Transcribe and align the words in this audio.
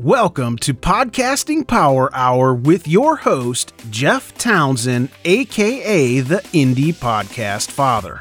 Welcome 0.00 0.58
to 0.58 0.74
Podcasting 0.74 1.66
Power 1.66 2.08
Hour 2.14 2.54
with 2.54 2.86
your 2.86 3.16
host, 3.16 3.72
Jeff 3.90 4.32
Townsend, 4.38 5.08
aka 5.24 6.20
the 6.20 6.36
Indie 6.52 6.94
Podcast 6.94 7.72
Father. 7.72 8.20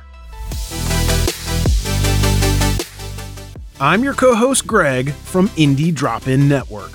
I'm 3.79 4.03
your 4.03 4.15
co 4.15 4.33
host, 4.33 4.65
Greg, 4.65 5.11
from 5.11 5.49
Indie 5.49 5.93
Drop 5.93 6.27
In 6.27 6.49
Network. 6.49 6.93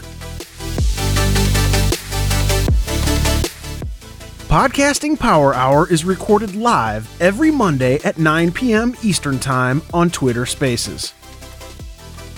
Podcasting 4.49 5.17
Power 5.17 5.55
Hour 5.55 5.89
is 5.89 6.05
recorded 6.05 6.57
live 6.57 7.09
every 7.23 7.53
Monday 7.53 8.01
at 8.03 8.19
9 8.19 8.51
p.m. 8.51 8.97
Eastern 9.05 9.39
Time 9.39 9.81
on 9.95 10.11
Twitter 10.11 10.45
Spaces. 10.45 11.15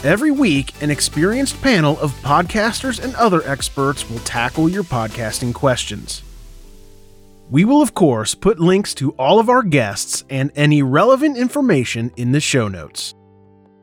Every 0.05 0.31
week, 0.31 0.75
an 0.83 0.91
experienced 0.91 1.63
panel 1.63 1.99
of 1.99 2.13
podcasters 2.21 3.03
and 3.03 3.15
other 3.15 3.41
experts 3.49 4.07
will 4.11 4.19
tackle 4.19 4.69
your 4.69 4.83
podcasting 4.83 5.55
questions. 5.55 6.23
We 7.49 7.65
will, 7.65 7.81
of 7.81 7.95
course, 7.95 8.35
put 8.35 8.61
links 8.61 8.93
to 8.97 9.13
all 9.13 9.41
of 9.41 9.49
our 9.49 9.63
guests 9.63 10.23
and 10.29 10.53
any 10.57 10.83
relevant 10.83 11.39
information 11.39 12.13
in 12.19 12.33
the 12.33 12.41
show 12.41 12.69
notes. 12.69 13.15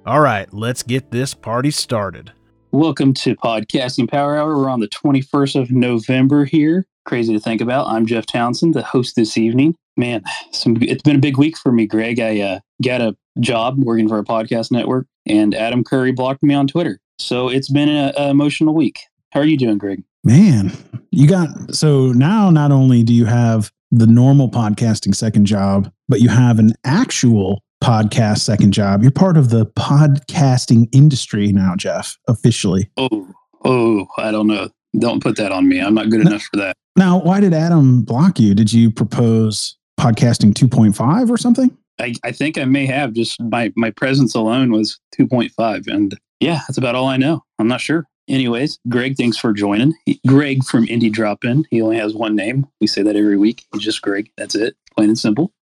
All 0.06 0.20
right, 0.20 0.48
let's 0.54 0.84
get 0.84 1.10
this 1.10 1.34
party 1.34 1.72
started. 1.72 2.32
Welcome 2.72 3.16
to 3.16 3.36
Podcasting 3.38 4.08
Power 4.08 4.38
Hour. 4.38 4.58
We're 4.58 4.70
on 4.70 4.80
the 4.80 4.90
21st 4.90 5.60
of 5.60 5.72
November 5.72 6.46
here. 6.46 6.86
Crazy 7.04 7.34
to 7.34 7.40
think 7.40 7.62
about. 7.62 7.88
I'm 7.88 8.06
Jeff 8.06 8.28
Townsend, 8.28 8.76
the 8.76 8.84
host 8.84 9.16
this 9.16 9.40
evening. 9.40 9.74
Man, 9.98 10.22
some, 10.52 10.78
it's 10.82 11.02
been 11.02 11.16
a 11.16 11.20
big 11.20 11.40
week 11.40 11.58
for 11.58 11.72
me, 11.72 11.88
Greg. 11.88 12.20
I 12.20 12.42
uh, 12.42 12.60
got 12.84 13.02
a 13.02 13.18
job 13.40 13.78
working 13.78 14.08
for 14.08 14.20
a 14.20 14.24
podcast 14.24 14.72
network, 14.72 15.08
and 15.26 15.54
Adam 15.56 15.84
Curry 15.84 16.12
blocked 16.12 16.44
me 16.44 16.54
on 16.54 16.68
Twitter. 16.68 17.00
So 17.20 17.50
it's 17.50 17.70
been 17.70 17.90
an 17.90 18.16
emotional 18.16 18.74
week. 18.74 19.00
How 19.32 19.40
are 19.40 19.46
you 19.46 19.58
doing, 19.58 19.78
Greg? 19.78 20.04
Man, 20.24 20.72
you 21.12 21.28
got 21.28 21.74
so 21.74 22.12
now 22.12 22.50
not 22.50 22.72
only 22.72 23.04
do 23.04 23.14
you 23.14 23.26
have 23.26 23.72
the 23.92 24.08
normal 24.08 24.50
podcasting 24.50 25.16
second 25.16 25.46
job, 25.46 25.92
but 26.08 26.22
you 26.22 26.30
have 26.30 26.60
an 26.60 26.74
actual 26.86 27.62
podcast 27.84 28.40
second 28.40 28.72
job. 28.72 29.02
You're 29.02 29.12
part 29.12 29.38
of 29.38 29.50
the 29.50 29.66
podcasting 29.66 30.88
industry 30.94 31.52
now, 31.52 31.76
Jeff, 31.76 32.18
officially. 32.28 32.90
Oh, 32.98 33.28
oh, 33.66 34.08
I 34.18 34.32
don't 34.32 34.48
know. 34.48 34.70
Don't 34.98 35.22
put 35.22 35.38
that 35.38 35.52
on 35.52 35.68
me. 35.68 35.80
I'm 35.80 35.94
not 35.94 36.10
good 36.10 36.22
enough 36.22 36.44
for 36.44 36.58
that. 36.58 36.76
Now, 36.96 37.20
why 37.20 37.40
did 37.40 37.54
Adam 37.54 38.04
block 38.04 38.40
you? 38.40 38.54
Did 38.54 38.72
you 38.72 38.92
propose 38.92 39.78
podcasting 40.00 40.54
2.5 40.54 41.30
or 41.30 41.38
something? 41.38 41.76
I, 42.00 42.14
I 42.24 42.32
think 42.32 42.58
I 42.58 42.66
may 42.66 42.86
have. 42.86 43.14
Just 43.14 43.42
my 43.42 43.72
my 43.76 43.92
presence 43.92 44.36
alone 44.36 44.72
was 44.72 45.00
2.5, 45.18 45.88
and 45.88 46.18
yeah, 46.40 46.62
that's 46.68 46.78
about 46.78 46.96
all 46.96 47.08
I 47.08 47.18
know. 47.18 47.44
I'm 47.60 47.68
not 47.68 47.82
sure. 47.82 48.08
Anyways, 48.28 48.80
Greg, 48.88 49.16
thanks 49.18 49.38
for 49.38 49.52
joining. 49.52 49.94
He, 50.06 50.20
Greg 50.28 50.64
from 50.64 50.86
Indie 50.88 51.12
Drop 51.12 51.44
In. 51.44 51.66
He 51.70 51.82
only 51.82 51.98
has 51.98 52.14
one 52.14 52.36
name. 52.36 52.68
We 52.80 52.88
say 52.88 53.02
that 53.02 53.16
every 53.16 53.38
week. 53.38 53.66
He's 53.74 53.84
just 53.84 54.02
Greg. 54.02 54.32
That's 54.38 54.56
it. 54.56 54.76
Plain 54.96 55.10
and 55.10 55.20
simple. 55.20 55.54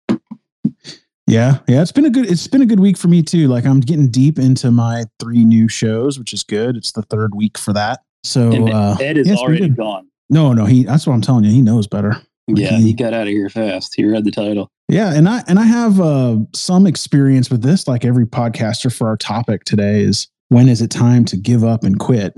Yeah, 1.27 1.59
yeah, 1.69 1.83
it's 1.83 1.93
been 1.93 2.06
a 2.06 2.11
good 2.11 2.31
it's 2.31 2.47
been 2.47 2.62
a 2.62 2.66
good 2.66 2.81
week 2.81 2.97
for 2.97 3.09
me 3.09 3.22
too. 3.22 3.49
Like 3.49 3.66
I'm 3.66 3.81
getting 3.81 4.09
deep 4.09 4.39
into 4.39 4.71
my 4.71 5.05
three 5.21 5.45
new 5.45 5.69
shows, 5.69 6.19
which 6.19 6.33
is 6.33 6.43
good. 6.43 6.77
It's 6.77 6.93
the 6.93 7.03
third 7.03 7.34
week 7.34 7.59
for 7.59 7.75
that. 7.75 8.00
So 8.25 8.50
And 8.50 8.71
uh, 8.71 8.97
Ed 8.99 9.19
is 9.19 9.28
yeah, 9.28 9.37
already 9.37 9.69
gone. 9.69 10.09
No, 10.31 10.53
no, 10.53 10.65
he. 10.65 10.84
That's 10.84 11.06
what 11.06 11.12
I'm 11.12 11.21
telling 11.21 11.45
you. 11.45 11.50
He 11.50 11.62
knows 11.62 11.87
better. 11.87 12.16
Yeah, 12.48 12.76
he- 12.78 12.92
got 12.92 13.14
out 13.14 13.22
of 13.22 13.28
here 13.28 13.48
fast. 13.50 13.94
He 13.94 14.04
read 14.04 14.25
the 14.25 14.31
title. 14.31 14.70
Yeah, 14.88 15.12
and 15.14 15.28
I 15.28 15.42
and 15.47 15.59
I 15.59 15.64
have 15.64 16.00
uh, 16.00 16.38
some 16.54 16.86
experience 16.86 17.50
with 17.50 17.62
this. 17.62 17.86
Like 17.86 18.04
every 18.04 18.26
podcaster, 18.26 18.94
for 18.94 19.06
our 19.09 19.16
topic 19.16 19.64
today 19.64 20.00
is 20.00 20.28
when 20.48 20.69
is 20.69 20.81
it 20.81 20.91
time 20.91 21.25
to 21.26 21.36
give 21.36 21.62
up 21.62 21.84
and 21.84 21.98
quit? 21.98 22.34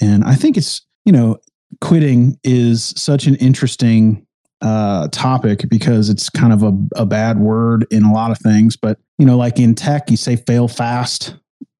And 0.00 0.24
I 0.24 0.34
think 0.34 0.56
it's 0.56 0.80
you 1.04 1.12
know 1.12 1.38
quitting 1.80 2.38
is 2.42 2.94
such 2.96 3.26
an 3.26 3.36
interesting 3.36 4.26
uh, 4.62 5.08
topic 5.08 5.68
because 5.68 6.08
it's 6.08 6.28
kind 6.28 6.52
of 6.52 6.62
a, 6.62 6.72
a 6.96 7.06
bad 7.06 7.38
word 7.38 7.86
in 7.90 8.02
a 8.04 8.12
lot 8.12 8.30
of 8.30 8.38
things. 8.38 8.76
But 8.76 8.98
you 9.18 9.26
know, 9.26 9.36
like 9.36 9.58
in 9.58 9.74
tech, 9.74 10.10
you 10.10 10.16
say 10.16 10.36
fail 10.36 10.68
fast, 10.68 11.34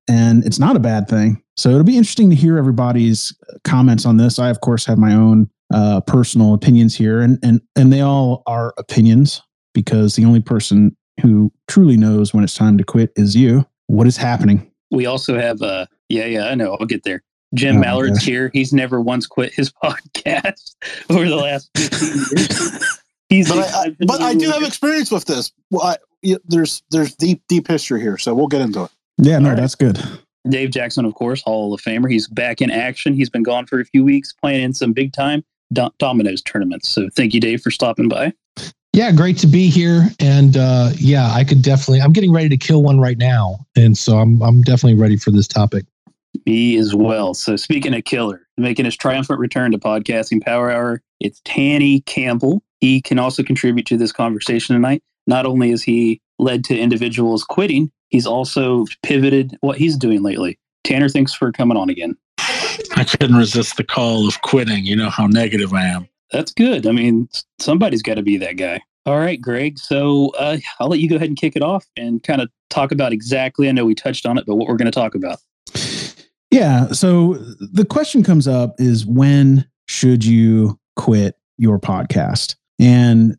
and 0.09 0.45
it's 0.45 0.59
not 0.59 0.77
a 0.77 0.81
bad 0.81 1.09
thing. 1.09 1.43
So 1.57 1.71
it'll 1.71 1.85
be 1.85 1.97
interesting 1.97 2.31
to 2.31 2.37
hear 2.37 2.59
everybody's 2.59 3.37
comments 3.65 4.07
on 4.07 4.17
this. 4.17 4.39
I, 4.39 4.51
of 4.51 4.61
course, 4.61 4.87
have 4.87 4.99
my 4.99 5.15
own 5.15 5.51
uh, 5.73 6.01
personal 6.03 6.55
opinions 6.55 6.97
here, 6.97 7.21
and 7.21 7.39
and 7.43 7.61
and 7.77 7.93
they 7.93 8.01
all 8.01 8.43
are 8.47 8.75
opinions 8.79 9.43
because 9.75 10.17
the 10.17 10.25
only 10.25 10.41
person 10.41 10.97
who 11.23 11.53
truly 11.69 11.97
knows 11.97 12.33
when 12.35 12.43
it's 12.45 12.55
time 12.55 12.79
to 12.79 12.85
quit 12.85 13.13
is 13.17 13.37
you. 13.37 13.67
What 13.87 14.07
is 14.07 14.17
happening? 14.17 14.71
We 14.91 15.07
also 15.07 15.39
have 15.39 15.63
uh 15.63 15.87
yeah, 16.09 16.25
yeah, 16.27 16.47
I 16.49 16.55
know. 16.55 16.77
I'll 16.81 16.87
get 16.87 17.05
there. 17.05 17.23
Jim 17.55 17.77
Oh, 17.77 17.81
Mallard's 17.81 18.19
gosh. 18.19 18.27
here. 18.27 18.51
He's 18.53 18.73
never 18.73 19.01
once 19.01 19.27
quit 19.27 19.53
his 19.53 19.73
podcast 19.85 20.75
over 21.11 21.29
the 21.29 21.37
last 21.37 21.71
15 21.77 22.09
years. 22.37 22.99
He's 23.29 23.49
but 23.49 23.59
I, 23.59 23.83
I, 23.83 23.97
but 24.07 24.21
I 24.21 24.35
do 24.35 24.51
have 24.51 24.63
experience 24.65 25.11
with 25.13 25.25
this. 25.27 25.53
Well, 25.71 25.83
I, 25.85 25.97
yeah, 26.23 26.37
there's 26.47 26.83
there's 26.91 27.15
deep 27.15 27.43
deep 27.49 27.69
history 27.69 28.01
here, 28.01 28.19
so 28.19 28.35
we'll 28.35 28.49
get 28.49 28.61
into 28.61 28.85
it. 28.85 28.91
Yeah, 29.19 29.39
no, 29.39 29.51
All 29.51 29.55
right. 29.55 29.61
that's 29.61 29.77
good. 29.77 30.01
Dave 30.49 30.71
Jackson, 30.71 31.05
of 31.05 31.15
course, 31.15 31.41
Hall 31.43 31.73
of 31.73 31.81
Famer. 31.81 32.11
He's 32.11 32.27
back 32.27 32.61
in 32.61 32.71
action. 32.73 33.15
He's 33.15 33.31
been 33.31 33.43
gone 33.45 33.67
for 33.67 33.79
a 33.79 33.85
few 33.85 34.03
weeks, 34.05 34.33
playing 34.33 34.63
in 34.65 34.73
some 34.75 34.93
big 34.93 35.13
time 35.13 35.45
do- 35.73 35.91
dominoes 35.99 36.43
tournaments. 36.43 36.89
So 36.89 37.09
thank 37.15 37.35
you, 37.35 37.41
Dave, 37.41 37.63
for 37.63 37.71
stopping 37.71 38.09
by. 38.09 38.33
Yeah, 38.93 39.13
great 39.13 39.39
to 39.39 39.47
be 39.47 39.69
here. 39.69 40.09
And 40.19 40.57
uh, 40.57 40.91
yeah, 40.97 41.31
I 41.33 41.45
could 41.45 41.63
definitely. 41.63 42.01
I'm 42.01 42.13
getting 42.13 42.33
ready 42.33 42.49
to 42.49 42.57
kill 42.57 42.83
one 42.83 42.99
right 42.99 43.19
now, 43.19 43.59
and 43.77 43.97
so 43.97 44.19
I'm 44.19 44.43
I'm 44.43 44.63
definitely 44.63 45.01
ready 45.01 45.17
for 45.17 45.31
this 45.31 45.47
topic. 45.47 45.85
Me 46.47 46.77
as 46.77 46.95
well. 46.95 47.35
So 47.35 47.57
speaking 47.57 47.95
of 47.95 48.05
killer, 48.05 48.47
making 48.57 48.85
his 48.85 48.97
triumphant 48.97 49.39
return 49.39 49.73
to 49.73 49.79
podcasting 49.79 50.43
power 50.43 50.71
hour, 50.71 51.03
it's 51.21 51.41
Tanner 51.45 52.01
Campbell. 52.07 52.63
He 52.81 53.01
can 53.01 53.19
also 53.19 53.43
contribute 53.43 53.87
to 53.87 53.97
this 53.97 54.13
conversation 54.13 54.75
tonight. 54.75 55.03
Not 55.27 55.47
only 55.47 55.71
is 55.71 55.83
he 55.83 56.21
led 56.39 56.65
to 56.65 56.79
individuals 56.79 57.45
quitting, 57.45 57.91
he's 58.09 58.27
also 58.27 58.87
pivoted 59.03 59.57
what 59.61 59.77
he's 59.77 59.97
doing 59.97 60.23
lately. 60.23 60.59
Tanner, 60.83 61.09
thanks 61.09 61.35
for 61.35 61.53
coming 61.53 61.77
on 61.77 61.91
again. 61.91 62.17
I 62.97 63.05
couldn't 63.05 63.37
resist 63.37 63.77
the 63.77 63.85
call 63.85 64.29
of 64.29 64.41
quitting. 64.43 64.85
You 64.85 64.97
know 64.97 65.11
how 65.11 65.27
negative 65.27 65.73
I 65.73 65.85
am. 65.85 66.09
That's 66.33 66.53
good. 66.53 66.87
I 66.87 66.93
mean, 66.93 67.29
somebody's 67.59 68.03
got 68.03 68.15
to 68.15 68.23
be 68.23 68.37
that 68.39 68.57
guy. 68.57 68.81
All 69.07 69.19
right, 69.19 69.41
Greg. 69.41 69.79
So 69.79 70.29
uh, 70.39 70.59
I'll 70.79 70.89
let 70.89 71.01
you 71.01 71.09
go 71.09 71.17
ahead 71.17 71.29
and 71.29 71.37
kick 71.37 71.57
it 71.57 71.63
off 71.63 71.87
and 71.97 72.23
kind 72.23 72.41
of 72.41 72.51
talk 72.69 72.93
about 72.93 73.13
exactly. 73.13 73.69
I 73.69 73.73
know 73.73 73.85
we 73.85 73.95
touched 73.95 74.27
on 74.27 74.39
it, 74.39 74.45
but 74.47 74.57
what 74.57 74.69
we're 74.69 74.77
going 74.77 74.91
to 74.91 74.93
talk 74.93 75.15
about. 75.15 75.39
Yeah. 76.51 76.89
So 76.89 77.35
the 77.35 77.85
question 77.85 78.23
comes 78.23 78.47
up 78.47 78.75
is 78.79 79.07
when 79.07 79.69
should 79.87 80.25
you 80.25 80.79
quit 80.97 81.37
your 81.59 81.79
podcast? 81.79 82.57
And 82.79 83.37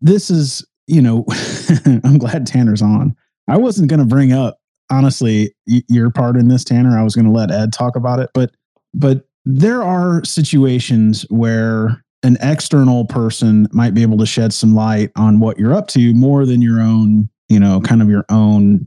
this 0.00 0.30
is, 0.30 0.64
you 0.86 1.02
know, 1.02 1.26
I'm 2.04 2.18
glad 2.18 2.46
Tanner's 2.46 2.82
on. 2.82 3.16
I 3.48 3.58
wasn't 3.58 3.88
going 3.88 4.00
to 4.00 4.06
bring 4.06 4.32
up, 4.32 4.60
honestly, 4.92 5.54
your 5.66 6.10
part 6.10 6.36
in 6.36 6.48
this, 6.48 6.64
Tanner. 6.64 6.98
I 6.98 7.02
was 7.02 7.14
going 7.14 7.24
to 7.24 7.32
let 7.32 7.50
Ed 7.50 7.72
talk 7.72 7.96
about 7.96 8.20
it, 8.20 8.30
but, 8.34 8.54
but 8.94 9.24
there 9.44 9.82
are 9.82 10.24
situations 10.24 11.26
where 11.30 12.04
an 12.22 12.36
external 12.40 13.04
person 13.06 13.66
might 13.72 13.94
be 13.94 14.02
able 14.02 14.18
to 14.18 14.26
shed 14.26 14.52
some 14.52 14.74
light 14.74 15.10
on 15.16 15.40
what 15.40 15.58
you're 15.58 15.74
up 15.74 15.88
to 15.88 16.14
more 16.14 16.46
than 16.46 16.62
your 16.62 16.80
own, 16.80 17.28
you 17.48 17.58
know, 17.58 17.80
kind 17.80 18.00
of 18.00 18.08
your 18.08 18.24
own 18.28 18.86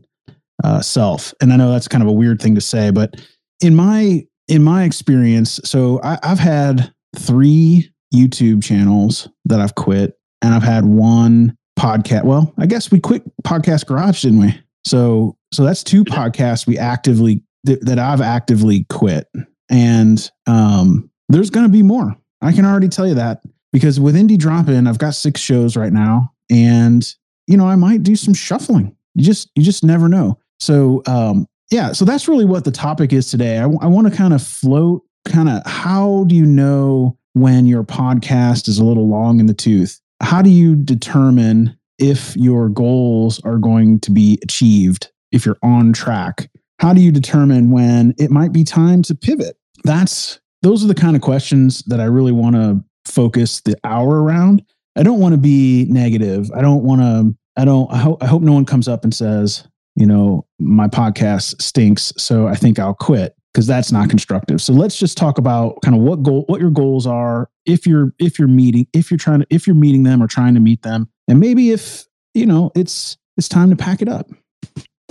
uh, 0.64 0.82
self. 0.82 1.34
And 1.42 1.52
I 1.52 1.58
know 1.58 1.72
that's 1.72 1.88
kind 1.88 2.02
of 2.02 2.08
a 2.08 2.14
weird 2.14 2.42
thing 2.42 2.56
to 2.56 2.62
say, 2.62 2.92
but 2.92 3.22
in 3.62 3.76
my 3.76 4.26
in 4.48 4.64
my 4.64 4.84
experience, 4.84 5.60
so 5.64 6.00
I, 6.04 6.20
I've 6.22 6.40
had 6.40 6.94
three 7.18 7.92
YouTube 8.14 8.64
channels 8.64 9.28
that 9.46 9.60
I've 9.60 9.76
quit, 9.76 10.14
and 10.42 10.54
I've 10.54 10.64
had 10.64 10.86
one 10.86 11.58
podcast. 11.78 12.26
Well, 12.26 12.54
I 12.58 12.68
guess 12.68 12.92
we 12.92 13.00
quit 13.00 13.24
Podcast 13.44 13.88
Garage, 13.88 14.22
didn't 14.22 14.40
we? 14.40 14.60
So 14.86 15.36
so 15.56 15.64
that's 15.64 15.84
two 15.84 16.04
podcasts 16.04 16.68
we 16.68 16.78
actively 16.78 17.42
th- 17.66 17.80
that 17.82 18.00
I've 18.00 18.22
actively 18.22 18.86
quit, 18.90 19.28
and 19.70 20.30
um, 20.48 21.10
there's 21.30 21.50
going 21.50 21.66
to 21.66 21.72
be 21.72 21.84
more. 21.84 22.16
I 22.42 22.52
can 22.52 22.66
already 22.66 22.90
tell 22.90 23.08
you 23.08 23.16
that 23.16 23.42
because 23.72 24.00
with 24.00 24.16
Indie 24.16 24.38
Drop 24.38 24.68
In, 24.68 24.88
I've 24.88 24.98
got 24.98 25.16
six 25.16 25.40
shows 25.42 25.76
right 25.76 25.94
now, 25.94 26.32
and 26.52 27.08
you 27.48 27.58
know 27.58 27.68
I 27.68 27.76
might 27.76 28.04
do 28.04 28.16
some 28.16 28.34
shuffling. 28.34 28.96
You 29.16 29.24
just 29.24 29.50
you 29.56 29.64
just 29.64 29.84
never 29.84 30.10
know. 30.10 30.38
So 30.60 31.02
um, 31.08 31.48
yeah, 31.72 31.94
so 31.94 32.06
that's 32.06 32.28
really 32.28 32.46
what 32.46 32.66
the 32.66 32.72
topic 32.72 33.14
is 33.14 33.32
today. 33.32 33.58
I, 33.58 33.64
w- 33.64 33.80
I 33.82 33.88
want 33.88 34.08
to 34.08 34.16
kind 34.16 34.34
of 34.34 34.46
float, 34.46 35.04
kind 35.26 35.50
of 35.50 35.62
how 35.66 36.26
do 36.26 36.36
you 36.36 36.46
know 36.46 37.18
when 37.34 37.66
your 37.66 37.84
podcast 37.84 38.68
is 38.68 38.78
a 38.78 38.84
little 38.84 39.08
long 39.08 39.40
in 39.40 39.46
the 39.46 39.54
tooth? 39.54 40.00
How 40.22 40.42
do 40.42 40.50
you 40.50 40.76
determine 40.76 41.78
if 41.98 42.36
your 42.36 42.70
goals 42.70 43.40
are 43.44 43.58
going 43.58 44.00
to 44.02 44.12
be 44.12 44.40
achieved? 44.44 45.10
If 45.36 45.46
you're 45.46 45.58
on 45.62 45.92
track, 45.92 46.50
how 46.80 46.94
do 46.94 47.02
you 47.02 47.12
determine 47.12 47.70
when 47.70 48.16
it 48.18 48.32
might 48.32 48.54
be 48.54 48.64
time 48.64 49.02
to 49.04 49.16
pivot? 49.16 49.58
That's 49.84 50.40
those 50.62 50.84
are 50.84 50.88
the 50.88 50.96
kind 50.96 51.16
of 51.16 51.22
questions 51.22 51.84
that 51.88 52.00
I 52.00 52.06
really 52.06 52.32
want 52.32 52.56
to 52.56 52.82
focus 53.04 53.62
the 53.62 53.78
hour 53.84 54.24
around. 54.24 54.64
I 54.96 55.04
don't 55.04 55.20
want 55.20 55.34
to 55.34 55.38
be 55.38 55.86
negative. 55.90 56.50
I 56.56 56.62
don't 56.62 56.84
want 56.84 57.02
to. 57.02 57.36
I 57.62 57.66
don't. 57.66 57.92
I 57.92 57.98
hope. 57.98 58.24
I 58.24 58.28
hope 58.28 58.42
no 58.42 58.54
one 58.54 58.66
comes 58.66 58.88
up 58.88 59.04
and 59.04 59.14
says, 59.14 59.68
you 59.96 60.06
know, 60.06 60.46
my 60.58 60.88
podcast 60.88 61.62
stinks, 61.62 62.14
so 62.18 62.48
I 62.48 62.56
think 62.56 62.80
I'll 62.80 62.94
quit 62.94 63.36
because 63.54 63.68
that's 63.68 63.92
not 63.92 64.10
constructive. 64.10 64.62
So 64.62 64.74
let's 64.74 64.98
just 64.98 65.18
talk 65.18 65.38
about 65.38 65.82
kind 65.84 65.96
of 65.96 66.02
what 66.02 66.24
goal, 66.24 66.46
what 66.48 66.62
your 66.62 66.70
goals 66.70 67.06
are, 67.06 67.50
if 67.66 67.86
you're 67.86 68.14
if 68.20 68.40
you're 68.40 68.48
meeting, 68.48 68.88
if 68.94 69.12
you're 69.12 69.18
trying 69.18 69.42
to, 69.42 69.48
if 69.50 69.68
you're 69.68 69.76
meeting 69.76 70.04
them 70.04 70.24
or 70.24 70.28
trying 70.28 70.54
to 70.56 70.60
meet 70.60 70.82
them, 70.82 71.10
and 71.28 71.40
maybe 71.40 71.72
if 71.72 72.06
you 72.34 72.46
know 72.46 72.72
it's 72.74 73.18
it's 73.38 73.50
time 73.50 73.70
to 73.70 73.76
pack 73.76 74.02
it 74.02 74.08
up. 74.08 74.30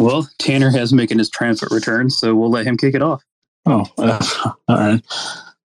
Well, 0.04 0.28
Tanner 0.38 0.68
has 0.68 0.92
making 0.92 1.16
his 1.16 1.30
triumphant 1.30 1.72
return, 1.72 2.10
so 2.10 2.34
we'll 2.34 2.50
let 2.50 2.66
him 2.66 2.76
kick 2.76 2.94
it 2.94 3.00
off. 3.00 3.24
Oh, 3.64 3.86
uh, 3.96 4.22
all 4.68 4.76
right. 4.76 5.02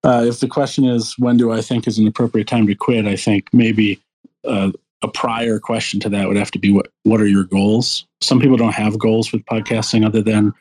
Uh, 0.02 0.24
if 0.26 0.40
the 0.40 0.48
question 0.48 0.86
is 0.86 1.14
when 1.18 1.36
do 1.36 1.52
I 1.52 1.60
think 1.60 1.86
is 1.86 1.98
an 1.98 2.08
appropriate 2.08 2.48
time 2.48 2.66
to 2.68 2.74
quit, 2.74 3.06
I 3.06 3.18
think 3.18 3.50
maybe 3.52 4.02
uh, 4.48 4.72
a 5.02 5.10
prior 5.10 5.60
question 5.60 6.00
to 6.00 6.10
that 6.10 6.30
would 6.30 6.38
have 6.38 6.52
to 6.52 6.60
be 6.60 6.72
what 6.72 6.88
what 7.04 7.20
are 7.20 7.28
your 7.28 7.44
goals? 7.44 8.08
Some 8.22 8.40
people 8.40 8.56
don't 8.56 8.72
have 8.72 8.98
goals 8.98 9.34
with 9.34 9.44
podcasting 9.44 10.06
other 10.06 10.22
than 10.22 10.54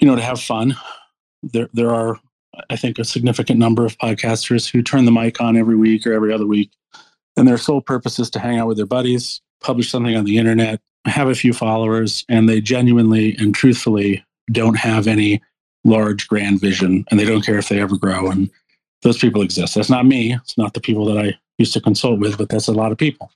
you 0.00 0.06
know 0.06 0.16
to 0.16 0.22
have 0.22 0.38
fun. 0.38 0.76
There 1.42 1.70
there 1.72 1.94
are 1.94 2.20
I 2.68 2.76
think 2.76 2.98
a 2.98 3.04
significant 3.04 3.58
number 3.58 3.86
of 3.86 3.96
podcasters 3.96 4.70
who 4.70 4.82
turn 4.82 5.06
the 5.06 5.12
mic 5.12 5.40
on 5.40 5.56
every 5.56 5.76
week 5.76 6.06
or 6.06 6.12
every 6.12 6.30
other 6.30 6.46
week, 6.46 6.72
and 7.38 7.48
their 7.48 7.56
sole 7.56 7.80
purpose 7.80 8.18
is 8.18 8.28
to 8.30 8.38
hang 8.38 8.58
out 8.58 8.66
with 8.66 8.76
their 8.76 8.84
buddies, 8.84 9.40
publish 9.62 9.90
something 9.90 10.14
on 10.14 10.26
the 10.26 10.36
internet, 10.36 10.82
have 11.06 11.28
a 11.28 11.34
few 11.34 11.52
followers, 11.52 12.24
and 12.28 12.48
they 12.48 12.60
genuinely 12.60 13.36
and 13.38 13.54
truthfully 13.54 14.24
don't 14.52 14.78
have 14.78 15.06
any 15.06 15.42
large 15.84 16.28
grand 16.28 16.60
vision, 16.60 17.04
and 17.10 17.20
they 17.20 17.24
don't 17.24 17.44
care 17.44 17.58
if 17.58 17.68
they 17.68 17.80
ever 17.80 17.96
grow. 17.96 18.30
And 18.30 18.50
those 19.02 19.18
people 19.18 19.42
exist. 19.42 19.74
That's 19.74 19.90
not 19.90 20.06
me. 20.06 20.34
It's 20.34 20.56
not 20.56 20.74
the 20.74 20.80
people 20.80 21.04
that 21.06 21.18
I 21.18 21.34
used 21.58 21.74
to 21.74 21.80
consult 21.80 22.20
with, 22.20 22.38
but 22.38 22.48
that's 22.48 22.68
a 22.68 22.72
lot 22.72 22.90
of 22.90 22.98
people. 22.98 23.30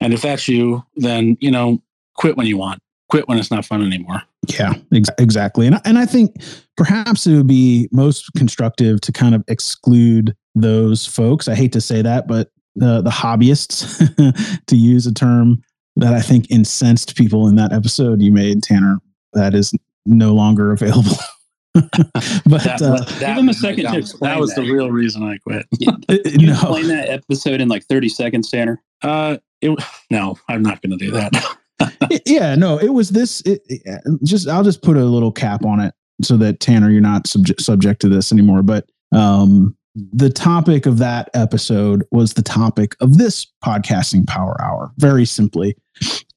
And 0.00 0.12
if 0.12 0.22
that's 0.22 0.46
you, 0.46 0.84
then, 0.96 1.36
you 1.40 1.50
know, 1.50 1.82
quit 2.14 2.36
when 2.36 2.46
you 2.46 2.58
want, 2.58 2.80
quit 3.08 3.26
when 3.28 3.38
it's 3.38 3.50
not 3.50 3.64
fun 3.64 3.82
anymore. 3.82 4.22
Yeah, 4.46 4.74
ex- 4.94 5.08
exactly. 5.18 5.66
And, 5.66 5.80
and 5.84 5.98
I 5.98 6.06
think 6.06 6.36
perhaps 6.76 7.26
it 7.26 7.34
would 7.34 7.46
be 7.46 7.88
most 7.92 8.30
constructive 8.36 9.00
to 9.02 9.12
kind 9.12 9.34
of 9.34 9.42
exclude 9.48 10.36
those 10.54 11.06
folks. 11.06 11.48
I 11.48 11.54
hate 11.54 11.72
to 11.72 11.80
say 11.80 12.02
that, 12.02 12.28
but 12.28 12.50
the, 12.74 13.00
the 13.00 13.10
hobbyists, 13.10 14.64
to 14.66 14.76
use 14.76 15.06
a 15.06 15.14
term 15.14 15.62
that 15.96 16.12
I 16.12 16.20
think 16.20 16.50
incensed 16.50 17.16
people 17.16 17.48
in 17.48 17.56
that 17.56 17.72
episode 17.72 18.20
you 18.20 18.32
made, 18.32 18.62
Tanner, 18.62 18.98
that 19.32 19.54
is 19.54 19.72
no 20.04 20.34
longer 20.34 20.72
available. 20.72 21.16
but 21.74 22.62
that, 22.64 22.80
uh, 22.82 23.04
that, 23.04 23.18
give 23.20 23.36
him 23.36 23.48
a 23.48 23.54
second 23.54 23.86
to 23.86 23.98
explain. 23.98 24.32
That 24.32 24.40
was 24.40 24.54
that. 24.54 24.62
the 24.62 24.72
real 24.72 24.90
reason 24.90 25.22
I 25.22 25.38
quit. 25.38 25.66
Can 26.08 26.40
you 26.40 26.48
no. 26.48 26.52
explain 26.52 26.88
that 26.88 27.08
episode 27.08 27.60
in 27.60 27.68
like 27.68 27.84
30 27.84 28.08
seconds, 28.08 28.50
Tanner? 28.50 28.82
Uh, 29.02 29.38
it, 29.60 29.78
no, 30.10 30.38
I'm 30.48 30.62
not 30.62 30.80
going 30.82 30.98
to 30.98 31.04
do 31.04 31.10
that. 31.12 32.22
yeah, 32.26 32.54
no, 32.54 32.78
it 32.78 32.90
was 32.90 33.10
this. 33.10 33.40
It, 33.42 33.62
it, 33.68 33.82
just 34.24 34.48
I'll 34.48 34.64
just 34.64 34.82
put 34.82 34.96
a 34.96 35.04
little 35.04 35.32
cap 35.32 35.64
on 35.64 35.80
it 35.80 35.94
so 36.22 36.36
that 36.38 36.60
Tanner, 36.60 36.90
you're 36.90 37.02
not 37.02 37.26
subject 37.26 37.60
subject 37.60 38.00
to 38.02 38.08
this 38.08 38.32
anymore. 38.32 38.62
But 38.62 38.88
um, 39.12 39.76
the 40.12 40.28
topic 40.28 40.84
of 40.86 40.98
that 40.98 41.30
episode 41.32 42.06
was 42.10 42.34
the 42.34 42.42
topic 42.42 42.94
of 43.00 43.16
this 43.18 43.46
podcasting 43.64 44.26
power 44.26 44.60
hour, 44.62 44.92
very 44.98 45.24
simply, 45.24 45.76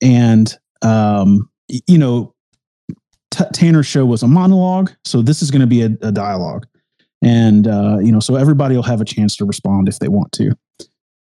and 0.01 0.57
um, 0.81 1.50
you 1.67 1.97
know, 1.97 2.33
T- 3.31 3.44
Tanner's 3.53 3.85
show 3.85 4.06
was 4.06 4.23
a 4.23 4.27
monologue, 4.27 4.91
so 5.03 5.21
this 5.21 5.41
is 5.41 5.51
going 5.51 5.61
to 5.61 5.67
be 5.67 5.81
a, 5.81 5.89
a 6.01 6.11
dialogue, 6.11 6.65
and 7.21 7.67
uh, 7.67 7.97
you 8.00 8.11
know, 8.11 8.21
so 8.21 8.35
everybody 8.35 8.75
will 8.75 8.83
have 8.83 9.01
a 9.01 9.06
chance 9.06 9.35
to 9.38 9.45
respond 9.45 9.89
if 9.89 10.00
they 10.00 10.07
want 10.07 10.31
to. 10.33 10.55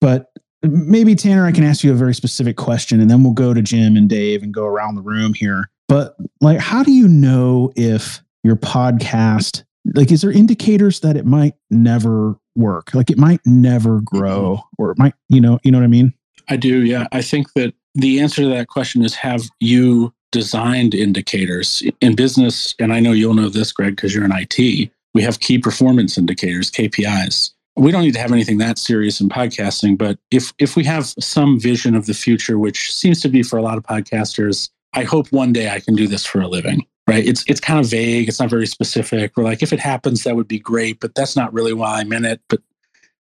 But 0.01 0.27
maybe 0.63 1.15
Tanner, 1.17 1.45
I 1.45 1.53
can 1.53 1.65
ask 1.65 1.83
you 1.83 1.93
a 1.93 1.97
very 1.97 2.15
specific 2.15 2.57
question, 2.57 3.01
and 3.01 3.11
then 3.11 3.25
we'll 3.25 3.33
go 3.33 3.53
to 3.53 3.63
Jim 3.63 3.97
and 3.97 4.09
Dave 4.09 4.43
and 4.43 4.55
go 4.55 4.65
around 4.65 4.95
the 4.95 5.03
room 5.03 5.35
here. 5.35 5.71
But 5.89 6.17
like, 6.41 6.61
how 6.61 6.83
do 6.83 6.93
you 6.93 7.09
know 7.09 7.73
if 7.75 8.23
your 8.45 8.57
podcast, 8.57 9.65
like, 9.95 10.11
is 10.11 10.23
there 10.23 10.33
indicators 10.33 11.01
that 11.01 11.17
it 11.17 11.27
might 11.27 11.55
never 11.71 12.37
work? 12.55 12.95
Like, 12.95 13.11
it 13.11 13.19
might 13.19 13.41
never 13.45 14.01
grow, 14.01 14.61
or 14.79 14.91
it 14.91 14.99
might, 14.99 15.15
you 15.29 15.41
know, 15.41 15.59
you 15.63 15.71
know 15.71 15.79
what 15.79 15.85
I 15.85 15.89
mean? 15.89 16.13
I 16.49 16.57
do. 16.57 16.85
Yeah, 16.85 17.07
I 17.13 17.23
think 17.23 17.53
that 17.55 17.75
the 17.95 18.21
answer 18.21 18.43
to 18.43 18.49
that 18.49 18.69
question 18.69 19.05
is: 19.05 19.15
Have 19.15 19.43
you 19.61 20.13
designed 20.33 20.95
indicators 20.95 21.83
in 22.01 22.15
business? 22.15 22.75
And 22.79 22.93
I 22.93 23.01
know 23.01 23.13
you'll 23.13 23.35
know 23.35 23.49
this, 23.49 23.73
Greg, 23.73 23.97
because 23.97 24.15
you're 24.15 24.25
in 24.25 24.33
IT. 24.33 24.91
We 25.15 25.23
have 25.23 25.41
key 25.41 25.59
performance 25.59 26.17
indicators, 26.17 26.71
KPIs 26.71 27.51
we 27.79 27.93
don't 27.93 28.03
need 28.03 28.15
to 28.15 28.19
have 28.19 28.33
anything 28.33 28.59
that 28.59 28.77
serious 28.77 29.21
in 29.21 29.29
podcasting, 29.29 29.97
but 29.97 30.19
if 30.31 30.53
if 30.59 30.77
we 30.77 30.85
have 30.85 31.07
some 31.07 31.61
vision 31.61 31.95
of 31.95 32.07
the 32.07 32.15
future, 32.15 32.59
which 32.59 32.93
seems 32.93 33.21
to 33.23 33.29
be 33.29 33.43
for 33.43 33.57
a 33.57 33.63
lot 33.63 33.79
of 33.79 33.85
podcasters, 33.85 34.69
I 34.95 35.05
hope 35.05 35.29
one 35.31 35.53
day 35.53 35.71
I 35.71 35.81
can 35.81 35.95
do 35.95 36.09
this 36.09 36.27
for 36.27 36.41
a 36.41 36.49
living. 36.49 36.85
Right? 37.09 37.27
It's 37.27 37.43
it's 37.49 37.61
kind 37.61 37.81
of 37.81 37.87
vague. 37.87 38.29
It's 38.29 38.39
not 38.39 38.51
very 38.51 38.67
specific. 38.67 39.37
We're 39.37 39.45
like, 39.45 39.63
if 39.63 39.73
it 39.73 39.81
happens, 39.81 40.25
that 40.25 40.37
would 40.37 40.47
be 40.47 40.59
great, 40.59 41.01
but 41.01 41.15
that's 41.15 41.37
not 41.37 41.53
really 41.55 41.73
why 41.73 42.01
I'm 42.01 42.13
in 42.13 42.27
it. 42.27 42.43
But 42.49 42.61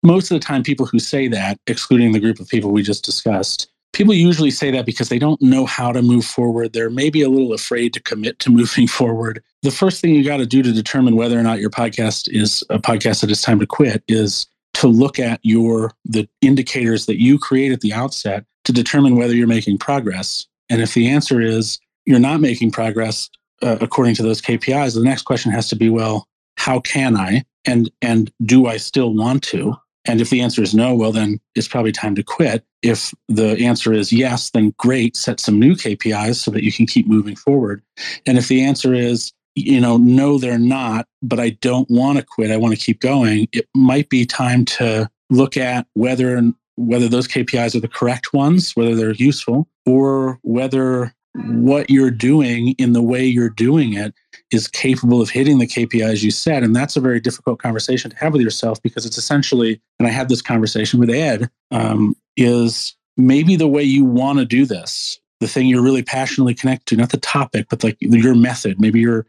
most 0.03 0.29
of 0.29 0.39
the 0.39 0.45
time, 0.45 0.61
people 0.61 0.85
who 0.85 0.99
say 0.99 1.27
that, 1.29 1.59
excluding 1.65 2.11
the 2.11 2.19
group 2.19 2.39
of 2.39 2.47
people 2.47 2.69
we 2.69 2.83
just 2.83 3.03
discussed, 3.03 3.71
people 3.93 4.13
usually 4.13 4.51
say 4.51 4.71
that 4.71 4.85
because 4.85 5.09
they 5.09 5.19
don't 5.19 5.41
know 5.41 5.65
how 5.65 5.91
to 5.91 6.01
move 6.01 6.25
forward. 6.25 6.73
They're 6.73 6.89
maybe 6.89 7.21
a 7.21 7.29
little 7.29 7.53
afraid 7.53 7.93
to 7.93 7.99
commit 7.99 8.39
to 8.39 8.49
moving 8.61 8.87
forward. 8.87 9.43
The 9.63 9.71
first 9.71 10.01
thing 10.01 10.13
you 10.13 10.23
got 10.23 10.37
to 10.37 10.45
do 10.45 10.61
to 10.61 10.71
determine 10.71 11.15
whether 11.15 11.37
or 11.37 11.43
not 11.43 11.59
your 11.59 11.69
podcast 11.69 12.29
is 12.31 12.63
a 12.69 12.79
podcast 12.79 13.21
that 13.21 13.31
it's 13.31 13.41
time 13.41 13.59
to 13.59 13.65
quit 13.65 14.03
is 14.07 14.47
to 14.75 14.87
look 14.87 15.19
at 15.19 15.39
your 15.43 15.93
the 16.05 16.27
indicators 16.41 17.05
that 17.05 17.19
you 17.19 17.37
create 17.37 17.71
at 17.71 17.81
the 17.81 17.93
outset 17.93 18.45
to 18.63 18.71
determine 18.71 19.15
whether 19.15 19.35
you're 19.35 19.47
making 19.47 19.77
progress. 19.77 20.45
And 20.69 20.81
if 20.81 20.93
the 20.93 21.09
answer 21.09 21.41
is 21.41 21.79
you're 22.05 22.19
not 22.19 22.41
making 22.41 22.71
progress 22.71 23.29
uh, 23.61 23.77
according 23.81 24.15
to 24.15 24.23
those 24.23 24.41
KPIs, 24.41 24.95
the 24.95 25.03
next 25.03 25.23
question 25.23 25.51
has 25.51 25.69
to 25.69 25.75
be, 25.75 25.89
well, 25.89 26.27
how 26.57 26.79
can 26.79 27.15
I 27.15 27.43
and 27.65 27.89
and 28.01 28.31
do 28.43 28.67
I 28.67 28.77
still 28.77 29.13
want 29.13 29.43
to? 29.43 29.75
And 30.05 30.19
if 30.19 30.31
the 30.31 30.41
answer 30.41 30.63
is 30.63 30.73
no, 30.73 30.95
well, 30.95 31.11
then 31.11 31.39
it's 31.53 31.67
probably 31.67 31.91
time 31.91 32.15
to 32.15 32.23
quit. 32.23 32.63
If 32.81 33.13
the 33.29 33.63
answer 33.63 33.93
is 33.93 34.11
yes, 34.11 34.49
then 34.49 34.73
great, 34.77 35.15
set 35.15 35.39
some 35.39 35.59
new 35.59 35.75
KPIs 35.75 36.35
so 36.35 36.49
that 36.51 36.63
you 36.63 36.71
can 36.71 36.87
keep 36.87 37.07
moving 37.07 37.35
forward. 37.35 37.83
And 38.25 38.37
if 38.37 38.47
the 38.47 38.63
answer 38.63 38.95
is, 38.95 39.31
you 39.53 39.79
know, 39.79 39.97
no, 39.97 40.39
they're 40.39 40.57
not, 40.57 41.07
but 41.21 41.39
I 41.39 41.51
don't 41.61 41.89
want 41.89 42.17
to 42.17 42.25
quit, 42.25 42.51
I 42.51 42.57
want 42.57 42.73
to 42.73 42.83
keep 42.83 42.99
going, 42.99 43.47
it 43.51 43.67
might 43.75 44.09
be 44.09 44.25
time 44.25 44.65
to 44.65 45.09
look 45.29 45.57
at 45.57 45.85
whether 45.93 46.51
whether 46.77 47.07
those 47.07 47.27
KPIs 47.27 47.75
are 47.75 47.79
the 47.79 47.87
correct 47.87 48.33
ones, 48.33 48.75
whether 48.75 48.95
they're 48.95 49.11
useful, 49.11 49.67
or 49.85 50.39
whether 50.41 51.13
what 51.33 51.89
you're 51.89 52.11
doing 52.11 52.69
in 52.77 52.93
the 52.93 53.01
way 53.01 53.23
you're 53.23 53.49
doing 53.49 53.93
it 53.93 54.13
is 54.51 54.67
capable 54.67 55.21
of 55.21 55.29
hitting 55.29 55.59
the 55.59 55.67
KPIs 55.67 56.23
you 56.23 56.31
set. 56.31 56.63
And 56.63 56.75
that's 56.75 56.97
a 56.97 57.01
very 57.01 57.19
difficult 57.19 57.59
conversation 57.59 58.11
to 58.11 58.17
have 58.17 58.33
with 58.33 58.41
yourself 58.41 58.81
because 58.81 59.05
it's 59.05 59.17
essentially, 59.17 59.81
and 59.99 60.07
I 60.07 60.11
had 60.11 60.29
this 60.29 60.41
conversation 60.41 60.99
with 60.99 61.09
Ed, 61.09 61.49
um, 61.71 62.15
is 62.35 62.95
maybe 63.15 63.55
the 63.55 63.67
way 63.67 63.83
you 63.83 64.03
want 64.03 64.39
to 64.39 64.45
do 64.45 64.65
this, 64.65 65.19
the 65.39 65.47
thing 65.47 65.67
you're 65.67 65.81
really 65.81 66.03
passionately 66.03 66.53
connected 66.53 66.87
to, 66.87 66.97
not 66.97 67.11
the 67.11 67.17
topic, 67.17 67.67
but 67.69 67.83
like 67.83 67.97
your 67.99 68.35
method. 68.35 68.79
Maybe 68.79 68.99
you're, 68.99 69.25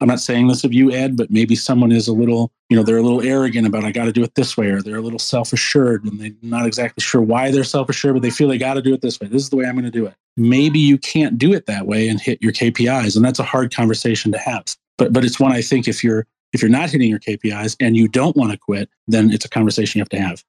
I'm 0.00 0.08
not 0.08 0.20
saying 0.20 0.48
this 0.48 0.64
of 0.64 0.72
you, 0.72 0.90
Ed, 0.90 1.16
but 1.16 1.30
maybe 1.30 1.54
someone 1.54 1.92
is 1.92 2.08
a 2.08 2.12
little, 2.12 2.52
you 2.68 2.76
know, 2.76 2.82
they're 2.82 2.98
a 2.98 3.02
little 3.02 3.22
arrogant 3.22 3.66
about 3.68 3.84
I 3.84 3.92
got 3.92 4.06
to 4.06 4.12
do 4.12 4.24
it 4.24 4.34
this 4.34 4.56
way, 4.56 4.66
or 4.66 4.82
they're 4.82 4.96
a 4.96 5.02
little 5.02 5.18
self 5.18 5.52
assured 5.52 6.04
and 6.04 6.20
they're 6.20 6.32
not 6.42 6.66
exactly 6.66 7.02
sure 7.02 7.22
why 7.22 7.52
they're 7.52 7.64
self 7.64 7.88
assured, 7.88 8.14
but 8.14 8.22
they 8.22 8.30
feel 8.30 8.48
they 8.48 8.58
got 8.58 8.74
to 8.74 8.82
do 8.82 8.92
it 8.92 9.00
this 9.00 9.20
way. 9.20 9.28
This 9.28 9.42
is 9.42 9.50
the 9.50 9.56
way 9.56 9.64
I'm 9.64 9.74
going 9.74 9.84
to 9.84 9.90
do 9.90 10.06
it. 10.06 10.14
Maybe 10.36 10.78
you 10.78 10.98
can't 10.98 11.38
do 11.38 11.52
it 11.52 11.66
that 11.66 11.86
way 11.86 12.08
and 12.08 12.20
hit 12.20 12.40
your 12.42 12.52
KPIs. 12.52 13.16
And 13.16 13.24
that's 13.24 13.38
a 13.38 13.44
hard 13.44 13.74
conversation 13.74 14.32
to 14.32 14.38
have. 14.38 14.64
But 14.98 15.12
but 15.12 15.24
it's 15.24 15.40
one 15.40 15.52
I 15.52 15.62
think 15.62 15.88
if 15.88 16.02
you're 16.02 16.26
if 16.52 16.62
you're 16.62 16.70
not 16.70 16.90
hitting 16.90 17.10
your 17.10 17.18
KPIs 17.18 17.76
and 17.80 17.96
you 17.96 18.08
don't 18.08 18.36
want 18.36 18.52
to 18.52 18.58
quit, 18.58 18.88
then 19.06 19.30
it's 19.30 19.44
a 19.44 19.48
conversation 19.48 19.98
you 19.98 20.02
have 20.02 20.08
to 20.10 20.20
have. 20.20 20.42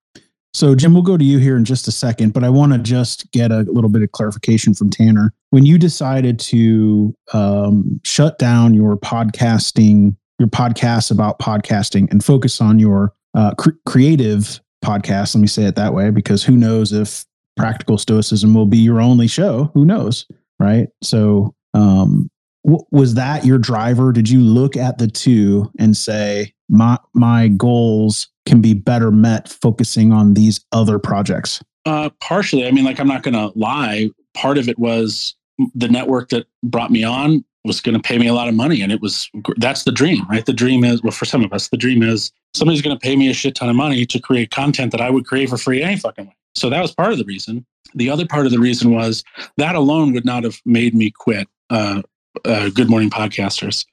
So, 0.54 0.74
Jim, 0.74 0.94
we'll 0.94 1.04
go 1.04 1.18
to 1.18 1.24
you 1.24 1.38
here 1.38 1.56
in 1.56 1.66
just 1.66 1.88
a 1.88 1.92
second, 1.92 2.34
but 2.34 2.44
I 2.44 2.50
want 2.50 2.72
to 2.74 2.80
just 2.80 3.32
get 3.32 3.52
a 3.52 3.60
little 3.60 3.90
bit 3.90 4.02
of 4.02 4.12
clarification 4.12 4.74
from 4.74 4.90
Tanner. 4.90 5.34
When 5.52 5.66
you 5.66 5.78
decided 5.78 6.40
to 6.40 7.14
um, 7.34 8.00
shut 8.04 8.40
down 8.40 8.74
your 8.74 8.98
podcasting, 8.98 10.16
your 10.40 10.48
podcasts 10.48 11.12
about 11.12 11.38
podcasting, 11.40 12.10
and 12.10 12.24
focus 12.24 12.60
on 12.60 12.80
your 12.80 13.14
uh, 13.36 13.54
cr- 13.56 13.72
creative 13.86 14.60
podcast, 14.84 15.36
let 15.36 15.42
me 15.42 15.48
say 15.48 15.66
it 15.66 15.76
that 15.76 15.94
way, 15.94 16.10
because 16.10 16.44
who 16.44 16.58
knows 16.58 16.92
if 16.92 17.26
Practical 17.58 17.98
Stoicism 17.98 18.54
will 18.54 18.66
be 18.66 18.78
your 18.78 19.02
only 19.02 19.28
show? 19.28 19.72
Who 19.74 19.86
knows, 19.86 20.26
right? 20.60 20.88
So, 21.02 21.56
um, 21.74 22.30
w- 22.64 22.86
was 22.92 23.16
that 23.16 23.46
your 23.46 23.58
driver? 23.58 24.12
Did 24.12 24.30
you 24.30 24.40
look 24.40 24.78
at 24.78 24.98
the 24.98 25.08
two 25.08 25.72
and 25.80 25.98
say, 25.98 26.54
my 26.70 26.98
my 27.14 27.48
goals 27.50 28.30
can 28.46 28.62
be 28.62 28.74
better 28.74 29.12
met 29.12 29.50
focusing 29.50 30.12
on 30.12 30.34
these 30.34 30.64
other 30.72 31.00
projects? 31.00 31.62
Uh, 31.86 32.10
partially. 32.22 32.68
I 32.68 32.72
mean, 32.72 32.86
like, 32.86 33.00
I'm 33.00 33.08
not 33.08 33.24
going 33.24 33.34
to 33.34 33.58
lie. 33.58 34.10
Part 34.34 34.58
of 34.58 34.68
it 34.68 34.78
was 34.78 35.36
the 35.74 35.88
network 35.88 36.30
that 36.30 36.46
brought 36.64 36.92
me 36.92 37.04
on 37.04 37.44
was 37.64 37.82
going 37.82 37.96
to 37.96 38.02
pay 38.02 38.18
me 38.18 38.28
a 38.28 38.34
lot 38.34 38.48
of 38.48 38.56
money. 38.56 38.82
And 38.82 38.92
it 38.92 39.02
was, 39.02 39.30
that's 39.58 39.84
the 39.84 39.92
dream, 39.92 40.26
right? 40.30 40.46
The 40.46 40.54
dream 40.54 40.84
is, 40.84 41.02
well, 41.02 41.12
for 41.12 41.26
some 41.26 41.44
of 41.44 41.54
us, 41.54 41.70
the 41.70 41.78
dream 41.78 42.04
is 42.04 42.32
somebody's 42.54 42.82
going 42.82 42.98
to 42.98 43.00
pay 43.00 43.16
me 43.16 43.30
a 43.30 43.34
shit 43.34 43.56
ton 43.56 43.70
of 43.70 43.76
money 43.76 44.06
to 44.06 44.20
create 44.20 44.52
content 44.52 44.92
that 44.92 45.02
I 45.02 45.10
would 45.10 45.26
create 45.26 45.50
for 45.50 45.58
free 45.58 45.82
any 45.82 45.98
fucking 45.98 46.28
way. 46.28 46.36
So 46.58 46.70
that 46.70 46.82
was 46.82 46.94
part 46.94 47.12
of 47.12 47.18
the 47.18 47.26
reason. 47.26 47.66
The 47.96 48.10
other 48.10 48.26
part 48.26 48.46
of 48.46 48.52
the 48.52 48.60
reason 48.60 48.92
was 48.92 49.24
that 49.58 49.76
alone 49.76 50.14
would 50.14 50.26
not 50.26 50.44
have 50.44 50.60
made 50.66 50.94
me 50.94 51.12
quit 51.12 51.48
uh, 51.70 52.02
uh, 52.44 52.70
Good 52.70 52.90
Morning 52.90 53.10
Podcasters. 53.10 53.86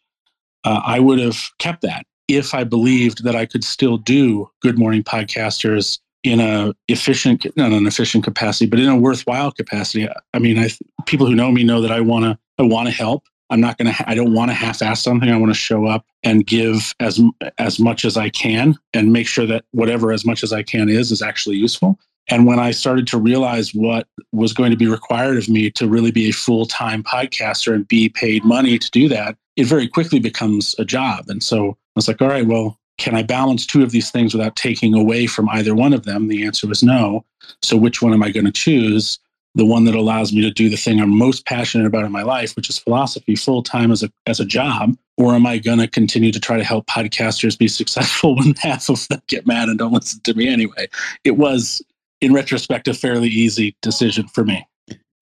Uh, 0.64 0.80
I 0.85 0.99
would 0.99 1.18
have 1.18 1.38
kept 1.59 1.83
that 1.83 2.06
if 2.26 2.54
I 2.54 2.64
believed 2.64 3.25
that 3.25 3.37
I 3.37 3.47
could 3.47 3.62
still 3.64 3.99
do 3.99 4.50
Good 4.62 4.78
Morning 4.78 5.02
Podcasters 5.02 5.99
in 6.23 6.40
a 6.40 6.75
efficient, 6.88 7.47
not 7.56 7.73
an 7.73 7.87
efficient 7.87 8.25
capacity, 8.25 8.66
but 8.66 8.80
in 8.80 8.88
a 8.88 8.97
worthwhile 8.97 9.52
capacity. 9.52 10.09
I 10.33 10.38
mean, 10.38 10.59
I 10.59 10.71
people 11.04 11.26
who 11.26 11.35
know 11.35 11.52
me 11.52 11.64
know 11.64 11.83
that 11.83 11.92
I 11.92 12.00
want 12.00 12.25
to, 12.25 12.38
I 12.59 12.62
want 12.62 12.88
to 12.88 12.94
help. 12.94 13.25
I'm 13.50 13.61
not 13.61 13.76
going 13.76 13.92
to, 13.92 14.11
I 14.11 14.14
don't 14.14 14.33
want 14.33 14.50
to 14.50 14.54
half-ass 14.54 15.02
something. 15.02 15.28
I 15.28 15.37
want 15.37 15.52
to 15.52 15.59
show 15.59 15.85
up 15.85 16.06
and 16.23 16.47
give 16.47 16.94
as 16.99 17.21
as 17.59 17.78
much 17.78 18.06
as 18.06 18.16
I 18.16 18.30
can, 18.30 18.75
and 18.94 19.12
make 19.12 19.28
sure 19.28 19.47
that 19.47 19.66
whatever 19.73 20.12
as 20.12 20.25
much 20.25 20.42
as 20.42 20.52
I 20.52 20.62
can 20.62 20.88
is 20.88 21.12
is 21.12 21.21
actually 21.21 21.56
useful. 21.56 21.99
And 22.28 22.47
when 22.47 22.59
I 22.59 22.71
started 22.71 23.07
to 23.09 23.19
realize 23.19 23.75
what 23.75 24.07
was 24.33 24.52
going 24.52 24.71
to 24.71 24.76
be 24.76 24.87
required 24.87 25.37
of 25.37 25.49
me 25.49 25.71
to 25.73 25.88
really 25.88 26.11
be 26.11 26.28
a 26.28 26.33
full 26.33 26.66
time 26.66 27.02
podcaster 27.02 27.75
and 27.75 27.87
be 27.87 28.09
paid 28.09 28.45
money 28.45 28.78
to 28.78 28.90
do 28.90 29.09
that, 29.09 29.37
it 29.57 29.66
very 29.66 29.88
quickly 29.88 30.19
becomes 30.19 30.75
a 30.78 30.85
job. 30.85 31.28
And 31.28 31.43
so 31.43 31.71
I 31.71 31.75
was 31.97 32.09
like, 32.09 32.21
all 32.23 32.28
right, 32.28 32.47
well, 32.47 32.78
can 32.99 33.14
I 33.14 33.23
balance 33.23 33.66
two 33.66 33.83
of 33.83 33.90
these 33.90 34.11
things 34.11 34.35
without 34.35 34.57
taking 34.57 34.95
away 34.95 35.26
from 35.26 35.49
either 35.49 35.75
one 35.75 35.93
of 35.93 36.04
them? 36.04 36.28
The 36.28 36.45
answer 36.45 36.66
was 36.66 36.83
no. 36.83 37.25
So 37.62 37.76
which 37.76 38.00
one 38.00 38.14
am 38.14 38.23
I 38.23 38.31
going 38.31 38.47
to 38.47 38.52
choose? 38.52 39.19
The 39.57 39.64
one 39.64 39.85
that 39.85 39.95
allows 39.95 40.33
me 40.33 40.40
to 40.43 40.50
do 40.50 40.69
the 40.69 40.76
thing 40.76 41.00
I'm 41.00 41.16
most 41.16 41.47
passionate 41.47 41.87
about 41.87 42.04
in 42.04 42.12
my 42.12 42.23
life, 42.23 42.57
which 42.57 42.69
is 42.69 42.78
philosophy, 42.78 43.37
full 43.37 43.62
time 43.62 43.93
as 43.93 44.02
a 44.02 44.11
as 44.26 44.40
a 44.40 44.45
job, 44.45 44.97
or 45.16 45.35
am 45.35 45.47
I 45.47 45.59
going 45.59 45.78
to 45.78 45.87
continue 45.87 46.33
to 46.33 46.40
try 46.40 46.57
to 46.57 46.64
help 46.64 46.87
podcasters 46.87 47.57
be 47.57 47.69
successful 47.81 48.37
when 48.37 48.54
half 48.54 48.88
of 48.88 49.07
them 49.09 49.23
get 49.28 49.47
mad 49.47 49.69
and 49.69 49.78
don't 49.78 49.93
listen 49.93 50.21
to 50.23 50.35
me 50.35 50.49
anyway? 50.49 50.88
It 51.23 51.37
was, 51.37 51.83
in 52.25 52.33
retrospect, 52.33 52.88
a 52.88 52.95
fairly 52.95 53.28
easy 53.28 53.76
decision 53.83 54.28
for 54.28 54.45
me. 54.45 54.66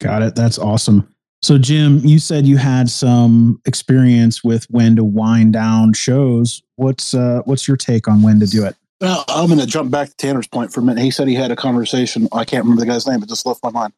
Got 0.00 0.23
it. 0.23 0.35
That's 0.35 0.59
awesome. 0.59 1.09
So, 1.42 1.59
Jim, 1.59 1.99
you 2.04 2.21
said 2.21 2.47
you 2.47 2.56
had 2.56 2.88
some 2.88 3.61
experience 3.64 4.44
with 4.44 4.64
when 4.71 4.94
to 4.97 5.04
wind 5.04 5.52
down 5.52 5.92
shows. 5.92 6.62
What's 6.76 7.14
uh, 7.14 7.42
what's 7.44 7.66
your 7.66 7.76
take 7.76 8.06
on 8.06 8.23
when 8.23 8.38
to 8.40 8.47
do 8.47 8.64
it? 8.64 8.76
Well, 9.00 9.25
I'm 9.26 9.49
going 9.49 9.59
to 9.59 9.66
jump 9.66 9.90
back 9.90 10.09
to 10.09 10.16
Tanner's 10.16 10.47
point 10.47 10.73
for 10.73 10.78
a 10.78 10.82
minute. 10.85 11.02
He 11.02 11.11
said 11.11 11.26
he 11.26 11.35
had 11.35 11.50
a 11.50 11.56
conversation. 11.56 12.28
I 12.32 12.44
can't 12.44 12.62
remember 12.62 12.80
the 12.80 12.87
guy's 12.87 13.09
name. 13.09 13.21
It 13.21 13.28
just 13.28 13.44
left 13.44 13.61
my 13.64 13.71
mind. 13.71 13.92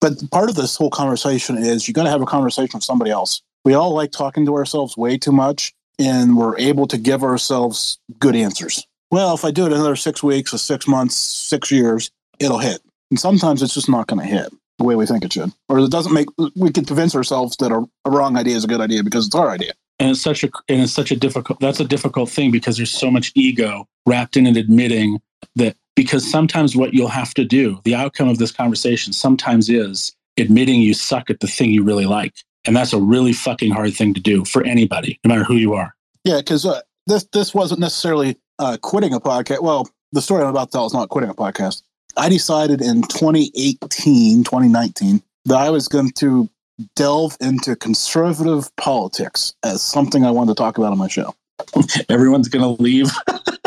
But 0.00 0.14
part 0.30 0.48
of 0.48 0.56
this 0.56 0.76
whole 0.76 0.88
conversation 0.88 1.58
is 1.58 1.86
you 1.86 1.92
got 1.92 2.04
to 2.04 2.10
have 2.10 2.22
a 2.22 2.26
conversation 2.26 2.70
with 2.74 2.84
somebody 2.84 3.10
else. 3.10 3.42
We 3.66 3.74
all 3.74 3.92
like 3.92 4.12
talking 4.12 4.46
to 4.46 4.54
ourselves 4.54 4.96
way 4.96 5.18
too 5.18 5.32
much, 5.32 5.74
and 5.98 6.36
we're 6.36 6.58
able 6.58 6.86
to 6.86 6.96
give 6.96 7.22
ourselves 7.22 7.98
good 8.18 8.34
answers. 8.34 8.86
Well, 9.10 9.34
if 9.34 9.44
I 9.44 9.50
do 9.50 9.66
it 9.66 9.72
another 9.72 9.96
six 9.96 10.22
weeks, 10.22 10.54
or 10.54 10.58
six 10.58 10.88
months, 10.88 11.16
six 11.16 11.70
years, 11.70 12.10
it'll 12.38 12.58
hit. 12.58 12.80
And 13.10 13.18
sometimes 13.18 13.62
it's 13.62 13.74
just 13.74 13.88
not 13.88 14.06
going 14.06 14.20
to 14.20 14.26
hit 14.26 14.52
the 14.78 14.84
way 14.84 14.94
we 14.94 15.06
think 15.06 15.24
it 15.24 15.32
should, 15.32 15.52
or 15.68 15.78
it 15.78 15.90
doesn't 15.90 16.12
make. 16.12 16.26
We 16.54 16.70
can 16.70 16.84
convince 16.84 17.14
ourselves 17.14 17.56
that 17.58 17.72
a, 17.72 17.84
a 18.04 18.10
wrong 18.10 18.36
idea 18.36 18.56
is 18.56 18.64
a 18.64 18.68
good 18.68 18.80
idea 18.80 19.02
because 19.02 19.26
it's 19.26 19.34
our 19.34 19.50
idea. 19.50 19.72
And 19.98 20.10
it's 20.10 20.20
such 20.20 20.44
a 20.44 20.50
and 20.68 20.82
it's 20.82 20.92
such 20.92 21.10
a 21.10 21.16
difficult. 21.16 21.60
That's 21.60 21.80
a 21.80 21.84
difficult 21.84 22.28
thing 22.28 22.50
because 22.50 22.76
there's 22.76 22.90
so 22.90 23.10
much 23.10 23.32
ego 23.34 23.88
wrapped 24.06 24.36
in 24.36 24.46
it, 24.46 24.56
admitting 24.56 25.20
that 25.54 25.76
because 25.94 26.28
sometimes 26.30 26.76
what 26.76 26.92
you'll 26.92 27.08
have 27.08 27.32
to 27.34 27.44
do, 27.44 27.80
the 27.84 27.94
outcome 27.94 28.28
of 28.28 28.38
this 28.38 28.52
conversation, 28.52 29.12
sometimes 29.12 29.70
is 29.70 30.14
admitting 30.36 30.82
you 30.82 30.92
suck 30.92 31.30
at 31.30 31.40
the 31.40 31.46
thing 31.46 31.70
you 31.70 31.82
really 31.82 32.04
like, 32.04 32.34
and 32.66 32.76
that's 32.76 32.92
a 32.92 33.00
really 33.00 33.32
fucking 33.32 33.72
hard 33.72 33.94
thing 33.94 34.12
to 34.12 34.20
do 34.20 34.44
for 34.44 34.62
anybody, 34.64 35.18
no 35.24 35.28
matter 35.28 35.44
who 35.44 35.56
you 35.56 35.72
are. 35.72 35.94
Yeah, 36.24 36.38
because 36.38 36.66
uh, 36.66 36.82
this 37.06 37.24
this 37.32 37.54
wasn't 37.54 37.80
necessarily 37.80 38.36
uh, 38.58 38.76
quitting 38.82 39.14
a 39.14 39.20
podcast. 39.20 39.62
Well, 39.62 39.88
the 40.12 40.20
story 40.20 40.42
I'm 40.42 40.50
about 40.50 40.70
to 40.70 40.72
tell 40.72 40.86
is 40.86 40.92
not 40.92 41.08
quitting 41.08 41.30
a 41.30 41.34
podcast. 41.34 41.82
I 42.16 42.28
decided 42.28 42.80
in 42.80 43.02
2018, 43.02 44.44
2019, 44.44 45.22
that 45.46 45.56
I 45.56 45.70
was 45.70 45.86
going 45.86 46.10
to 46.12 46.48
delve 46.94 47.36
into 47.40 47.76
conservative 47.76 48.74
politics 48.76 49.54
as 49.62 49.82
something 49.82 50.24
I 50.24 50.30
wanted 50.30 50.56
to 50.56 50.62
talk 50.62 50.78
about 50.78 50.92
on 50.92 50.98
my 50.98 51.08
show. 51.08 51.34
Everyone's 52.08 52.48
going 52.48 52.62
to 52.76 52.82
leave. 52.82 53.10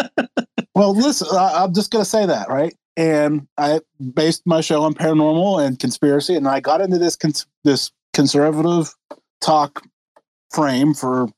well, 0.76 0.96
listen, 0.96 1.28
I, 1.32 1.64
I'm 1.64 1.74
just 1.74 1.92
going 1.92 2.04
to 2.04 2.10
say 2.10 2.26
that, 2.26 2.50
right? 2.50 2.76
And 2.98 3.48
I 3.58 3.82
based 4.14 4.44
my 4.46 4.62
show 4.62 4.84
on 4.84 4.94
paranormal 4.94 5.66
and 5.66 5.80
conspiracy, 5.80 6.36
and 6.36 6.48
I 6.48 6.60
got 6.60 6.82
into 6.82 6.98
this 6.98 7.16
cons- 7.16 7.48
this 7.64 7.92
conservative 8.14 8.94
talk 9.42 9.84
frame 10.52 10.94
for 10.94 11.30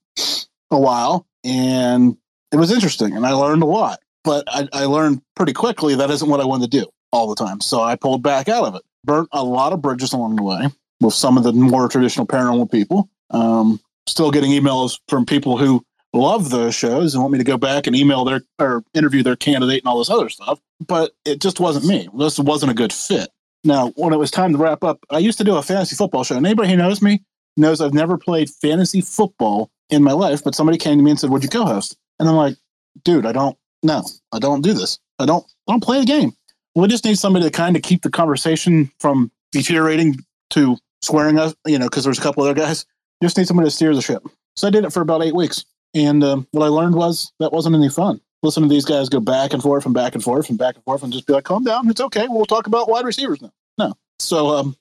a 0.72 0.80
while, 0.80 1.28
and 1.44 2.18
it 2.52 2.56
was 2.56 2.72
interesting, 2.72 3.16
and 3.16 3.28
I 3.28 3.34
learned 3.34 3.62
a 3.62 3.68
lot. 3.68 4.00
But 4.24 4.46
I, 4.48 4.68
I 4.74 4.86
learned 4.86 5.22
pretty 5.36 5.54
quickly 5.54 5.96
that 5.96 6.10
isn't 6.10 6.30
what 6.30 6.40
I 6.40 6.46
wanted 6.46 6.72
to 6.72 6.80
do 6.80 6.92
all 7.12 7.28
the 7.28 7.36
time. 7.36 7.62
So 7.62 7.82
I 7.82 7.96
pulled 7.96 8.24
back 8.24 8.50
out 8.50 8.66
of 8.66 8.76
it. 8.76 8.82
Burnt 9.04 9.30
a 9.32 9.44
lot 9.44 9.74
of 9.74 9.82
bridges 9.82 10.14
along 10.14 10.36
the 10.36 10.44
way 10.44 10.68
with 11.00 11.14
some 11.14 11.38
of 11.38 11.44
the 11.44 11.54
more 11.54 11.88
traditional 11.88 12.28
paranormal 12.28 12.72
people. 12.72 13.10
Um, 13.32 13.80
still 14.08 14.32
getting 14.32 14.52
emails 14.52 15.00
from 15.08 15.26
people 15.26 15.58
who 15.58 15.84
love 16.14 16.50
those 16.50 16.76
shows 16.76 17.14
and 17.14 17.22
want 17.22 17.32
me 17.32 17.38
to 17.38 17.44
go 17.44 17.58
back 17.58 17.88
and 17.88 17.96
email 17.96 18.26
their 18.26 18.42
or 18.60 18.84
interview 18.94 19.24
their 19.24 19.36
candidate 19.36 19.82
and 19.82 19.88
all 19.88 20.00
this 20.00 20.10
other 20.10 20.30
stuff. 20.30 20.60
But 20.86 21.14
it 21.26 21.42
just 21.42 21.60
wasn't 21.60 21.86
me. 21.86 22.10
This 22.18 22.40
wasn't 22.40 22.72
a 22.72 22.76
good 22.76 22.94
fit. 22.94 23.30
Now, 23.64 23.90
when 23.96 24.14
it 24.14 24.18
was 24.18 24.32
time 24.32 24.52
to 24.54 24.58
wrap 24.58 24.84
up, 24.84 25.04
I 25.10 25.20
used 25.20 25.38
to 25.38 25.44
do 25.44 25.56
a 25.56 25.62
fantasy 25.62 25.96
football 25.96 26.24
show. 26.24 26.36
And 26.36 26.46
anybody 26.46 26.70
who 26.70 26.76
knows 26.76 27.02
me 27.02 27.24
knows 27.58 27.80
I've 27.80 27.94
never 27.94 28.18
played 28.18 28.50
fantasy 28.50 29.02
football 29.02 29.70
in 29.90 30.04
my 30.04 30.14
life. 30.14 30.44
But 30.44 30.56
somebody 30.56 30.78
came 30.78 30.98
to 30.98 31.04
me 31.04 31.12
and 31.12 31.20
said, 31.20 31.30
"Would 31.30 31.44
you 31.44 31.50
co-host?" 31.50 31.96
And 32.20 32.28
I'm 32.28 32.36
like, 32.36 32.56
"Dude, 33.04 33.26
I 33.26 33.32
don't. 33.32 33.58
No, 33.84 34.04
I 34.32 34.40
don't 34.40 34.62
do 34.62 34.74
this. 34.74 35.00
I 35.20 35.26
don't. 35.26 35.46
I 35.68 35.74
don't 35.74 35.84
play 35.84 36.00
the 36.00 36.06
game. 36.06 36.34
We 36.76 36.88
just 36.88 37.06
need 37.06 37.18
somebody 37.18 37.46
to 37.46 37.52
kind 37.52 37.76
of 37.76 37.82
keep 37.82 38.02
the 38.02 38.10
conversation 38.10 38.92
from 39.00 39.32
deteriorating 39.52 40.18
to 40.52 40.78
swearing 41.02 41.38
us, 41.38 41.54
you 41.66 41.78
know, 41.78 41.88
because 41.88 42.04
there's 42.04 42.20
a 42.20 42.22
couple 42.22 42.44
other 42.44 42.54
guys. 42.54 42.86
Just 43.22 43.38
need 43.38 43.48
somebody 43.48 43.68
to 43.68 43.76
steer 43.76 43.94
the 43.94 44.02
ship. 44.02 44.24
So 44.56 44.68
I 44.68 44.72
did 44.72 44.86
it 44.86 44.94
for 44.94 45.02
about 45.02 45.24
eight 45.24 45.36
weeks. 45.36 45.66
And 45.94 46.24
um, 46.24 46.48
what 46.52 46.66
I 46.66 46.70
learned 46.70 46.96
was 46.96 47.32
that 47.40 47.52
wasn't 47.52 47.76
any 47.76 47.90
fun. 47.90 48.22
Listen 48.44 48.64
to 48.64 48.70
these 48.70 48.86
guys 48.86 49.10
go 49.10 49.20
back 49.20 49.54
and 49.54 49.62
forth 49.62 49.86
and 49.86 49.94
back 49.94 50.16
and 50.16 50.24
forth 50.24 50.50
and 50.50 50.58
back 50.58 50.76
and 50.76 50.84
forth 50.84 51.04
and 51.04 51.14
just 51.14 51.28
be 51.28 51.34
like, 51.34 51.44
calm 51.44 51.64
down. 51.64 51.90
It's 51.90 52.02
okay. 52.02 52.26
We'll 52.28 52.46
talk 52.46 52.68
about 52.68 52.90
wide 52.90 53.06
receivers 53.06 53.42
now. 53.42 53.52
No. 53.78 53.94
So 54.20 54.48
um, 54.48 54.76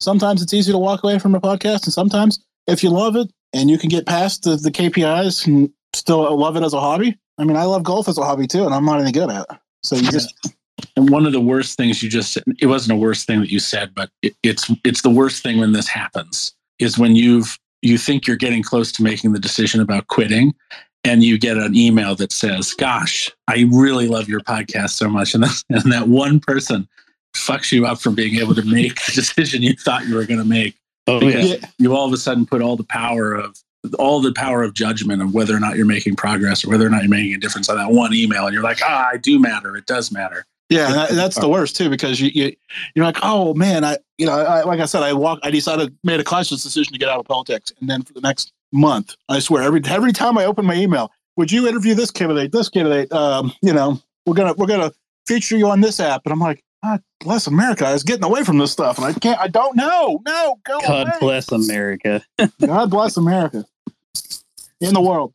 sometimes 0.00 0.42
it's 0.42 0.54
easy 0.54 0.72
to 0.72 0.78
walk 0.78 1.02
away 1.04 1.18
from 1.18 1.34
a 1.34 1.40
podcast. 1.40 1.84
And 1.84 1.92
sometimes 1.92 2.42
if 2.66 2.82
you 2.82 2.90
love 2.90 3.16
it 3.16 3.30
and 3.52 3.68
you 3.68 3.78
can 3.78 3.90
get 3.90 4.06
past 4.06 4.44
the, 4.44 4.56
the 4.56 4.70
KPIs 4.70 5.46
and 5.46 5.70
still 5.94 6.36
love 6.36 6.56
it 6.56 6.62
as 6.62 6.72
a 6.72 6.80
hobby. 6.80 7.18
I 7.38 7.44
mean, 7.44 7.56
I 7.56 7.64
love 7.64 7.82
golf 7.82 8.08
as 8.08 8.18
a 8.18 8.24
hobby 8.24 8.46
too, 8.46 8.64
and 8.64 8.74
I'm 8.74 8.84
not 8.84 9.00
any 9.00 9.12
good 9.12 9.30
at 9.30 9.46
it. 9.50 9.58
So 9.82 9.96
you 9.96 10.10
just 10.10 10.54
and 10.96 11.10
one 11.10 11.26
of 11.26 11.32
the 11.32 11.40
worst 11.40 11.76
things 11.76 12.02
you 12.02 12.08
just 12.08 12.32
said, 12.32 12.42
it 12.60 12.66
wasn't 12.66 12.96
a 12.96 13.00
worst 13.00 13.26
thing 13.26 13.40
that 13.40 13.50
you 13.50 13.58
said, 13.58 13.94
but 13.94 14.10
it, 14.22 14.34
it's 14.42 14.70
it's 14.84 15.02
the 15.02 15.10
worst 15.10 15.42
thing 15.42 15.58
when 15.58 15.72
this 15.72 15.88
happens 15.88 16.54
is 16.78 16.98
when 16.98 17.16
you've 17.16 17.58
you 17.82 17.98
think 17.98 18.26
you're 18.26 18.36
getting 18.36 18.62
close 18.62 18.92
to 18.92 19.02
making 19.02 19.32
the 19.32 19.38
decision 19.38 19.80
about 19.80 20.06
quitting 20.06 20.54
and 21.04 21.24
you 21.24 21.36
get 21.36 21.56
an 21.56 21.76
email 21.76 22.14
that 22.16 22.32
says, 22.32 22.74
"Gosh, 22.74 23.30
I 23.48 23.68
really 23.72 24.08
love 24.08 24.28
your 24.28 24.40
podcast 24.40 24.90
so 24.90 25.08
much," 25.08 25.34
and 25.34 25.42
that, 25.42 25.62
and 25.70 25.92
that 25.92 26.08
one 26.08 26.40
person 26.40 26.88
fucks 27.34 27.72
you 27.72 27.86
up 27.86 28.00
from 28.00 28.14
being 28.14 28.36
able 28.36 28.54
to 28.54 28.62
make 28.62 29.04
the 29.06 29.12
decision 29.14 29.62
you 29.62 29.74
thought 29.74 30.06
you 30.06 30.14
were 30.14 30.24
going 30.24 30.38
to 30.38 30.44
make. 30.44 30.76
Oh 31.06 31.20
yeah. 31.20 31.56
You 31.78 31.96
all 31.96 32.06
of 32.06 32.12
a 32.12 32.16
sudden 32.16 32.46
put 32.46 32.62
all 32.62 32.76
the 32.76 32.84
power 32.84 33.34
of 33.34 33.58
all 33.98 34.20
the 34.20 34.32
power 34.32 34.62
of 34.62 34.74
judgment 34.74 35.20
of 35.20 35.34
whether 35.34 35.56
or 35.56 35.58
not 35.58 35.76
you're 35.76 35.84
making 35.86 36.14
progress 36.14 36.64
or 36.64 36.70
whether 36.70 36.86
or 36.86 36.90
not 36.90 37.02
you're 37.02 37.10
making 37.10 37.34
a 37.34 37.38
difference 37.38 37.68
on 37.68 37.76
that 37.76 37.90
one 37.90 38.14
email, 38.14 38.46
and 38.46 38.54
you're 38.54 38.62
like, 38.62 38.78
"Ah, 38.82 39.08
I 39.12 39.16
do 39.16 39.40
matter. 39.40 39.76
It 39.76 39.86
does 39.86 40.12
matter." 40.12 40.46
Yeah, 40.72 40.92
that, 40.92 41.10
that's 41.10 41.38
the 41.38 41.48
worst 41.48 41.76
too 41.76 41.90
because 41.90 42.20
you, 42.20 42.30
you 42.34 42.56
you're 42.94 43.04
like, 43.04 43.18
oh 43.22 43.54
man, 43.54 43.84
I 43.84 43.98
you 44.18 44.26
know, 44.26 44.32
I, 44.32 44.62
like 44.62 44.80
I 44.80 44.84
said, 44.84 45.02
I 45.02 45.12
walk, 45.12 45.40
I 45.42 45.50
decided, 45.50 45.96
made 46.04 46.20
a 46.20 46.24
conscious 46.24 46.62
decision 46.62 46.92
to 46.92 46.98
get 46.98 47.08
out 47.08 47.18
of 47.18 47.26
politics, 47.26 47.72
and 47.80 47.88
then 47.88 48.02
for 48.02 48.12
the 48.12 48.20
next 48.20 48.52
month, 48.72 49.14
I 49.28 49.38
swear, 49.38 49.62
every 49.62 49.82
every 49.86 50.12
time 50.12 50.38
I 50.38 50.44
open 50.44 50.64
my 50.64 50.74
email, 50.74 51.10
would 51.36 51.50
you 51.50 51.68
interview 51.68 51.94
this 51.94 52.10
candidate, 52.10 52.52
this 52.52 52.68
candidate? 52.68 53.12
Um, 53.12 53.52
you 53.62 53.72
know, 53.72 54.00
we're 54.26 54.34
gonna 54.34 54.54
we're 54.54 54.66
gonna 54.66 54.92
feature 55.26 55.56
you 55.56 55.68
on 55.68 55.80
this 55.80 56.00
app, 56.00 56.22
and 56.24 56.32
I'm 56.32 56.40
like, 56.40 56.62
God 56.82 57.02
bless 57.20 57.46
America, 57.46 57.86
I 57.86 57.92
was 57.92 58.02
getting 58.02 58.24
away 58.24 58.44
from 58.44 58.58
this 58.58 58.72
stuff, 58.72 58.98
and 58.98 59.06
I 59.06 59.12
can't, 59.12 59.40
I 59.40 59.48
don't 59.48 59.76
know, 59.76 60.20
no, 60.24 60.58
go 60.64 60.80
God 60.80 61.08
away. 61.08 61.16
bless 61.20 61.52
America. 61.52 62.22
God 62.60 62.90
bless 62.90 63.16
America 63.16 63.64
in 64.80 64.94
the 64.94 65.00
world. 65.00 65.32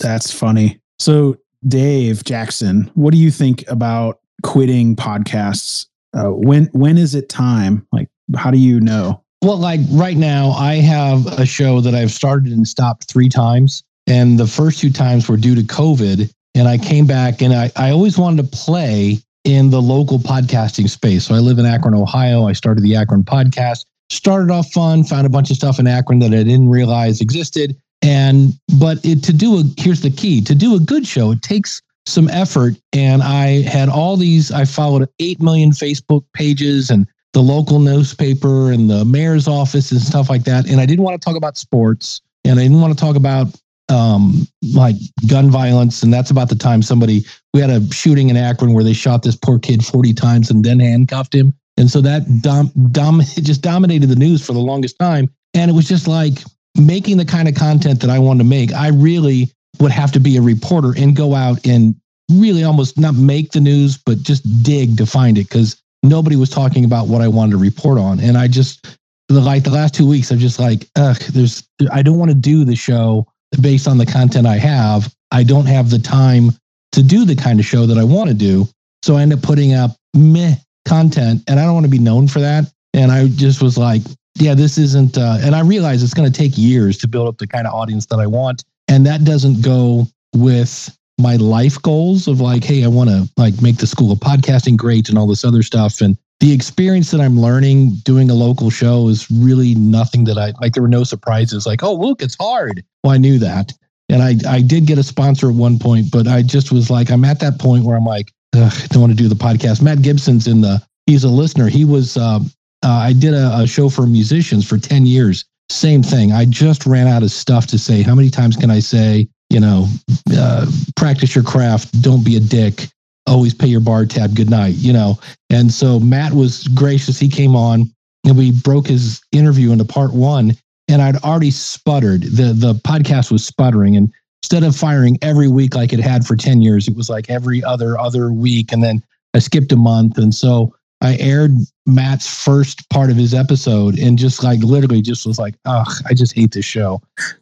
That's 0.00 0.32
funny. 0.32 0.80
So, 0.98 1.38
Dave 1.66 2.24
Jackson, 2.24 2.90
what 2.94 3.12
do 3.12 3.18
you 3.18 3.30
think 3.30 3.68
about 3.68 4.20
quitting 4.42 4.94
podcasts? 4.94 5.86
Uh, 6.16 6.30
when 6.30 6.66
when 6.72 6.96
is 6.96 7.14
it 7.14 7.28
time? 7.28 7.86
Like, 7.92 8.08
how 8.36 8.50
do 8.50 8.58
you 8.58 8.80
know? 8.80 9.22
Well, 9.42 9.58
like 9.58 9.80
right 9.90 10.16
now, 10.16 10.50
I 10.50 10.76
have 10.76 11.26
a 11.38 11.46
show 11.46 11.80
that 11.80 11.94
I've 11.94 12.10
started 12.10 12.52
and 12.52 12.66
stopped 12.66 13.04
three 13.10 13.28
times. 13.28 13.82
And 14.06 14.38
the 14.38 14.46
first 14.46 14.80
two 14.80 14.90
times 14.90 15.28
were 15.28 15.36
due 15.36 15.54
to 15.54 15.62
COVID. 15.62 16.32
And 16.54 16.66
I 16.66 16.78
came 16.78 17.06
back 17.06 17.40
and 17.40 17.52
I, 17.52 17.70
I 17.76 17.90
always 17.90 18.18
wanted 18.18 18.50
to 18.50 18.56
play 18.56 19.18
in 19.44 19.70
the 19.70 19.80
local 19.80 20.18
podcasting 20.18 20.88
space. 20.90 21.26
So 21.26 21.34
I 21.34 21.38
live 21.38 21.58
in 21.58 21.66
Akron, 21.66 21.94
Ohio. 21.94 22.48
I 22.48 22.52
started 22.52 22.82
the 22.82 22.96
Akron 22.96 23.22
podcast, 23.22 23.84
started 24.10 24.50
off 24.50 24.72
fun, 24.72 25.04
found 25.04 25.26
a 25.26 25.30
bunch 25.30 25.50
of 25.50 25.56
stuff 25.56 25.78
in 25.78 25.86
Akron 25.86 26.18
that 26.18 26.32
I 26.32 26.42
didn't 26.42 26.68
realize 26.68 27.20
existed. 27.20 27.76
And, 28.02 28.52
but 28.78 29.04
it, 29.04 29.22
to 29.24 29.32
do 29.32 29.58
a, 29.58 29.62
here's 29.76 30.02
the 30.02 30.10
key 30.10 30.40
to 30.42 30.54
do 30.54 30.76
a 30.76 30.80
good 30.80 31.06
show, 31.06 31.32
it 31.32 31.42
takes 31.42 31.82
some 32.06 32.28
effort. 32.30 32.74
And 32.92 33.22
I 33.22 33.62
had 33.62 33.88
all 33.88 34.16
these, 34.16 34.50
I 34.50 34.64
followed 34.64 35.08
8 35.18 35.40
million 35.40 35.70
Facebook 35.70 36.24
pages 36.32 36.90
and 36.90 37.06
the 37.34 37.40
local 37.40 37.78
newspaper 37.78 38.72
and 38.72 38.88
the 38.88 39.04
mayor's 39.04 39.46
office 39.46 39.92
and 39.92 40.00
stuff 40.00 40.30
like 40.30 40.44
that. 40.44 40.68
And 40.68 40.80
I 40.80 40.86
didn't 40.86 41.04
want 41.04 41.20
to 41.20 41.24
talk 41.24 41.36
about 41.36 41.58
sports 41.58 42.20
and 42.44 42.58
I 42.58 42.62
didn't 42.62 42.80
want 42.80 42.96
to 42.96 43.04
talk 43.04 43.16
about 43.16 43.48
um, 43.90 44.46
like 44.74 44.96
gun 45.26 45.50
violence. 45.50 46.02
And 46.02 46.12
that's 46.12 46.30
about 46.30 46.48
the 46.48 46.54
time 46.54 46.82
somebody, 46.82 47.24
we 47.52 47.60
had 47.60 47.70
a 47.70 47.92
shooting 47.92 48.30
in 48.30 48.36
Akron 48.36 48.72
where 48.72 48.84
they 48.84 48.92
shot 48.92 49.22
this 49.22 49.36
poor 49.36 49.58
kid 49.58 49.84
40 49.84 50.14
times 50.14 50.50
and 50.50 50.64
then 50.64 50.80
handcuffed 50.80 51.34
him. 51.34 51.54
And 51.76 51.90
so 51.90 52.00
that 52.00 52.42
dom, 52.42 52.70
dom, 52.90 53.20
it 53.36 53.42
just 53.42 53.62
dominated 53.62 54.08
the 54.08 54.16
news 54.16 54.44
for 54.44 54.52
the 54.52 54.58
longest 54.58 54.98
time. 54.98 55.28
And 55.54 55.70
it 55.70 55.74
was 55.74 55.88
just 55.88 56.06
like 56.06 56.38
making 56.78 57.16
the 57.16 57.24
kind 57.24 57.48
of 57.48 57.54
content 57.54 58.00
that 58.00 58.10
I 58.10 58.18
want 58.18 58.40
to 58.40 58.44
make. 58.44 58.72
I 58.72 58.88
really 58.88 59.50
would 59.80 59.90
have 59.90 60.12
to 60.12 60.20
be 60.20 60.36
a 60.36 60.42
reporter 60.42 60.94
and 60.96 61.14
go 61.14 61.34
out 61.34 61.64
and 61.66 61.94
really 62.30 62.64
almost 62.64 62.98
not 62.98 63.14
make 63.14 63.52
the 63.52 63.60
news, 63.60 63.96
but 63.96 64.22
just 64.22 64.62
dig 64.62 64.96
to 64.98 65.06
find 65.06 65.38
it 65.38 65.48
because 65.48 65.80
nobody 66.02 66.36
was 66.36 66.50
talking 66.50 66.84
about 66.84 67.08
what 67.08 67.22
I 67.22 67.28
wanted 67.28 67.52
to 67.52 67.58
report 67.58 67.98
on. 67.98 68.20
And 68.20 68.36
I 68.36 68.48
just, 68.48 68.98
the, 69.28 69.40
like 69.40 69.64
the 69.64 69.70
last 69.70 69.94
two 69.94 70.08
weeks, 70.08 70.30
I'm 70.30 70.38
just 70.38 70.58
like, 70.58 70.86
ugh, 70.96 71.18
there's, 71.32 71.66
I 71.92 72.02
don't 72.02 72.18
want 72.18 72.30
to 72.30 72.36
do 72.36 72.64
the 72.64 72.76
show 72.76 73.26
based 73.60 73.88
on 73.88 73.98
the 73.98 74.06
content 74.06 74.46
I 74.46 74.56
have. 74.56 75.12
I 75.30 75.42
don't 75.42 75.66
have 75.66 75.90
the 75.90 75.98
time 75.98 76.50
to 76.92 77.02
do 77.02 77.24
the 77.24 77.36
kind 77.36 77.60
of 77.60 77.66
show 77.66 77.86
that 77.86 77.98
I 77.98 78.04
want 78.04 78.28
to 78.28 78.34
do. 78.34 78.68
So 79.02 79.16
I 79.16 79.22
end 79.22 79.32
up 79.32 79.42
putting 79.42 79.74
up 79.74 79.92
meh 80.14 80.54
content 80.86 81.42
and 81.48 81.60
I 81.60 81.64
don't 81.64 81.74
want 81.74 81.84
to 81.84 81.90
be 81.90 81.98
known 81.98 82.28
for 82.28 82.40
that. 82.40 82.64
And 82.94 83.12
I 83.12 83.28
just 83.28 83.62
was 83.62 83.76
like, 83.76 84.02
yeah, 84.40 84.54
this 84.54 84.78
isn't, 84.78 85.18
uh, 85.18 85.38
and 85.40 85.54
I 85.54 85.60
realize 85.60 86.02
it's 86.02 86.14
going 86.14 86.30
to 86.30 86.38
take 86.38 86.56
years 86.56 86.96
to 86.98 87.08
build 87.08 87.28
up 87.28 87.38
the 87.38 87.46
kind 87.46 87.66
of 87.66 87.74
audience 87.74 88.06
that 88.06 88.18
I 88.18 88.26
want. 88.26 88.64
And 88.88 89.04
that 89.06 89.24
doesn't 89.24 89.62
go 89.62 90.06
with 90.34 90.96
my 91.18 91.36
life 91.36 91.80
goals 91.82 92.28
of 92.28 92.40
like, 92.40 92.64
hey, 92.64 92.84
I 92.84 92.88
want 92.88 93.10
to 93.10 93.28
like 93.36 93.60
make 93.60 93.78
the 93.78 93.86
school 93.86 94.12
of 94.12 94.18
podcasting 94.20 94.76
great 94.76 95.08
and 95.08 95.18
all 95.18 95.26
this 95.26 95.44
other 95.44 95.62
stuff. 95.62 96.00
And 96.00 96.16
the 96.40 96.52
experience 96.52 97.10
that 97.10 97.20
I'm 97.20 97.38
learning 97.38 97.96
doing 98.04 98.30
a 98.30 98.34
local 98.34 98.70
show 98.70 99.08
is 99.08 99.28
really 99.30 99.74
nothing 99.74 100.24
that 100.24 100.38
I 100.38 100.52
like. 100.60 100.74
There 100.74 100.82
were 100.82 100.88
no 100.88 101.04
surprises 101.04 101.66
like, 101.66 101.82
oh, 101.82 101.94
look, 101.94 102.22
it's 102.22 102.36
hard. 102.36 102.84
Well, 103.02 103.12
I 103.12 103.18
knew 103.18 103.38
that. 103.40 103.72
And 104.08 104.22
I, 104.22 104.36
I 104.48 104.62
did 104.62 104.86
get 104.86 104.98
a 104.98 105.02
sponsor 105.02 105.50
at 105.50 105.56
one 105.56 105.78
point, 105.78 106.10
but 106.10 106.28
I 106.28 106.42
just 106.42 106.72
was 106.72 106.90
like, 106.90 107.10
I'm 107.10 107.24
at 107.24 107.40
that 107.40 107.58
point 107.58 107.84
where 107.84 107.96
I'm 107.96 108.06
like, 108.06 108.32
I 108.54 108.70
don't 108.90 109.02
want 109.02 109.12
to 109.12 109.16
do 109.16 109.28
the 109.28 109.34
podcast. 109.34 109.82
Matt 109.82 110.00
Gibson's 110.00 110.46
in 110.46 110.60
the, 110.60 110.80
he's 111.06 111.24
a 111.24 111.28
listener. 111.28 111.68
He 111.68 111.84
was, 111.84 112.16
uh, 112.16 112.38
uh, 112.84 112.88
I 112.90 113.12
did 113.12 113.34
a, 113.34 113.60
a 113.60 113.66
show 113.66 113.88
for 113.88 114.06
musicians 114.06 114.66
for 114.66 114.78
10 114.78 115.06
years. 115.06 115.44
Same 115.70 116.02
thing. 116.02 116.32
I 116.32 116.44
just 116.44 116.86
ran 116.86 117.06
out 117.06 117.22
of 117.22 117.30
stuff 117.30 117.66
to 117.68 117.78
say. 117.78 118.02
How 118.02 118.14
many 118.14 118.30
times 118.30 118.56
can 118.56 118.70
I 118.70 118.80
say, 118.80 119.28
you 119.50 119.60
know, 119.60 119.86
uh, 120.32 120.66
practice 120.96 121.34
your 121.34 121.44
craft, 121.44 122.00
don't 122.00 122.24
be 122.24 122.36
a 122.36 122.40
dick, 122.40 122.88
always 123.26 123.54
pay 123.54 123.66
your 123.66 123.80
bar 123.80 124.06
tab, 124.06 124.34
good 124.34 124.50
night, 124.50 124.74
you 124.76 124.92
know. 124.92 125.18
And 125.50 125.72
so 125.72 126.00
Matt 126.00 126.32
was 126.32 126.66
gracious. 126.68 127.18
He 127.18 127.28
came 127.28 127.54
on 127.54 127.90
and 128.24 128.36
we 128.36 128.52
broke 128.52 128.86
his 128.86 129.20
interview 129.32 129.72
into 129.72 129.84
part 129.84 130.12
one. 130.12 130.56
And 130.88 131.02
I'd 131.02 131.16
already 131.16 131.50
sputtered. 131.50 132.22
The 132.22 132.54
the 132.54 132.74
podcast 132.74 133.30
was 133.30 133.46
sputtering. 133.46 133.94
And 133.96 134.10
instead 134.42 134.62
of 134.62 134.74
firing 134.74 135.18
every 135.20 135.48
week 135.48 135.74
like 135.74 135.92
it 135.92 136.00
had 136.00 136.26
for 136.26 136.34
10 136.34 136.62
years, 136.62 136.88
it 136.88 136.96
was 136.96 137.10
like 137.10 137.28
every 137.28 137.62
other 137.62 137.98
other 137.98 138.32
week. 138.32 138.72
And 138.72 138.82
then 138.82 139.02
I 139.34 139.40
skipped 139.40 139.72
a 139.72 139.76
month. 139.76 140.16
And 140.16 140.34
so 140.34 140.74
I 141.02 141.16
aired 141.18 141.52
Matt's 141.88 142.26
first 142.44 142.88
part 142.90 143.10
of 143.10 143.16
his 143.16 143.34
episode 143.34 143.98
and 143.98 144.18
just 144.18 144.44
like 144.44 144.60
literally 144.60 145.02
just 145.02 145.26
was 145.26 145.38
like, 145.38 145.54
ugh, 145.64 145.90
I 146.06 146.14
just 146.14 146.34
hate 146.34 146.52
this 146.52 146.64
show. 146.64 147.00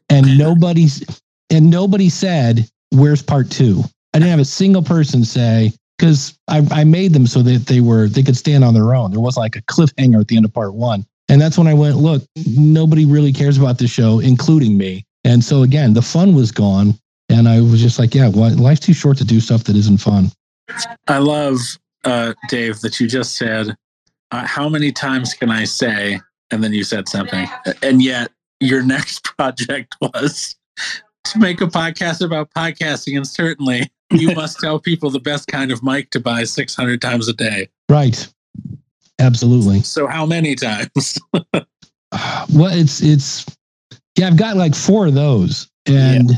And 0.09 0.39
nobody's 0.39 1.05
and 1.51 1.71
nobody 1.71 2.09
said, 2.09 2.69
Where's 2.91 3.23
part 3.23 3.51
two? 3.51 3.83
I 4.15 4.19
didn't 4.19 4.31
have 4.31 4.41
a 4.41 4.45
single 4.45 4.83
person 4.83 5.25
say, 5.25 5.73
because 5.99 6.39
I, 6.49 6.67
I 6.71 6.85
made 6.85 7.13
them 7.13 7.27
so 7.27 7.43
that 7.43 7.67
they 7.67 7.81
were 7.81 8.09
they 8.09 8.23
could 8.23 8.37
stand 8.37 8.65
on 8.65 8.75
their 8.75 8.95
own. 8.95 9.11
There 9.11 9.21
was 9.21 9.37
like 9.37 9.57
a 9.57 9.63
cliffhanger 9.63 10.21
at 10.21 10.29
the 10.29 10.37
end 10.37 10.45
of 10.45 10.55
part 10.55 10.75
one. 10.75 11.05
And 11.29 11.41
that's 11.41 11.59
when 11.59 11.67
I 11.67 11.75
went, 11.75 11.97
look, 11.97 12.23
nobody 12.47 13.05
really 13.05 13.33
cares 13.33 13.59
about 13.59 13.79
the 13.79 13.89
show, 13.89 14.21
including 14.21 14.79
me. 14.79 15.05
And 15.25 15.43
so 15.43 15.63
again, 15.63 15.93
the 15.93 16.03
fun 16.03 16.35
was 16.35 16.53
gone. 16.53 16.95
And 17.29 17.49
I 17.49 17.61
was 17.61 17.83
just 17.83 17.99
like, 17.99 18.15
yeah, 18.15 18.29
well, 18.29 18.55
life's 18.55 18.81
too 18.81 18.93
short 18.93 19.19
to 19.19 19.25
do 19.25 19.41
stuff 19.41 19.65
that 19.65 19.75
isn't 19.75 19.99
fun. 19.99 20.31
I 21.09 21.19
love, 21.19 21.59
uh, 22.05 22.35
Dave, 22.49 22.81
that 22.81 23.01
you 23.01 23.09
just 23.09 23.37
said, 23.37 23.75
uh, 24.31 24.47
how 24.47 24.69
many 24.69 24.93
times 24.93 25.35
can 25.35 25.51
I 25.51 25.65
say? 25.65 26.21
And 26.51 26.63
then 26.63 26.73
you 26.73 26.85
said 26.85 27.09
something. 27.09 27.49
And 27.83 28.03
yet 28.03 28.31
your 28.61 28.83
next 28.83 29.25
project 29.39 29.95
was 30.01 30.57
to 31.25 31.39
make 31.39 31.61
a 31.61 31.67
podcast 31.67 32.25
about 32.25 32.51
podcasting. 32.57 33.17
And 33.17 33.27
certainly 33.27 33.91
you 34.11 34.33
must 34.35 34.61
tell 34.61 34.79
people 34.79 35.11
the 35.11 35.21
best 35.21 35.49
kind 35.49 35.73
of 35.73 35.83
mic 35.83 36.11
to 36.11 36.21
buy 36.21 36.45
600 36.45 37.01
times 37.01 37.29
a 37.29 37.33
day. 37.33 37.69
Right. 37.89 38.27
Absolutely. 39.19 39.81
So 39.81 40.07
how 40.07 40.27
many 40.27 40.55
times? 40.55 41.19
well, 41.53 42.73
it's, 42.73 43.03
it's, 43.03 43.47
yeah, 44.17 44.29
I've 44.29 44.37
got 44.37 44.57
like 44.57 44.75
four 44.75 45.07
of 45.07 45.15
those. 45.15 45.69
And 45.87 46.31
yeah. 46.31 46.37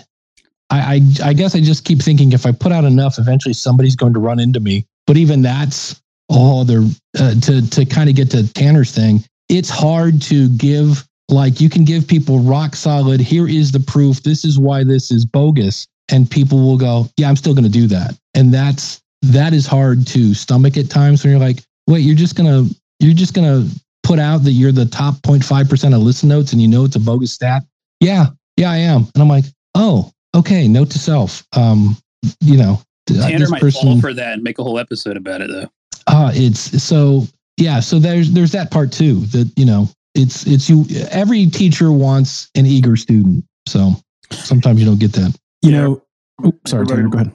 I, 0.71 0.79
I, 0.79 1.29
I 1.31 1.33
guess 1.33 1.55
I 1.55 1.61
just 1.61 1.85
keep 1.85 2.01
thinking 2.01 2.33
if 2.33 2.45
I 2.47 2.53
put 2.53 2.73
out 2.73 2.85
enough, 2.85 3.19
eventually 3.19 3.55
somebody's 3.55 3.97
going 3.97 4.15
to 4.15 4.21
run 4.21 4.39
into 4.39 4.61
me. 4.61 4.87
But 5.07 5.17
even 5.17 5.43
that's 5.43 6.01
all 6.29 6.65
there 6.65 6.83
uh, 7.19 7.35
to, 7.41 7.69
to 7.71 7.85
kind 7.85 8.09
of 8.09 8.17
get 8.17 8.31
to 8.31 8.53
Tanner's 8.53 8.93
thing. 8.93 9.25
It's 9.49 9.71
hard 9.71 10.21
to 10.23 10.49
give 10.51 11.09
like 11.29 11.61
you 11.61 11.69
can 11.69 11.85
give 11.85 12.07
people 12.07 12.41
rock 12.41 12.75
solid 12.75 13.21
here 13.21 13.47
is 13.47 13.73
the 13.73 13.81
proof 13.81 14.23
this 14.23 14.45
is 14.45 14.59
why 14.59 14.83
this 14.83 15.11
is 15.11 15.25
bogus 15.27 15.87
and 16.11 16.31
people 16.31 16.59
will 16.59 16.79
go 16.79 17.07
yeah 17.19 17.29
i'm 17.29 17.37
still 17.37 17.55
going 17.55 17.65
to 17.65 17.71
do 17.71 17.87
that. 17.87 18.19
And 18.35 18.53
that's 18.53 19.01
that 19.23 19.53
is 19.53 19.67
hard 19.67 20.07
to 20.09 20.33
stomach 20.33 20.77
at 20.77 20.91
times 20.91 21.25
when 21.25 21.33
you're 21.33 21.41
like 21.41 21.63
wait 21.87 22.01
you're 22.01 22.17
just 22.17 22.37
going 22.37 22.49
to 22.49 22.75
you're 23.01 23.15
just 23.15 23.35
going 23.35 23.47
to 23.47 23.81
put 24.03 24.19
out 24.19 24.39
that 24.45 24.53
you're 24.53 24.73
the 24.73 24.87
top 24.87 25.17
0.5% 25.17 25.95
of 25.95 26.01
listen 26.01 26.29
notes 26.29 26.53
and 26.53 26.63
you 26.63 26.69
know 26.69 26.85
it's 26.85 26.97
a 26.97 27.01
bogus 27.01 27.33
stat? 27.33 27.63
Yeah 28.01 28.27
yeah 28.57 28.71
i 28.71 28.77
am. 28.77 29.09
And 29.15 29.23
i'm 29.23 29.29
like 29.29 29.45
oh 29.75 30.11
okay 30.35 30.69
note 30.69 30.91
to 30.91 30.99
self 30.99 31.47
um 31.57 31.97
you 32.41 32.57
know 32.57 32.81
Tanner 33.07 33.49
might 33.49 33.61
person, 33.61 33.83
fall 33.83 34.01
for 34.01 34.13
that 34.13 34.35
and 34.35 34.43
make 34.43 34.59
a 34.59 34.63
whole 34.63 34.79
episode 34.79 35.17
about 35.17 35.41
it 35.41 35.49
though 35.51 35.69
uh 36.09 36.31
it's 36.35 36.83
so 36.83 37.25
yeah 37.57 37.81
so 37.81 37.99
there's 37.99 38.33
there's 38.33 38.53
that 38.53 38.71
part 38.71 38.91
too 38.91 39.21
that 39.27 39.51
you 39.57 39.65
know 39.65 39.89
it's 40.19 40.47
it's 40.47 40.69
you 40.69 40.85
every 41.11 41.47
teacher 41.47 41.93
wants 41.93 42.51
an 42.55 42.67
eager 42.67 42.97
student. 42.97 43.45
So 43.67 43.93
sometimes 44.31 44.81
you 44.81 44.87
don't 44.87 44.99
get 44.99 45.13
that. 45.13 45.39
You 45.63 45.71
yeah. 45.71 45.81
know 45.81 46.03
oh, 46.45 46.53
sorry 46.67 46.87
Tanner, 46.87 47.09
go 47.09 47.19
ahead. 47.19 47.33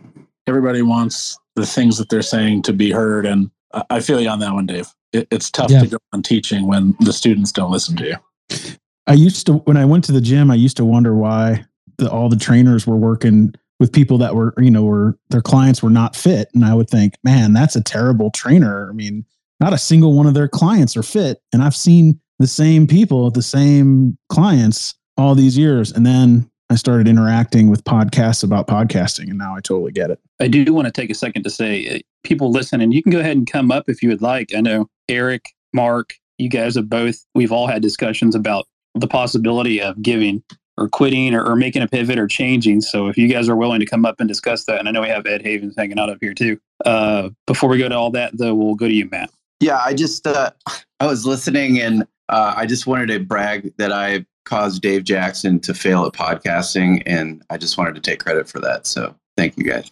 Everybody 0.47 0.81
wants 0.81 1.37
the 1.55 1.65
things 1.65 1.97
that 1.97 2.09
they're 2.09 2.21
saying 2.21 2.63
to 2.63 2.73
be 2.73 2.91
heard 2.91 3.25
and 3.25 3.49
i 3.89 3.99
feel 3.99 4.19
you 4.19 4.29
on 4.29 4.39
that 4.39 4.53
one 4.53 4.65
dave. 4.65 4.87
It, 5.13 5.27
it's 5.31 5.49
tough 5.49 5.71
yeah. 5.71 5.81
to 5.81 5.87
go 5.87 5.97
on 6.11 6.21
teaching 6.21 6.67
when 6.67 6.95
the 6.99 7.13
students 7.13 7.51
don't 7.51 7.71
listen 7.71 7.95
to 7.97 8.05
you. 8.05 8.69
I 9.07 9.13
used 9.13 9.45
to 9.47 9.53
when 9.53 9.77
i 9.77 9.85
went 9.85 10.03
to 10.05 10.11
the 10.11 10.21
gym 10.21 10.51
i 10.51 10.55
used 10.55 10.77
to 10.77 10.85
wonder 10.85 11.15
why 11.15 11.65
the, 11.97 12.09
all 12.09 12.29
the 12.29 12.35
trainers 12.35 12.85
were 12.85 12.97
working 12.97 13.53
with 13.83 13.91
people 13.91 14.17
that 14.17 14.33
were 14.33 14.53
you 14.57 14.71
know 14.71 14.83
were 14.83 15.17
their 15.29 15.41
clients 15.41 15.83
were 15.83 15.89
not 15.89 16.15
fit 16.15 16.47
and 16.53 16.63
i 16.63 16.73
would 16.73 16.89
think 16.89 17.15
man 17.23 17.51
that's 17.51 17.75
a 17.75 17.83
terrible 17.83 18.31
trainer 18.31 18.89
i 18.89 18.93
mean 18.93 19.25
not 19.59 19.73
a 19.73 19.77
single 19.77 20.13
one 20.13 20.25
of 20.25 20.33
their 20.33 20.47
clients 20.47 20.95
are 20.95 21.03
fit 21.03 21.41
and 21.51 21.61
i've 21.61 21.75
seen 21.75 22.19
the 22.39 22.47
same 22.47 22.87
people, 22.87 23.31
the 23.31 23.41
same 23.41 24.17
clients 24.29 24.95
all 25.17 25.35
these 25.35 25.57
years. 25.57 25.91
And 25.91 26.05
then 26.05 26.49
I 26.69 26.75
started 26.75 27.07
interacting 27.07 27.69
with 27.69 27.83
podcasts 27.83 28.43
about 28.43 28.67
podcasting, 28.67 29.29
and 29.29 29.37
now 29.37 29.55
I 29.55 29.61
totally 29.61 29.91
get 29.91 30.09
it. 30.09 30.19
I 30.39 30.47
do 30.47 30.73
want 30.73 30.87
to 30.87 30.91
take 30.91 31.09
a 31.09 31.15
second 31.15 31.43
to 31.43 31.49
say, 31.49 31.87
uh, 31.87 31.99
people 32.23 32.53
and 32.73 32.93
you 32.93 33.03
can 33.03 33.11
go 33.11 33.19
ahead 33.19 33.37
and 33.37 33.49
come 33.49 33.71
up 33.71 33.85
if 33.87 34.01
you 34.01 34.09
would 34.09 34.21
like. 34.21 34.53
I 34.55 34.61
know 34.61 34.89
Eric, 35.07 35.53
Mark, 35.73 36.15
you 36.37 36.49
guys 36.49 36.75
have 36.75 36.89
both, 36.89 37.15
we've 37.35 37.51
all 37.51 37.67
had 37.67 37.81
discussions 37.81 38.35
about 38.35 38.65
the 38.95 39.07
possibility 39.07 39.81
of 39.81 40.01
giving 40.01 40.43
or 40.77 40.87
quitting 40.87 41.33
or, 41.33 41.43
or 41.45 41.55
making 41.55 41.81
a 41.81 41.87
pivot 41.87 42.17
or 42.17 42.27
changing. 42.27 42.81
So 42.81 43.07
if 43.07 43.17
you 43.17 43.27
guys 43.27 43.47
are 43.49 43.55
willing 43.55 43.79
to 43.79 43.85
come 43.85 44.05
up 44.05 44.19
and 44.19 44.27
discuss 44.27 44.65
that, 44.65 44.79
and 44.79 44.87
I 44.87 44.91
know 44.91 45.01
we 45.01 45.07
have 45.07 45.25
Ed 45.25 45.41
Havens 45.41 45.75
hanging 45.77 45.99
out 45.99 46.09
up 46.09 46.17
here 46.21 46.33
too. 46.33 46.59
Uh, 46.85 47.29
before 47.47 47.69
we 47.69 47.77
go 47.77 47.89
to 47.89 47.95
all 47.95 48.11
that, 48.11 48.37
though, 48.37 48.53
we'll 48.53 48.75
go 48.75 48.87
to 48.87 48.93
you, 48.93 49.07
Matt. 49.09 49.31
Yeah, 49.59 49.79
I 49.83 49.93
just 49.93 50.27
uh, 50.27 50.51
I 50.99 51.05
was 51.05 51.25
listening 51.25 51.79
and 51.79 52.05
uh, 52.29 52.53
I 52.55 52.65
just 52.65 52.87
wanted 52.87 53.07
to 53.07 53.19
brag 53.19 53.73
that 53.77 53.91
I 53.91 54.25
caused 54.45 54.81
Dave 54.81 55.03
Jackson 55.03 55.59
to 55.61 55.73
fail 55.73 56.05
at 56.05 56.13
podcasting, 56.13 57.03
and 57.05 57.43
I 57.49 57.57
just 57.57 57.77
wanted 57.77 57.95
to 57.95 58.01
take 58.01 58.19
credit 58.19 58.49
for 58.49 58.59
that. 58.59 58.85
So 58.87 59.15
thank 59.37 59.57
you 59.57 59.63
guys. 59.63 59.89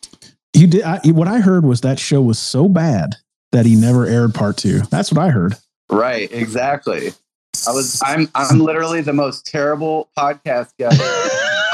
You 0.53 0.67
did. 0.67 0.83
I, 0.83 0.99
what 1.05 1.27
I 1.27 1.39
heard 1.39 1.65
was 1.65 1.81
that 1.81 1.99
show 1.99 2.21
was 2.21 2.39
so 2.39 2.67
bad 2.67 3.15
that 3.51 3.65
he 3.65 3.75
never 3.75 4.05
aired 4.05 4.33
part 4.33 4.57
two. 4.57 4.79
That's 4.89 5.11
what 5.11 5.23
I 5.23 5.29
heard. 5.29 5.55
Right. 5.89 6.31
Exactly. 6.31 7.11
I 7.67 7.71
was. 7.71 8.01
I'm. 8.03 8.29
I'm 8.35 8.59
literally 8.59 9.01
the 9.01 9.13
most 9.13 9.45
terrible 9.45 10.09
podcast 10.17 10.69
guest 10.77 11.01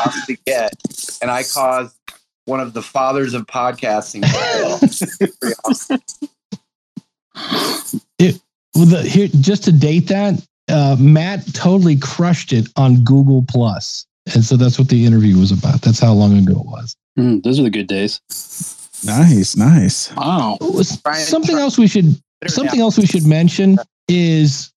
possibly 0.04 0.40
get, 0.46 0.74
and 1.22 1.32
I 1.32 1.44
caused 1.44 1.96
one 2.46 2.60
of 2.60 2.74
the 2.74 2.82
fathers 2.82 3.34
of 3.34 3.46
podcasting. 3.48 4.24
it, 8.20 8.42
well, 8.76 8.86
the, 8.86 9.04
here, 9.04 9.28
just 9.40 9.64
to 9.66 9.72
date 9.72 10.08
that, 10.08 10.46
uh, 10.70 10.96
Matt 11.00 11.54
totally 11.54 11.98
crushed 11.98 12.54
it 12.54 12.68
on 12.76 13.04
Google 13.04 13.46
Plus, 13.48 14.06
and 14.34 14.44
so 14.44 14.58
that's 14.58 14.78
what 14.80 14.90
the 14.90 15.06
interview 15.06 15.38
was 15.38 15.52
about. 15.52 15.82
That's 15.82 16.00
how 16.00 16.14
long 16.14 16.38
ago 16.38 16.60
it 16.60 16.66
was. 16.66 16.96
Mm, 17.18 17.44
those 17.44 17.60
are 17.60 17.64
the 17.64 17.70
good 17.70 17.88
days. 17.88 18.22
Nice, 19.06 19.56
nice. 19.56 20.14
Wow. 20.16 20.58
Something 21.14 21.58
else 21.58 21.78
we 21.78 21.88
should 21.88 22.20
something 22.48 22.80
else 22.80 22.98
we 22.98 23.06
should 23.06 23.26
mention 23.26 23.78
is, 24.08 24.72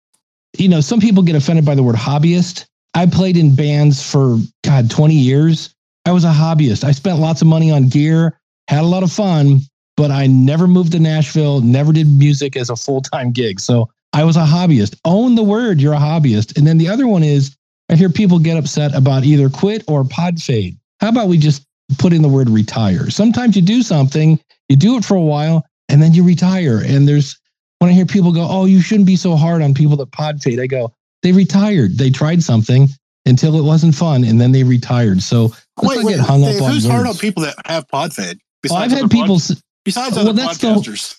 you 0.56 0.68
know, 0.68 0.80
some 0.80 1.00
people 1.00 1.22
get 1.22 1.36
offended 1.36 1.64
by 1.64 1.74
the 1.74 1.82
word 1.82 1.96
hobbyist. 1.96 2.66
I 2.94 3.06
played 3.06 3.36
in 3.36 3.54
bands 3.54 4.02
for 4.02 4.38
God 4.64 4.90
twenty 4.90 5.14
years. 5.14 5.74
I 6.06 6.12
was 6.12 6.24
a 6.24 6.32
hobbyist. 6.32 6.84
I 6.84 6.92
spent 6.92 7.18
lots 7.18 7.42
of 7.42 7.48
money 7.48 7.70
on 7.70 7.88
gear, 7.88 8.38
had 8.68 8.80
a 8.80 8.86
lot 8.86 9.02
of 9.02 9.12
fun, 9.12 9.60
but 9.96 10.10
I 10.10 10.26
never 10.26 10.66
moved 10.66 10.92
to 10.92 10.98
Nashville. 10.98 11.60
Never 11.60 11.92
did 11.92 12.06
music 12.06 12.56
as 12.56 12.70
a 12.70 12.76
full 12.76 13.02
time 13.02 13.30
gig. 13.30 13.60
So 13.60 13.90
I 14.12 14.24
was 14.24 14.36
a 14.36 14.44
hobbyist. 14.44 14.98
Own 15.04 15.34
the 15.34 15.42
word, 15.42 15.80
you're 15.80 15.92
a 15.92 15.98
hobbyist. 15.98 16.56
And 16.56 16.66
then 16.66 16.78
the 16.78 16.88
other 16.88 17.06
one 17.06 17.22
is 17.22 17.56
I 17.90 17.96
hear 17.96 18.08
people 18.08 18.38
get 18.38 18.56
upset 18.56 18.94
about 18.94 19.24
either 19.24 19.50
quit 19.50 19.84
or 19.86 20.04
pod 20.04 20.40
fade. 20.40 20.78
How 21.00 21.08
about 21.08 21.28
we 21.28 21.38
just 21.38 21.64
put 21.98 22.12
in 22.12 22.22
the 22.22 22.28
word 22.28 22.48
retire? 22.48 23.10
Sometimes 23.10 23.54
you 23.56 23.62
do 23.62 23.82
something, 23.82 24.40
you 24.68 24.76
do 24.76 24.96
it 24.96 25.04
for 25.04 25.16
a 25.16 25.20
while, 25.20 25.64
and 25.88 26.02
then 26.02 26.14
you 26.14 26.24
retire. 26.24 26.82
And 26.84 27.06
there's 27.06 27.37
when 27.78 27.90
I 27.90 27.94
hear 27.94 28.06
people 28.06 28.32
go, 28.32 28.46
Oh, 28.48 28.64
you 28.64 28.80
shouldn't 28.80 29.06
be 29.06 29.16
so 29.16 29.36
hard 29.36 29.62
on 29.62 29.74
people 29.74 29.96
that 29.96 30.10
pod 30.12 30.42
fade, 30.42 30.60
I 30.60 30.66
go, 30.66 30.92
They 31.22 31.32
retired. 31.32 31.98
They 31.98 32.10
tried 32.10 32.42
something 32.42 32.88
until 33.26 33.58
it 33.58 33.62
wasn't 33.62 33.94
fun, 33.94 34.24
and 34.24 34.40
then 34.40 34.52
they 34.52 34.64
retired. 34.64 35.22
So 35.22 35.52
let's 35.82 35.96
Wait, 35.96 36.04
wait, 36.04 36.16
get 36.16 36.26
hung 36.26 36.40
Dave, 36.42 36.56
up 36.56 36.62
on 36.62 36.72
who's 36.72 36.86
hard 36.86 37.06
on 37.06 37.14
people 37.16 37.42
that 37.42 37.54
have 37.66 37.86
pod 37.88 38.12
fade? 38.12 38.38
Well, 38.68 38.78
I've 38.78 38.90
had 38.90 39.10
people. 39.10 39.38
pod- 39.38 39.58
besides 39.84 40.16
well, 40.16 40.28
other 40.28 40.32
that's 40.32 40.58
the- 40.58 40.68
podcasters. 40.68 41.14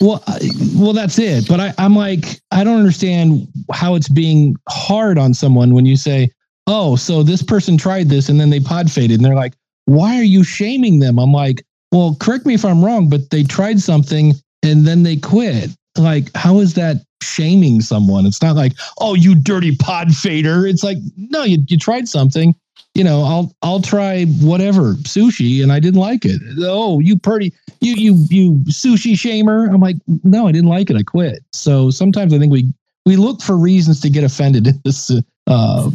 Well, 0.00 0.22
I, 0.28 0.38
well, 0.76 0.92
that's 0.92 1.18
it. 1.18 1.48
But 1.48 1.58
I, 1.58 1.74
I'm 1.78 1.96
like, 1.96 2.40
I 2.52 2.62
don't 2.62 2.78
understand 2.78 3.48
how 3.72 3.96
it's 3.96 4.08
being 4.08 4.54
hard 4.68 5.18
on 5.18 5.34
someone 5.34 5.74
when 5.74 5.86
you 5.86 5.96
say, 5.96 6.30
"Oh, 6.68 6.94
so 6.94 7.24
this 7.24 7.42
person 7.42 7.76
tried 7.76 8.08
this 8.08 8.28
and 8.28 8.38
then 8.40 8.50
they 8.50 8.60
pod 8.60 8.90
faded," 8.92 9.16
and 9.18 9.24
they're 9.24 9.34
like, 9.34 9.54
"Why 9.86 10.18
are 10.18 10.24
you 10.24 10.44
shaming 10.44 11.00
them?" 11.00 11.18
I'm 11.18 11.32
like, 11.32 11.64
"Well, 11.90 12.16
correct 12.20 12.46
me 12.46 12.54
if 12.54 12.64
I'm 12.64 12.84
wrong, 12.84 13.08
but 13.08 13.30
they 13.30 13.42
tried 13.42 13.80
something 13.80 14.34
and 14.62 14.86
then 14.86 15.02
they 15.02 15.16
quit. 15.16 15.70
Like, 15.96 16.30
how 16.34 16.58
is 16.60 16.74
that 16.74 16.96
shaming 17.22 17.80
someone? 17.80 18.26
It's 18.26 18.42
not 18.42 18.56
like, 18.56 18.72
oh, 18.98 19.14
you 19.14 19.34
dirty 19.34 19.76
pod 19.76 20.14
fader. 20.14 20.66
It's 20.66 20.82
like, 20.82 20.98
no, 21.16 21.44
you 21.44 21.58
you 21.68 21.78
tried 21.78 22.08
something." 22.08 22.54
You 22.94 23.04
know, 23.04 23.22
I'll 23.22 23.54
I'll 23.62 23.80
try 23.80 24.24
whatever 24.42 24.94
sushi, 24.96 25.62
and 25.62 25.72
I 25.72 25.80
didn't 25.80 26.00
like 26.00 26.26
it. 26.26 26.42
Oh, 26.60 27.00
you 27.00 27.18
pretty 27.18 27.54
you 27.80 27.94
you 27.94 28.26
you 28.28 28.52
sushi 28.66 29.14
shamer. 29.14 29.72
I'm 29.72 29.80
like, 29.80 29.96
no, 30.24 30.46
I 30.46 30.52
didn't 30.52 30.68
like 30.68 30.90
it. 30.90 30.96
I 30.96 31.02
quit. 31.02 31.42
So 31.52 31.90
sometimes 31.90 32.34
I 32.34 32.38
think 32.38 32.52
we 32.52 32.72
we 33.06 33.16
look 33.16 33.40
for 33.40 33.56
reasons 33.56 34.00
to 34.00 34.10
get 34.10 34.24
offended 34.24 34.66
in 34.66 34.80
this. 34.84 35.10
Uh, 35.46 35.90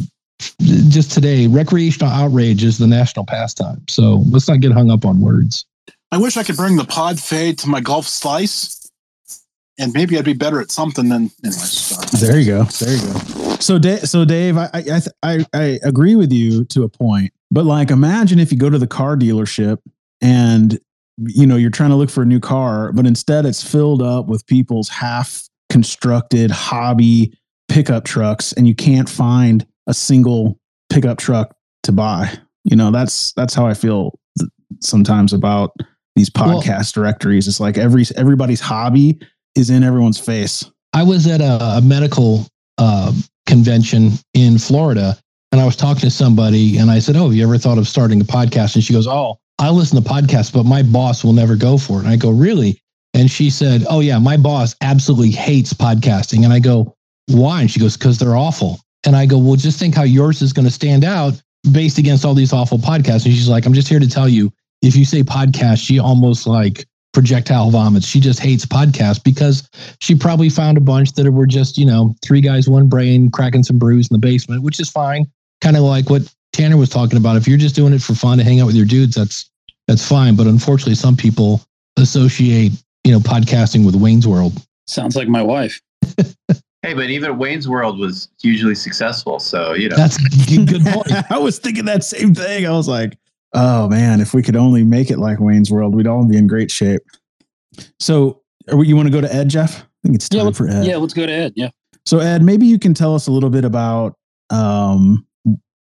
just 0.59 1.11
today, 1.11 1.47
recreational 1.47 2.11
outrage 2.11 2.63
is 2.63 2.77
the 2.77 2.87
national 2.87 3.25
pastime. 3.25 3.83
So 3.87 4.23
let's 4.29 4.47
not 4.47 4.59
get 4.59 4.71
hung 4.71 4.91
up 4.91 5.05
on 5.05 5.21
words. 5.21 5.65
I 6.11 6.17
wish 6.17 6.37
I 6.37 6.43
could 6.43 6.55
bring 6.55 6.77
the 6.77 6.85
pod 6.85 7.19
fade 7.19 7.59
to 7.59 7.69
my 7.69 7.81
golf 7.81 8.07
slice, 8.07 8.76
and 9.79 9.93
maybe 9.93 10.17
I'd 10.17 10.25
be 10.25 10.33
better 10.33 10.59
at 10.59 10.71
something 10.71 11.09
than. 11.09 11.31
Anyway, 11.43 11.57
sorry. 11.57 12.07
There 12.19 12.39
you 12.39 12.45
go. 12.45 12.63
There 12.63 12.95
you 12.95 13.01
go. 13.01 13.55
So, 13.59 13.79
Dave, 13.79 14.07
so 14.07 14.25
Dave, 14.25 14.57
I, 14.57 14.69
I, 14.73 14.83
I, 14.91 15.01
I, 15.23 15.45
I 15.53 15.79
agree 15.83 16.15
with 16.15 16.31
you 16.31 16.65
to 16.65 16.83
a 16.83 16.89
point, 16.89 17.31
but 17.51 17.65
like, 17.65 17.91
imagine 17.91 18.39
if 18.39 18.51
you 18.51 18.57
go 18.57 18.69
to 18.69 18.77
the 18.77 18.87
car 18.87 19.15
dealership 19.15 19.79
and 20.21 20.79
you 21.19 21.47
know 21.47 21.55
you're 21.55 21.71
trying 21.71 21.89
to 21.89 21.95
look 21.95 22.09
for 22.09 22.21
a 22.21 22.25
new 22.25 22.39
car, 22.39 22.91
but 22.91 23.05
instead 23.05 23.45
it's 23.45 23.63
filled 23.63 24.01
up 24.01 24.27
with 24.27 24.45
people's 24.47 24.89
half 24.89 25.47
constructed 25.69 26.51
hobby 26.51 27.33
pickup 27.69 28.05
trucks, 28.05 28.53
and 28.53 28.67
you 28.67 28.75
can't 28.75 29.09
find 29.09 29.65
a 29.87 29.93
single 29.93 30.59
pickup 30.89 31.17
truck 31.17 31.55
to 31.83 31.91
buy. 31.91 32.31
You 32.63 32.75
know, 32.75 32.91
that's 32.91 33.33
that's 33.33 33.53
how 33.53 33.65
I 33.65 33.73
feel 33.73 34.17
th- 34.37 34.49
sometimes 34.81 35.33
about 35.33 35.71
these 36.15 36.29
Well- 36.35 36.61
podcast 36.61 36.93
directories. 36.93 37.47
It's 37.47 37.59
like 37.59 37.77
every 37.77 38.05
everybody's 38.15 38.61
hobby 38.61 39.19
is 39.57 39.69
in 39.69 39.83
everyone's 39.83 40.19
face. 40.19 40.63
I 40.93 41.03
was 41.03 41.27
at 41.27 41.41
a, 41.41 41.77
a 41.77 41.81
medical 41.81 42.47
uh, 42.77 43.11
convention 43.45 44.11
in 44.33 44.57
Florida, 44.57 45.17
and 45.51 45.59
I 45.59 45.65
was 45.65 45.75
talking 45.75 46.01
to 46.01 46.11
somebody, 46.11 46.77
and 46.77 46.91
I 46.91 46.99
said, 46.99 47.15
"Oh, 47.15 47.25
have 47.25 47.33
you 47.33 47.43
ever 47.43 47.57
thought 47.57 47.77
of 47.77 47.87
starting 47.87 48.21
a 48.21 48.25
podcast?" 48.25 48.75
And 48.75 48.83
she 48.83 48.93
goes, 48.93 49.07
"Oh, 49.07 49.37
I 49.59 49.69
listen 49.71 50.01
to 50.01 50.07
podcasts, 50.07 50.53
but 50.53 50.63
my 50.63 50.83
boss 50.83 51.23
will 51.23 51.33
never 51.33 51.55
go 51.55 51.77
for 51.77 51.97
it." 51.97 52.05
And 52.05 52.09
I 52.09 52.15
go, 52.15 52.29
"Really?" 52.29 52.79
And 53.13 53.29
she 53.31 53.49
said, 53.49 53.85
"Oh 53.89 53.99
yeah, 53.99 54.19
my 54.19 54.37
boss 54.37 54.75
absolutely 54.81 55.31
hates 55.31 55.73
podcasting." 55.73 56.43
And 56.43 56.53
I 56.53 56.59
go, 56.59 56.93
"Why?" 57.27 57.61
And 57.61 57.71
she 57.71 57.79
goes, 57.79 57.97
"Because 57.97 58.19
they're 58.19 58.37
awful." 58.37 58.79
And 59.05 59.15
I 59.15 59.25
go, 59.25 59.37
"Well, 59.37 59.55
just 59.55 59.79
think 59.79 59.95
how 59.95 60.03
yours 60.03 60.41
is 60.41 60.53
going 60.53 60.67
to 60.67 60.71
stand 60.73 61.03
out 61.03 61.41
based 61.71 61.97
against 61.97 62.25
all 62.25 62.33
these 62.35 62.53
awful 62.53 62.77
podcasts." 62.77 63.25
And 63.25 63.33
she's 63.33 63.49
like, 63.49 63.65
"I'm 63.65 63.73
just 63.73 63.87
here 63.87 63.99
to 63.99 64.09
tell 64.09 64.29
you, 64.29 64.51
if 64.81 64.95
you 64.95 65.05
say 65.05 65.23
podcast, 65.23 65.85
she 65.85 65.99
almost 65.99 66.45
like." 66.47 66.85
Projectile 67.13 67.71
vomits. 67.71 68.05
She 68.05 68.19
just 68.19 68.39
hates 68.39 68.65
podcasts 68.65 69.23
because 69.23 69.67
she 69.99 70.15
probably 70.15 70.49
found 70.49 70.77
a 70.77 70.81
bunch 70.81 71.13
that 71.13 71.31
were 71.31 71.47
just, 71.47 71.77
you 71.77 71.85
know, 71.85 72.15
three 72.23 72.41
guys, 72.41 72.69
one 72.69 72.87
brain, 72.87 73.31
cracking 73.31 73.63
some 73.63 73.79
brews 73.79 74.09
in 74.09 74.13
the 74.13 74.19
basement, 74.19 74.63
which 74.63 74.79
is 74.79 74.89
fine. 74.89 75.25
Kind 75.61 75.77
of 75.77 75.83
like 75.83 76.09
what 76.09 76.31
Tanner 76.53 76.77
was 76.77 76.89
talking 76.89 77.17
about. 77.17 77.35
If 77.37 77.47
you're 77.47 77.57
just 77.57 77.75
doing 77.75 77.93
it 77.93 78.01
for 78.01 78.13
fun 78.13 78.37
to 78.37 78.43
hang 78.43 78.59
out 78.59 78.67
with 78.67 78.75
your 78.75 78.85
dudes, 78.85 79.15
that's 79.15 79.49
that's 79.87 80.07
fine. 80.07 80.35
But 80.35 80.47
unfortunately, 80.47 80.95
some 80.95 81.15
people 81.15 81.61
associate, 81.97 82.71
you 83.03 83.11
know, 83.11 83.19
podcasting 83.19 83.85
with 83.85 83.95
Wayne's 83.95 84.27
World. 84.27 84.53
Sounds 84.85 85.15
like 85.15 85.27
my 85.27 85.41
wife. 85.41 85.81
Hey, 86.83 86.93
but 86.93 87.09
even 87.09 87.37
Wayne's 87.37 87.67
World 87.67 87.99
was 87.99 88.29
hugely 88.39 88.75
successful. 88.75 89.39
So, 89.39 89.73
you 89.73 89.89
know. 89.89 89.97
That's 89.97 90.17
a 90.17 90.65
good 90.65 90.85
point. 90.85 91.11
I 91.31 91.37
was 91.37 91.59
thinking 91.59 91.85
that 91.85 92.03
same 92.03 92.35
thing. 92.35 92.65
I 92.65 92.71
was 92.71 92.87
like, 92.87 93.17
oh 93.53 93.87
man, 93.89 94.21
if 94.21 94.33
we 94.33 94.41
could 94.43 94.55
only 94.55 94.83
make 94.83 95.09
it 95.09 95.17
like 95.19 95.39
Wayne's 95.39 95.71
World, 95.71 95.95
we'd 95.95 96.07
all 96.07 96.27
be 96.27 96.37
in 96.37 96.47
great 96.47 96.71
shape. 96.71 97.01
So, 97.99 98.41
are 98.69 98.77
we, 98.77 98.87
you 98.87 98.95
want 98.95 99.07
to 99.07 99.11
go 99.11 99.21
to 99.21 99.33
Ed, 99.33 99.49
Jeff? 99.49 99.81
I 99.83 99.85
think 100.03 100.15
it's 100.15 100.29
time 100.29 100.45
Yeah, 100.45 100.51
for 100.51 100.67
Ed. 100.69 100.85
yeah, 100.85 100.97
let's 100.97 101.13
go 101.13 101.25
to 101.25 101.31
Ed. 101.31 101.53
Yeah. 101.55 101.69
So, 102.05 102.19
Ed, 102.19 102.41
maybe 102.43 102.65
you 102.65 102.79
can 102.79 102.93
tell 102.93 103.13
us 103.15 103.27
a 103.27 103.31
little 103.31 103.49
bit 103.49 103.65
about 103.65 104.15
um, 104.49 105.25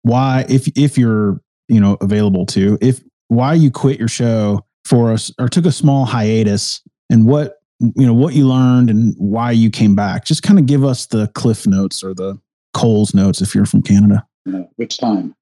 why, 0.04 0.46
if 0.50 0.68
if 0.78 0.98
you're 0.98 1.42
you 1.68 1.80
know 1.80 1.98
available 2.02 2.46
to, 2.48 2.78
if 2.82 3.02
why 3.28 3.54
you 3.54 3.72
quit 3.72 4.00
your 4.00 4.08
show 4.08 4.66
for 4.86 5.12
us 5.12 5.32
or 5.40 5.48
took 5.48 5.66
a 5.66 5.72
small 5.72 6.06
hiatus, 6.06 6.82
and 7.10 7.26
what 7.28 7.56
you 7.80 8.06
know 8.06 8.14
what 8.14 8.34
you 8.36 8.48
learned 8.48 8.90
and 8.90 9.16
why 9.18 9.52
you 9.52 9.70
came 9.70 9.96
back. 9.96 10.26
Just 10.26 10.44
kind 10.44 10.60
of 10.60 10.66
give 10.66 10.84
us 10.84 11.08
the 11.08 11.28
Cliff 11.30 11.66
Notes 11.66 12.04
or 12.04 12.14
the 12.14 12.40
Coles 12.74 13.14
Notes 13.14 13.42
if 13.42 13.56
you're 13.56 13.66
from 13.66 13.82
Canada. 13.82 14.26
Uh, 14.52 14.64
which 14.76 14.98
time? 14.98 15.36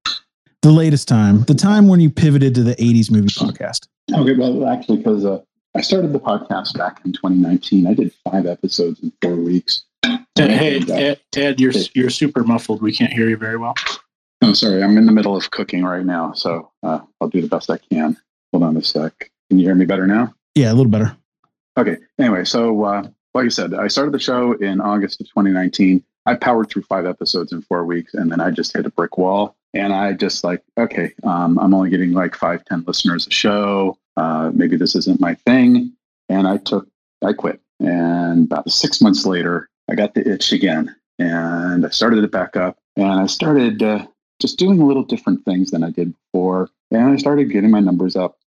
The 0.62 0.70
latest 0.70 1.08
time, 1.08 1.42
the 1.44 1.54
time 1.54 1.88
when 1.88 2.00
you 2.00 2.10
pivoted 2.10 2.54
to 2.56 2.62
the 2.62 2.74
80s 2.76 3.10
movie 3.10 3.28
podcast. 3.28 3.88
Okay, 4.12 4.34
well, 4.36 4.68
actually, 4.68 4.98
because 4.98 5.24
uh, 5.24 5.40
I 5.74 5.80
started 5.80 6.12
the 6.12 6.20
podcast 6.20 6.76
back 6.76 7.00
in 7.04 7.12
2019. 7.12 7.86
I 7.86 7.94
did 7.94 8.12
five 8.30 8.44
episodes 8.44 9.00
in 9.00 9.10
four 9.22 9.36
weeks. 9.36 9.84
Ed, 10.04 10.20
hey, 10.36 10.76
And, 10.76 10.90
uh, 10.90 10.94
Ed, 10.94 11.20
Ed, 11.34 11.60
you're 11.60 11.72
you're 11.94 12.10
super 12.10 12.44
muffled. 12.44 12.82
We 12.82 12.92
can't 12.92 13.12
hear 13.12 13.28
you 13.28 13.38
very 13.38 13.56
well. 13.56 13.74
Oh, 14.42 14.52
sorry. 14.52 14.82
I'm 14.82 14.98
in 14.98 15.06
the 15.06 15.12
middle 15.12 15.34
of 15.34 15.50
cooking 15.50 15.84
right 15.84 16.04
now, 16.04 16.32
so 16.32 16.70
uh, 16.82 17.00
I'll 17.20 17.28
do 17.28 17.40
the 17.40 17.48
best 17.48 17.70
I 17.70 17.78
can. 17.78 18.16
Hold 18.52 18.64
on 18.64 18.76
a 18.76 18.82
sec. 18.82 19.30
Can 19.48 19.58
you 19.58 19.66
hear 19.66 19.74
me 19.74 19.86
better 19.86 20.06
now? 20.06 20.34
Yeah, 20.54 20.72
a 20.72 20.74
little 20.74 20.90
better. 20.90 21.16
Okay. 21.78 21.96
Anyway, 22.18 22.44
so 22.44 22.84
uh, 22.84 23.08
like 23.34 23.46
I 23.46 23.48
said, 23.48 23.72
I 23.72 23.88
started 23.88 24.12
the 24.12 24.18
show 24.18 24.52
in 24.52 24.80
August 24.80 25.20
of 25.20 25.28
2019. 25.28 26.04
I 26.26 26.34
powered 26.34 26.68
through 26.68 26.82
five 26.82 27.06
episodes 27.06 27.52
in 27.52 27.62
four 27.62 27.84
weeks, 27.86 28.12
and 28.12 28.30
then 28.30 28.40
I 28.40 28.50
just 28.50 28.74
hit 28.76 28.84
a 28.84 28.90
brick 28.90 29.16
wall. 29.16 29.56
And 29.74 29.92
I 29.92 30.12
just 30.12 30.42
like, 30.42 30.62
okay, 30.78 31.12
um, 31.22 31.58
I'm 31.58 31.74
only 31.74 31.90
getting 31.90 32.12
like 32.12 32.34
five, 32.34 32.64
ten 32.64 32.84
listeners 32.86 33.26
a 33.26 33.30
show. 33.30 33.96
Uh, 34.16 34.50
maybe 34.52 34.76
this 34.76 34.94
isn't 34.96 35.20
my 35.20 35.34
thing. 35.34 35.92
and 36.28 36.46
I 36.46 36.58
took, 36.58 36.88
I 37.24 37.32
quit. 37.32 37.60
And 37.80 38.46
about 38.46 38.70
six 38.70 39.00
months 39.00 39.26
later, 39.26 39.68
I 39.90 39.94
got 39.94 40.14
the 40.14 40.28
itch 40.28 40.52
again, 40.52 40.94
and 41.18 41.84
I 41.84 41.88
started 41.90 42.22
it 42.22 42.30
back 42.30 42.56
up, 42.56 42.78
and 42.96 43.06
I 43.20 43.26
started 43.26 43.82
uh, 43.82 44.06
just 44.40 44.58
doing 44.58 44.80
a 44.80 44.86
little 44.86 45.02
different 45.02 45.44
things 45.44 45.70
than 45.70 45.82
I 45.82 45.90
did 45.90 46.14
before, 46.32 46.68
and 46.90 47.10
I 47.10 47.16
started 47.16 47.50
getting 47.50 47.70
my 47.70 47.80
numbers 47.80 48.16
up, 48.16 48.38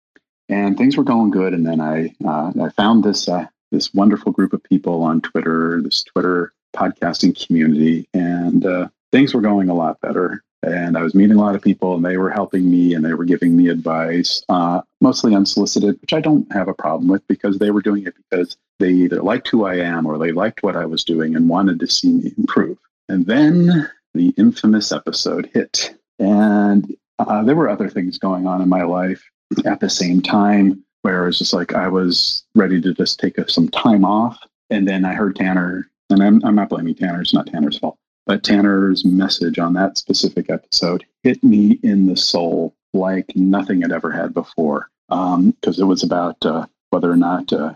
and 0.48 0.76
things 0.76 0.96
were 0.96 1.04
going 1.04 1.30
good. 1.30 1.54
And 1.54 1.66
then 1.66 1.80
I 1.80 2.14
uh, 2.24 2.52
I 2.62 2.68
found 2.70 3.04
this 3.04 3.28
uh, 3.28 3.46
this 3.72 3.92
wonderful 3.94 4.32
group 4.32 4.52
of 4.52 4.62
people 4.64 5.02
on 5.02 5.20
Twitter, 5.22 5.80
this 5.82 6.02
Twitter 6.02 6.52
podcasting 6.76 7.34
community, 7.46 8.08
and 8.14 8.64
uh, 8.64 8.88
things 9.10 9.34
were 9.34 9.40
going 9.40 9.68
a 9.68 9.74
lot 9.74 10.00
better. 10.00 10.44
And 10.62 10.96
I 10.96 11.02
was 11.02 11.14
meeting 11.14 11.36
a 11.36 11.40
lot 11.40 11.56
of 11.56 11.62
people, 11.62 11.96
and 11.96 12.04
they 12.04 12.16
were 12.16 12.30
helping 12.30 12.70
me, 12.70 12.94
and 12.94 13.04
they 13.04 13.14
were 13.14 13.24
giving 13.24 13.56
me 13.56 13.68
advice, 13.68 14.44
uh, 14.48 14.82
mostly 15.00 15.34
unsolicited, 15.34 16.00
which 16.00 16.12
I 16.12 16.20
don't 16.20 16.50
have 16.52 16.68
a 16.68 16.74
problem 16.74 17.08
with 17.08 17.26
because 17.26 17.58
they 17.58 17.70
were 17.70 17.82
doing 17.82 18.06
it 18.06 18.14
because 18.30 18.56
they 18.78 18.90
either 18.90 19.22
liked 19.22 19.48
who 19.48 19.64
I 19.64 19.76
am 19.76 20.06
or 20.06 20.18
they 20.18 20.32
liked 20.32 20.62
what 20.62 20.76
I 20.76 20.86
was 20.86 21.02
doing 21.04 21.34
and 21.34 21.48
wanted 21.48 21.80
to 21.80 21.86
see 21.88 22.12
me 22.12 22.32
improve. 22.38 22.78
And 23.08 23.26
then 23.26 23.90
the 24.14 24.32
infamous 24.36 24.92
episode 24.92 25.50
hit, 25.52 25.96
and 26.18 26.96
uh, 27.18 27.42
there 27.42 27.56
were 27.56 27.68
other 27.68 27.88
things 27.88 28.18
going 28.18 28.46
on 28.46 28.62
in 28.62 28.68
my 28.68 28.82
life 28.82 29.22
at 29.64 29.80
the 29.80 29.90
same 29.90 30.22
time 30.22 30.82
where 31.02 31.24
it 31.24 31.26
was 31.26 31.38
just 31.38 31.52
like 31.52 31.74
I 31.74 31.88
was 31.88 32.44
ready 32.54 32.80
to 32.80 32.94
just 32.94 33.18
take 33.18 33.36
some 33.48 33.68
time 33.68 34.04
off. 34.04 34.38
And 34.70 34.88
then 34.88 35.04
I 35.04 35.14
heard 35.14 35.36
Tanner, 35.36 35.90
and 36.08 36.22
I'm, 36.22 36.42
I'm 36.44 36.54
not 36.54 36.68
blaming 36.68 36.94
Tanner, 36.94 37.20
it's 37.20 37.34
not 37.34 37.46
Tanner's 37.46 37.78
fault, 37.78 37.98
but 38.26 38.42
Tanner's 38.42 39.04
message 39.04 39.58
on 39.58 39.74
that 39.74 39.98
specific 39.98 40.50
episode 40.50 41.04
hit 41.22 41.42
me 41.42 41.78
in 41.82 42.06
the 42.06 42.16
soul 42.16 42.74
like 42.92 43.34
nothing 43.34 43.82
had 43.82 43.92
ever 43.92 44.10
had 44.10 44.34
before. 44.34 44.88
Because 45.08 45.78
um, 45.78 45.82
it 45.82 45.86
was 45.86 46.02
about 46.02 46.44
uh, 46.44 46.66
whether 46.90 47.10
or 47.10 47.16
not 47.16 47.52
uh, 47.52 47.74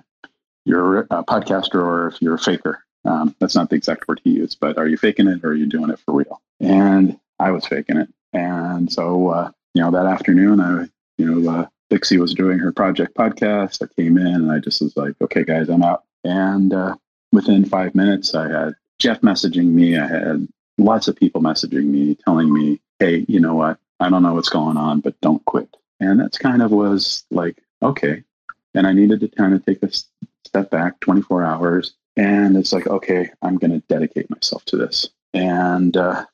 you're 0.65 1.01
a 1.01 1.25
podcaster 1.25 1.83
or 1.83 2.09
if 2.09 2.23
you're 2.23 2.35
a 2.35 2.39
faker. 2.39 2.83
Um, 3.05 3.35
that's 3.39 3.55
not 3.55 3.71
the 3.71 3.77
exact 3.77 4.09
word 4.09 4.21
he 4.25 4.31
used, 4.31 4.59
but 4.61 4.79
are 4.79 4.89
you 4.89 4.97
faking 4.97 5.29
it 5.29 5.45
or 5.45 5.51
are 5.51 5.55
you 5.55 5.67
doing 5.67 5.91
it 5.91 6.01
for 6.01 6.15
real? 6.15 6.41
And 6.61 7.19
I 7.39 7.51
was 7.51 7.67
faking 7.67 7.99
it. 7.99 8.09
And 8.33 8.91
so, 8.93 9.29
uh, 9.29 9.51
you 9.75 9.83
know, 9.83 9.91
that 9.93 10.07
afternoon, 10.07 10.61
I, 10.61 10.87
you 11.19 11.27
know, 11.27 11.51
uh, 11.51 11.67
Dixie 11.89 12.19
was 12.19 12.35
doing 12.35 12.59
her 12.59 12.73
project 12.73 13.17
podcast. 13.17 13.83
I 13.83 14.01
came 14.01 14.19
in 14.19 14.27
and 14.27 14.51
I 14.51 14.59
just 14.59 14.83
was 14.83 14.97
like, 14.97 15.15
okay, 15.21 15.45
guys, 15.45 15.69
I'm 15.69 15.83
out. 15.83 16.05
And 16.25 16.75
uh, 16.75 16.97
within 17.33 17.65
five 17.65 17.95
minutes, 17.95 18.35
I 18.35 18.49
had 18.49 18.75
Jeff 18.99 19.21
messaging 19.21 19.67
me. 19.67 19.97
I 19.99 20.07
had 20.07 20.49
lots 20.79 21.09
of 21.09 21.17
people 21.17 21.41
messaging 21.41 21.87
me, 21.87 22.15
telling 22.15 22.53
me, 22.53 22.81
hey, 22.99 23.25
you 23.29 23.41
know 23.41 23.55
what? 23.55 23.79
I 24.01 24.11
don't 24.11 24.23
know 24.23 24.35
what's 24.35 24.49
going 24.49 24.77
on, 24.77 25.01
but 25.01 25.21
don't 25.21 25.45
quit. 25.45 25.75
And 26.01 26.21
that's 26.21 26.39
kind 26.39 26.63
of 26.63 26.71
was 26.71 27.25
like, 27.31 27.59
okay. 27.83 28.23
And 28.75 28.87
I 28.87 28.93
needed 28.93 29.21
to 29.21 29.29
kind 29.29 29.55
of 29.55 29.65
take 29.65 29.83
a 29.83 29.91
step 30.47 30.71
back 30.71 31.01
24 31.01 31.45
hours. 31.45 31.95
And 32.17 32.57
it's 32.57 32.73
like, 32.73 32.87
okay, 32.87 33.31
I'm 33.43 33.57
going 33.57 33.73
to 33.73 33.87
dedicate 33.89 34.31
myself 34.31 34.65
to 34.67 34.77
this. 34.77 35.09
And 35.33 35.97
uh, 35.97 36.25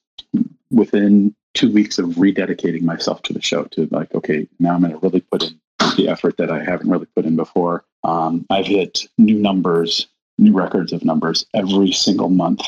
within 0.71 1.35
two 1.55 1.71
weeks 1.73 1.99
of 1.99 2.11
rededicating 2.11 2.83
myself 2.83 3.23
to 3.23 3.33
the 3.33 3.43
show 3.43 3.65
to 3.65 3.89
like, 3.91 4.15
okay, 4.15 4.49
now 4.59 4.75
I'm 4.75 4.81
going 4.81 4.93
to 4.93 4.99
really 4.99 5.21
put 5.21 5.43
in 5.43 5.61
the 5.97 6.09
effort 6.09 6.37
that 6.39 6.51
I 6.51 6.65
haven't 6.65 6.91
really 6.91 7.07
put 7.15 7.25
in 7.25 7.37
before. 7.37 7.85
Um, 8.05 8.47
I've 8.51 8.67
hit 8.67 9.07
new 9.19 9.39
numbers, 9.39 10.09
new 10.43 10.53
records 10.53 10.93
of 10.93 11.05
numbers 11.05 11.47
every 11.55 11.93
single 11.93 12.29
month 12.29 12.61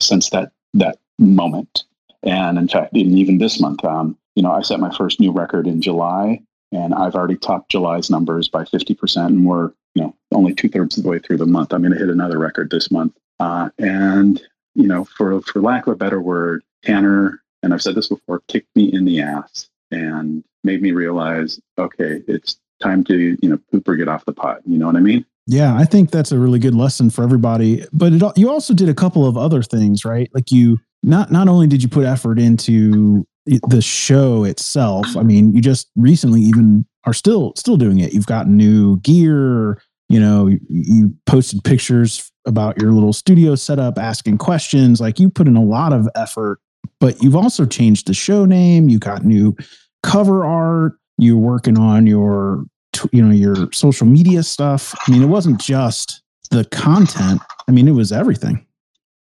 since 0.00 0.30
that 0.30 0.52
that 0.74 0.98
moment. 1.18 1.84
And 2.22 2.58
in 2.58 2.68
fact, 2.68 2.96
even 2.96 3.38
this 3.38 3.60
month, 3.60 3.84
um, 3.84 4.16
you 4.36 4.42
know, 4.42 4.52
I 4.52 4.62
set 4.62 4.80
my 4.80 4.94
first 4.96 5.20
new 5.20 5.32
record 5.32 5.66
in 5.66 5.82
July, 5.82 6.40
and 6.70 6.94
I've 6.94 7.14
already 7.14 7.36
topped 7.36 7.70
July's 7.70 8.10
numbers 8.10 8.48
by 8.48 8.64
50%, 8.64 9.26
and 9.26 9.44
we're, 9.44 9.72
you 9.94 10.02
know, 10.02 10.16
only 10.32 10.54
two 10.54 10.68
thirds 10.68 10.96
of 10.96 11.02
the 11.02 11.10
way 11.10 11.18
through 11.18 11.38
the 11.38 11.46
month. 11.46 11.72
I'm 11.72 11.82
going 11.82 11.92
to 11.92 11.98
hit 11.98 12.08
another 12.08 12.38
record 12.38 12.70
this 12.70 12.90
month. 12.90 13.12
Uh, 13.40 13.70
and, 13.78 14.40
you 14.74 14.86
know, 14.86 15.04
for, 15.04 15.42
for 15.42 15.60
lack 15.60 15.86
of 15.86 15.92
a 15.92 15.96
better 15.96 16.20
word, 16.20 16.62
Tanner 16.84 17.42
and 17.62 17.72
I've 17.72 17.82
said 17.82 17.94
this 17.94 18.08
before, 18.08 18.42
kicked 18.48 18.74
me 18.74 18.92
in 18.92 19.04
the 19.04 19.20
ass 19.20 19.68
and 19.90 20.42
made 20.64 20.82
me 20.82 20.92
realize, 20.92 21.60
okay, 21.78 22.22
it's 22.26 22.58
time 22.80 23.04
to, 23.04 23.36
you 23.40 23.48
know, 23.48 23.58
poop 23.70 23.86
or 23.88 23.96
get 23.96 24.08
off 24.08 24.24
the 24.24 24.32
pot. 24.32 24.60
You 24.66 24.78
know 24.78 24.86
what 24.86 24.96
I 24.96 25.00
mean? 25.00 25.24
Yeah, 25.46 25.76
I 25.76 25.84
think 25.84 26.10
that's 26.10 26.32
a 26.32 26.38
really 26.38 26.58
good 26.58 26.74
lesson 26.74 27.10
for 27.10 27.24
everybody. 27.24 27.84
But 27.92 28.12
it, 28.12 28.22
you 28.36 28.50
also 28.50 28.74
did 28.74 28.88
a 28.88 28.94
couple 28.94 29.26
of 29.26 29.36
other 29.36 29.62
things, 29.62 30.04
right? 30.04 30.30
Like 30.34 30.50
you 30.50 30.78
not 31.02 31.32
not 31.32 31.48
only 31.48 31.66
did 31.66 31.82
you 31.82 31.88
put 31.88 32.04
effort 32.04 32.38
into 32.38 33.26
the 33.46 33.82
show 33.82 34.44
itself. 34.44 35.16
I 35.16 35.22
mean, 35.22 35.52
you 35.52 35.60
just 35.60 35.90
recently 35.96 36.40
even 36.42 36.86
are 37.06 37.14
still 37.14 37.52
still 37.56 37.76
doing 37.76 37.98
it. 37.98 38.12
You've 38.12 38.26
got 38.26 38.48
new 38.48 39.00
gear. 39.00 39.82
You 40.08 40.20
know, 40.20 40.46
you, 40.46 40.60
you 40.68 41.14
posted 41.26 41.64
pictures 41.64 42.30
about 42.46 42.80
your 42.80 42.92
little 42.92 43.12
studio 43.12 43.54
setup, 43.54 43.98
asking 43.98 44.38
questions. 44.38 45.00
Like 45.00 45.18
you 45.18 45.30
put 45.30 45.48
in 45.48 45.56
a 45.56 45.64
lot 45.64 45.92
of 45.92 46.08
effort 46.14 46.60
but 47.00 47.20
you've 47.22 47.36
also 47.36 47.66
changed 47.66 48.06
the 48.06 48.14
show 48.14 48.44
name. 48.44 48.88
You 48.88 48.98
got 48.98 49.24
new 49.24 49.56
cover 50.02 50.44
art. 50.44 50.94
You're 51.18 51.36
working 51.36 51.78
on 51.78 52.06
your, 52.06 52.64
you 53.12 53.22
know, 53.22 53.32
your 53.32 53.70
social 53.72 54.06
media 54.06 54.42
stuff. 54.42 54.94
I 55.06 55.10
mean, 55.10 55.22
it 55.22 55.26
wasn't 55.26 55.60
just 55.60 56.22
the 56.50 56.64
content. 56.66 57.40
I 57.68 57.72
mean, 57.72 57.88
it 57.88 57.92
was 57.92 58.12
everything. 58.12 58.66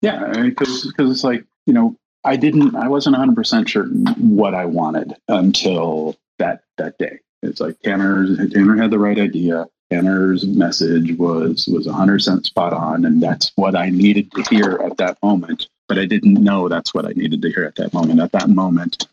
Yeah, 0.02 0.32
because 0.34 0.86
because 0.86 1.10
it's 1.10 1.24
like 1.24 1.44
you 1.66 1.72
know, 1.72 1.96
I 2.24 2.36
didn't, 2.36 2.74
I 2.74 2.88
wasn't 2.88 3.14
100 3.14 3.34
percent 3.34 3.68
sure 3.68 3.86
what 4.18 4.54
I 4.54 4.64
wanted 4.64 5.14
until 5.28 6.16
that 6.38 6.62
that 6.78 6.98
day. 6.98 7.20
It's 7.42 7.60
like 7.60 7.80
Tanner 7.80 8.26
Tanner 8.48 8.76
had 8.76 8.90
the 8.90 8.98
right 8.98 9.18
idea. 9.18 9.66
Tanner's 9.90 10.46
message 10.46 11.16
was 11.18 11.66
was 11.66 11.86
100 11.86 12.12
percent 12.14 12.46
spot 12.46 12.72
on, 12.72 13.04
and 13.04 13.22
that's 13.22 13.52
what 13.56 13.76
I 13.76 13.90
needed 13.90 14.30
to 14.32 14.42
hear 14.42 14.80
at 14.84 14.96
that 14.98 15.18
moment 15.22 15.68
but 15.90 15.98
I 15.98 16.06
didn't 16.06 16.34
know 16.34 16.68
that's 16.68 16.94
what 16.94 17.04
I 17.04 17.10
needed 17.16 17.42
to 17.42 17.50
hear 17.50 17.64
at 17.64 17.74
that 17.74 17.92
moment. 17.92 18.20
At 18.20 18.30
that 18.30 18.48
moment, 18.48 19.08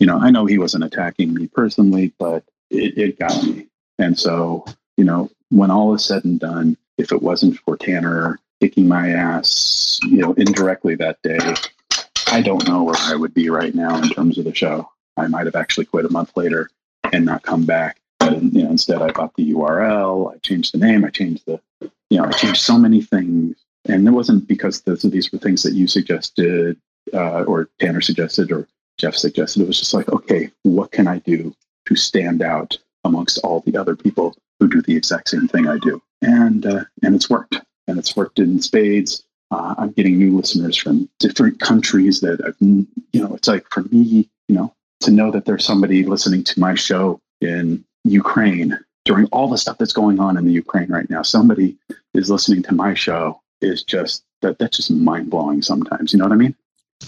you 0.00 0.06
know, 0.08 0.18
I 0.18 0.32
know 0.32 0.46
he 0.46 0.58
wasn't 0.58 0.82
attacking 0.82 1.32
me 1.32 1.46
personally, 1.46 2.12
but 2.18 2.42
it, 2.70 2.98
it 2.98 3.18
got 3.20 3.40
me. 3.44 3.67
And 3.98 4.18
so, 4.18 4.64
you 4.96 5.04
know, 5.04 5.30
when 5.50 5.70
all 5.70 5.94
is 5.94 6.04
said 6.04 6.24
and 6.24 6.38
done, 6.38 6.76
if 6.98 7.12
it 7.12 7.22
wasn't 7.22 7.58
for 7.60 7.76
Tanner 7.76 8.38
kicking 8.60 8.88
my 8.88 9.10
ass, 9.10 9.98
you 10.04 10.18
know, 10.18 10.32
indirectly 10.34 10.94
that 10.96 11.18
day, 11.22 11.38
I 12.26 12.42
don't 12.42 12.66
know 12.68 12.82
where 12.82 12.96
I 12.98 13.14
would 13.14 13.34
be 13.34 13.48
right 13.50 13.74
now 13.74 14.00
in 14.00 14.08
terms 14.10 14.38
of 14.38 14.44
the 14.44 14.54
show. 14.54 14.88
I 15.16 15.26
might 15.26 15.46
have 15.46 15.56
actually 15.56 15.86
quit 15.86 16.04
a 16.04 16.12
month 16.12 16.36
later 16.36 16.70
and 17.12 17.24
not 17.24 17.42
come 17.42 17.64
back. 17.64 18.00
But 18.18 18.42
you 18.42 18.64
know, 18.64 18.70
instead 18.70 19.00
I 19.00 19.10
bought 19.10 19.34
the 19.36 19.52
URL, 19.52 20.34
I 20.34 20.38
changed 20.38 20.74
the 20.74 20.78
name, 20.78 21.04
I 21.04 21.10
changed 21.10 21.44
the, 21.46 21.60
you 22.10 22.18
know, 22.18 22.24
I 22.24 22.30
changed 22.32 22.60
so 22.60 22.78
many 22.78 23.00
things 23.00 23.56
and 23.86 24.06
it 24.06 24.10
wasn't 24.10 24.46
because 24.46 24.82
those, 24.82 25.02
these 25.02 25.32
were 25.32 25.38
things 25.38 25.62
that 25.62 25.72
you 25.72 25.86
suggested 25.86 26.76
uh, 27.14 27.44
or 27.44 27.70
Tanner 27.78 28.00
suggested 28.00 28.52
or 28.52 28.68
Jeff 28.98 29.14
suggested. 29.14 29.62
It 29.62 29.68
was 29.68 29.78
just 29.78 29.94
like, 29.94 30.08
okay, 30.08 30.50
what 30.64 30.92
can 30.92 31.08
I 31.08 31.18
do 31.20 31.54
to 31.86 31.96
stand 31.96 32.42
out 32.42 32.76
amongst 33.08 33.38
all 33.38 33.60
the 33.60 33.76
other 33.76 33.96
people 33.96 34.36
who 34.60 34.68
do 34.68 34.82
the 34.82 34.96
exact 34.96 35.28
same 35.30 35.48
thing 35.48 35.66
I 35.66 35.78
do? 35.78 36.00
And 36.22 36.66
uh, 36.66 36.84
and 37.02 37.14
it's 37.14 37.30
worked, 37.30 37.60
and 37.86 37.98
it's 37.98 38.16
worked 38.16 38.38
in 38.38 38.60
spades. 38.60 39.24
Uh, 39.50 39.74
I'm 39.78 39.92
getting 39.92 40.18
new 40.18 40.36
listeners 40.36 40.76
from 40.76 41.08
different 41.18 41.58
countries 41.60 42.20
that 42.20 42.44
I've, 42.44 42.56
you 42.60 42.86
know, 43.14 43.34
it's 43.34 43.48
like 43.48 43.66
for 43.70 43.82
me, 43.84 44.28
you 44.48 44.54
know, 44.54 44.74
to 45.00 45.10
know 45.10 45.30
that 45.30 45.46
there's 45.46 45.64
somebody 45.64 46.04
listening 46.04 46.44
to 46.44 46.60
my 46.60 46.74
show 46.74 47.20
in 47.40 47.84
Ukraine 48.04 48.78
during 49.04 49.26
all 49.26 49.48
the 49.48 49.56
stuff 49.56 49.78
that's 49.78 49.92
going 49.92 50.20
on 50.20 50.36
in 50.36 50.44
the 50.44 50.52
Ukraine 50.52 50.90
right 50.90 51.08
now. 51.08 51.22
Somebody 51.22 51.78
is 52.14 52.30
listening 52.30 52.62
to 52.64 52.74
my 52.74 52.92
show 52.94 53.40
is 53.62 53.82
just 53.82 54.24
that 54.42 54.58
that's 54.58 54.76
just 54.76 54.90
mind 54.90 55.30
blowing 55.30 55.62
sometimes. 55.62 56.12
You 56.12 56.18
know 56.18 56.26
what 56.26 56.32
I 56.32 56.36
mean? 56.36 56.54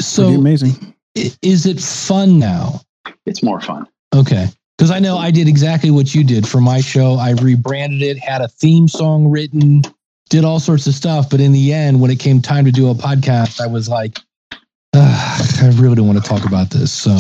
So 0.01 0.29
amazing. 0.29 0.95
Is 1.15 1.67
it 1.67 1.81
fun 1.81 2.39
now? 2.39 2.81
It's 3.27 3.43
more 3.43 3.61
fun. 3.61 3.87
Okay. 4.15 4.47
Because 4.81 4.91
I 4.91 4.99
know 4.99 5.19
I 5.19 5.31
did 5.31 5.47
exactly 5.47 5.91
what 5.91 6.15
you 6.15 6.25
did 6.25 6.49
for 6.49 6.59
my 6.59 6.81
show. 6.81 7.17
I 7.17 7.33
rebranded 7.33 8.01
it, 8.01 8.17
had 8.19 8.41
a 8.41 8.49
theme 8.49 8.89
song 8.89 9.29
written, 9.29 9.83
did 10.31 10.43
all 10.43 10.59
sorts 10.59 10.87
of 10.87 10.95
stuff. 10.95 11.29
But 11.29 11.39
in 11.39 11.53
the 11.53 11.71
end, 11.71 12.01
when 12.01 12.11
it 12.11 12.19
came 12.19 12.41
time 12.41 12.65
to 12.65 12.73
do 12.73 12.89
a 12.89 12.95
podcast, 12.95 13.61
I 13.61 13.67
was 13.67 13.91
like, 13.91 14.21
I 14.95 15.71
really 15.75 15.97
don't 15.97 16.07
want 16.07 16.25
to 16.25 16.27
talk 16.27 16.47
about 16.47 16.71
this. 16.71 16.91
So, 16.91 17.19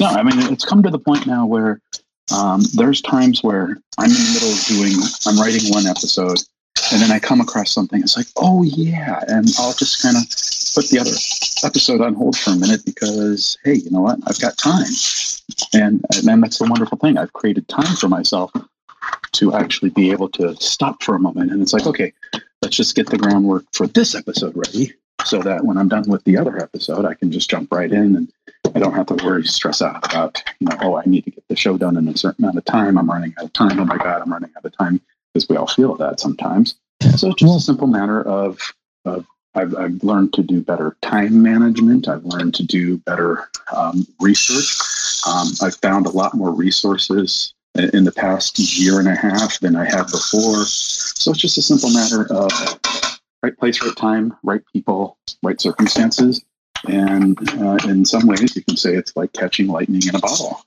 no, 0.00 0.06
I 0.06 0.22
mean, 0.22 0.38
it's 0.50 0.64
come 0.64 0.82
to 0.84 0.88
the 0.88 0.98
point 0.98 1.26
now 1.26 1.44
where 1.44 1.82
um, 2.34 2.62
there's 2.72 3.02
times 3.02 3.42
where 3.42 3.76
I'm 3.98 4.08
in 4.08 4.16
the 4.16 4.30
middle 4.32 4.50
of 4.50 4.64
doing, 4.64 4.94
I'm 5.26 5.38
writing 5.38 5.70
one 5.70 5.86
episode 5.86 6.38
and 6.92 7.00
then 7.00 7.10
I 7.10 7.18
come 7.18 7.40
across 7.40 7.72
something. 7.72 8.00
It's 8.00 8.16
like, 8.16 8.26
oh 8.36 8.62
yeah, 8.62 9.22
and 9.28 9.48
I'll 9.58 9.72
just 9.72 10.02
kind 10.02 10.16
of 10.16 10.22
put 10.74 10.88
the 10.88 10.98
other 10.98 11.16
episode 11.64 12.00
on 12.00 12.14
hold 12.14 12.36
for 12.36 12.50
a 12.50 12.56
minute 12.56 12.84
because 12.84 13.56
hey, 13.64 13.74
you 13.74 13.90
know 13.90 14.00
what? 14.00 14.18
I've 14.26 14.40
got 14.40 14.56
time, 14.58 14.92
and 15.72 16.04
and 16.26 16.42
that's 16.42 16.58
the 16.58 16.66
wonderful 16.68 16.98
thing. 16.98 17.18
I've 17.18 17.32
created 17.32 17.68
time 17.68 17.96
for 17.96 18.08
myself 18.08 18.50
to 19.32 19.54
actually 19.54 19.90
be 19.90 20.10
able 20.10 20.28
to 20.30 20.54
stop 20.56 21.02
for 21.02 21.14
a 21.14 21.20
moment, 21.20 21.50
and 21.50 21.62
it's 21.62 21.72
like, 21.72 21.86
okay, 21.86 22.12
let's 22.62 22.76
just 22.76 22.94
get 22.94 23.08
the 23.08 23.18
groundwork 23.18 23.64
for 23.72 23.86
this 23.86 24.14
episode 24.14 24.54
ready, 24.54 24.92
so 25.24 25.40
that 25.42 25.64
when 25.64 25.78
I'm 25.78 25.88
done 25.88 26.04
with 26.08 26.24
the 26.24 26.36
other 26.36 26.62
episode, 26.62 27.04
I 27.04 27.14
can 27.14 27.32
just 27.32 27.50
jump 27.50 27.72
right 27.72 27.90
in 27.90 28.16
and. 28.16 28.32
I 28.74 28.78
don't 28.78 28.94
have 28.94 29.06
to 29.06 29.22
worry, 29.22 29.44
stress 29.44 29.82
out 29.82 30.06
about, 30.06 30.42
you 30.58 30.66
know, 30.66 30.76
oh, 30.80 30.96
I 30.96 31.02
need 31.04 31.24
to 31.24 31.30
get 31.30 31.46
the 31.48 31.56
show 31.56 31.76
done 31.76 31.98
in 31.98 32.08
a 32.08 32.16
certain 32.16 32.44
amount 32.44 32.56
of 32.56 32.64
time. 32.64 32.96
I'm 32.96 33.10
running 33.10 33.34
out 33.38 33.46
of 33.46 33.52
time. 33.52 33.78
Oh 33.78 33.84
my 33.84 33.98
God, 33.98 34.22
I'm 34.22 34.32
running 34.32 34.50
out 34.56 34.64
of 34.64 34.74
time 34.78 34.98
because 35.32 35.48
we 35.48 35.56
all 35.56 35.66
feel 35.66 35.94
that 35.96 36.20
sometimes. 36.20 36.74
So 37.16 37.28
it's 37.28 37.40
just 37.40 37.56
a 37.56 37.60
simple 37.60 37.86
matter 37.86 38.22
of, 38.22 38.58
of 39.04 39.26
I've, 39.54 39.76
I've 39.76 40.02
learned 40.02 40.32
to 40.34 40.42
do 40.42 40.62
better 40.62 40.96
time 41.02 41.42
management. 41.42 42.08
I've 42.08 42.24
learned 42.24 42.54
to 42.54 42.62
do 42.64 42.98
better 42.98 43.48
um, 43.74 44.06
research. 44.20 44.78
Um, 45.26 45.48
I've 45.62 45.76
found 45.76 46.06
a 46.06 46.10
lot 46.10 46.34
more 46.34 46.52
resources 46.52 47.54
in, 47.74 47.94
in 47.96 48.04
the 48.04 48.12
past 48.12 48.58
year 48.58 48.98
and 48.98 49.08
a 49.08 49.14
half 49.14 49.60
than 49.60 49.76
I 49.76 49.84
have 49.84 50.06
before. 50.06 50.64
So 50.64 51.32
it's 51.32 51.40
just 51.40 51.58
a 51.58 51.62
simple 51.62 51.90
matter 51.90 52.32
of 52.32 52.50
right 53.42 53.56
place, 53.58 53.82
right 53.82 53.96
time, 53.96 54.36
right 54.42 54.62
people, 54.72 55.18
right 55.42 55.60
circumstances. 55.60 56.42
And 56.88 57.38
uh, 57.60 57.78
in 57.88 58.04
some 58.04 58.26
ways, 58.26 58.56
you 58.56 58.62
can 58.64 58.76
say 58.76 58.94
it's 58.94 59.14
like 59.16 59.32
catching 59.32 59.68
lightning 59.68 60.02
in 60.08 60.16
a 60.16 60.18
bottle. 60.18 60.64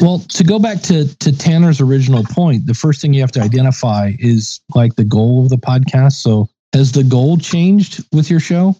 Well, 0.00 0.18
to 0.18 0.44
go 0.44 0.58
back 0.58 0.82
to 0.82 1.14
to 1.16 1.36
Tanner's 1.36 1.80
original 1.80 2.24
point, 2.24 2.66
the 2.66 2.74
first 2.74 3.00
thing 3.00 3.14
you 3.14 3.20
have 3.20 3.32
to 3.32 3.40
identify 3.40 4.12
is 4.18 4.60
like 4.74 4.96
the 4.96 5.04
goal 5.04 5.42
of 5.42 5.48
the 5.48 5.56
podcast. 5.56 6.14
So, 6.14 6.48
has 6.72 6.92
the 6.92 7.04
goal 7.04 7.38
changed 7.38 8.04
with 8.12 8.30
your 8.30 8.40
show? 8.40 8.76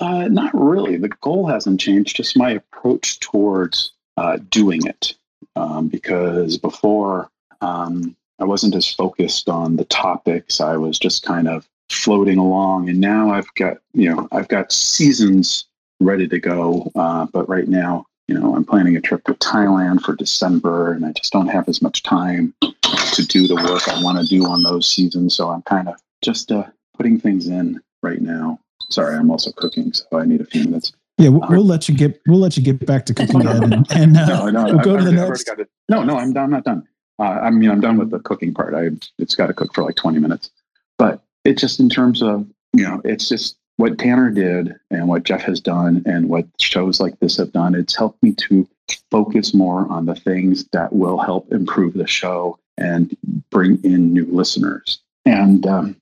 Uh, 0.00 0.28
not 0.28 0.50
really. 0.54 0.96
The 0.96 1.08
goal 1.08 1.46
hasn't 1.46 1.80
changed. 1.80 2.16
Just 2.16 2.36
my 2.36 2.50
approach 2.50 3.18
towards 3.20 3.92
uh, 4.16 4.38
doing 4.50 4.86
it. 4.86 5.14
Um, 5.56 5.88
because 5.88 6.56
before 6.56 7.30
um, 7.60 8.16
I 8.38 8.44
wasn't 8.44 8.74
as 8.74 8.86
focused 8.86 9.48
on 9.48 9.76
the 9.76 9.84
topics. 9.84 10.60
I 10.60 10.76
was 10.76 10.98
just 10.98 11.24
kind 11.24 11.48
of 11.48 11.68
floating 11.88 12.38
along, 12.38 12.88
and 12.88 13.00
now 13.00 13.30
I've 13.30 13.52
got 13.54 13.78
you 13.92 14.14
know 14.14 14.28
I've 14.32 14.48
got 14.48 14.72
seasons 14.72 15.64
ready 16.00 16.28
to 16.28 16.38
go. 16.38 16.90
Uh, 16.94 17.26
but 17.32 17.48
right 17.48 17.68
now, 17.68 18.06
you 18.28 18.38
know, 18.38 18.54
I'm 18.54 18.64
planning 18.64 18.96
a 18.96 19.00
trip 19.00 19.24
to 19.24 19.34
Thailand 19.34 20.02
for 20.02 20.14
December, 20.14 20.92
and 20.92 21.04
I 21.04 21.12
just 21.12 21.32
don't 21.32 21.48
have 21.48 21.68
as 21.68 21.80
much 21.80 22.02
time 22.02 22.54
to 22.60 23.26
do 23.26 23.48
the 23.48 23.54
work 23.54 23.88
I 23.88 24.02
want 24.02 24.18
to 24.18 24.26
do 24.26 24.44
on 24.46 24.62
those 24.62 24.88
seasons. 24.88 25.34
So 25.34 25.48
I'm 25.48 25.62
kind 25.62 25.88
of 25.88 25.94
just 26.22 26.52
uh, 26.52 26.64
putting 26.96 27.18
things 27.18 27.48
in 27.48 27.80
right 28.02 28.20
now. 28.20 28.60
Sorry, 28.90 29.16
I'm 29.16 29.30
also 29.30 29.50
cooking, 29.52 29.92
so 29.94 30.06
I 30.12 30.26
need 30.26 30.42
a 30.42 30.44
few 30.44 30.64
minutes. 30.64 30.92
Yeah, 31.16 31.30
we'll, 31.30 31.48
we'll 31.48 31.64
let 31.64 31.88
you 31.88 31.96
get 31.96 32.20
we'll 32.26 32.38
let 32.38 32.56
you 32.56 32.62
get 32.62 32.84
back 32.86 33.06
to 33.06 33.14
cooking, 33.14 33.46
Ed, 33.46 33.64
and, 33.64 33.86
and 33.90 34.16
uh, 34.16 34.26
no, 34.26 34.50
no, 34.50 34.64
we'll 34.66 34.84
go 34.84 34.94
I've, 34.94 35.00
to 35.00 35.06
the 35.06 35.12
next. 35.12 35.48
it. 35.48 35.68
No, 35.88 36.04
no, 36.04 36.16
I'm 36.16 36.32
done. 36.32 36.44
I'm 36.44 36.50
not 36.50 36.64
done. 36.64 36.86
Uh, 37.18 37.22
I 37.22 37.50
mean, 37.50 37.70
I'm 37.70 37.80
done 37.80 37.96
with 37.96 38.10
the 38.10 38.20
cooking 38.20 38.54
part. 38.54 38.74
I 38.74 38.90
it's 39.18 39.34
got 39.34 39.48
to 39.48 39.54
cook 39.54 39.74
for 39.74 39.82
like 39.82 39.96
20 39.96 40.18
minutes, 40.20 40.50
but 40.98 41.22
it's 41.44 41.60
just 41.60 41.80
in 41.80 41.88
terms 41.88 42.22
of 42.22 42.46
you 42.72 42.84
know, 42.84 43.00
it's 43.04 43.28
just 43.28 43.57
what 43.78 43.96
Tanner 43.96 44.30
did 44.30 44.74
and 44.90 45.08
what 45.08 45.22
Jeff 45.22 45.42
has 45.42 45.60
done 45.60 46.02
and 46.04 46.28
what 46.28 46.46
shows 46.58 47.00
like 47.00 47.18
this 47.20 47.36
have 47.36 47.52
done. 47.52 47.76
It's 47.76 47.96
helped 47.96 48.20
me 48.22 48.32
to 48.34 48.68
focus 49.10 49.54
more 49.54 49.86
on 49.88 50.04
the 50.04 50.16
things 50.16 50.66
that 50.72 50.92
will 50.92 51.18
help 51.18 51.50
improve 51.52 51.94
the 51.94 52.06
show 52.06 52.58
and 52.76 53.16
bring 53.50 53.82
in 53.84 54.12
new 54.12 54.26
listeners. 54.26 55.00
And 55.24 55.64
um, 55.66 55.96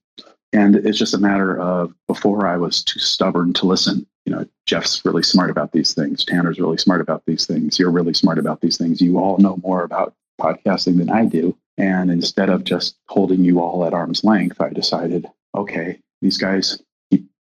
and 0.55 0.75
it's 0.77 0.99
just 0.99 1.13
a 1.13 1.19
matter 1.19 1.61
of 1.61 1.93
before 2.09 2.47
I 2.47 2.57
was 2.57 2.83
too 2.83 2.99
stubborn 2.99 3.53
to 3.55 3.67
listen. 3.67 4.07
You 4.25 4.35
know, 4.35 4.47
Jeff's 4.65 5.05
really 5.05 5.23
smart 5.23 5.51
about 5.51 5.73
these 5.73 5.93
things. 5.93 6.25
Tanner's 6.25 6.59
really 6.59 6.79
smart 6.79 7.03
about 7.03 7.25
these 7.27 7.47
things. 7.47 7.79
You're 7.79 7.91
really 7.91 8.15
smart 8.15 8.39
about 8.39 8.63
these 8.63 8.79
things. 8.79 9.03
You 9.03 9.19
all 9.19 9.37
know 9.37 9.59
more 9.63 9.85
about 9.85 10.15
podcasting 10.41 10.97
than 10.97 11.11
I 11.11 11.27
do. 11.27 11.57
And 11.77 12.11
instead 12.11 12.49
of 12.49 12.65
just 12.65 12.97
holding 13.09 13.45
you 13.45 13.61
all 13.61 13.85
at 13.85 13.93
arm's 13.93 14.25
length, 14.25 14.63
I 14.63 14.71
decided, 14.71 15.27
okay, 15.55 15.99
these 16.23 16.39
guys 16.39 16.81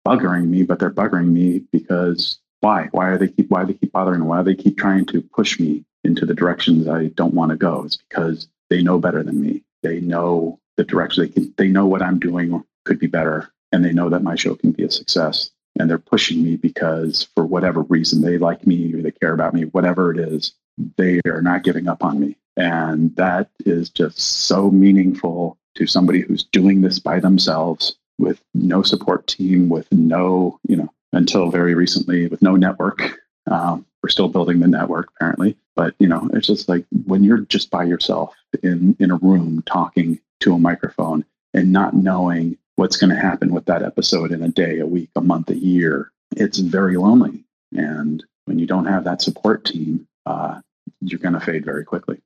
buggering 0.06 0.48
me, 0.48 0.62
but 0.62 0.78
they're 0.78 0.90
buggering 0.90 1.28
me 1.28 1.60
because 1.72 2.38
why? 2.60 2.88
Why 2.92 3.08
are 3.08 3.18
they 3.18 3.28
keep 3.28 3.50
why 3.50 3.64
they 3.64 3.74
keep 3.74 3.92
bothering? 3.92 4.24
Why 4.24 4.42
they 4.42 4.54
keep 4.54 4.78
trying 4.78 5.06
to 5.06 5.20
push 5.20 5.58
me 5.58 5.84
into 6.04 6.24
the 6.24 6.34
directions 6.34 6.88
I 6.88 7.06
don't 7.08 7.34
want 7.34 7.50
to 7.50 7.56
go? 7.56 7.82
It's 7.84 7.96
because 7.96 8.48
they 8.70 8.82
know 8.82 8.98
better 8.98 9.22
than 9.22 9.40
me. 9.40 9.62
They 9.82 10.00
know 10.00 10.60
the 10.76 10.84
direction 10.84 11.24
they 11.24 11.28
can 11.28 11.54
they 11.56 11.68
know 11.68 11.86
what 11.86 12.02
I'm 12.02 12.18
doing 12.18 12.62
could 12.84 12.98
be 12.98 13.06
better 13.06 13.52
and 13.72 13.84
they 13.84 13.92
know 13.92 14.08
that 14.10 14.22
my 14.22 14.36
show 14.36 14.54
can 14.54 14.72
be 14.72 14.84
a 14.84 14.90
success. 14.90 15.50
And 15.78 15.88
they're 15.88 15.98
pushing 15.98 16.44
me 16.44 16.56
because 16.56 17.28
for 17.34 17.46
whatever 17.46 17.80
reason 17.82 18.20
they 18.20 18.36
like 18.38 18.66
me 18.66 18.92
or 18.94 19.00
they 19.00 19.10
care 19.10 19.32
about 19.32 19.54
me, 19.54 19.64
whatever 19.64 20.12
it 20.12 20.18
is, 20.18 20.52
they 20.98 21.20
are 21.26 21.40
not 21.40 21.64
giving 21.64 21.88
up 21.88 22.04
on 22.04 22.20
me. 22.20 22.36
And 22.56 23.16
that 23.16 23.50
is 23.64 23.88
just 23.88 24.20
so 24.20 24.70
meaningful 24.70 25.56
to 25.76 25.86
somebody 25.86 26.20
who's 26.20 26.44
doing 26.44 26.82
this 26.82 26.98
by 26.98 27.18
themselves 27.18 27.96
with 28.22 28.40
no 28.54 28.82
support 28.82 29.26
team, 29.26 29.68
with 29.68 29.90
no, 29.92 30.58
you 30.68 30.76
know, 30.76 30.92
until 31.12 31.50
very 31.50 31.74
recently, 31.74 32.28
with 32.28 32.40
no 32.40 32.56
network. 32.56 33.18
Um, 33.50 33.84
we're 34.02 34.08
still 34.08 34.28
building 34.28 34.60
the 34.60 34.68
network 34.68 35.10
apparently, 35.16 35.56
but 35.74 35.94
you 35.98 36.06
know, 36.06 36.30
it's 36.32 36.46
just 36.46 36.68
like 36.68 36.84
when 37.06 37.24
you're 37.24 37.38
just 37.38 37.70
by 37.70 37.84
yourself 37.84 38.34
in 38.62 38.96
in 38.98 39.10
a 39.10 39.16
room 39.16 39.62
talking 39.66 40.20
to 40.40 40.54
a 40.54 40.58
microphone 40.58 41.24
and 41.52 41.72
not 41.72 41.94
knowing 41.94 42.56
what's 42.76 42.96
going 42.96 43.10
to 43.10 43.20
happen 43.20 43.52
with 43.52 43.64
that 43.66 43.82
episode 43.82 44.32
in 44.32 44.42
a 44.42 44.48
day, 44.48 44.78
a 44.78 44.86
week, 44.86 45.10
a 45.16 45.20
month, 45.20 45.50
a 45.50 45.56
year, 45.56 46.10
it's 46.36 46.58
very 46.58 46.96
lonely. 46.96 47.44
And 47.76 48.24
when 48.46 48.58
you 48.58 48.66
don't 48.66 48.86
have 48.86 49.04
that 49.04 49.22
support 49.22 49.64
team, 49.64 50.06
uh, 50.26 50.60
you're 51.00 51.20
going 51.20 51.34
to 51.34 51.40
fade 51.40 51.64
very 51.64 51.84
quickly. 51.84 52.20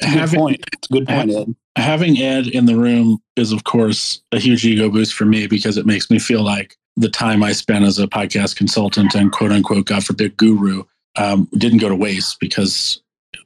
Good 0.00 0.30
point. 0.30 0.64
It's 0.72 0.88
a 0.88 0.92
good 0.92 1.08
point, 1.08 1.30
Ed. 1.30 1.54
Having 1.76 2.18
Ed 2.18 2.48
in 2.48 2.66
the 2.66 2.76
room 2.76 3.22
is, 3.36 3.52
of 3.52 3.64
course, 3.64 4.20
a 4.32 4.38
huge 4.38 4.64
ego 4.64 4.90
boost 4.90 5.14
for 5.14 5.24
me 5.24 5.46
because 5.46 5.76
it 5.76 5.86
makes 5.86 6.10
me 6.10 6.18
feel 6.18 6.42
like 6.42 6.76
the 6.96 7.08
time 7.08 7.42
I 7.42 7.52
spent 7.52 7.84
as 7.84 7.98
a 7.98 8.08
podcast 8.08 8.56
consultant 8.56 9.14
and 9.14 9.30
quote 9.30 9.52
unquote, 9.52 9.86
God 9.86 10.04
forbid, 10.04 10.36
guru 10.36 10.84
um, 11.16 11.48
didn't 11.56 11.78
go 11.78 11.88
to 11.88 11.94
waste 11.94 12.40
because 12.40 13.00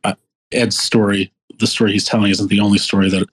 uh, 0.04 0.14
Ed's 0.52 0.78
story, 0.78 1.32
the 1.58 1.66
story 1.66 1.92
he's 1.92 2.06
telling, 2.06 2.30
isn't 2.30 2.48
the 2.48 2.60
only 2.60 2.78
story 2.78 3.10
that 3.10 3.28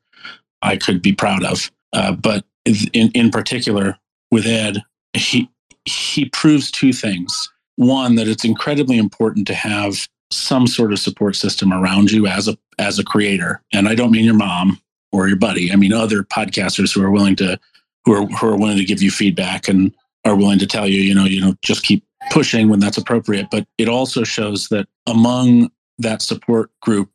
I 0.62 0.75
could 0.77 1.01
be 1.01 1.13
proud 1.13 1.43
of. 1.43 1.71
Uh, 1.93 2.12
but 2.12 2.43
in, 2.65 3.12
in 3.12 3.29
particular, 3.32 3.97
with 4.32 4.45
Ed, 4.45 4.84
he 5.13 5.49
he 5.86 6.25
proves 6.29 6.69
two 6.69 6.93
things. 6.93 7.49
One, 7.77 8.15
that 8.15 8.27
it's 8.27 8.43
incredibly 8.43 8.97
important 8.97 9.47
to 9.47 9.53
have 9.53 10.08
some 10.32 10.68
sort 10.68 10.92
of 10.92 11.00
support 11.00 11.36
system 11.36 11.74
around 11.74 12.12
you 12.12 12.28
as 12.28 12.48
a 12.48 12.58
as 12.78 13.00
a 13.00 13.04
creator. 13.04 13.62
And 13.74 13.88
I 13.88 13.96
don't 13.96 14.12
mean 14.12 14.26
your 14.26 14.36
mom 14.36 14.82
or 15.12 15.28
your 15.28 15.38
buddy. 15.38 15.72
I 15.72 15.76
mean 15.76 15.94
other 15.94 16.24
podcasters 16.24 16.94
who 16.94 17.04
are 17.04 17.12
willing 17.12 17.36
to 17.38 17.60
who 18.06 18.13
are 18.13 18.26
who 18.26 18.48
are 18.48 18.58
willing 18.58 18.78
to 18.78 18.86
give 18.86 19.02
you 19.02 19.12
feedback 19.12 19.68
and 19.68 19.94
are 20.26 20.36
willing 20.36 20.60
to 20.60 20.68
tell 20.68 20.88
you, 20.88 21.02
you 21.02 21.15
know, 21.15 21.26
you 21.26 21.42
know, 21.42 21.56
just 21.62 21.84
keep 21.84 22.04
pushing 22.32 22.70
when 22.70 22.80
that's 22.80 22.98
appropriate. 22.98 23.48
But 23.50 23.68
it 23.78 23.88
also 23.88 24.24
shows 24.24 24.68
that 24.70 24.88
among 25.08 25.72
that 25.98 26.22
support 26.22 26.72
group, 26.82 27.10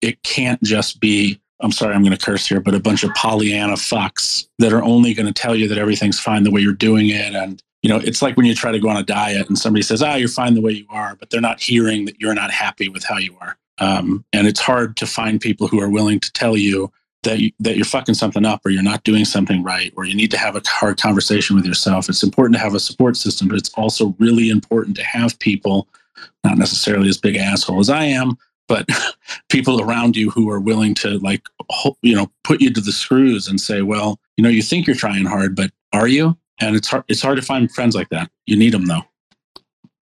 it 0.00 0.22
can't 0.22 0.62
just 0.62 1.00
be 1.00 1.40
I'm 1.62 1.72
sorry, 1.72 1.94
I'm 1.94 2.02
going 2.02 2.16
to 2.16 2.24
curse 2.24 2.46
here, 2.46 2.60
but 2.60 2.74
a 2.74 2.80
bunch 2.80 3.04
of 3.04 3.14
Pollyanna 3.14 3.74
fucks 3.74 4.48
that 4.58 4.72
are 4.72 4.82
only 4.82 5.14
going 5.14 5.26
to 5.26 5.32
tell 5.32 5.54
you 5.54 5.68
that 5.68 5.78
everything's 5.78 6.18
fine 6.18 6.42
the 6.42 6.50
way 6.50 6.60
you're 6.60 6.72
doing 6.72 7.08
it. 7.08 7.36
And, 7.36 7.62
you 7.82 7.88
know, 7.88 7.98
it's 7.98 8.22
like 8.22 8.36
when 8.36 8.46
you 8.46 8.54
try 8.54 8.70
to 8.70 8.78
go 8.78 8.88
on 8.88 8.96
a 8.96 9.02
diet 9.02 9.48
and 9.48 9.58
somebody 9.58 9.82
says, 9.82 10.02
ah, 10.02 10.14
you're 10.14 10.28
fine 10.28 10.54
the 10.54 10.60
way 10.60 10.72
you 10.72 10.86
are, 10.88 11.16
but 11.16 11.30
they're 11.30 11.40
not 11.40 11.60
hearing 11.60 12.04
that 12.04 12.20
you're 12.20 12.34
not 12.34 12.50
happy 12.50 12.88
with 12.88 13.04
how 13.04 13.18
you 13.18 13.36
are. 13.40 13.58
Um, 13.78 14.24
and 14.32 14.46
it's 14.46 14.60
hard 14.60 14.96
to 14.98 15.06
find 15.06 15.40
people 15.40 15.66
who 15.66 15.80
are 15.80 15.90
willing 15.90 16.20
to 16.20 16.32
tell 16.32 16.56
you 16.56 16.92
that, 17.24 17.40
you, 17.40 17.50
that 17.58 17.76
you're 17.76 17.84
fucking 17.84 18.14
something 18.14 18.44
up 18.44 18.64
or 18.64 18.70
you're 18.70 18.82
not 18.82 19.02
doing 19.02 19.24
something 19.24 19.62
right 19.64 19.92
or 19.96 20.04
you 20.04 20.14
need 20.14 20.30
to 20.30 20.38
have 20.38 20.54
a 20.54 20.62
hard 20.64 21.00
conversation 21.00 21.56
with 21.56 21.64
yourself. 21.64 22.08
It's 22.08 22.22
important 22.22 22.54
to 22.54 22.62
have 22.62 22.74
a 22.74 22.80
support 22.80 23.16
system, 23.16 23.48
but 23.48 23.58
it's 23.58 23.72
also 23.74 24.14
really 24.18 24.48
important 24.48 24.96
to 24.96 25.04
have 25.04 25.38
people, 25.40 25.88
not 26.44 26.58
necessarily 26.58 27.08
as 27.08 27.18
big 27.18 27.36
asshole 27.36 27.80
as 27.80 27.90
I 27.90 28.04
am, 28.04 28.36
but 28.68 28.88
people 29.48 29.80
around 29.80 30.16
you 30.16 30.30
who 30.30 30.48
are 30.50 30.60
willing 30.60 30.94
to 30.94 31.18
like 31.18 31.46
you 32.02 32.14
know 32.14 32.30
put 32.44 32.60
you 32.60 32.72
to 32.72 32.80
the 32.80 32.92
screws 32.92 33.48
and 33.48 33.60
say 33.60 33.82
well 33.82 34.18
you 34.36 34.44
know 34.44 34.50
you 34.50 34.62
think 34.62 34.86
you're 34.86 34.96
trying 34.96 35.26
hard 35.26 35.54
but 35.54 35.70
are 35.92 36.08
you 36.08 36.36
and 36.62 36.76
it's 36.76 36.88
hard 36.88 37.04
it's 37.08 37.22
hard 37.22 37.36
to 37.36 37.42
find 37.42 37.70
friends 37.70 37.94
like 37.94 38.08
that 38.10 38.30
you 38.46 38.56
need 38.56 38.72
them 38.72 38.86
though 38.86 39.02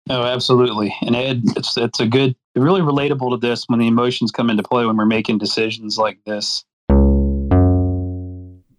Oh, 0.10 0.24
absolutely. 0.24 0.96
And 1.02 1.16
Ed, 1.16 1.44
it's 1.56 1.78
it's 1.78 2.00
a 2.00 2.08
good, 2.08 2.36
really 2.56 2.82
relatable 2.82 3.30
to 3.32 3.38
this 3.38 3.66
when 3.68 3.80
the 3.80 3.88
emotions 3.88 4.32
come 4.32 4.50
into 4.50 4.64
play 4.64 4.86
when 4.86 4.96
we're 4.96 5.06
making 5.06 5.38
decisions 5.38 5.98
like 5.98 6.18
this. 6.26 6.64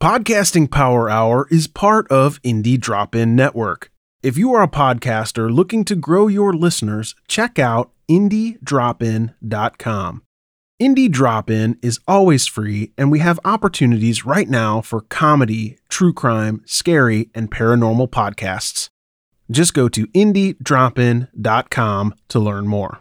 Podcasting 0.00 0.70
Power 0.70 1.10
Hour 1.10 1.46
is 1.50 1.66
part 1.66 2.10
of 2.10 2.40
Indie 2.42 2.80
Drop 2.80 3.14
In 3.14 3.36
Network. 3.36 3.92
If 4.22 4.38
you 4.38 4.54
are 4.54 4.62
a 4.62 4.68
podcaster 4.68 5.52
looking 5.52 5.84
to 5.84 5.94
grow 5.94 6.28
your 6.28 6.54
listeners, 6.54 7.14
check 7.26 7.58
out 7.58 7.90
indiedropin.com. 8.08 10.22
Indie 10.80 11.10
Drop 11.10 11.50
In 11.50 11.76
is 11.82 11.98
always 12.06 12.46
free, 12.46 12.92
and 12.96 13.10
we 13.10 13.18
have 13.18 13.40
opportunities 13.44 14.24
right 14.24 14.48
now 14.48 14.80
for 14.80 15.00
comedy, 15.00 15.76
true 15.88 16.12
crime, 16.12 16.62
scary, 16.66 17.30
and 17.34 17.50
paranormal 17.50 18.10
podcasts. 18.10 18.88
Just 19.50 19.74
go 19.74 19.88
to 19.88 20.06
indiedropin.com 20.08 22.14
to 22.28 22.38
learn 22.38 22.68
more. 22.68 23.00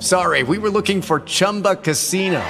sorry. 0.00 0.44
We 0.44 0.58
were 0.58 0.70
looking 0.70 1.02
for 1.02 1.20
Chumba 1.20 1.76
Casino. 1.76 2.40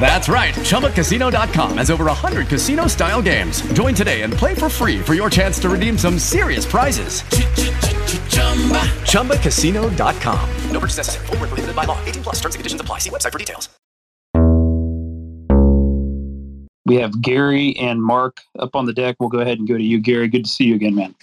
That's 0.00 0.28
right. 0.28 0.52
ChumbaCasino.com 0.54 1.78
has 1.78 1.90
over 1.90 2.06
100 2.06 2.48
casino 2.48 2.88
style 2.88 3.22
games. 3.22 3.62
Join 3.72 3.94
today 3.94 4.22
and 4.22 4.32
play 4.32 4.54
for 4.54 4.68
free 4.68 4.98
for 4.98 5.14
your 5.14 5.30
chance 5.30 5.60
to 5.60 5.68
redeem 5.68 5.96
some 5.96 6.18
serious 6.18 6.66
prizes. 6.66 7.22
ChumbaCasino.com. 9.12 10.50
No 10.70 10.80
purchase 10.80 10.96
necessary. 10.96 11.26
Void 11.26 11.40
were 11.40 11.46
prohibited 11.46 11.76
by 11.76 11.84
law. 11.84 12.02
18 12.04 12.22
plus 12.24 12.36
terms 12.40 12.56
and 12.56 12.60
conditions 12.60 12.80
apply. 12.80 12.98
See 12.98 13.10
website 13.10 13.32
for 13.32 13.38
details. 13.38 13.68
We 16.84 16.96
have 16.96 17.22
Gary 17.22 17.76
and 17.76 18.02
Mark 18.02 18.40
up 18.58 18.74
on 18.74 18.86
the 18.86 18.92
deck. 18.92 19.16
We'll 19.20 19.28
go 19.28 19.38
ahead 19.38 19.58
and 19.58 19.68
go 19.68 19.76
to 19.78 19.82
you, 19.82 20.00
Gary. 20.00 20.26
Good 20.28 20.44
to 20.44 20.50
see 20.50 20.64
you 20.64 20.74
again, 20.74 20.94
man. 20.94 21.14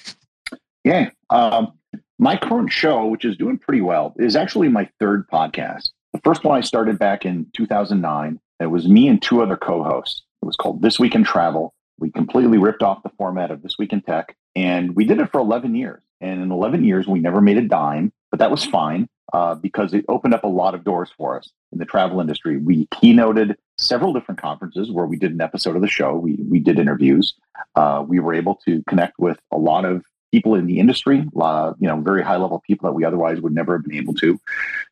Yeah. 0.86 1.10
Um, 1.30 1.74
my 2.20 2.36
current 2.36 2.72
show, 2.72 3.06
which 3.06 3.24
is 3.26 3.38
doing 3.38 3.58
pretty 3.58 3.82
well, 3.82 4.14
is 4.20 4.36
actually 4.36 4.68
my 4.68 4.90
third 5.00 5.28
podcast. 5.30 5.90
The 6.14 6.20
first 6.24 6.44
one 6.44 6.58
I 6.58 6.62
started 6.62 7.00
back 7.00 7.26
in 7.26 7.48
2009. 7.56 8.40
It 8.60 8.66
was 8.66 8.88
me 8.88 9.08
and 9.08 9.22
two 9.22 9.42
other 9.42 9.56
co 9.56 9.84
hosts. 9.84 10.24
It 10.44 10.46
was 10.46 10.58
called 10.58 10.82
This 10.82 11.00
Week 11.00 11.16
in 11.16 11.24
Travel. 11.24 11.74
We 11.98 12.12
completely 12.12 12.58
ripped 12.58 12.84
off 12.84 13.04
the 13.04 13.12
format 13.18 13.52
of 13.52 13.62
This 13.62 13.78
Week 13.80 13.94
in 13.94 14.02
Tech, 14.02 14.36
and 14.56 14.96
we 14.96 15.06
did 15.06 15.20
it 15.20 15.32
for 15.32 15.40
11 15.40 15.76
years. 15.76 16.02
And 16.22 16.42
in 16.42 16.52
11 16.52 16.84
years, 16.84 17.08
we 17.08 17.20
never 17.20 17.40
made 17.40 17.58
a 17.58 17.62
dime, 17.62 18.12
but 18.32 18.40
that 18.40 18.52
was 18.52 18.66
fine 18.66 19.08
uh, 19.32 19.56
because 19.56 19.94
it 19.94 20.04
opened 20.10 20.34
up 20.34 20.44
a 20.44 20.48
lot 20.48 20.76
of 20.76 20.84
doors 20.84 21.10
for 21.18 21.38
us 21.38 21.50
in 21.72 21.80
the 21.80 21.86
travel 21.86 22.20
industry. 22.20 22.58
We 22.58 22.88
keynoted 22.88 23.56
several 23.78 24.12
different 24.12 24.42
conferences 24.42 24.92
where 24.92 25.06
we 25.06 25.16
did 25.16 25.32
an 25.32 25.40
episode 25.40 25.78
of 25.78 25.82
the 25.82 25.88
show. 25.88 26.16
We 26.16 26.36
we 26.50 26.60
did 26.60 26.80
interviews. 26.80 27.34
Uh, 27.76 28.04
we 28.06 28.20
were 28.20 28.34
able 28.34 28.56
to 28.66 28.84
connect 28.90 29.20
with 29.20 29.40
a 29.52 29.58
lot 29.58 29.86
of 29.86 30.04
people 30.32 30.56
in 30.56 30.66
the 30.66 30.80
industry, 30.80 31.26
uh, 31.40 31.74
you 31.80 31.88
know, 31.88 32.00
very 32.02 32.24
high 32.24 32.38
level 32.38 32.62
people 32.66 32.90
that 32.90 32.94
we 32.94 33.06
otherwise 33.06 33.42
would 33.42 33.54
never 33.54 33.78
have 33.78 33.84
been 33.84 33.98
able 33.98 34.14
to. 34.16 34.40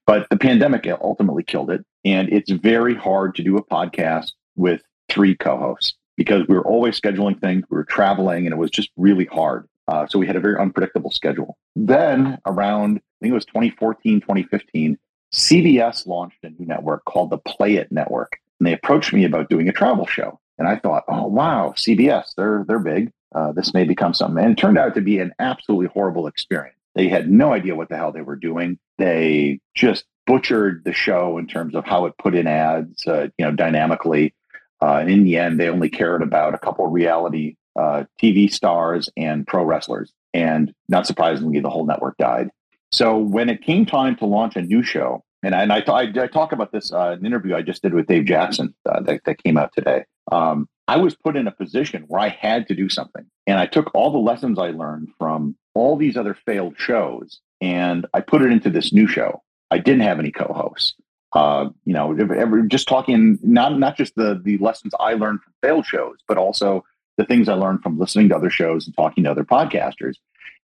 But 0.06 0.28
the 0.30 0.38
pandemic 0.38 0.88
ultimately 1.02 1.44
killed 1.44 1.72
it, 1.72 1.86
and 2.06 2.30
it's 2.30 2.52
very 2.52 2.96
hard 2.96 3.36
to 3.36 3.44
do 3.44 3.58
a 3.58 3.64
podcast 3.64 4.32
with 4.56 4.82
three 5.10 5.36
co-hosts 5.36 5.94
because 6.16 6.48
we 6.48 6.56
were 6.56 6.66
always 6.66 7.00
scheduling 7.00 7.40
things. 7.40 7.64
We 7.70 7.76
were 7.76 7.86
traveling, 7.86 8.46
and 8.46 8.54
it 8.54 8.58
was 8.58 8.72
just 8.72 8.90
really 8.98 9.26
hard. 9.26 9.68
Uh, 9.88 10.06
so 10.08 10.20
we 10.20 10.28
had 10.28 10.36
a 10.36 10.42
very 10.42 10.58
unpredictable 10.58 11.12
schedule. 11.12 11.58
Then 11.76 12.40
around, 12.46 12.98
I 12.98 13.18
think 13.22 13.32
it 13.32 13.36
was 13.36 13.46
2014, 13.46 14.22
2015, 14.22 14.98
CBS 15.34 16.08
launched 16.08 16.44
a 16.44 16.50
new 16.50 16.66
network 16.66 17.06
called 17.06 17.30
the 17.30 17.38
Play 17.38 17.76
It 17.76 17.92
Network. 17.92 18.38
And 18.60 18.68
they 18.68 18.74
approached 18.74 19.14
me 19.14 19.24
about 19.24 19.50
doing 19.50 19.70
a 19.70 19.74
travel 19.74 20.06
show. 20.06 20.40
And 20.58 20.68
I 20.68 20.78
thought, 20.78 21.04
oh, 21.08 21.28
wow, 21.28 21.74
CBS, 21.78 22.34
they're, 22.36 22.66
they're 22.68 22.80
big. 22.80 23.12
Uh, 23.38 23.52
this 23.52 23.72
may 23.72 23.84
become 23.84 24.16
something. 24.16 24.44
And 24.44 24.54
it 24.54 24.60
turned 24.60 24.80
out 24.80 24.96
to 24.96 25.02
be 25.02 25.20
an 25.20 25.32
absolutely 25.38 25.86
horrible 25.94 26.26
experience. 26.26 26.76
They 26.96 27.08
had 27.08 27.30
no 27.30 27.54
idea 27.54 27.76
what 27.76 27.88
the 27.88 27.96
hell 27.96 28.12
they 28.12 28.24
were 28.24 28.36
doing. 28.36 28.80
They 28.98 29.60
just 29.76 30.06
butchered 30.26 30.84
the 30.86 30.94
show 30.94 31.38
in 31.38 31.46
terms 31.46 31.76
of 31.76 31.86
how 31.86 32.08
it 32.08 32.18
put 32.18 32.34
in 32.34 32.48
ads, 32.48 33.06
uh, 33.06 33.28
you 33.38 33.46
know, 33.46 33.52
dynamically. 33.52 34.34
Uh, 34.82 35.04
in 35.08 35.24
the 35.24 35.38
end, 35.38 35.60
they 35.60 35.70
only 35.70 35.88
cared 35.88 36.24
about 36.24 36.56
a 36.56 36.58
couple 36.58 36.88
reality 36.88 37.58
uh, 37.76 38.06
TV 38.20 38.52
stars 38.52 39.08
and 39.16 39.46
pro 39.46 39.64
wrestlers. 39.64 40.12
And 40.34 40.74
not 40.90 41.06
surprisingly, 41.06 41.60
the 41.60 41.70
whole 41.70 41.86
network 41.86 42.18
died. 42.18 42.50
So 42.92 43.20
when 43.20 43.50
it 43.52 43.62
came 43.62 43.86
time 43.86 44.16
to 44.16 44.26
launch 44.26 44.56
a 44.56 44.64
new 44.64 44.82
show, 44.82 45.24
and 45.44 45.54
I, 45.54 45.62
and 45.62 45.72
I, 45.72 45.84
I, 45.88 46.24
I 46.24 46.28
talk 46.28 46.54
about 46.54 46.72
this 46.72 46.92
uh, 46.92 47.12
in 47.12 47.20
an 47.20 47.26
interview 47.28 47.56
I 47.56 47.62
just 47.62 47.84
did 47.84 47.94
with 47.94 48.08
Dave 48.08 48.26
Jackson 48.26 48.74
uh, 48.90 49.02
that, 49.02 49.22
that 49.26 49.44
came 49.44 49.58
out 49.58 49.74
today. 49.76 50.06
Um, 50.32 50.68
I 50.88 50.98
was 50.98 51.16
put 51.16 51.36
in 51.36 51.48
a 51.48 51.52
position 51.52 52.06
where 52.08 52.22
I 52.22 52.30
had 52.30 52.68
to 52.68 52.76
do 52.76 52.90
something. 52.90 53.26
And 53.46 53.60
I 53.60 53.66
took 53.66 53.94
all 53.94 54.12
the 54.12 54.18
lessons 54.18 54.58
I 54.58 54.70
learned 54.70 55.10
from 55.18 55.58
all 55.74 55.98
these 55.98 56.16
other 56.16 56.34
failed 56.46 56.76
shows 56.78 57.40
and 57.62 58.06
I 58.14 58.22
put 58.22 58.42
it 58.42 58.52
into 58.52 58.70
this 58.70 58.94
new 58.94 59.08
show. 59.08 59.42
I 59.72 59.80
didn't 59.80 60.02
have 60.02 60.20
any 60.20 60.32
co-hosts. 60.32 60.96
Uh, 61.34 61.70
you 61.84 61.94
know, 61.94 62.16
ever, 62.16 62.62
just 62.62 62.88
talking 62.88 63.38
not 63.44 63.78
not 63.78 63.98
just 63.98 64.16
the 64.16 64.40
the 64.42 64.58
lessons 64.60 64.94
I 65.00 65.14
learned 65.14 65.42
from 65.42 65.54
failed 65.62 65.86
shows, 65.86 66.18
but 66.28 66.38
also 66.38 66.86
the 67.18 67.26
things 67.26 67.50
I 67.50 67.54
learned 67.54 67.84
from 67.84 68.00
listening 68.00 68.30
to 68.30 68.36
other 68.36 68.50
shows 68.50 68.86
and 68.86 68.96
talking 68.96 69.26
to 69.26 69.32
other 69.32 69.44
podcasters. 69.44 70.16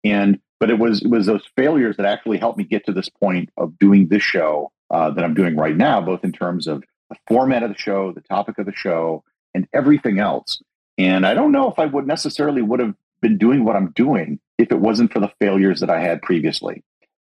And 0.03 0.39
but 0.59 0.69
it 0.69 0.77
was 0.77 1.01
it 1.01 1.09
was 1.09 1.25
those 1.25 1.49
failures 1.55 1.97
that 1.97 2.05
actually 2.05 2.37
helped 2.37 2.59
me 2.59 2.63
get 2.63 2.85
to 2.85 2.93
this 2.93 3.09
point 3.09 3.49
of 3.57 3.77
doing 3.79 4.07
this 4.07 4.21
show 4.21 4.71
uh, 4.91 5.09
that 5.11 5.23
I'm 5.23 5.33
doing 5.33 5.55
right 5.55 5.75
now, 5.75 5.99
both 5.99 6.23
in 6.23 6.31
terms 6.31 6.67
of 6.67 6.83
the 7.09 7.15
format 7.27 7.63
of 7.63 7.71
the 7.71 7.77
show, 7.77 8.11
the 8.11 8.21
topic 8.21 8.59
of 8.59 8.67
the 8.67 8.73
show, 8.73 9.23
and 9.53 9.67
everything 9.73 10.19
else. 10.19 10.61
And 10.97 11.25
I 11.25 11.33
don't 11.33 11.51
know 11.51 11.69
if 11.69 11.79
I 11.79 11.85
would 11.85 12.07
necessarily 12.07 12.61
would 12.61 12.79
have 12.79 12.95
been 13.21 13.37
doing 13.37 13.63
what 13.63 13.75
I'm 13.75 13.91
doing 13.91 14.39
if 14.57 14.71
it 14.71 14.79
wasn't 14.79 15.11
for 15.11 15.19
the 15.19 15.31
failures 15.39 15.79
that 15.79 15.89
I 15.89 16.01
had 16.01 16.21
previously. 16.21 16.83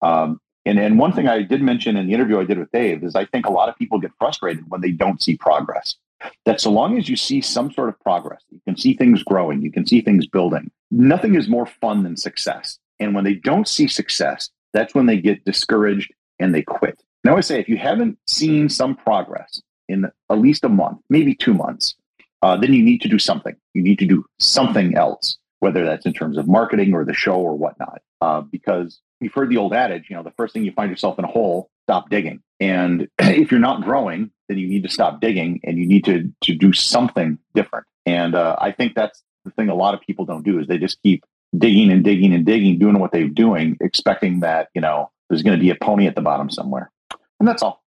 Um, 0.03 0.41
and 0.65 0.79
and 0.79 0.99
one 0.99 1.13
thing 1.13 1.29
I 1.29 1.43
did 1.43 1.63
mention 1.63 1.97
in 1.97 2.07
the 2.07 2.15
interview 2.15 2.39
I 2.39 2.45
did 2.45 2.59
with 2.59 2.71
Dave 2.73 3.03
is 3.03 3.15
I 3.15 3.25
think 3.25 3.47
a 3.47 3.53
lot 3.53 3.69
of 3.69 3.77
people 3.77 3.99
get 3.99 4.13
frustrated 4.19 4.65
when 4.69 4.81
they 4.81 4.91
don't 4.91 5.23
see 5.23 5.37
progress. 5.37 5.97
That 6.45 6.61
so 6.61 6.71
long 6.71 6.99
as 6.99 7.09
you 7.09 7.17
see 7.17 7.41
some 7.41 7.73
sort 7.73 7.89
of 7.89 7.99
progress, 8.01 8.43
you 8.51 8.61
can 8.67 8.77
see 8.77 8.95
things 8.95 9.23
growing, 9.23 9.63
you 9.63 9.71
can 9.71 9.87
see 9.87 10.01
things 10.01 10.27
building. 10.27 10.71
Nothing 10.91 11.37
is 11.37 11.49
more 11.49 11.67
fun 11.67 12.03
than 12.03 12.17
success. 12.17 12.79
And 13.01 13.15
when 13.15 13.25
they 13.25 13.35
don't 13.35 13.69
see 13.69 13.87
success, 13.87 14.51
that's 14.73 14.95
when 14.95 15.07
they 15.07 15.19
get 15.19 15.45
discouraged 15.45 16.13
and 16.39 16.55
they 16.55 16.63
quit. 16.63 17.03
Now 17.25 17.37
I 17.37 17.41
say 17.41 17.61
if 17.61 17.69
you 17.69 17.77
haven't 17.77 18.19
seen 18.27 18.69
some 18.69 18.97
progress 18.97 19.63
in 19.89 20.05
at 20.05 20.39
least 20.39 20.65
a 20.65 20.69
month, 20.69 21.01
maybe 21.09 21.35
two 21.35 21.55
months, 21.55 21.95
uh, 22.43 22.57
then 22.57 22.73
you 22.73 22.83
need 22.83 23.01
to 23.03 23.09
do 23.09 23.19
something. 23.19 23.57
You 23.75 23.83
need 23.83 23.99
to 23.99 24.07
do 24.07 24.25
something 24.39 24.97
else, 24.97 25.39
whether 25.61 25.85
that's 25.85 26.07
in 26.07 26.13
terms 26.13 26.39
of 26.39 26.49
marketing 26.49 26.95
or 26.95 27.05
the 27.05 27.15
show 27.15 27.37
or 27.37 27.57
whatnot. 27.57 28.01
Uh, 28.21 28.41
because 28.43 29.01
you've 29.21 29.35
heard 29.35 29.51
the 29.51 29.57
old 29.57 29.73
adage, 29.73 30.07
you 30.09 30.17
know, 30.17 30.23
the 30.23 30.33
first 30.33 30.53
thing 30.53 30.65
you 30.65 30.73
find 30.73 30.91
yourself 30.91 31.19
in 31.19 31.25
a 31.25 31.29
hole, 31.29 31.71
stop 31.85 32.11
digging. 32.11 32.41
And 32.61 33.09
if 33.19 33.51
you're 33.51 33.61
not 33.61 33.83
growing, 33.83 34.31
then 34.49 34.59
you 34.59 34.67
need 34.67 34.83
to 34.83 34.89
stop 34.89 35.21
digging 35.21 35.61
and 35.65 35.79
you 35.79 35.87
need 35.87 36.05
to 36.07 36.33
to 36.43 36.55
do 36.55 36.73
something 36.73 37.39
different. 37.55 37.87
And 38.07 38.35
uh, 38.35 38.57
I 38.59 38.73
think 38.73 38.95
that's 38.95 39.23
the 39.45 39.51
thing 39.53 39.69
a 39.69 39.75
lot 39.75 39.95
of 39.95 40.01
people 40.01 40.25
don't 40.25 40.45
do 40.45 40.59
is 40.59 40.67
they 40.67 40.79
just 40.79 41.03
keep 41.03 41.25
digging 41.57 41.91
and 41.91 42.05
digging 42.05 42.33
and 42.35 42.45
digging, 42.45 42.79
doing 42.79 42.99
what 42.99 43.13
they're 43.13 43.29
doing, 43.29 43.77
expecting 43.81 44.41
that 44.41 44.69
you 44.75 44.81
know 44.81 45.11
there's 45.29 45.43
going 45.43 45.57
to 45.57 45.63
be 45.63 45.71
a 45.71 45.75
pony 45.75 46.07
at 46.07 46.15
the 46.15 46.23
bottom 46.23 46.51
somewhere. 46.51 46.91
And 47.39 47.47
that's 47.47 47.63
all. 47.63 47.83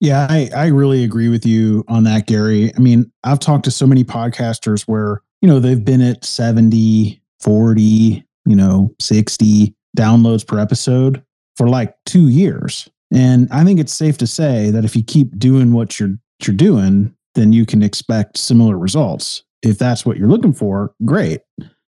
Yeah, 0.00 0.26
I, 0.28 0.50
I 0.54 0.66
really 0.66 1.04
agree 1.04 1.28
with 1.28 1.46
you 1.46 1.84
on 1.88 2.04
that, 2.04 2.26
Gary. 2.26 2.72
I 2.76 2.78
mean, 2.80 3.10
I've 3.22 3.38
talked 3.38 3.64
to 3.64 3.70
so 3.70 3.86
many 3.86 4.04
podcasters 4.04 4.82
where, 4.82 5.22
you 5.40 5.48
know, 5.48 5.60
they've 5.60 5.82
been 5.84 6.02
at 6.02 6.24
70, 6.24 7.22
40, 7.40 8.24
you 8.46 8.56
know, 8.56 8.94
60 9.00 9.74
downloads 9.96 10.46
per 10.46 10.58
episode 10.58 11.22
for 11.56 11.68
like 11.68 11.94
two 12.04 12.28
years. 12.28 12.88
And 13.12 13.48
I 13.50 13.64
think 13.64 13.78
it's 13.78 13.92
safe 13.92 14.18
to 14.18 14.26
say 14.26 14.70
that 14.70 14.84
if 14.84 14.96
you 14.96 15.02
keep 15.02 15.38
doing 15.38 15.72
what 15.72 15.98
you're 16.00 16.16
you're 16.44 16.56
doing, 16.56 17.14
then 17.34 17.52
you 17.52 17.64
can 17.64 17.82
expect 17.82 18.36
similar 18.36 18.76
results. 18.76 19.42
If 19.62 19.78
that's 19.78 20.04
what 20.04 20.16
you're 20.18 20.28
looking 20.28 20.52
for, 20.52 20.92
great. 21.04 21.40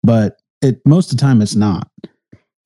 But 0.04 0.41
it 0.62 0.82
most 0.86 1.12
of 1.12 1.18
the 1.18 1.22
time 1.22 1.41
it's 1.41 1.56
not. 1.56 1.88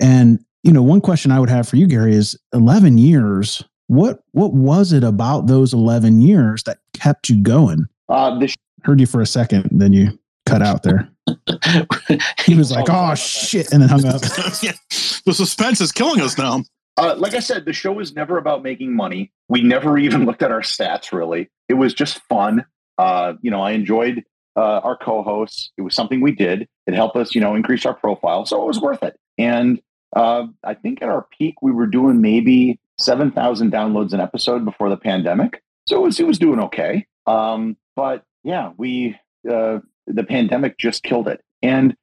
And 0.01 0.43
you 0.63 0.71
know, 0.71 0.81
one 0.81 1.01
question 1.01 1.31
I 1.31 1.39
would 1.39 1.49
have 1.49 1.67
for 1.67 1.75
you, 1.75 1.85
Gary, 1.85 2.15
is 2.15 2.37
11 2.53 2.97
years. 2.97 3.63
What 3.87 4.23
what 4.31 4.53
was 4.53 4.93
it 4.93 5.03
about 5.03 5.47
those 5.47 5.73
11 5.73 6.21
years 6.21 6.63
that 6.63 6.79
kept 6.93 7.29
you 7.29 7.41
going? 7.41 7.85
Uh, 8.09 8.37
this 8.39 8.55
heard 8.83 8.99
you 8.99 9.07
for 9.07 9.21
a 9.21 9.25
second, 9.25 9.69
then 9.71 9.93
you 9.93 10.17
cut 10.45 10.61
out 10.61 10.83
there. 10.83 11.09
he 12.45 12.55
was 12.55 12.71
like, 12.71 12.85
"Oh 12.87 13.15
shit," 13.15 13.71
and 13.71 13.81
then 13.81 13.89
hung 13.89 14.05
up. 14.05 14.21
the 14.21 15.33
suspense 15.33 15.81
is 15.81 15.91
killing 15.91 16.21
us 16.21 16.37
now. 16.37 16.63
Uh, 16.97 17.15
like 17.17 17.33
I 17.33 17.39
said, 17.39 17.65
the 17.65 17.73
show 17.73 17.91
was 17.91 18.15
never 18.15 18.37
about 18.37 18.63
making 18.63 18.95
money. 18.95 19.31
We 19.49 19.61
never 19.61 19.97
even 19.97 20.25
looked 20.25 20.43
at 20.43 20.51
our 20.51 20.61
stats 20.61 21.11
really. 21.11 21.49
It 21.67 21.75
was 21.75 21.93
just 21.93 22.19
fun. 22.29 22.65
Uh, 22.97 23.33
you 23.41 23.51
know, 23.51 23.61
I 23.61 23.71
enjoyed 23.71 24.23
uh, 24.55 24.79
our 24.79 24.95
co-hosts. 24.95 25.71
It 25.77 25.81
was 25.81 25.93
something 25.93 26.21
we 26.21 26.31
did. 26.31 26.67
It 26.87 26.93
helped 26.93 27.17
us, 27.17 27.35
you 27.35 27.41
know, 27.41 27.55
increase 27.55 27.85
our 27.85 27.93
profile. 27.93 28.45
So 28.45 28.61
it 28.61 28.67
was 28.67 28.79
worth 28.79 29.03
it. 29.03 29.19
And 29.37 29.81
uh, 30.15 30.47
I 30.63 30.75
think 30.75 31.01
at 31.01 31.09
our 31.09 31.27
peak, 31.37 31.55
we 31.61 31.71
were 31.71 31.87
doing 31.87 32.21
maybe 32.21 32.79
7,000 32.99 33.71
downloads 33.71 34.13
an 34.13 34.19
episode 34.19 34.65
before 34.65 34.89
the 34.89 34.97
pandemic. 34.97 35.61
So 35.87 35.97
it 35.97 36.01
was, 36.01 36.19
it 36.19 36.27
was 36.27 36.39
doing 36.39 36.59
okay. 36.61 37.05
Um, 37.27 37.77
but 37.95 38.23
yeah, 38.43 38.71
we, 38.77 39.17
uh, 39.49 39.79
the 40.07 40.23
pandemic 40.23 40.77
just 40.77 41.03
killed 41.03 41.27
it. 41.27 41.41
And 41.61 41.95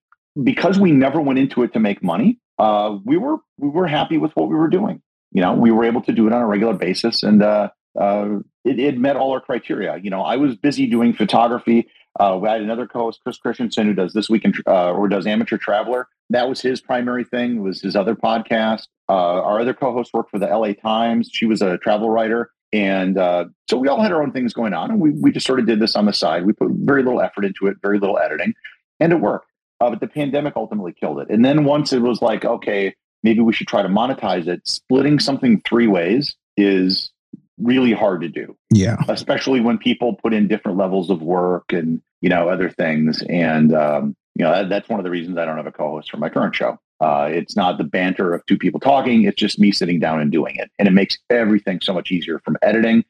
because 0.43 0.79
we 0.79 0.93
never 0.93 1.21
went 1.21 1.39
into 1.39 1.63
it 1.63 1.73
to 1.73 1.81
make 1.81 2.03
money, 2.03 2.39
uh, 2.59 2.99
we 3.05 3.17
were, 3.17 3.39
we 3.59 3.69
were 3.69 3.87
happy 3.87 4.19
with 4.19 4.33
what 4.33 4.49
we 4.49 4.55
were 4.55 4.69
doing. 4.69 5.03
You 5.33 5.41
know, 5.41 5.55
we 5.55 5.71
were 5.71 5.85
able 5.85 6.03
to 6.03 6.13
do 6.13 6.27
it 6.27 6.33
on 6.33 6.43
a 6.43 6.47
regular 6.47 6.75
basis 6.75 7.23
and, 7.23 7.43
uh, 7.43 7.71
uh, 7.99 8.39
it, 8.65 8.79
it 8.79 8.99
met 8.99 9.17
all 9.17 9.33
our 9.33 9.41
criteria. 9.41 9.99
You 9.99 10.11
know, 10.11 10.23
I 10.23 10.37
was 10.37 10.57
busy 10.57 10.87
doing 10.87 11.13
photography. 11.13 11.89
Uh, 12.19 12.39
we 12.41 12.49
had 12.49 12.61
another 12.61 12.87
co-host, 12.87 13.21
Chris 13.23 13.39
Christensen, 13.39 13.87
who 13.87 13.95
does 13.95 14.13
this 14.13 14.29
week 14.29 14.45
in, 14.45 14.53
uh, 14.67 14.93
or 14.93 15.09
does 15.09 15.27
Amateur 15.27 15.59
Traveler. 15.59 16.09
That 16.33 16.49
was 16.49 16.61
his 16.61 16.81
primary 16.81 17.25
thing. 17.25 17.63
Was 17.63 17.81
his 17.81 17.97
other 17.97 18.15
podcast. 18.15 18.89
Uh, 19.09 19.43
our 19.43 19.61
other 19.61 19.75
co-host 19.75 20.13
worked 20.15 20.31
for 20.31 20.39
the 20.39 20.47
LA 20.47 20.73
Times. 20.73 21.31
She 21.33 21.47
was 21.47 21.63
a 21.63 21.79
travel 21.79 22.11
writer, 22.11 22.51
and 22.73 23.19
uh, 23.19 23.47
so 23.69 23.77
we 23.77 23.89
all 23.89 24.01
had 24.01 24.13
our 24.13 24.23
own 24.23 24.33
things 24.33 24.53
going 24.53 24.73
on, 24.73 24.91
and 24.91 25.01
we 25.01 25.11
we 25.11 25.31
just 25.31 25.47
sort 25.47 25.61
of 25.61 25.67
did 25.67 25.81
this 25.81 25.97
on 25.97 26.07
the 26.07 26.13
side. 26.13 26.47
We 26.47 26.53
put 26.53 26.71
very 26.71 27.03
little 27.03 27.21
effort 27.21 27.45
into 27.45 27.67
it, 27.67 27.77
very 27.83 27.99
little 27.99 28.19
editing, 28.19 28.55
and 29.01 29.13
it 29.13 29.21
worked. 29.21 29.47
Uh, 29.83 29.91
but 29.91 30.01
the 30.01 30.07
pandemic 30.07 30.55
ultimately 30.55 30.93
killed 30.93 31.19
it. 31.19 31.29
And 31.29 31.45
then 31.45 31.65
once 31.65 31.93
it 31.93 32.03
was 32.03 32.23
like, 32.23 32.45
okay, 32.45 32.95
maybe 33.25 33.41
we 33.41 33.53
should 33.53 33.67
try 33.67 33.83
to 33.83 33.89
monetize 33.89 34.47
it. 34.47 34.67
Splitting 34.67 35.19
something 35.19 35.61
three 35.63 35.89
ways 35.89 36.37
is 36.57 37.11
really 37.59 37.93
hard 37.93 38.21
to 38.21 38.29
do. 38.29 38.57
Yeah. 38.73 38.97
Especially 39.09 39.61
when 39.61 39.79
people 39.79 40.15
put 40.15 40.33
in 40.33 40.47
different 40.47 40.79
levels 40.79 41.11
of 41.11 41.21
work 41.21 41.73
and, 41.73 42.01
you 42.21 42.29
know, 42.29 42.49
other 42.49 42.71
things. 42.71 43.25
And, 43.29 43.75
um, 43.75 44.17
you 44.35 44.45
know, 44.45 44.53
that, 44.53 44.69
that's 44.69 44.89
one 44.89 44.99
of 45.01 45.05
the 45.05 45.11
reasons 45.11 45.39
I 45.39 45.45
don't 45.45 45.57
have 45.57 45.67
a 45.67 45.73
co 45.73 45.91
host 45.91 46.11
for 46.11 46.17
my 46.17 46.29
current 46.29 46.55
show. 46.55 46.79
Uh, 47.01 47.29
it's 47.31 47.57
not 47.57 47.79
the 47.79 47.85
banter 47.85 48.33
of 48.33 48.47
two 48.47 48.57
people 48.57 48.79
talking. 48.79 49.25
It's 49.25 49.37
just 49.37 49.59
me 49.59 49.73
sitting 49.73 49.99
down 49.99 50.21
and 50.21 50.31
doing 50.31 50.57
it. 50.57 50.71
And 50.79 50.87
it 50.87 50.93
makes 50.93 51.19
everything 51.31 51.81
so 51.81 51.93
much 51.93 52.13
easier 52.13 52.39
from 52.39 52.57
editing 52.63 53.05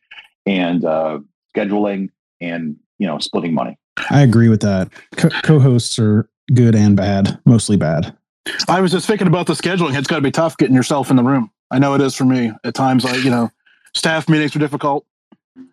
and 0.46 0.84
uh, 0.84 1.20
scheduling 1.54 2.10
and, 2.40 2.76
you 2.98 3.06
know, 3.06 3.18
splitting 3.18 3.52
money. 3.52 3.78
I 4.10 4.22
agree 4.22 4.48
with 4.48 4.62
that. 4.62 4.88
Co 5.42 5.58
hosts 5.58 5.98
are 5.98 6.28
good 6.54 6.74
and 6.74 6.96
bad, 6.96 7.38
mostly 7.44 7.76
bad. 7.76 8.16
I 8.68 8.80
was 8.80 8.92
just 8.92 9.06
thinking 9.06 9.26
about 9.26 9.46
the 9.46 9.52
scheduling. 9.52 9.96
It's 9.96 10.08
got 10.08 10.16
to 10.16 10.22
be 10.22 10.30
tough 10.30 10.56
getting 10.56 10.74
yourself 10.74 11.10
in 11.10 11.16
the 11.16 11.22
room. 11.22 11.50
I 11.70 11.78
know 11.78 11.94
it 11.94 12.00
is 12.00 12.14
for 12.14 12.24
me 12.24 12.52
at 12.64 12.74
times. 12.74 13.04
Like, 13.04 13.22
you 13.22 13.30
know, 13.30 13.50
staff 13.94 14.28
meetings 14.28 14.56
are 14.56 14.58
difficult. 14.58 15.06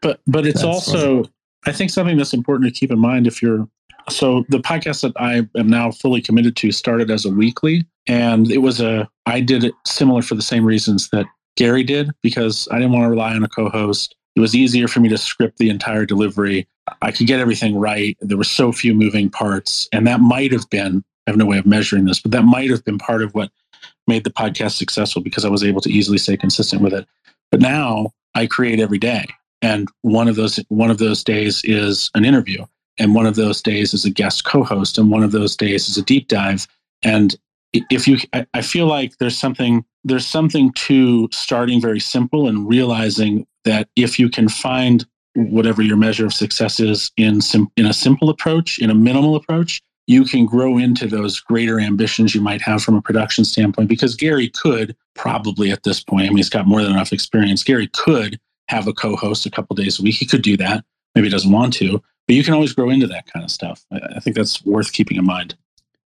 But 0.02 0.20
but 0.28 0.46
it's 0.46 0.62
that's 0.62 0.66
also 0.66 1.24
funny. 1.24 1.34
I 1.66 1.72
think 1.72 1.90
something 1.90 2.18
that's 2.18 2.34
important 2.34 2.74
to 2.74 2.78
keep 2.78 2.92
in 2.92 3.00
mind 3.00 3.28
if 3.28 3.42
you're 3.42 3.68
so 4.10 4.46
the 4.50 4.60
podcast 4.60 5.02
that 5.02 5.14
I 5.18 5.48
am 5.58 5.70
now 5.70 5.92
fully 5.92 6.22
committed 6.22 6.56
to 6.58 6.72
started 6.72 7.10
as 7.10 7.26
a 7.26 7.30
weekly 7.30 7.86
and 8.08 8.52
it 8.52 8.60
was 8.60 8.82
a 8.82 9.10
I 9.26 9.40
did 9.40 9.64
it 9.64 9.74
similar 9.86 10.22
for 10.22 10.36
the 10.36 10.42
same 10.42 10.66
reasons 10.66 11.10
that 11.10 11.26
Gary 11.56 11.84
did 11.84 12.12
because 12.22 12.68
I 12.72 12.76
didn't 12.76 12.94
want 12.94 13.06
to 13.06 13.10
rely 13.10 13.36
on 13.36 13.44
a 13.44 13.50
co-host. 13.50 14.16
It 14.36 14.40
was 14.40 14.56
easier 14.56 14.88
for 14.88 15.00
me 15.00 15.10
to 15.10 15.18
script 15.18 15.58
the 15.58 15.70
entire 15.70 16.06
delivery. 16.06 16.68
I 17.02 17.12
could 17.12 17.28
get 17.28 17.40
everything 17.40 17.78
right. 17.78 18.18
There 18.22 18.38
were 18.38 18.44
so 18.44 18.72
few 18.72 18.94
moving 18.94 19.30
parts 19.30 19.88
and 19.92 20.08
that 20.08 20.20
might 20.20 20.52
have 20.52 20.70
been 20.70 21.04
I 21.28 21.32
have 21.32 21.38
no 21.38 21.46
way 21.46 21.60
of 21.60 21.66
measuring 21.66 22.06
this, 22.06 22.20
but 22.20 22.32
that 22.32 22.44
might 22.44 22.72
have 22.72 22.84
been 22.84 22.98
part 22.98 23.22
of 23.22 23.36
what 23.36 23.52
made 24.08 24.24
the 24.24 24.32
podcast 24.32 24.72
successful 24.72 25.22
because 25.22 25.46
I 25.46 25.50
was 25.50 25.64
able 25.64 25.82
to 25.82 25.92
easily 25.92 26.18
stay 26.18 26.36
consistent 26.36 26.82
with 26.82 26.94
it. 26.94 27.08
But 27.52 27.62
now 27.62 28.14
I 28.36 28.48
create 28.48 28.80
every 28.80 28.98
day. 28.98 29.28
And 29.62 29.88
one 30.02 30.28
of 30.28 30.36
those 30.36 30.60
one 30.70 30.90
of 30.90 30.98
those 30.98 31.24
days 31.24 31.62
is 31.64 32.10
an 32.16 32.26
interview. 32.26 32.66
And 33.00 33.16
one 33.16 33.26
of 33.26 33.36
those 33.36 33.62
days 33.62 33.94
is 33.94 34.06
a 34.06 34.10
guest 34.10 34.44
co-host. 34.44 34.98
And 34.98 35.10
one 35.10 35.24
of 35.24 35.32
those 35.32 35.56
days 35.56 35.90
is 35.90 35.98
a 35.98 36.04
deep 36.04 36.28
dive. 36.28 36.68
And 37.04 37.36
if 37.74 38.08
you 38.08 38.18
I 38.54 38.62
feel 38.62 38.88
like 38.88 39.18
there's 39.18 39.38
something 39.38 39.86
there's 40.04 40.26
something 40.26 40.72
to 40.74 41.30
starting 41.32 41.82
very 41.82 42.00
simple 42.00 42.48
and 42.48 42.68
realizing 42.68 43.46
that 43.66 43.90
if 43.96 44.18
you 44.18 44.30
can 44.30 44.50
find 44.50 45.06
whatever 45.36 45.82
your 45.82 45.98
measure 45.98 46.26
of 46.26 46.34
success 46.34 46.80
is 46.80 47.12
in 47.18 47.42
sim, 47.42 47.68
in 47.78 47.86
a 47.86 47.94
simple 47.94 48.30
approach, 48.30 48.80
in 48.80 48.90
a 48.90 48.96
minimal 48.96 49.36
approach, 49.36 49.82
you 50.08 50.24
can 50.24 50.46
grow 50.46 50.78
into 50.78 51.06
those 51.06 51.40
greater 51.40 51.80
ambitions 51.80 52.34
you 52.34 52.42
might 52.42 52.62
have 52.62 52.82
from 52.82 52.96
a 52.96 53.02
production 53.02 53.46
standpoint. 53.46 53.88
Because 53.88 54.16
Gary 54.16 54.50
could 54.50 54.96
probably 55.16 55.72
at 55.72 55.84
this 55.84 56.04
point, 56.04 56.26
I 56.26 56.30
mean, 56.30 56.38
he's 56.38 56.50
got 56.50 56.68
more 56.68 56.82
than 56.82 56.92
enough 56.92 57.14
experience. 57.14 57.64
Gary 57.64 57.88
could 57.94 58.40
have 58.70 58.88
a 58.88 58.94
co 58.94 59.16
host 59.16 59.46
a 59.46 59.52
couple 59.52 59.76
days 59.76 60.00
a 60.00 60.04
week. 60.04 60.16
He 60.16 60.26
could 60.26 60.42
do 60.42 60.58
that. 60.58 60.84
Maybe 61.14 61.28
he 61.28 61.32
doesn't 61.32 61.52
want 61.52 61.74
to, 61.74 62.02
but 62.30 62.36
you 62.36 62.44
can 62.44 62.54
always 62.54 62.74
grow 62.74 62.92
into 62.92 63.08
that 63.08 63.26
kind 63.26 63.44
of 63.44 63.50
stuff. 63.50 63.84
I 63.92 64.20
think 64.20 64.36
that's 64.36 64.64
worth 64.64 64.94
keeping 64.94 65.18
in 65.18 65.26
mind. 65.26 65.56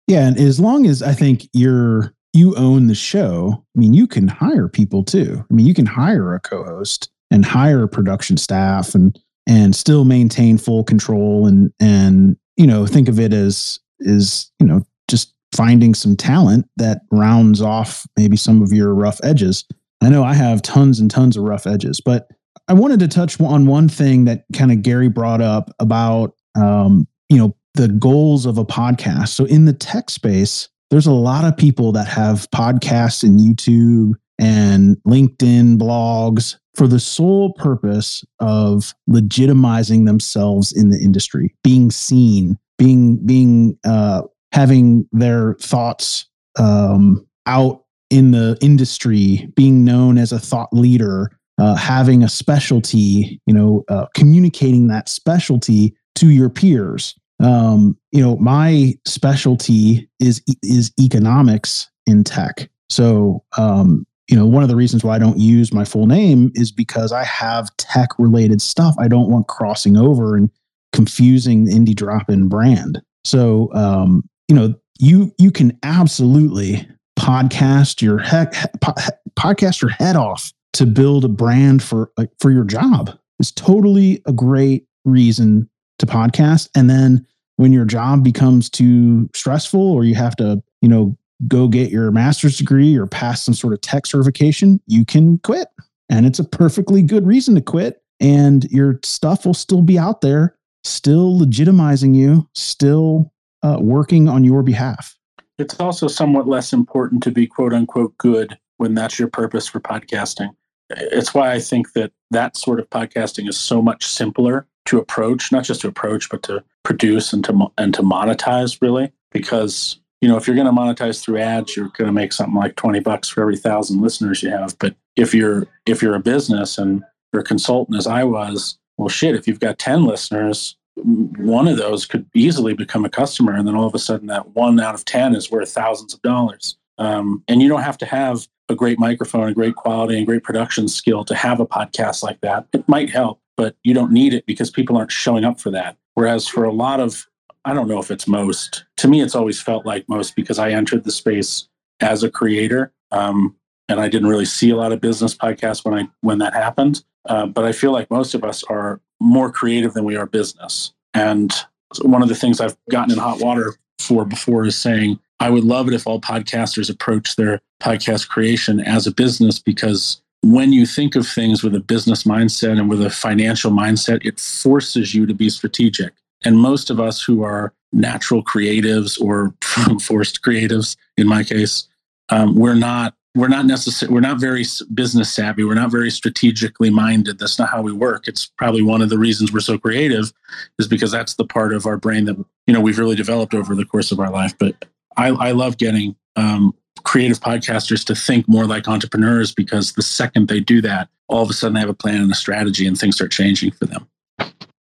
Yeah. 0.07 0.27
And 0.27 0.39
as 0.39 0.61
long 0.61 0.85
as 0.85 1.03
I 1.03 1.14
think 1.14 1.49
you're, 1.55 2.12
you 2.35 2.55
own 2.57 2.89
the 2.89 2.95
show, 2.95 3.64
I 3.75 3.81
mean, 3.81 3.95
you 3.95 4.07
can 4.07 4.29
hire 4.29 4.68
people 4.68 5.03
too. 5.03 5.43
I 5.51 5.55
mean, 5.55 5.64
you 5.64 5.73
can 5.73 5.87
hire 5.87 6.35
a 6.35 6.41
co 6.41 6.62
host 6.62 7.11
and 7.31 7.43
hire 7.43 7.87
production 7.87 8.37
staff 8.37 8.95
and, 8.95 9.18
and 9.49 9.75
still 9.75 10.05
maintain 10.05 10.59
full 10.59 10.85
control 10.85 11.47
and, 11.47 11.73
and, 11.81 12.37
you 12.59 12.66
know, 12.66 12.85
think 12.85 13.09
of 13.09 13.18
it 13.18 13.33
as 13.33 13.81
is, 14.01 14.53
you 14.61 14.66
know, 14.66 14.83
just 15.09 15.33
finding 15.57 15.95
some 15.95 16.16
talent 16.16 16.68
that 16.77 17.01
rounds 17.11 17.62
off 17.62 18.07
maybe 18.18 18.37
some 18.37 18.61
of 18.61 18.75
your 18.75 18.95
rough 18.95 19.21
edges. 19.23 19.64
I 20.03 20.11
know 20.11 20.23
I 20.23 20.35
have 20.35 20.61
tons 20.61 21.01
and 21.01 21.11
tons 21.11 21.39
of 21.39 21.45
rough 21.45 21.66
edges, 21.66 21.99
but 21.99 22.29
I 22.68 22.72
wanted 22.72 23.01
to 23.01 23.09
touch 23.09 23.40
on 23.40 23.66
one 23.66 23.88
thing 23.88 24.24
that 24.26 24.44
kind 24.53 24.72
of 24.72 24.82
Gary 24.82 25.09
brought 25.09 25.40
up 25.40 25.70
about, 25.78 26.34
um, 26.55 27.07
you 27.28 27.36
know, 27.36 27.57
the 27.74 27.88
goals 27.88 28.46
of 28.46 28.59
a 28.59 28.64
podcast. 28.64 29.28
So 29.28 29.44
in 29.44 29.64
the 29.64 29.72
tech 29.72 30.11
space, 30.11 30.68
there's 30.90 31.07
a 31.07 31.12
lot 31.12 31.44
of 31.44 31.57
people 31.57 31.92
that 31.92 32.09
have 32.09 32.51
podcasts 32.51 33.22
and 33.22 33.38
YouTube 33.38 34.14
and 34.38 34.96
LinkedIn 35.07 35.78
blogs 35.78 36.57
for 36.74 36.86
the 36.86 36.98
sole 36.98 37.53
purpose 37.55 38.24
of 38.40 38.94
legitimizing 39.09 40.07
themselves 40.07 40.72
in 40.72 40.90
the 40.90 40.98
industry, 40.98 41.55
being 41.62 41.90
seen, 41.90 42.59
being 42.78 43.24
being 43.26 43.78
uh, 43.84 44.22
having 44.53 45.07
their 45.12 45.55
thoughts 45.55 46.28
um, 46.59 47.26
out 47.46 47.84
in 48.09 48.32
the 48.32 48.57
industry, 48.61 49.48
being 49.55 49.84
known 49.84 50.18
as 50.18 50.32
a 50.32 50.38
thought 50.38 50.72
leader, 50.72 51.30
uh, 51.61 51.75
having 51.75 52.23
a 52.23 52.29
specialty, 52.29 53.41
you 53.47 53.53
know, 53.53 53.85
uh, 53.89 54.07
communicating 54.15 54.89
that 54.89 55.09
specialty 55.09 55.95
to 56.15 56.31
your 56.31 56.49
peers. 56.49 57.15
Um, 57.39 57.97
you 58.13 58.23
know, 58.23 58.37
my 58.37 58.95
specialty 59.07 60.09
is 60.19 60.43
is 60.63 60.93
economics 60.99 61.89
in 62.07 62.25
tech. 62.25 62.71
So, 62.89 63.45
um, 63.59 64.07
you 64.29 64.37
know, 64.37 64.47
one 64.47 64.63
of 64.63 64.69
the 64.69 64.77
reasons 64.77 65.05
why 65.05 65.17
I 65.17 65.19
don't 65.19 65.39
use 65.39 65.73
my 65.73 65.85
full 65.85 66.07
name 66.07 66.51
is 66.55 66.73
because 66.73 67.13
I 67.13 67.25
have 67.25 67.75
tech 67.77 68.09
related 68.19 68.63
stuff 68.63 68.95
I 68.99 69.09
don't 69.09 69.31
want 69.31 69.49
crossing 69.49 69.97
over 69.97 70.37
and 70.37 70.51
confusing 70.93 71.65
the 71.65 71.73
indie 71.73 71.95
drop 71.95 72.31
in 72.31 72.49
brand. 72.49 73.01
So, 73.25 73.71
um, 73.75 74.29
you 74.49 74.55
know, 74.55 74.75
you 74.99 75.33
you 75.39 75.51
can 75.51 75.79
absolutely 75.83 76.89
podcast 77.19 78.01
your 78.01 78.19
heck 78.19 78.55
po- 78.81 78.95
podcast 79.39 79.83
your 79.83 79.91
head 79.91 80.17
off 80.17 80.53
to 80.75 80.87
build 80.87 81.25
a 81.25 81.29
brand 81.29 81.83
for 81.83 82.11
uh, 82.16 82.27
for 82.39 82.51
your 82.51 82.64
job. 82.64 83.16
It's 83.39 83.51
totally 83.51 84.23
a 84.27 84.33
great 84.33 84.87
reason 85.05 85.68
to 85.99 86.07
podcast. 86.07 86.68
And 86.75 86.89
then 86.91 87.27
when 87.57 87.73
your 87.73 87.85
job 87.85 88.23
becomes 88.25 88.71
too 88.71 89.29
stressful 89.35 89.81
or 89.81 90.05
you 90.05 90.14
have 90.14 90.37
to, 90.37 90.62
you 90.83 90.89
know, 90.89 91.16
go 91.49 91.68
get 91.68 91.91
your 91.91 92.11
master's 92.11 92.59
degree 92.59 92.97
or 92.97 93.07
pass 93.07 93.43
some 93.43 93.55
sort 93.55 93.73
of 93.73 93.81
tech 93.81 94.07
certification, 94.07 94.81
you 94.87 95.05
can 95.05 95.39
quit. 95.39 95.68
And 96.09 96.27
it's 96.27 96.39
a 96.39 96.45
perfectly 96.45 97.03
good 97.03 97.27
reason 97.27 97.55
to 97.55 97.61
quit. 97.61 98.03
And 98.18 98.64
your 98.71 99.01
stuff 99.03 99.47
will 99.47 99.55
still 99.55 99.83
be 99.83 99.99
out 99.99 100.21
there 100.21 100.55
still 100.85 101.39
legitimizing 101.39 102.14
you, 102.14 102.49
still 102.55 103.33
uh, 103.62 103.79
working 103.81 104.29
on 104.29 104.45
your 104.45 104.62
behalf. 104.62 105.16
It's 105.59 105.79
also 105.79 106.09
somewhat 106.09 106.49
less 106.49 106.73
important 106.73 107.23
to 107.25 107.31
be 107.31 107.47
quote 107.47 107.75
unquote 107.75 108.16
good 108.18 108.59
when 108.79 108.95
that's 108.95 109.18
your 109.18 109.29
purpose 109.29 109.68
for 109.68 109.81
podcasting. 109.81 110.51
It's 110.91 111.34
why 111.34 111.53
I 111.53 111.61
think 111.61 111.93
that 111.93 112.12
that 112.30 112.57
sort 112.57 112.80
of 112.80 112.91
podcasting 112.91 113.49
is 113.49 113.59
so 113.59 113.80
much 113.80 114.07
simpler 114.07 114.66
to 114.86 114.99
approach, 114.99 115.53
not 115.53 115.64
just 115.64 115.82
to 115.82 115.88
approach, 115.88 116.28
but 116.30 116.43
to 116.45 116.64
produce 116.82 117.32
and 117.32 117.45
to 117.45 117.72
and 117.78 117.95
to 117.95 118.03
monetize 118.03 118.80
really. 118.80 119.12
Because 119.32 119.99
you 120.20 120.28
know, 120.28 120.36
if 120.36 120.47
you're 120.47 120.57
going 120.57 120.66
to 120.66 120.72
monetize 120.72 121.22
through 121.22 121.38
ads, 121.38 121.76
you're 121.76 121.88
going 121.97 122.07
to 122.07 122.12
make 122.12 122.32
something 122.32 122.55
like 122.55 122.76
twenty 122.76 123.01
bucks 123.01 123.28
for 123.28 123.41
every 123.41 123.57
thousand 123.57 124.01
listeners 124.01 124.43
you 124.43 124.51
have. 124.51 124.78
But 124.78 124.97
if 125.16 125.34
you're 125.34 125.66
if 125.86 126.03
you're 126.03 126.16
a 126.16 126.20
business 126.20 126.78
and 126.78 127.03
you're 127.32 127.43
a 127.43 127.45
consultant, 127.45 127.97
as 127.97 128.07
I 128.07 128.24
was, 128.24 128.78
well, 129.01 129.09
shit, 129.09 129.34
if 129.34 129.49
you've 129.49 129.61
got 129.61 129.78
10 129.78 130.05
listeners, 130.05 130.76
one 130.97 131.66
of 131.68 131.78
those 131.78 132.05
could 132.05 132.26
easily 132.34 132.74
become 132.74 133.05
a 133.05 133.11
customer. 133.11 133.55
And 133.55 133.66
then 133.66 133.74
all 133.74 133.86
of 133.86 133.95
a 133.95 133.99
sudden, 133.99 134.26
that 134.26 134.55
one 134.55 134.78
out 134.78 134.95
of 134.95 135.07
10 135.07 135.34
is 135.34 135.51
worth 135.51 135.72
thousands 135.72 136.12
of 136.12 136.20
dollars. 136.20 136.76
Um, 136.99 137.43
and 137.49 137.62
you 137.62 137.68
don't 137.68 137.82
have 137.82 137.97
to 137.99 138.07
have 138.07 138.47
a 138.71 138.75
great 138.75 138.99
microphone, 138.99 139.49
a 139.49 139.55
great 139.55 139.75
quality, 139.75 140.16
and 140.16 140.27
great 140.27 140.45
production 140.45 140.89
skill 140.89 141.25
to 141.25 141.35
have 141.35 141.61
a 141.61 141.66
podcast 141.66 142.23
like 142.23 142.41
that. 142.41 142.66
It 142.73 142.89
might 142.89 143.11
help, 143.11 143.41
but 143.57 143.77
you 143.83 143.93
don't 143.93 144.12
need 144.12 144.33
it 144.33 144.47
because 144.47 144.71
people 144.71 144.97
aren't 144.97 145.12
showing 145.12 145.45
up 145.45 145.61
for 145.61 145.71
that. 145.73 145.97
Whereas 146.14 146.47
for 146.47 146.64
a 146.64 146.73
lot 146.73 147.01
of 147.01 147.27
I 147.64 147.75
don't 147.75 147.89
know 147.89 147.99
if 147.99 148.11
it's 148.11 148.27
most. 148.27 148.85
To 148.99 149.09
me, 149.09 149.21
it's 149.21 149.35
always 149.35 149.61
felt 149.61 149.85
like 149.85 150.09
most 150.09 150.35
because 150.35 150.59
I 150.59 150.71
entered 150.71 151.05
the 151.05 151.11
space 151.11 151.68
as 152.01 152.23
a 152.23 152.31
creator, 152.31 152.93
um, 153.11 153.55
and 153.89 154.01
I 154.01 154.09
didn't 154.09 154.29
really 154.29 154.47
see 154.47 154.71
a 154.71 154.77
lot 154.77 154.93
of 154.93 155.01
business 155.01 155.35
podcasts 155.35 155.85
when 155.85 155.95
I 155.95 156.09
when 156.23 156.39
that 156.39 156.55
happened. 156.55 157.05
Uh, 157.29 157.47
but 157.47 157.64
I 157.66 157.73
feel 157.73 157.93
like 157.93 158.11
most 158.11 158.35
of 158.35 158.45
us 158.45 158.64
are 158.64 159.01
more 159.21 159.53
creative 159.53 159.93
than 159.93 160.05
we 160.05 160.16
are 160.16 160.25
business. 160.25 160.95
And 161.12 161.53
one 162.01 162.23
of 162.23 162.29
the 162.29 162.35
things 162.35 162.61
I've 162.61 162.77
gotten 162.91 163.12
in 163.12 163.18
hot 163.18 163.41
water 163.41 163.75
for 163.99 164.25
before 164.25 164.64
is 164.64 164.77
saying 164.77 165.18
I 165.41 165.49
would 165.51 165.64
love 165.64 165.88
it 165.88 165.95
if 165.95 166.07
all 166.07 166.20
podcasters 166.20 166.91
approach 166.91 167.36
their 167.36 167.61
podcast 167.82 168.28
creation 168.28 168.78
as 168.78 169.07
a 169.07 169.12
business 169.12 169.59
because 169.59 170.20
when 170.43 170.72
you 170.72 170.86
think 170.86 171.16
of 171.16 171.26
things 171.26 171.62
with 171.62 171.74
a 171.74 171.80
business 171.80 172.24
mindset 172.24 172.78
and 172.78 172.88
with 172.88 173.03
a 173.03 173.11
financial 173.11 173.70
mindset, 173.70 174.24
it 174.24 174.38
forces 174.38 175.14
you 175.14 175.26
to 175.26 175.34
be 175.34 175.51
strategic. 175.51 176.12
And 176.45 176.59
most 176.59 176.91
of 176.91 177.01
us 177.01 177.22
who 177.22 177.43
are 177.43 177.72
natural 177.93 178.43
creatives 178.43 179.20
or 179.20 179.55
forced 180.01 180.43
creatives, 180.43 180.97
in 181.16 181.26
my 181.26 181.43
case, 181.43 181.88
um, 182.28 182.55
we're 182.55 182.74
not 182.74 183.14
we're 183.36 183.49
not 183.49 183.64
necessarily 183.64 184.12
we're 184.12 184.20
not 184.20 184.41
very 184.41 184.64
business 184.93 185.32
savvy. 185.32 185.62
We're 185.62 185.74
not 185.74 185.91
very 185.91 186.11
strategically 186.11 186.91
minded. 186.91 187.38
That's 187.38 187.59
not 187.59 187.68
how 187.68 187.80
we 187.80 187.93
work. 187.93 188.26
It's 188.26 188.47
probably 188.47 188.82
one 188.82 189.03
of 189.03 189.09
the 189.09 189.18
reasons 189.18 189.53
we're 189.53 189.61
so 189.61 189.78
creative 189.78 190.32
is 190.78 190.88
because 190.88 191.12
that's 191.12 191.34
the 191.34 191.45
part 191.45 191.72
of 191.72 191.86
our 191.86 191.97
brain 191.97 192.24
that 192.24 192.36
you 192.66 192.74
know 192.74 192.80
we've 192.80 192.99
really 192.99 193.14
developed 193.14 193.55
over 193.55 193.74
the 193.74 193.84
course 193.84 194.11
of 194.11 194.20
our 194.20 194.30
life. 194.30 194.55
But 194.59 194.84
i, 195.17 195.29
I 195.29 195.53
love 195.53 195.79
getting 195.79 196.17
um, 196.37 196.75
creative 197.03 197.41
podcasters 197.41 198.05
to 198.07 198.15
think 198.15 198.49
more 198.49 198.67
like 198.67 198.89
entrepreneurs 198.89 199.53
because 199.55 199.93
the 199.93 200.03
second 200.03 200.49
they 200.49 200.61
do 200.61 200.81
that 200.83 201.09
all 201.29 201.43
of 201.43 201.51
a 201.51 201.53
sudden 201.53 201.75
they 201.75 201.81
have 201.81 201.89
a 201.89 201.95
plan 201.95 202.21
and 202.21 202.31
a 202.31 202.35
strategy 202.35 202.87
and 202.87 202.99
things 202.99 203.17
start 203.17 203.31
changing 203.31 203.71
for 203.73 203.87
them 203.87 204.07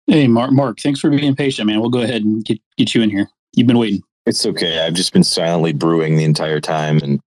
hey 0.07 0.27
mark 0.27 0.51
mark 0.51 0.79
thanks 0.79 0.99
for 0.99 1.09
being 1.09 1.35
patient 1.35 1.67
man 1.67 1.79
we'll 1.79 1.89
go 1.89 2.01
ahead 2.01 2.23
and 2.23 2.45
get, 2.45 2.59
get 2.77 2.95
you 2.95 3.01
in 3.01 3.09
here 3.09 3.27
you've 3.53 3.67
been 3.67 3.77
waiting 3.77 4.01
it's 4.25 4.45
okay 4.45 4.79
i've 4.85 4.93
just 4.93 5.13
been 5.13 5.23
silently 5.23 5.73
brewing 5.73 6.15
the 6.15 6.23
entire 6.23 6.59
time 6.59 6.99
and 6.99 7.19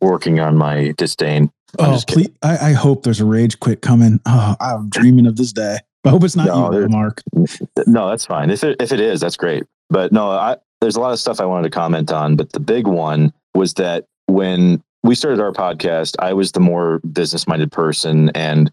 working 0.00 0.40
on 0.40 0.56
my 0.56 0.94
disdain. 0.96 1.50
I'm 1.78 1.94
oh, 1.94 2.00
please! 2.06 2.28
I, 2.42 2.70
I, 2.70 2.72
hope 2.72 3.02
there's 3.02 3.20
a 3.20 3.24
rage 3.24 3.58
quit 3.58 3.80
coming. 3.80 4.20
Oh, 4.26 4.56
I'm 4.60 4.90
dreaming 4.90 5.26
of 5.26 5.36
this 5.36 5.52
day. 5.52 5.78
I 6.04 6.10
hope 6.10 6.24
it's 6.24 6.36
not 6.36 6.46
no, 6.46 6.72
you, 6.78 6.88
Mark. 6.88 7.22
No, 7.86 8.10
that's 8.10 8.26
fine. 8.26 8.50
If 8.50 8.62
it 8.62 8.76
if 8.80 8.92
it 8.92 9.00
is, 9.00 9.20
that's 9.20 9.36
great. 9.36 9.64
But 9.88 10.12
no, 10.12 10.30
I, 10.30 10.56
there's 10.82 10.96
a 10.96 11.00
lot 11.00 11.12
of 11.12 11.20
stuff 11.20 11.40
I 11.40 11.46
wanted 11.46 11.64
to 11.64 11.70
comment 11.70 12.12
on. 12.12 12.36
But 12.36 12.52
the 12.52 12.60
big 12.60 12.86
one 12.86 13.32
was 13.54 13.74
that 13.74 14.04
when 14.26 14.82
we 15.02 15.14
started 15.14 15.40
our 15.40 15.52
podcast, 15.52 16.16
I 16.18 16.32
was 16.32 16.52
the 16.52 16.60
more 16.60 16.98
business 17.00 17.46
minded 17.46 17.72
person, 17.72 18.30
and 18.30 18.70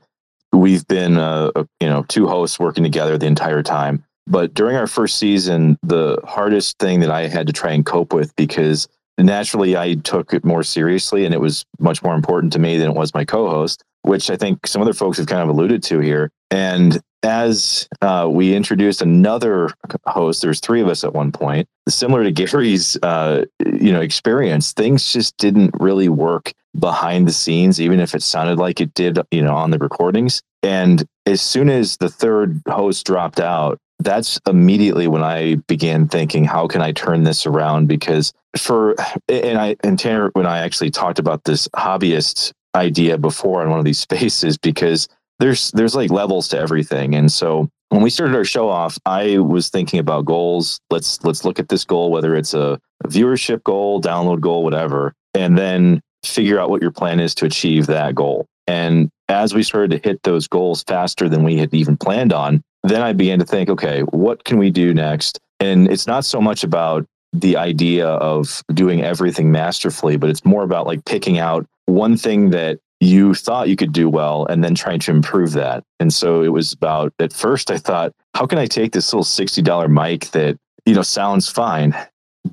we've 0.52 0.88
been 0.88 1.18
uh, 1.18 1.52
you 1.80 1.88
know 1.88 2.04
two 2.08 2.28
hosts 2.28 2.60
working 2.60 2.84
together 2.84 3.18
the 3.18 3.28
entire 3.28 3.64
time. 3.64 4.04
But 4.28 4.54
during 4.54 4.76
our 4.76 4.88
first 4.88 5.18
season, 5.18 5.78
the 5.82 6.20
hardest 6.24 6.78
thing 6.78 7.00
that 7.00 7.10
I 7.10 7.28
had 7.28 7.48
to 7.48 7.54
try 7.54 7.72
and 7.72 7.86
cope 7.86 8.14
with 8.14 8.36
because 8.36 8.88
naturally 9.18 9.76
I 9.76 9.96
took 9.96 10.34
it 10.34 10.46
more 10.46 10.64
seriously 10.64 11.26
and 11.26 11.34
it 11.34 11.42
was 11.42 11.66
much 11.80 12.04
more 12.04 12.14
important 12.14 12.54
to 12.54 12.60
me 12.60 12.78
than 12.78 12.92
it 12.92 12.96
was 12.96 13.14
my 13.14 13.26
co-host, 13.26 13.84
which 14.04 14.30
I 14.30 14.38
think 14.38 14.68
some 14.68 14.84
other 14.84 14.94
folks 14.94 15.18
have 15.18 15.26
kind 15.26 15.42
of 15.42 15.50
alluded 15.50 15.82
to 15.84 16.00
here. 16.00 16.30
And 16.52 17.02
as 17.24 17.88
uh, 18.02 18.28
we 18.30 18.56
introduced 18.56 19.02
another 19.02 19.70
host, 20.06 20.42
there's 20.42 20.60
three 20.60 20.82
of 20.82 20.88
us 20.88 21.04
at 21.04 21.14
one 21.14 21.32
point. 21.32 21.68
Similar 21.88 22.24
to 22.24 22.32
Gary's, 22.32 22.98
uh, 23.04 23.46
you 23.66 23.92
know, 23.92 24.02
experience, 24.02 24.74
things 24.74 25.12
just 25.12 25.38
didn't 25.38 25.72
really 25.80 26.10
work 26.10 26.54
behind 26.78 27.28
the 27.28 27.34
scenes, 27.34 27.82
even 27.82 28.00
if 28.00 28.16
it 28.16 28.24
sounded 28.24 28.60
like 28.60 28.80
it 28.80 28.94
did, 28.94 29.20
you 29.32 29.42
know, 29.42 29.56
on 29.56 29.72
the 29.72 29.80
recordings. 29.80 30.42
And 30.64 31.06
as 31.26 31.42
soon 31.42 31.70
as 31.70 31.98
the 31.98 32.10
third 32.10 32.62
host 32.68 33.06
dropped 33.06 33.40
out, 33.40 33.80
that's 34.00 34.40
immediately 34.48 35.08
when 35.08 35.24
I 35.24 35.56
began 35.68 36.08
thinking, 36.08 36.46
how 36.46 36.68
can 36.68 36.82
I 36.82 36.92
turn 36.92 37.24
this 37.24 37.46
around? 37.46 37.88
Because 37.88 38.34
for 38.58 38.96
and 39.28 39.60
I 39.60 39.76
and 39.84 40.00
Tanner, 40.00 40.30
when 40.34 40.46
I 40.46 40.60
actually 40.60 40.92
talked 40.92 41.20
about 41.20 41.44
this 41.44 41.68
hobbyist 41.70 42.54
idea 42.76 43.18
before 43.18 43.62
on 43.62 43.70
one 43.70 43.80
of 43.80 43.86
these 43.86 44.00
spaces, 44.10 44.58
because 44.58 45.08
there's 45.40 45.72
there's 45.72 45.96
like 45.96 46.12
levels 46.12 46.48
to 46.50 46.60
everything. 46.60 47.16
And 47.16 47.32
so 47.32 47.70
when 47.90 48.02
we 48.02 48.10
started 48.10 48.36
our 48.36 48.46
show 48.46 48.70
off, 48.70 48.98
I 49.06 49.40
was 49.40 49.70
thinking 49.70 50.00
about 50.00 50.26
goals. 50.26 50.80
Let's 50.90 51.24
let's 51.24 51.44
look 51.44 51.60
at 51.60 51.70
this 51.70 51.84
goal, 51.84 52.12
whether 52.12 52.36
it's 52.36 52.54
a, 52.54 52.80
viewership 53.06 53.64
goal, 53.64 54.02
download 54.02 54.42
goal, 54.42 54.62
whatever, 54.62 55.14
and 55.34 55.58
then 55.58 56.02
figure 56.26 56.60
out 56.60 56.70
what 56.70 56.82
your 56.82 56.92
plan 56.92 57.22
is 57.22 57.34
to 57.36 57.46
achieve 57.46 57.88
that 57.88 58.14
goal. 58.14 58.46
And 58.68 59.10
as 59.30 59.56
we 59.56 59.64
started 59.64 59.92
to 59.92 60.10
hit 60.10 60.22
those 60.24 60.50
goals 60.50 60.84
faster 60.84 61.30
than 61.30 61.44
we 61.44 61.58
had 61.58 61.74
even 61.74 61.96
planned 61.96 62.34
on, 62.34 62.62
then 62.84 63.02
I 63.02 63.14
began 63.14 63.40
to 63.40 63.46
think, 63.46 63.70
okay, 63.70 64.02
what 64.02 64.44
can 64.44 64.58
we 64.58 64.70
do 64.70 64.94
next? 64.94 65.40
And 65.62 65.90
it's 65.90 66.08
not 66.08 66.26
so 66.26 66.42
much 66.42 66.66
about 66.66 67.06
the 67.32 67.58
idea 67.58 68.08
of 68.08 68.62
doing 68.74 69.02
everything 69.02 69.52
masterfully, 69.52 70.18
but 70.18 70.30
it's 70.30 70.44
more 70.44 70.64
about 70.64 70.88
like 70.88 71.06
picking 71.06 71.38
out 71.38 71.66
one 71.86 72.18
thing 72.18 72.50
that 72.50 72.80
you 73.00 73.34
thought 73.34 73.70
you 73.70 73.76
could 73.76 73.94
do 73.94 74.10
well 74.10 74.46
and 74.48 74.64
then 74.64 74.76
trying 74.76 75.00
to 75.00 75.12
improve 75.12 75.54
that. 75.54 75.84
And 76.00 76.14
so 76.14 76.44
it 76.44 76.50
was 76.50 76.74
about 76.74 77.14
at 77.20 77.32
first 77.32 77.72
I 77.72 77.78
thought, 77.78 78.12
how 78.36 78.46
can 78.46 78.58
I 78.58 78.66
take 78.66 78.92
this 78.92 79.14
little 79.14 79.24
$60 79.24 79.90
mic 79.90 80.32
that, 80.32 80.58
you 80.86 80.94
know, 80.94 81.02
sounds 81.02 81.50
fine, 81.50 81.96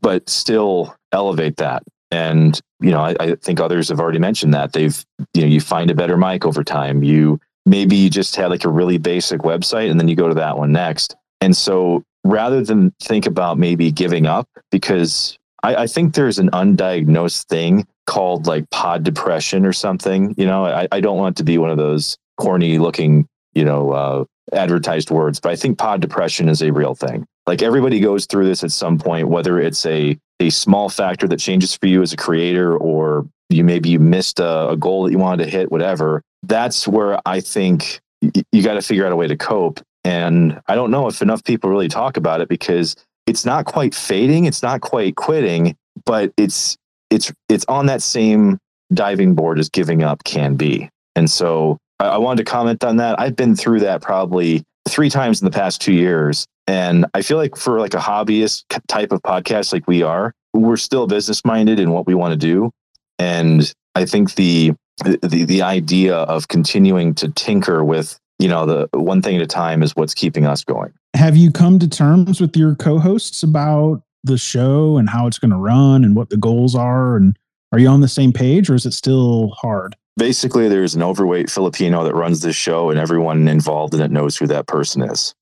but 0.01 0.28
still 0.28 0.94
elevate 1.12 1.57
that? 1.57 1.82
And, 2.12 2.61
you 2.80 2.92
know, 2.92 3.01
I, 3.01 3.16
I 3.18 3.34
think 3.36 3.59
others 3.59 3.88
have 3.88 3.99
already 3.99 4.20
mentioned 4.20 4.55
that. 4.55 4.72
They've, 4.72 5.05
you 5.34 5.42
know, 5.42 5.49
you 5.49 5.61
find 5.61 5.90
a 5.90 5.94
better 5.94 6.16
mic 6.16 6.47
over 6.47 6.62
time. 6.62 7.03
You 7.03 7.40
maybe 7.64 7.97
you 7.97 8.09
just 8.09 8.36
had 8.36 8.51
like 8.51 8.64
a 8.64 8.70
really 8.70 8.99
basic 8.99 9.40
website 9.40 9.90
and 9.90 9.99
then 9.99 10.07
you 10.07 10.14
go 10.14 10.28
to 10.28 10.34
that 10.34 10.57
one 10.57 10.70
next. 10.70 11.16
And 11.40 11.57
so 11.57 12.05
rather 12.24 12.62
than 12.62 12.92
think 13.03 13.26
about 13.26 13.59
maybe 13.59 13.90
giving 13.90 14.26
up, 14.26 14.49
because 14.70 15.36
I, 15.66 15.82
I 15.82 15.86
think 15.86 16.14
there's 16.14 16.38
an 16.38 16.50
undiagnosed 16.50 17.44
thing 17.46 17.86
called 18.06 18.46
like 18.46 18.68
pod 18.70 19.02
depression 19.02 19.66
or 19.66 19.72
something. 19.72 20.34
You 20.36 20.46
know, 20.46 20.64
I, 20.64 20.88
I 20.92 21.00
don't 21.00 21.18
want 21.18 21.36
to 21.38 21.44
be 21.44 21.58
one 21.58 21.70
of 21.70 21.76
those 21.76 22.16
corny 22.38 22.78
looking, 22.78 23.26
you 23.54 23.64
know, 23.64 23.90
uh, 23.90 24.24
advertised 24.52 25.10
words, 25.10 25.40
but 25.40 25.50
I 25.50 25.56
think 25.56 25.78
pod 25.78 26.00
depression 26.00 26.48
is 26.48 26.62
a 26.62 26.70
real 26.70 26.94
thing. 26.94 27.26
Like 27.46 27.62
everybody 27.62 28.00
goes 28.00 28.26
through 28.26 28.46
this 28.46 28.64
at 28.64 28.72
some 28.72 28.98
point, 28.98 29.28
whether 29.28 29.60
it's 29.60 29.84
a 29.86 30.18
a 30.38 30.50
small 30.50 30.90
factor 30.90 31.26
that 31.28 31.38
changes 31.38 31.74
for 31.74 31.86
you 31.86 32.02
as 32.02 32.12
a 32.12 32.16
creator 32.16 32.76
or 32.76 33.26
you 33.48 33.64
maybe 33.64 33.88
you 33.88 33.98
missed 33.98 34.38
a, 34.38 34.68
a 34.68 34.76
goal 34.76 35.04
that 35.04 35.12
you 35.12 35.18
wanted 35.18 35.44
to 35.44 35.50
hit, 35.50 35.72
whatever 35.72 36.22
that's 36.46 36.86
where 36.86 37.18
I 37.26 37.40
think 37.40 38.00
y- 38.22 38.30
you 38.52 38.62
got 38.62 38.74
to 38.74 38.82
figure 38.82 39.06
out 39.06 39.12
a 39.12 39.16
way 39.16 39.26
to 39.26 39.36
cope. 39.36 39.80
And 40.04 40.60
I 40.68 40.74
don't 40.74 40.90
know 40.90 41.08
if 41.08 41.20
enough 41.20 41.42
people 41.44 41.68
really 41.68 41.88
talk 41.88 42.16
about 42.16 42.40
it 42.40 42.48
because 42.48 42.96
it's 43.27 43.45
not 43.45 43.64
quite 43.64 43.95
fading, 43.95 44.45
it's 44.45 44.62
not 44.62 44.81
quite 44.81 45.16
quitting, 45.16 45.77
but 46.05 46.33
it's 46.37 46.77
it's 47.11 47.33
it's 47.49 47.64
on 47.68 47.87
that 47.87 48.03
same 48.03 48.59
diving 48.93 49.35
board 49.35 49.59
as 49.59 49.68
giving 49.68 50.03
up 50.03 50.24
can 50.24 50.57
be. 50.57 50.89
And 51.14 51.31
so 51.31 51.79
I, 51.99 52.07
I 52.07 52.18
wanted 52.18 52.45
to 52.45 52.51
comment 52.51 52.85
on 52.85 52.97
that. 52.99 53.18
I've 53.20 53.37
been 53.37 53.57
through 53.57 53.81
that 53.81 54.03
probably 54.03 54.62
three 54.89 55.11
times 55.11 55.41
in 55.41 55.45
the 55.45 55.51
past 55.51 55.81
two 55.81 55.93
years. 55.93 56.47
And 56.68 57.07
I 57.14 57.22
feel 57.22 57.37
like 57.37 57.57
for 57.57 57.81
like 57.81 57.95
a 57.95 57.99
hobbyist 57.99 58.64
type 58.89 59.12
of 59.12 59.22
podcast 59.22 59.72
like 59.72 59.87
we 59.87 60.03
are, 60.03 60.33
we're 60.53 60.77
still 60.77 61.07
business 61.07 61.45
minded 61.45 61.79
in 61.79 61.91
what 61.91 62.07
we 62.07 62.14
want 62.14 62.33
to 62.33 62.37
do. 62.37 62.70
And 63.18 63.72
I 63.95 64.05
think 64.05 64.35
the 64.35 64.72
the 65.05 65.45
the 65.45 65.62
idea 65.62 66.16
of 66.16 66.49
continuing 66.49 67.14
to 67.16 67.29
tinker 67.29 67.85
with 67.85 68.18
you 68.39 68.49
know 68.49 68.66
the 68.66 68.99
one 68.99 69.22
thing 69.22 69.37
at 69.37 69.43
a 69.43 69.47
time 69.47 69.83
is 69.83 69.95
what's 69.95 70.14
keeping 70.14 70.47
us 70.47 70.64
going 70.64 70.93
have 71.16 71.36
you 71.36 71.50
come 71.50 71.78
to 71.78 71.88
terms 71.88 72.40
with 72.40 72.56
your 72.56 72.74
co-hosts 72.74 73.42
about 73.42 74.02
the 74.24 74.38
show 74.38 74.98
and 74.98 75.08
how 75.08 75.26
it's 75.26 75.38
going 75.38 75.50
to 75.50 75.56
run 75.56 76.04
and 76.04 76.14
what 76.14 76.30
the 76.30 76.36
goals 76.36 76.74
are? 76.74 77.16
And 77.16 77.36
are 77.72 77.78
you 77.78 77.88
on 77.88 78.00
the 78.00 78.08
same 78.08 78.32
page 78.32 78.68
or 78.68 78.74
is 78.74 78.86
it 78.86 78.92
still 78.92 79.50
hard? 79.50 79.96
Basically 80.16 80.68
there's 80.68 80.94
an 80.94 81.02
overweight 81.02 81.50
filipino 81.50 82.04
that 82.04 82.14
runs 82.14 82.40
this 82.40 82.56
show 82.56 82.90
and 82.90 82.98
everyone 82.98 83.48
involved 83.48 83.94
in 83.94 84.00
it 84.00 84.10
knows 84.10 84.36
who 84.36 84.46
that 84.46 84.66
person 84.66 85.02
is. 85.02 85.34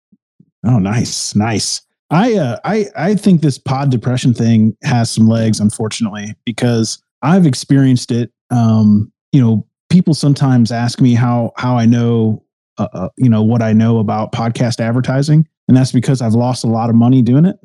Oh 0.67 0.79
nice 0.79 1.35
nice. 1.35 1.83
I 2.11 2.35
uh, 2.35 2.59
i 2.65 2.87
i 2.97 3.15
think 3.15 3.41
this 3.41 3.59
pod 3.59 3.91
depression 3.91 4.35
thing 4.35 4.77
has 4.83 5.11
some 5.11 5.27
legs 5.27 5.61
unfortunately 5.61 6.35
because 6.45 7.03
i've 7.23 7.47
experienced 7.47 8.11
it. 8.11 8.33
Um 8.51 9.13
you 9.35 9.41
know, 9.41 9.67
people 9.91 10.15
sometimes 10.15 10.71
ask 10.71 11.01
me 11.01 11.15
how 11.15 11.53
how 11.57 11.77
I 11.77 11.87
know, 11.87 12.45
uh, 12.79 12.89
uh, 12.93 13.09
you 13.17 13.29
know, 13.29 13.43
what 13.43 13.63
I 13.63 13.73
know 13.73 13.99
about 13.99 14.33
podcast 14.33 14.81
advertising, 14.81 15.47
and 15.69 15.77
that's 15.77 15.93
because 15.93 16.21
I've 16.21 16.35
lost 16.35 16.65
a 16.65 16.69
lot 16.69 16.91
of 16.91 16.97
money 16.97 17.23
doing 17.23 17.45
it. 17.45 17.57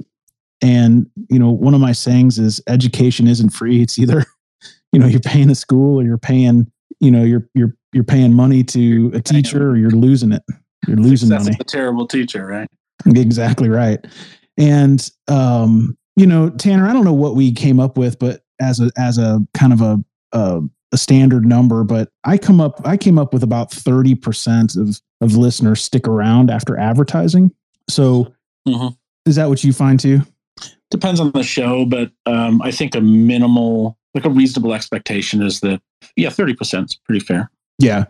And 0.61 1.09
you 1.29 1.39
know, 1.39 1.51
one 1.51 1.73
of 1.73 1.81
my 1.81 1.91
sayings 1.91 2.37
is, 2.37 2.61
education 2.67 3.27
isn't 3.27 3.49
free. 3.51 3.81
It's 3.81 3.97
either, 3.97 4.25
you 4.91 4.99
know, 4.99 5.07
you're 5.07 5.19
paying 5.19 5.47
the 5.47 5.55
school 5.55 5.99
or 5.99 6.03
you're 6.03 6.17
paying, 6.17 6.71
you 6.99 7.11
know, 7.11 7.23
you're 7.23 7.47
you're 7.53 7.75
you're 7.93 8.03
paying 8.03 8.33
money 8.33 8.63
to 8.63 9.11
a 9.13 9.21
teacher 9.21 9.69
or 9.69 9.77
you're 9.77 9.89
losing 9.89 10.31
it. 10.31 10.43
You're 10.87 10.97
losing 10.97 11.29
That's 11.29 11.45
money. 11.45 11.57
A 11.59 11.63
terrible 11.63 12.07
teacher, 12.07 12.45
right? 12.45 12.67
Exactly 13.05 13.69
right. 13.69 14.05
And 14.57 15.09
um, 15.27 15.97
you 16.15 16.27
know, 16.27 16.49
Tanner, 16.49 16.87
I 16.87 16.93
don't 16.93 17.05
know 17.05 17.13
what 17.13 17.35
we 17.35 17.51
came 17.53 17.79
up 17.79 17.97
with, 17.97 18.19
but 18.19 18.41
as 18.59 18.79
a 18.79 18.91
as 18.97 19.17
a 19.17 19.39
kind 19.53 19.73
of 19.73 19.81
a, 19.81 20.03
a 20.33 20.61
a 20.91 20.97
standard 20.97 21.45
number, 21.45 21.83
but 21.83 22.09
I 22.23 22.37
come 22.37 22.59
up 22.59 22.81
I 22.85 22.97
came 22.97 23.17
up 23.17 23.33
with 23.33 23.43
about 23.43 23.71
30% 23.71 24.77
of 24.77 25.01
of 25.21 25.35
listeners 25.35 25.83
stick 25.83 26.07
around 26.07 26.49
after 26.49 26.77
advertising. 26.77 27.51
So 27.89 28.33
mm-hmm. 28.67 28.89
is 29.25 29.35
that 29.35 29.49
what 29.49 29.63
you 29.63 29.73
find 29.73 29.99
too? 29.99 30.21
Depends 30.91 31.19
on 31.19 31.31
the 31.31 31.43
show, 31.43 31.85
but 31.85 32.11
um, 32.25 32.61
I 32.61 32.71
think 32.71 32.95
a 32.95 33.01
minimal, 33.01 33.97
like 34.13 34.25
a 34.25 34.29
reasonable 34.29 34.73
expectation 34.73 35.41
is 35.41 35.59
that 35.61 35.81
yeah, 36.15 36.29
thirty 36.29 36.53
percent 36.53 36.91
is 36.91 36.95
pretty 36.95 37.19
fair. 37.19 37.51
Yeah. 37.77 38.05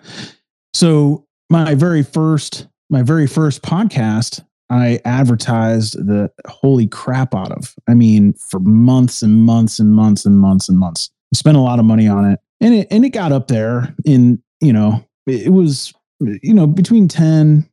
So 0.74 1.26
my 1.50 1.76
very 1.76 2.04
first 2.04 2.68
my 2.90 3.02
very 3.04 3.28
first 3.28 3.62
podcast, 3.62 4.44
I 4.70 5.00
advertised 5.06 5.94
the 5.94 6.32
holy 6.48 6.88
crap 6.88 7.36
out 7.36 7.52
of. 7.52 7.76
I 7.88 7.94
mean, 7.94 8.34
for 8.34 8.60
months 8.60 9.22
and 9.22 9.44
months 9.44 9.80
and 9.80 9.94
months 9.94 10.26
and 10.26 10.40
months 10.40 10.70
and 10.70 10.80
months. 10.80 11.10
I 11.34 11.38
spent 11.38 11.58
a 11.58 11.62
lot 11.62 11.80
of 11.80 11.86
money 11.86 12.08
on 12.08 12.26
it. 12.26 12.40
And 12.62 12.74
it 12.74 12.88
and 12.92 13.06
it 13.06 13.10
got 13.10 13.32
up 13.32 13.48
there 13.48 13.96
in, 14.06 14.42
you 14.62 14.74
know, 14.74 15.06
it 15.28 15.52
was 15.52 15.94
you 16.20 16.54
know, 16.54 16.68
between 16.68 17.08
10 17.08 17.69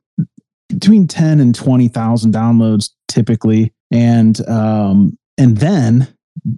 between 0.69 1.07
10 1.07 1.39
and 1.39 1.53
20,000 1.55 2.33
downloads 2.33 2.89
typically 3.07 3.73
and 3.91 4.47
um 4.49 5.17
and 5.37 5.57
then 5.57 6.07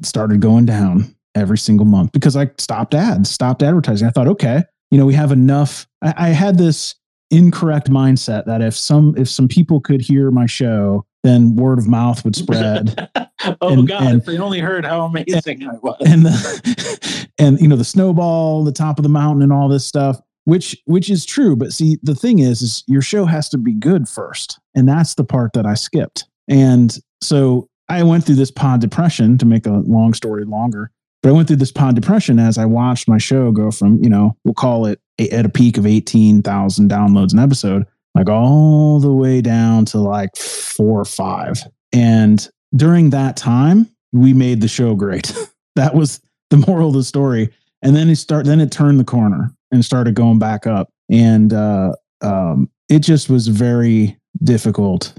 started 0.02 0.42
going 0.42 0.66
down 0.66 1.14
every 1.36 1.58
single 1.58 1.86
month 1.86 2.12
because 2.12 2.36
I 2.36 2.50
stopped 2.58 2.94
ads, 2.96 3.30
stopped 3.30 3.62
advertising. 3.64 4.08
I 4.08 4.12
thought, 4.12 4.28
okay, 4.28 4.64
you 4.92 4.98
know, 4.98 5.06
we 5.06 5.14
have 5.14 5.32
enough. 5.32 5.88
I, 6.02 6.14
I 6.18 6.28
had 6.30 6.58
this 6.58 6.96
incorrect 7.32 7.90
mindset 7.90 8.46
that 8.46 8.62
if 8.62 8.76
some 8.76 9.14
if 9.18 9.30
some 9.30 9.48
people 9.48 9.80
could 9.80 10.02
hear 10.02 10.32
my 10.32 10.48
show, 10.48 11.06
then 11.24 11.56
word 11.56 11.78
of 11.78 11.88
mouth 11.88 12.24
would 12.26 12.36
spread. 12.36 13.10
oh 13.62 13.74
And- 13.74 13.88
God! 13.88 14.02
and- 14.04 14.20
if 14.22 14.26
they 14.26 14.38
only 14.40 14.60
heard 14.60 14.86
how 14.86 15.06
amazing 15.06 15.64
I 15.68 15.74
was. 15.84 15.98
and 16.06 16.26
the, 16.26 17.30
and 17.40 17.60
you 17.62 17.68
know 17.68 17.76
the 17.76 17.84
snowball, 17.86 18.64
the 18.64 18.72
top 18.72 18.98
of 18.98 19.04
the 19.04 19.10
mountain, 19.10 19.44
and 19.44 19.54
all 19.54 19.70
this 19.70 19.86
stuff, 19.86 20.20
which 20.50 20.76
which 20.86 21.10
is 21.10 21.26
true. 21.26 21.56
But 21.56 21.72
see, 21.74 21.98
the 22.02 22.16
thing 22.16 22.40
is, 22.40 22.62
is 22.62 22.84
your 22.88 23.02
show 23.02 23.26
has 23.26 23.50
to 23.50 23.58
be 23.58 23.74
good 23.74 24.10
first, 24.10 24.60
and 24.76 24.88
that's 24.88 25.14
the 25.14 25.24
part 25.24 25.54
that 25.54 25.66
I 25.66 25.76
skipped. 25.76 26.26
And 26.48 26.98
so 27.22 27.70
I 27.88 28.02
went 28.04 28.26
through 28.26 28.36
this 28.36 28.52
pod 28.52 28.82
depression 28.82 29.38
to 29.38 29.46
make 29.46 29.68
a 29.68 29.72
long 29.72 30.14
story 30.14 30.46
longer. 30.46 30.92
But 31.22 31.30
I 31.30 31.32
went 31.34 31.48
through 31.48 31.58
this 31.58 31.72
pod 31.72 31.96
depression 31.96 32.40
as 32.40 32.58
I 32.58 32.66
watched 32.66 33.08
my 33.08 33.20
show 33.20 33.52
go 33.52 33.70
from 33.70 34.04
you 34.04 34.10
know 34.10 34.36
we'll 34.44 34.56
call 34.56 34.88
it 34.88 35.00
a- 35.20 35.30
at 35.30 35.46
a 35.46 35.50
peak 35.50 35.78
of 35.78 35.86
eighteen 35.86 36.42
thousand 36.42 36.90
downloads 36.90 37.32
an 37.32 37.40
episode, 37.40 37.86
like 38.16 38.30
all 38.30 39.00
the 39.00 39.14
way 39.14 39.42
down 39.42 39.86
to 39.86 40.00
like 40.00 40.36
four 40.36 41.00
or 41.00 41.06
five. 41.06 41.62
And 41.94 42.48
during 42.76 43.12
that 43.12 43.38
time, 43.38 43.88
we 44.14 44.34
made 44.34 44.62
the 44.62 44.68
show 44.68 44.96
great. 44.96 45.32
that 45.76 45.94
was 45.94 46.22
the 46.50 46.58
moral 46.58 46.90
of 46.90 46.96
the 46.96 47.04
story. 47.04 47.50
And 47.82 47.96
then 47.96 48.10
it 48.10 48.16
start 48.16 48.46
then 48.46 48.60
it 48.60 48.72
turned 48.72 49.00
the 49.00 49.06
corner 49.06 49.54
and 49.72 49.84
started 49.84 50.16
going 50.16 50.40
back 50.40 50.68
up. 50.68 50.90
And 51.10 51.54
uh, 51.54 51.94
um, 52.22 52.70
it 52.90 53.00
just 53.00 53.30
was 53.30 53.48
very 53.48 54.18
difficult, 54.44 55.14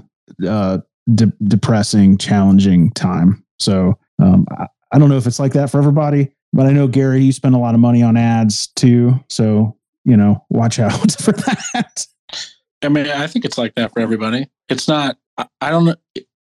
uh, 0.47 0.79
de- 1.13 1.33
depressing, 1.43 2.17
challenging 2.17 2.91
time. 2.91 3.43
So 3.59 3.97
um, 4.19 4.45
I, 4.51 4.67
I 4.91 4.99
don't 4.99 5.09
know 5.09 5.17
if 5.17 5.27
it's 5.27 5.39
like 5.39 5.53
that 5.53 5.69
for 5.69 5.77
everybody, 5.77 6.31
but 6.53 6.65
I 6.65 6.71
know 6.71 6.87
Gary, 6.87 7.23
you 7.23 7.31
spend 7.31 7.55
a 7.55 7.59
lot 7.59 7.73
of 7.73 7.79
money 7.79 8.03
on 8.03 8.17
ads 8.17 8.67
too. 8.67 9.19
So 9.29 9.77
you 10.05 10.17
know, 10.17 10.43
watch 10.49 10.79
out 10.79 11.11
for 11.19 11.31
that. 11.31 12.07
I 12.81 12.89
mean, 12.89 13.07
I 13.07 13.27
think 13.27 13.45
it's 13.45 13.57
like 13.57 13.75
that 13.75 13.93
for 13.93 13.99
everybody. 13.99 14.47
It's 14.69 14.87
not. 14.87 15.17
I, 15.37 15.47
I 15.61 15.69
don't 15.69 15.85
know. 15.85 15.95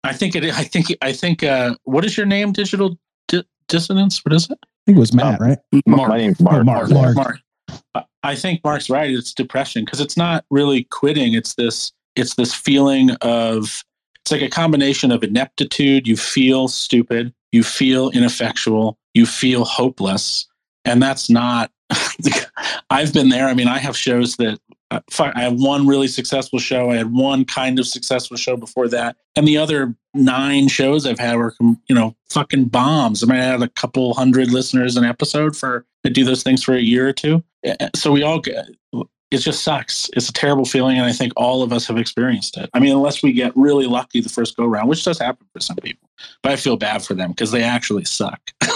I 0.03 0.13
think 0.13 0.35
it. 0.35 0.45
I 0.45 0.63
think. 0.63 0.95
I 1.01 1.11
think. 1.11 1.43
Uh, 1.43 1.75
what 1.83 2.05
is 2.05 2.15
your 2.15 2.25
name? 2.25 2.51
Digital 2.51 2.97
di- 3.27 3.43
dissonance. 3.67 4.23
What 4.23 4.33
is 4.33 4.49
it? 4.49 4.57
I 4.63 4.67
think 4.85 4.97
it 4.97 4.99
was 4.99 5.13
Matt, 5.13 5.39
right? 5.39 5.57
Mark. 5.85 6.09
My 6.09 6.17
name's 6.17 6.39
Mark. 6.39 6.55
Oh, 6.55 6.63
Mark. 6.63 6.89
Mark. 6.89 7.15
Mark. 7.15 7.39
I- 8.23 8.35
think 8.35 8.63
Mark's 8.63 8.89
right. 8.89 9.09
It's 9.09 9.33
depression 9.33 9.85
because 9.85 9.99
it's 10.01 10.17
not 10.17 10.45
really 10.49 10.83
quitting. 10.85 11.33
It's 11.33 11.55
this. 11.55 11.91
It's 12.15 12.35
this 12.35 12.53
feeling 12.53 13.11
of. 13.21 13.83
It's 14.21 14.31
like 14.31 14.41
a 14.41 14.49
combination 14.49 15.11
of 15.11 15.23
ineptitude. 15.23 16.07
You 16.07 16.17
feel 16.17 16.67
stupid. 16.67 17.33
You 17.51 17.63
feel 17.63 18.09
ineffectual. 18.11 18.97
You 19.13 19.25
feel 19.25 19.65
hopeless, 19.65 20.47
and 20.85 21.01
that's 21.01 21.29
not. 21.29 21.71
I've 22.89 23.13
been 23.13 23.29
there. 23.29 23.47
I 23.47 23.53
mean, 23.53 23.67
I 23.67 23.79
have 23.79 23.97
shows 23.97 24.35
that 24.35 24.59
I 24.91 25.41
have 25.41 25.53
one 25.53 25.87
really 25.87 26.07
successful 26.07 26.59
show. 26.59 26.89
I 26.89 26.97
had 26.97 27.11
one 27.11 27.45
kind 27.45 27.79
of 27.79 27.87
successful 27.87 28.37
show 28.37 28.57
before 28.57 28.87
that, 28.89 29.17
and 29.35 29.47
the 29.47 29.57
other 29.57 29.95
nine 30.13 30.67
shows 30.67 31.05
I've 31.05 31.19
had 31.19 31.37
were 31.37 31.53
you 31.59 31.95
know 31.95 32.15
fucking 32.29 32.65
bombs. 32.65 33.23
I 33.23 33.27
mean, 33.27 33.39
I 33.39 33.43
had 33.43 33.61
a 33.61 33.69
couple 33.69 34.13
hundred 34.13 34.51
listeners 34.51 34.97
an 34.97 35.03
episode 35.03 35.55
for 35.55 35.85
to 36.03 36.09
do 36.09 36.23
those 36.23 36.43
things 36.43 36.63
for 36.63 36.73
a 36.73 36.81
year 36.81 37.07
or 37.07 37.13
two. 37.13 37.43
Uh, 37.67 37.89
So 37.95 38.11
we 38.11 38.23
all 38.23 38.39
get. 38.39 38.65
It 39.31 39.37
just 39.37 39.63
sucks. 39.63 40.09
It's 40.13 40.27
a 40.27 40.33
terrible 40.33 40.65
feeling, 40.65 40.97
and 40.97 41.05
I 41.05 41.11
think 41.11 41.33
all 41.37 41.61
of 41.61 41.71
us 41.71 41.85
have 41.85 41.99
experienced 41.99 42.57
it. 42.57 42.67
I 42.73 42.79
mean, 42.79 42.91
unless 42.95 43.21
we 43.21 43.31
get 43.31 43.55
really 43.55 43.85
lucky 43.85 44.21
the 44.21 44.29
first 44.29 44.57
go 44.57 44.65
round, 44.65 44.89
which 44.89 45.03
does 45.03 45.19
happen 45.19 45.45
for 45.53 45.59
some 45.59 45.75
people, 45.75 46.09
but 46.41 46.51
I 46.51 46.55
feel 46.55 46.77
bad 46.77 47.03
for 47.03 47.13
them 47.13 47.29
because 47.31 47.51
they 47.51 47.63
actually 47.63 48.05
suck. 48.05 48.39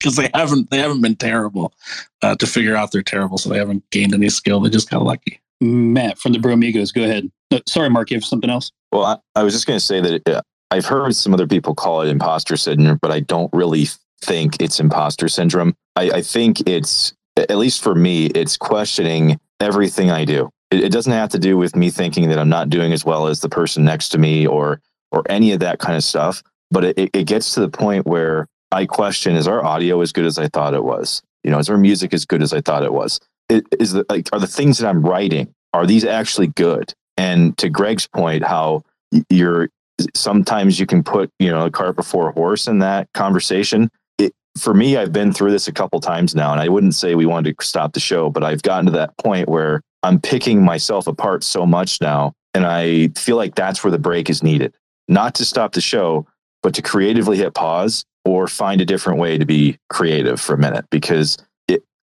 Because 0.00 0.16
they 0.16 0.28
haven't 0.34 0.68
they 0.68 0.76
haven't 0.80 1.00
been 1.00 1.16
terrible 1.16 1.72
uh, 2.20 2.36
to 2.36 2.46
figure 2.46 2.76
out 2.76 2.92
they're 2.92 3.00
terrible, 3.00 3.38
so 3.38 3.48
they 3.48 3.56
haven't 3.56 3.88
gained 3.88 4.12
any 4.12 4.28
skill. 4.28 4.60
They 4.60 4.68
just 4.68 4.90
got 4.90 5.02
lucky. 5.02 5.40
Matt 5.60 6.18
from 6.18 6.32
the 6.32 6.38
Bromigos, 6.38 6.92
go 6.92 7.04
ahead. 7.04 7.30
Sorry, 7.68 7.88
Mark, 7.88 8.10
you 8.10 8.16
have 8.16 8.24
something 8.24 8.50
else? 8.50 8.70
Well, 8.92 9.04
I, 9.04 9.18
I 9.34 9.42
was 9.42 9.52
just 9.52 9.66
going 9.66 9.78
to 9.78 9.84
say 9.84 10.00
that 10.00 10.28
uh, 10.28 10.42
I've 10.70 10.86
heard 10.86 11.14
some 11.14 11.32
other 11.32 11.46
people 11.46 11.74
call 11.74 12.02
it 12.02 12.08
imposter 12.08 12.56
syndrome, 12.56 12.98
but 13.00 13.10
I 13.10 13.20
don't 13.20 13.52
really 13.52 13.86
think 14.20 14.60
it's 14.60 14.80
imposter 14.80 15.28
syndrome. 15.28 15.74
I, 15.96 16.10
I 16.10 16.22
think 16.22 16.68
it's, 16.68 17.14
at 17.36 17.56
least 17.56 17.82
for 17.82 17.94
me, 17.94 18.26
it's 18.26 18.56
questioning 18.56 19.38
everything 19.60 20.10
I 20.10 20.24
do. 20.24 20.50
It, 20.70 20.84
it 20.84 20.92
doesn't 20.92 21.12
have 21.12 21.30
to 21.30 21.38
do 21.38 21.56
with 21.56 21.76
me 21.76 21.90
thinking 21.90 22.28
that 22.28 22.38
I'm 22.38 22.48
not 22.48 22.70
doing 22.70 22.92
as 22.92 23.04
well 23.04 23.26
as 23.26 23.40
the 23.40 23.48
person 23.48 23.84
next 23.84 24.10
to 24.10 24.18
me 24.18 24.46
or 24.46 24.80
or 25.12 25.22
any 25.30 25.52
of 25.52 25.60
that 25.60 25.78
kind 25.78 25.96
of 25.96 26.02
stuff. 26.02 26.42
But 26.70 26.84
it, 26.84 27.10
it 27.14 27.26
gets 27.26 27.54
to 27.54 27.60
the 27.60 27.68
point 27.68 28.06
where 28.06 28.48
I 28.72 28.86
question: 28.86 29.36
Is 29.36 29.46
our 29.46 29.64
audio 29.64 30.00
as 30.00 30.12
good 30.12 30.26
as 30.26 30.38
I 30.38 30.48
thought 30.48 30.74
it 30.74 30.84
was? 30.84 31.22
You 31.44 31.50
know, 31.50 31.58
is 31.58 31.70
our 31.70 31.76
music 31.76 32.12
as 32.12 32.24
good 32.24 32.42
as 32.42 32.52
I 32.52 32.60
thought 32.60 32.82
it 32.82 32.92
was? 32.92 33.20
Is 33.48 33.92
the 33.92 34.06
like 34.08 34.28
are 34.32 34.40
the 34.40 34.46
things 34.46 34.78
that 34.78 34.88
I'm 34.88 35.02
writing 35.02 35.52
are 35.72 35.86
these 35.86 36.04
actually 36.04 36.46
good? 36.48 36.94
And 37.16 37.56
to 37.58 37.68
Greg's 37.68 38.06
point, 38.06 38.44
how 38.44 38.82
you're 39.28 39.68
sometimes 40.14 40.80
you 40.80 40.86
can 40.86 41.02
put 41.02 41.30
you 41.38 41.50
know 41.50 41.66
a 41.66 41.70
cart 41.70 41.96
before 41.96 42.28
a 42.28 42.32
horse 42.32 42.66
in 42.66 42.78
that 42.78 43.08
conversation. 43.12 43.90
It, 44.18 44.32
for 44.58 44.72
me, 44.72 44.96
I've 44.96 45.12
been 45.12 45.32
through 45.32 45.50
this 45.50 45.68
a 45.68 45.72
couple 45.72 46.00
times 46.00 46.34
now, 46.34 46.52
and 46.52 46.60
I 46.60 46.68
wouldn't 46.68 46.94
say 46.94 47.14
we 47.14 47.26
wanted 47.26 47.58
to 47.58 47.66
stop 47.66 47.92
the 47.92 48.00
show, 48.00 48.30
but 48.30 48.44
I've 48.44 48.62
gotten 48.62 48.86
to 48.86 48.92
that 48.92 49.16
point 49.18 49.48
where 49.48 49.80
I'm 50.02 50.20
picking 50.20 50.64
myself 50.64 51.06
apart 51.06 51.44
so 51.44 51.66
much 51.66 52.00
now, 52.00 52.32
and 52.54 52.64
I 52.64 53.08
feel 53.16 53.36
like 53.36 53.54
that's 53.54 53.84
where 53.84 53.90
the 53.90 53.98
break 53.98 54.30
is 54.30 54.42
needed. 54.42 54.74
Not 55.08 55.34
to 55.36 55.44
stop 55.44 55.72
the 55.72 55.80
show, 55.80 56.26
but 56.62 56.74
to 56.74 56.82
creatively 56.82 57.36
hit 57.36 57.54
pause 57.54 58.04
or 58.24 58.46
find 58.46 58.80
a 58.80 58.86
different 58.86 59.18
way 59.18 59.38
to 59.38 59.44
be 59.44 59.76
creative 59.90 60.40
for 60.40 60.54
a 60.54 60.58
minute 60.58 60.86
because 60.90 61.36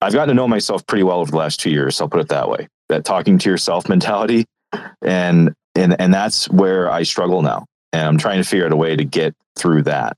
I've 0.01 0.13
gotten 0.13 0.29
to 0.29 0.33
know 0.33 0.47
myself 0.47 0.85
pretty 0.87 1.03
well 1.03 1.19
over 1.19 1.31
the 1.31 1.37
last 1.37 1.59
two 1.59 1.69
years. 1.69 1.99
I'll 1.99 2.09
put 2.09 2.21
it 2.21 2.29
that 2.29 2.49
way. 2.49 2.67
That 2.87 3.05
talking 3.05 3.37
to 3.37 3.49
yourself 3.49 3.89
mentality, 3.89 4.45
and 5.01 5.53
and 5.75 5.99
and 5.99 6.13
that's 6.13 6.49
where 6.49 6.89
I 6.89 7.03
struggle 7.03 7.41
now, 7.41 7.65
and 7.93 8.07
I'm 8.07 8.17
trying 8.17 8.41
to 8.41 8.47
figure 8.47 8.65
out 8.65 8.71
a 8.71 8.77
way 8.77 8.95
to 8.95 9.03
get 9.03 9.35
through 9.57 9.83
that. 9.83 10.15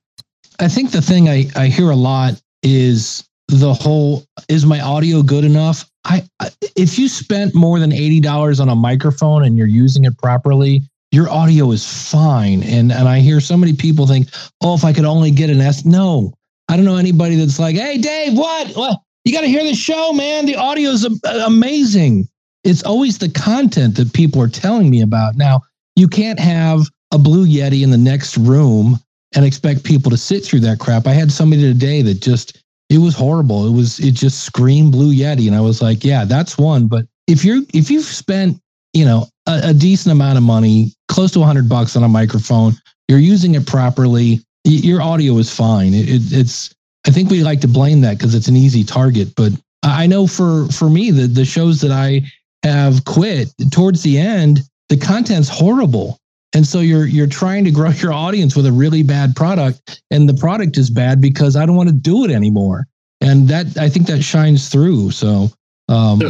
I 0.60 0.68
think 0.68 0.92
the 0.92 1.02
thing 1.02 1.28
I, 1.28 1.48
I 1.56 1.68
hear 1.68 1.90
a 1.90 1.96
lot 1.96 2.40
is 2.64 3.28
the 3.48 3.74
whole 3.74 4.24
is 4.48 4.66
my 4.66 4.80
audio 4.80 5.24
good 5.24 5.44
enough? 5.44 5.90
I, 6.06 6.24
I 6.40 6.50
if 6.76 6.98
you 6.98 7.08
spent 7.08 7.54
more 7.54 7.80
than 7.80 7.92
$80 7.92 8.60
on 8.60 8.70
a 8.70 8.76
microphone 8.76 9.44
and 9.44 9.58
you're 9.58 9.68
using 9.68 10.06
it 10.06 10.18
properly, 10.18 10.84
your 11.12 11.30
audio 11.30 11.72
is 11.72 11.86
fine. 11.86 12.64
And 12.64 12.92
and 12.92 13.08
I 13.08 13.20
hear 13.20 13.40
so 13.40 13.58
many 13.58 13.74
people 13.74 14.08
think, 14.08 14.30
"Oh, 14.62 14.76
if 14.76 14.86
I 14.86 14.94
could 14.94 15.06
only 15.06 15.32
get 15.32 15.50
an 15.50 15.60
S." 15.60 15.84
No. 15.84 16.34
I 16.70 16.78
don't 16.78 16.86
know 16.86 16.98
anybody 16.98 17.36
that's 17.36 17.60
like, 17.60 17.76
"Hey, 17.76 17.98
Dave, 17.98 18.38
what? 18.38 18.76
Well, 18.76 19.04
you 19.24 19.34
got 19.34 19.42
to 19.42 19.48
hear 19.48 19.64
the 19.64 19.76
show, 19.76 20.14
man. 20.14 20.46
The 20.46 20.56
audio 20.56 20.92
is 20.92 21.06
uh, 21.06 21.44
amazing." 21.46 22.28
It's 22.64 22.84
always 22.84 23.18
the 23.18 23.30
content 23.30 23.96
that 23.96 24.14
people 24.14 24.40
are 24.40 24.48
telling 24.48 24.92
me 24.92 25.02
about. 25.02 25.36
Now, 25.36 25.62
you 25.96 26.08
can't 26.08 26.40
have 26.40 26.82
a 27.12 27.18
blue 27.18 27.48
yeti 27.48 27.84
in 27.84 27.90
the 27.90 27.98
next 27.98 28.38
room 28.38 29.00
and 29.36 29.46
expect 29.46 29.84
people 29.84 30.12
to 30.12 30.18
sit 30.18 30.46
through 30.46 30.60
that 30.62 30.80
crap. 30.80 31.08
I 31.08 31.14
had 31.14 31.32
somebody 31.32 31.62
today 31.62 32.02
that 32.04 32.22
just 32.22 32.62
it 32.90 33.00
was 33.00 33.16
horrible. 33.16 33.66
It 33.68 33.74
was 33.74 34.00
it 34.00 34.12
just 34.12 34.44
screamed 34.44 34.92
blue 34.92 35.14
yeti 35.14 35.48
and 35.48 35.56
I 35.56 35.62
was 35.62 35.82
like, 35.82 36.04
yeah, 36.04 36.26
that's 36.26 36.58
one, 36.58 36.88
but 36.88 37.06
if 37.28 37.46
you're 37.46 37.62
if 37.74 37.90
you've 37.90 38.06
spent, 38.06 38.60
you 38.94 39.06
know, 39.06 39.28
a, 39.48 39.62
a 39.66 39.74
decent 39.74 40.12
amount 40.12 40.38
of 40.38 40.44
money, 40.44 40.94
close 41.08 41.32
to 41.32 41.40
100 41.40 41.70
bucks 41.70 41.96
on 41.96 42.04
a 42.04 42.10
microphone, 42.10 42.74
you're 43.08 43.20
using 43.20 43.56
it 43.56 43.66
properly, 43.66 44.40
your 44.66 45.02
audio 45.02 45.38
is 45.38 45.54
fine. 45.54 45.94
It, 45.94 46.10
it, 46.10 46.22
it's 46.32 46.76
I 47.08 47.12
think 47.12 47.30
we 47.30 47.44
like 47.44 47.62
to 47.62 47.68
blame 47.68 48.02
that 48.02 48.18
because 48.18 48.36
it's 48.36 48.48
an 48.48 48.56
easy 48.56 48.84
target, 48.84 49.34
but 49.36 49.52
I 49.84 50.06
know 50.08 50.28
for 50.28 50.68
for 50.68 50.90
me 50.90 51.12
the 51.12 51.28
the 51.28 51.46
shows 51.46 51.82
that 51.82 51.92
I 51.92 52.22
have 52.64 53.04
quit 53.06 53.50
towards 53.72 54.04
the 54.04 54.18
end, 54.20 54.60
the 54.90 54.98
content's 54.98 55.50
horrible. 55.50 56.18
And 56.54 56.68
so 56.68 56.80
you're 56.82 57.06
you're 57.08 57.28
trying 57.28 57.64
to 57.66 57.72
grow 57.72 57.90
your 58.02 58.14
audience 58.14 58.56
with 58.56 58.66
a 58.66 58.72
really 58.72 59.04
bad 59.04 59.36
product, 59.36 60.02
and 60.12 60.30
the 60.30 60.36
product 60.36 60.78
is 60.78 60.90
bad 60.90 61.22
because 61.22 61.56
I 61.56 61.66
don't 61.66 61.76
want 61.76 61.90
to 61.90 61.96
do 61.96 62.24
it 62.26 62.32
anymore. 62.32 62.88
And 63.22 63.48
that 63.48 63.78
I 63.78 63.90
think 63.90 64.08
that 64.08 64.24
shines 64.24 64.70
through. 64.70 65.12
So, 65.12 65.50
um, 65.90 66.22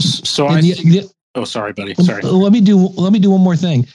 So 0.00 0.46
I. 0.46 0.60
the- 0.60 0.74
the- 0.74 1.10
oh, 1.34 1.44
sorry, 1.44 1.72
buddy. 1.72 1.94
Sorry. 1.94 2.22
let 2.22 2.52
me 2.52 2.60
do 2.60 2.76
let 2.76 3.12
me 3.12 3.18
do 3.18 3.30
one 3.30 3.40
more 3.40 3.56
thing. 3.56 3.86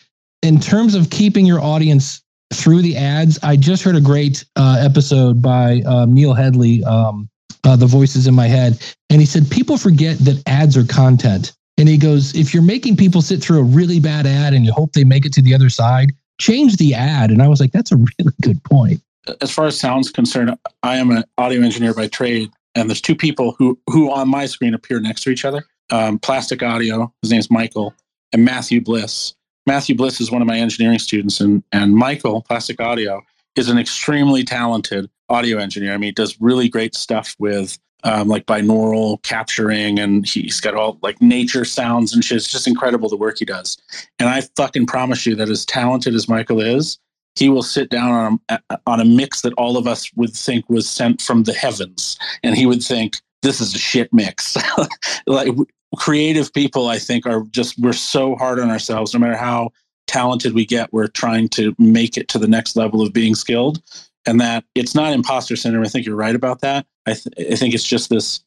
In 0.41 0.59
terms 0.59 0.95
of 0.95 1.09
keeping 1.09 1.45
your 1.45 1.59
audience 1.61 2.22
through 2.54 2.82
the 2.82 2.97
ads. 2.97 3.39
I 3.43 3.56
just 3.56 3.84
heard 3.84 3.95
a 3.95 4.02
great 4.02 4.45
uh, 4.56 4.78
episode 4.80 5.41
by 5.41 5.82
um, 5.82 6.14
Neil 6.14 6.34
Headley, 6.34 6.84
um, 6.84 7.30
uh, 7.64 7.76
The 7.76 7.86
Voices 7.86 8.28
in 8.28 8.34
My 8.34 8.47
Head. 8.47 8.80
And 9.10 9.20
he 9.20 9.26
said, 9.26 9.50
People 9.50 9.78
forget 9.78 10.18
that 10.20 10.41
ads 10.47 10.78
are 10.78 10.86
content. 10.86 11.54
And 11.78 11.88
he 11.88 11.97
goes, 11.97 12.36
If 12.36 12.54
you're 12.54 12.64
making 12.64 12.97
people 12.97 13.22
sit 13.22 13.43
through 13.43 13.60
a 13.60 13.64
really 13.64 14.00
bad 14.00 14.26
ad 14.26 14.54
and 14.54 14.66
you 14.66 14.72
hope 14.72 14.93
they 14.93 15.04
make 15.04 15.26
it 15.26 15.34
to 15.34 15.41
the 15.41 15.54
other 15.54 15.70
side, 15.70 16.12
change 16.39 16.78
the 16.78 16.93
ad. 16.93 17.32
And 17.32 17.41
I 17.41 17.47
was 17.47 17.60
like, 17.60 17.72
That's 17.72 17.91
a 17.91 17.97
really 18.20 18.34
good 18.41 18.64
point. 18.64 19.02
As 19.41 19.52
far 19.52 19.66
as 19.66 19.80
sound's 19.80 20.10
concerned, 20.10 20.58
I 20.82 20.97
am 20.97 21.12
an 21.12 21.24
audio 21.38 21.62
engineer 21.62 21.93
by 21.93 22.08
trade. 22.08 22.50
And 22.76 22.89
there's 22.89 23.02
two 23.02 23.16
people 23.16 23.56
who, 23.58 23.80
who 23.88 24.12
on 24.12 24.30
my 24.30 24.45
screen 24.45 24.74
appear 24.74 25.00
next 25.00 25.22
to 25.24 25.32
each 25.32 25.43
other 25.43 25.66
um, 25.91 26.20
Plastic 26.20 26.62
Audio, 26.64 27.12
his 27.22 27.32
name's 27.32 27.50
Michael, 27.50 27.93
and 28.32 28.45
Matthew 28.45 28.82
Bliss. 28.82 29.34
Matthew 29.70 29.93
Bliss 29.93 30.20
is 30.20 30.32
one 30.32 30.41
of 30.41 30.47
my 30.47 30.57
engineering 30.57 30.97
students, 30.97 31.39
and, 31.39 31.63
and 31.72 31.93
Michael, 31.93 32.41
Plastic 32.41 32.82
Audio, 32.82 33.22
is 33.55 33.70
an 33.70 33.78
extremely 33.78 34.43
talented 34.43 35.07
audio 35.30 35.59
engineer. 35.59 35.93
I 35.93 35.97
mean, 35.97 36.07
he 36.07 36.11
does 36.11 36.41
really 36.41 36.67
great 36.67 36.95
stuff 36.95 37.36
with 37.38 37.78
um, 38.03 38.28
like 38.28 38.47
binaural 38.47 39.22
capturing, 39.22 39.99
and 39.99 40.28
he's 40.28 40.59
got 40.59 40.74
all 40.74 40.97
like 41.03 41.22
nature 41.22 41.65
sounds 41.65 42.15
and 42.15 42.26
shit. 42.26 42.38
It's 42.38 42.51
just 42.51 42.65
incredible 42.65 43.09
the 43.09 43.15
work 43.15 43.38
he 43.38 43.45
does. 43.45 43.78
And 44.17 44.28
I 44.28 44.41
fucking 44.57 44.88
promise 44.88 45.28
you 45.28 45.36
that 45.36 45.49
as 45.49 45.65
talented 45.67 46.15
as 46.15 46.28
Michael 46.28 46.61
is, 46.61 46.97
he 47.36 47.47
will 47.47 47.61
sit 47.61 47.91
down 47.91 48.39
on 48.49 48.59
a, 48.72 48.80
on 48.88 48.99
a 48.99 49.05
mix 49.05 49.41
that 49.41 49.53
all 49.53 49.78
of 49.78 49.86
us 49.86 50.11
would 50.15 50.34
think 50.34 50.67
was 50.67 50.89
sent 50.89 51.22
from 51.22 51.43
the 51.43 51.53
heavens, 51.53 52.17
and 52.41 52.57
he 52.57 52.65
would 52.65 52.82
think 52.82 53.17
this 53.43 53.61
is 53.61 53.76
a 53.76 53.78
shit 53.78 54.11
mix. 54.11 54.57
like 55.28 55.49
creative 55.98 56.54
people, 56.54 56.88
I 56.88 57.00
think, 57.00 57.26
are 57.26 57.44
just 57.52 57.80
we're 57.80 57.94
so 57.94 58.36
hard 58.36 58.60
on 58.60 58.70
ourselves. 58.70 59.14
No 59.14 59.20
matter 59.20 59.38
how 59.38 59.72
talented 60.08 60.54
we 60.54 60.66
get, 60.66 60.92
we're 60.92 61.08
trying 61.08 61.50
to 61.50 61.76
make 61.78 62.18
it 62.18 62.28
to 62.30 62.40
the 62.40 62.48
next 62.48 62.76
level 62.76 63.02
of 63.02 63.14
being 63.14 63.36
skilled, 63.36 63.82
and 64.26 64.40
that 64.40 64.64
it's 64.76 64.96
not 64.96 65.14
imposter 65.14 65.56
syndrome. 65.56 65.86
I 65.86 65.90
think 65.90 66.06
you're 66.06 66.16
right 66.16 66.36
about 66.36 66.62
that. 66.62 66.86
I, 67.06 67.14
th- 67.14 67.52
I 67.52 67.56
think 67.56 67.74
it's 67.74 67.88
just 67.88 68.10
this. 68.10 68.42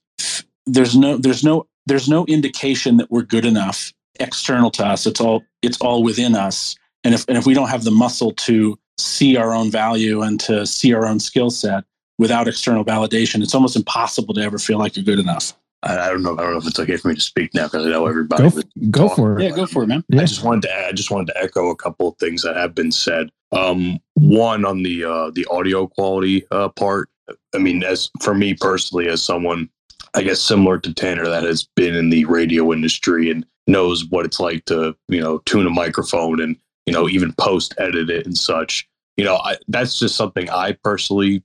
There's 0.66 0.96
no. 0.96 1.16
There's 1.16 1.44
no. 1.44 1.66
There's 1.86 2.08
no 2.08 2.24
indication 2.26 2.96
that 2.98 3.10
we're 3.10 3.22
good 3.22 3.44
enough 3.44 3.92
external 4.20 4.70
to 4.72 4.86
us. 4.86 5.06
It's 5.06 5.20
all. 5.20 5.42
It's 5.62 5.80
all 5.80 6.02
within 6.02 6.34
us. 6.34 6.76
And 7.04 7.14
if 7.14 7.24
and 7.28 7.36
if 7.36 7.46
we 7.46 7.54
don't 7.54 7.68
have 7.68 7.84
the 7.84 7.90
muscle 7.90 8.32
to 8.32 8.78
see 8.98 9.36
our 9.36 9.54
own 9.54 9.70
value 9.70 10.22
and 10.22 10.38
to 10.40 10.66
see 10.66 10.94
our 10.94 11.06
own 11.06 11.18
skill 11.18 11.50
set 11.50 11.84
without 12.18 12.46
external 12.46 12.84
validation, 12.84 13.42
it's 13.42 13.54
almost 13.54 13.74
impossible 13.74 14.34
to 14.34 14.42
ever 14.42 14.58
feel 14.58 14.78
like 14.78 14.96
you're 14.96 15.04
good 15.04 15.18
enough. 15.18 15.54
I, 15.82 15.98
I 15.98 16.08
don't 16.08 16.22
know. 16.22 16.34
I 16.34 16.42
don't 16.42 16.52
know 16.52 16.58
if 16.58 16.66
it's 16.66 16.78
okay 16.78 16.96
for 16.96 17.08
me 17.08 17.14
to 17.14 17.20
speak 17.20 17.54
now 17.54 17.64
because 17.64 17.86
I 17.86 17.90
know 17.90 18.06
everybody. 18.06 18.48
Go, 18.48 18.58
f- 18.58 18.64
go 18.90 19.08
for 19.08 19.38
it. 19.38 19.44
Yeah, 19.44 19.50
go 19.50 19.66
for 19.66 19.82
it, 19.82 19.88
man. 19.88 20.04
I 20.12 20.24
just 20.24 20.44
wanted 20.44 20.62
to 20.62 20.72
add, 20.72 20.88
I 20.90 20.92
just 20.92 21.10
wanted 21.10 21.32
to 21.32 21.42
echo 21.42 21.70
a 21.70 21.76
couple 21.76 22.08
of 22.08 22.16
things 22.18 22.42
that 22.42 22.56
have 22.56 22.74
been 22.74 22.92
said. 22.92 23.30
Um, 23.50 24.00
one 24.14 24.64
on 24.64 24.82
the 24.82 25.04
uh, 25.04 25.30
the 25.30 25.46
audio 25.50 25.86
quality 25.86 26.46
uh, 26.50 26.68
part. 26.68 27.08
I 27.54 27.58
mean, 27.58 27.82
as 27.82 28.10
for 28.20 28.34
me 28.34 28.54
personally, 28.54 29.08
as 29.08 29.22
someone, 29.22 29.68
I 30.14 30.22
guess 30.22 30.40
similar 30.40 30.78
to 30.78 30.94
Tanner, 30.94 31.26
that 31.28 31.42
has 31.44 31.68
been 31.76 31.94
in 31.94 32.10
the 32.10 32.24
radio 32.26 32.72
industry 32.72 33.30
and 33.30 33.44
knows 33.66 34.04
what 34.06 34.24
it's 34.24 34.40
like 34.40 34.64
to 34.66 34.96
you 35.08 35.20
know 35.20 35.38
tune 35.38 35.66
a 35.66 35.70
microphone 35.70 36.40
and 36.40 36.56
you 36.86 36.92
know 36.92 37.08
even 37.08 37.32
post 37.34 37.74
edit 37.78 38.08
it 38.10 38.26
and 38.26 38.36
such. 38.36 38.88
You 39.16 39.24
know, 39.24 39.36
I, 39.36 39.56
that's 39.68 39.98
just 39.98 40.16
something 40.16 40.48
I 40.48 40.72
personally 40.82 41.42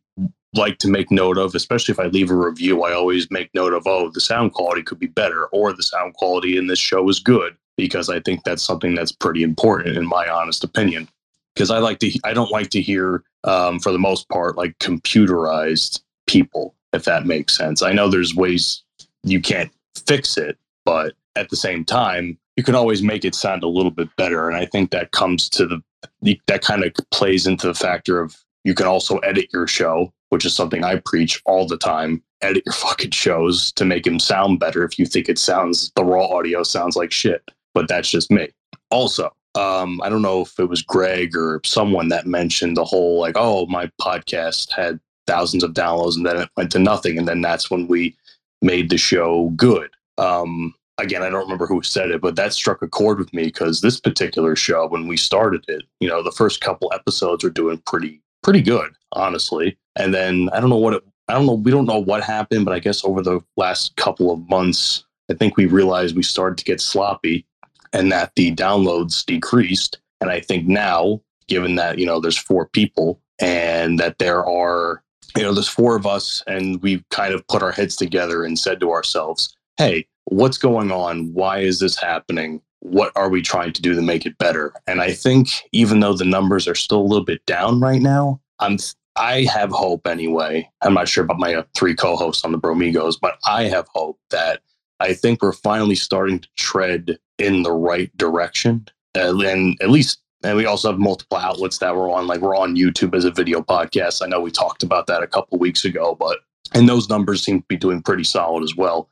like 0.54 0.78
to 0.80 0.88
make 0.88 1.12
note 1.12 1.38
of, 1.38 1.56
especially 1.56 1.92
if 1.92 2.00
I 2.00 2.06
leave 2.06 2.32
a 2.32 2.36
review. 2.36 2.84
I 2.84 2.94
always 2.94 3.30
make 3.30 3.54
note 3.54 3.74
of, 3.74 3.86
oh, 3.86 4.10
the 4.10 4.22
sound 4.22 4.54
quality 4.54 4.82
could 4.82 5.00
be 5.00 5.08
better, 5.08 5.46
or 5.48 5.74
the 5.74 5.84
sound 5.84 6.14
quality 6.14 6.58
in 6.58 6.68
this 6.68 6.80
show 6.80 7.08
is 7.10 7.20
good, 7.20 7.56
because 7.76 8.10
I 8.10 8.20
think 8.22 8.44
that's 8.44 8.64
something 8.64 8.96
that's 8.96 9.12
pretty 9.12 9.44
important, 9.44 9.98
in 9.98 10.06
my 10.06 10.28
honest 10.28 10.64
opinion. 10.64 11.10
Because 11.54 11.72
I 11.72 11.80
like 11.80 12.00
to, 12.00 12.20
I 12.24 12.34
don't 12.34 12.52
like 12.52 12.70
to 12.72 12.82
hear, 12.82 13.24
um, 13.44 13.80
for 13.80 13.92
the 13.92 14.00
most 14.00 14.30
part, 14.30 14.58
like 14.58 14.78
computerized 14.80 16.02
people, 16.28 16.76
if 16.94 17.04
that 17.06 17.26
makes 17.26 17.58
sense. 17.58 17.82
I 17.82 17.94
know 17.94 18.10
there's 18.10 18.36
ways 18.36 18.84
you 19.24 19.42
can't 19.42 19.72
fix 20.06 20.38
it, 20.38 20.58
but 20.86 21.14
at 21.36 21.50
the 21.50 21.56
same 21.56 21.84
time, 21.84 22.38
you 22.56 22.64
can 22.64 22.76
always 22.76 23.04
make 23.04 23.26
it 23.26 23.36
sound 23.36 23.64
a 23.64 23.68
little 23.68 23.92
bit 23.92 24.08
better. 24.16 24.48
And 24.48 24.58
I 24.58 24.66
think 24.66 24.92
that 24.92 25.12
comes 25.12 25.50
to 25.50 25.66
the, 25.66 26.40
that 26.48 26.64
kind 26.64 26.84
of 26.84 26.94
plays 27.12 27.48
into 27.48 27.68
the 27.68 27.74
factor 27.74 28.22
of 28.22 28.38
you 28.64 28.74
can 28.74 28.86
also 28.86 29.18
edit 29.20 29.48
your 29.52 29.68
show 29.68 30.14
which 30.30 30.46
is 30.46 30.56
something 30.56 30.84
I 30.84 30.98
preach 30.98 31.42
all 31.46 31.68
the 31.68 31.78
time. 31.78 32.22
Edit 32.42 32.64
your 32.66 32.74
fucking 32.74 33.12
shows 33.12 33.72
to 33.74 33.86
make 33.86 34.04
them 34.04 34.20
sound 34.20 34.60
better 34.60 34.84
if 34.84 34.98
you 35.00 35.06
think 35.06 35.30
it 35.30 35.40
sounds, 35.40 35.92
the 35.96 36.04
raw 36.04 36.26
audio 36.28 36.64
sounds 36.64 36.96
like 36.96 37.12
shit. 37.12 37.44
But 37.74 37.88
that's 37.88 38.10
just 38.10 38.32
me. 38.32 38.50
Also, 38.90 39.32
um, 39.56 40.00
I 40.04 40.10
don't 40.10 40.22
know 40.22 40.42
if 40.42 40.60
it 40.60 40.70
was 40.70 40.82
Greg 40.82 41.36
or 41.36 41.62
someone 41.66 42.10
that 42.10 42.28
mentioned 42.28 42.78
the 42.78 42.86
whole 42.86 43.20
like, 43.20 43.36
oh, 43.38 43.66
my 43.68 43.90
podcast 44.02 44.72
had 44.72 45.00
thousands 45.26 45.64
of 45.64 45.74
downloads 45.74 46.16
and 46.16 46.26
then 46.26 46.38
it 46.38 46.50
went 46.56 46.72
to 46.72 46.80
nothing. 46.80 47.18
And 47.18 47.28
then 47.28 47.42
that's 47.42 47.70
when 47.70 47.88
we 47.88 48.16
made 48.62 48.90
the 48.90 48.98
show 48.98 49.50
good. 49.56 49.90
Um, 50.18 50.74
again, 50.98 51.22
I 51.22 51.30
don't 51.30 51.44
remember 51.44 51.68
who 51.68 51.84
said 51.84 52.12
it, 52.12 52.22
but 52.22 52.36
that 52.38 52.54
struck 52.54 52.82
a 52.82 52.88
chord 52.88 53.20
with 53.20 53.34
me 53.34 53.46
because 53.46 53.82
this 53.82 54.00
particular 54.00 54.56
show, 54.56 54.88
when 54.88 55.08
we 55.08 55.18
started 55.18 55.64
it, 55.68 55.84
you 56.00 56.08
know, 56.08 56.24
the 56.24 56.32
first 56.32 56.62
couple 56.62 56.92
episodes 56.94 57.44
were 57.44 57.50
doing 57.50 57.82
pretty, 57.86 58.22
pretty 58.48 58.62
good, 58.62 58.96
honestly. 59.12 59.78
And 59.98 60.14
then 60.14 60.50
I 60.54 60.62
don't 60.62 60.70
know 60.70 60.78
what 60.78 60.94
it, 60.94 61.04
I 61.28 61.34
don't 61.34 61.46
know. 61.46 61.56
We 61.56 61.70
don't 61.70 61.86
know 61.86 62.00
what 62.00 62.24
happened, 62.24 62.64
but 62.64 62.74
I 62.74 62.80
guess 62.80 63.04
over 63.04 63.22
the 63.22 63.42
last 63.58 63.94
couple 63.98 64.32
of 64.32 64.48
months, 64.50 65.04
I 65.30 65.34
think 65.34 65.58
we 65.58 65.66
realized 65.66 66.16
we 66.16 66.24
started 66.24 66.58
to 66.60 66.64
get 66.64 66.80
sloppy 66.80 67.46
and 67.92 68.10
that 68.14 68.32
the 68.38 68.56
downloads 68.56 69.26
decreased. 69.26 70.00
And 70.22 70.30
I 70.30 70.40
think 70.40 70.66
now, 70.66 71.20
given 71.50 71.76
that, 71.76 72.00
you 72.00 72.06
know, 72.06 72.22
there's 72.22 72.38
four 72.38 72.70
people 72.70 73.20
and 73.38 74.00
that 74.00 74.18
there 74.18 74.46
are, 74.46 75.04
you 75.36 75.44
know, 75.44 75.54
there's 75.54 75.68
four 75.68 75.98
of 75.98 76.08
us 76.08 76.42
and 76.48 76.82
we've 76.82 77.04
kind 77.10 77.34
of 77.34 77.46
put 77.50 77.62
our 77.62 77.74
heads 77.74 77.98
together 77.98 78.46
and 78.46 78.58
said 78.58 78.80
to 78.80 78.92
ourselves, 78.92 79.54
hey, 79.76 80.08
what's 80.24 80.58
going 80.58 80.90
on? 80.90 81.34
Why 81.34 81.60
is 81.60 81.82
this 81.82 81.98
happening? 81.98 82.62
What 82.80 83.12
are 83.16 83.30
we 83.30 83.42
trying 83.42 83.74
to 83.74 83.82
do 83.82 83.96
to 83.96 84.02
make 84.02 84.26
it 84.26 84.38
better? 84.38 84.74
And 84.86 85.02
I 85.02 85.12
think 85.12 85.50
even 85.72 86.00
though 86.00 86.14
the 86.14 86.26
numbers 86.26 86.68
are 86.68 86.76
still 86.76 87.02
a 87.02 87.10
little 87.10 87.26
bit 87.26 87.46
down 87.46 87.80
right 87.80 88.02
now, 88.02 88.40
I'm 88.60 88.78
I 89.18 89.44
have 89.46 89.72
hope 89.72 90.06
anyway. 90.06 90.70
I'm 90.84 90.94
not 90.94 91.08
sure 91.08 91.24
about 91.24 91.40
my 91.40 91.56
uh, 91.56 91.64
three 91.76 91.96
co-hosts 91.96 92.46
on 92.46 92.52
the 92.52 92.60
Bromigos, 92.60 93.16
but 93.20 93.40
I 93.48 93.64
have 93.64 93.88
hope 93.88 94.20
that 94.30 94.62
I 95.00 95.14
think 95.14 95.42
we're 95.42 95.54
finally 95.54 95.96
starting 95.96 96.40
to 96.40 96.48
tread 96.56 97.18
in 97.40 97.64
the 97.64 97.72
right 97.72 98.16
direction. 98.18 98.88
Uh, 99.16 99.40
and 99.40 99.76
at 99.82 99.90
least, 99.90 100.20
and 100.44 100.56
we 100.56 100.66
also 100.66 100.92
have 100.92 101.00
multiple 101.00 101.38
outlets 101.38 101.80
that 101.80 101.96
we're 101.96 102.12
on. 102.12 102.28
Like 102.28 102.42
we're 102.42 102.56
on 102.56 102.76
YouTube 102.76 103.16
as 103.16 103.26
a 103.26 103.32
video 103.32 103.62
podcast. 103.62 104.22
I 104.22 104.28
know 104.28 104.40
we 104.40 104.52
talked 104.52 104.84
about 104.84 105.08
that 105.08 105.24
a 105.24 105.28
couple 105.28 105.58
weeks 105.58 105.84
ago, 105.84 106.16
but 106.20 106.40
and 106.74 106.88
those 106.88 107.10
numbers 107.10 107.44
seem 107.44 107.62
to 107.62 107.68
be 107.68 107.78
doing 107.78 108.02
pretty 108.02 108.24
solid 108.24 108.64
as 108.64 108.76
well. 108.76 109.10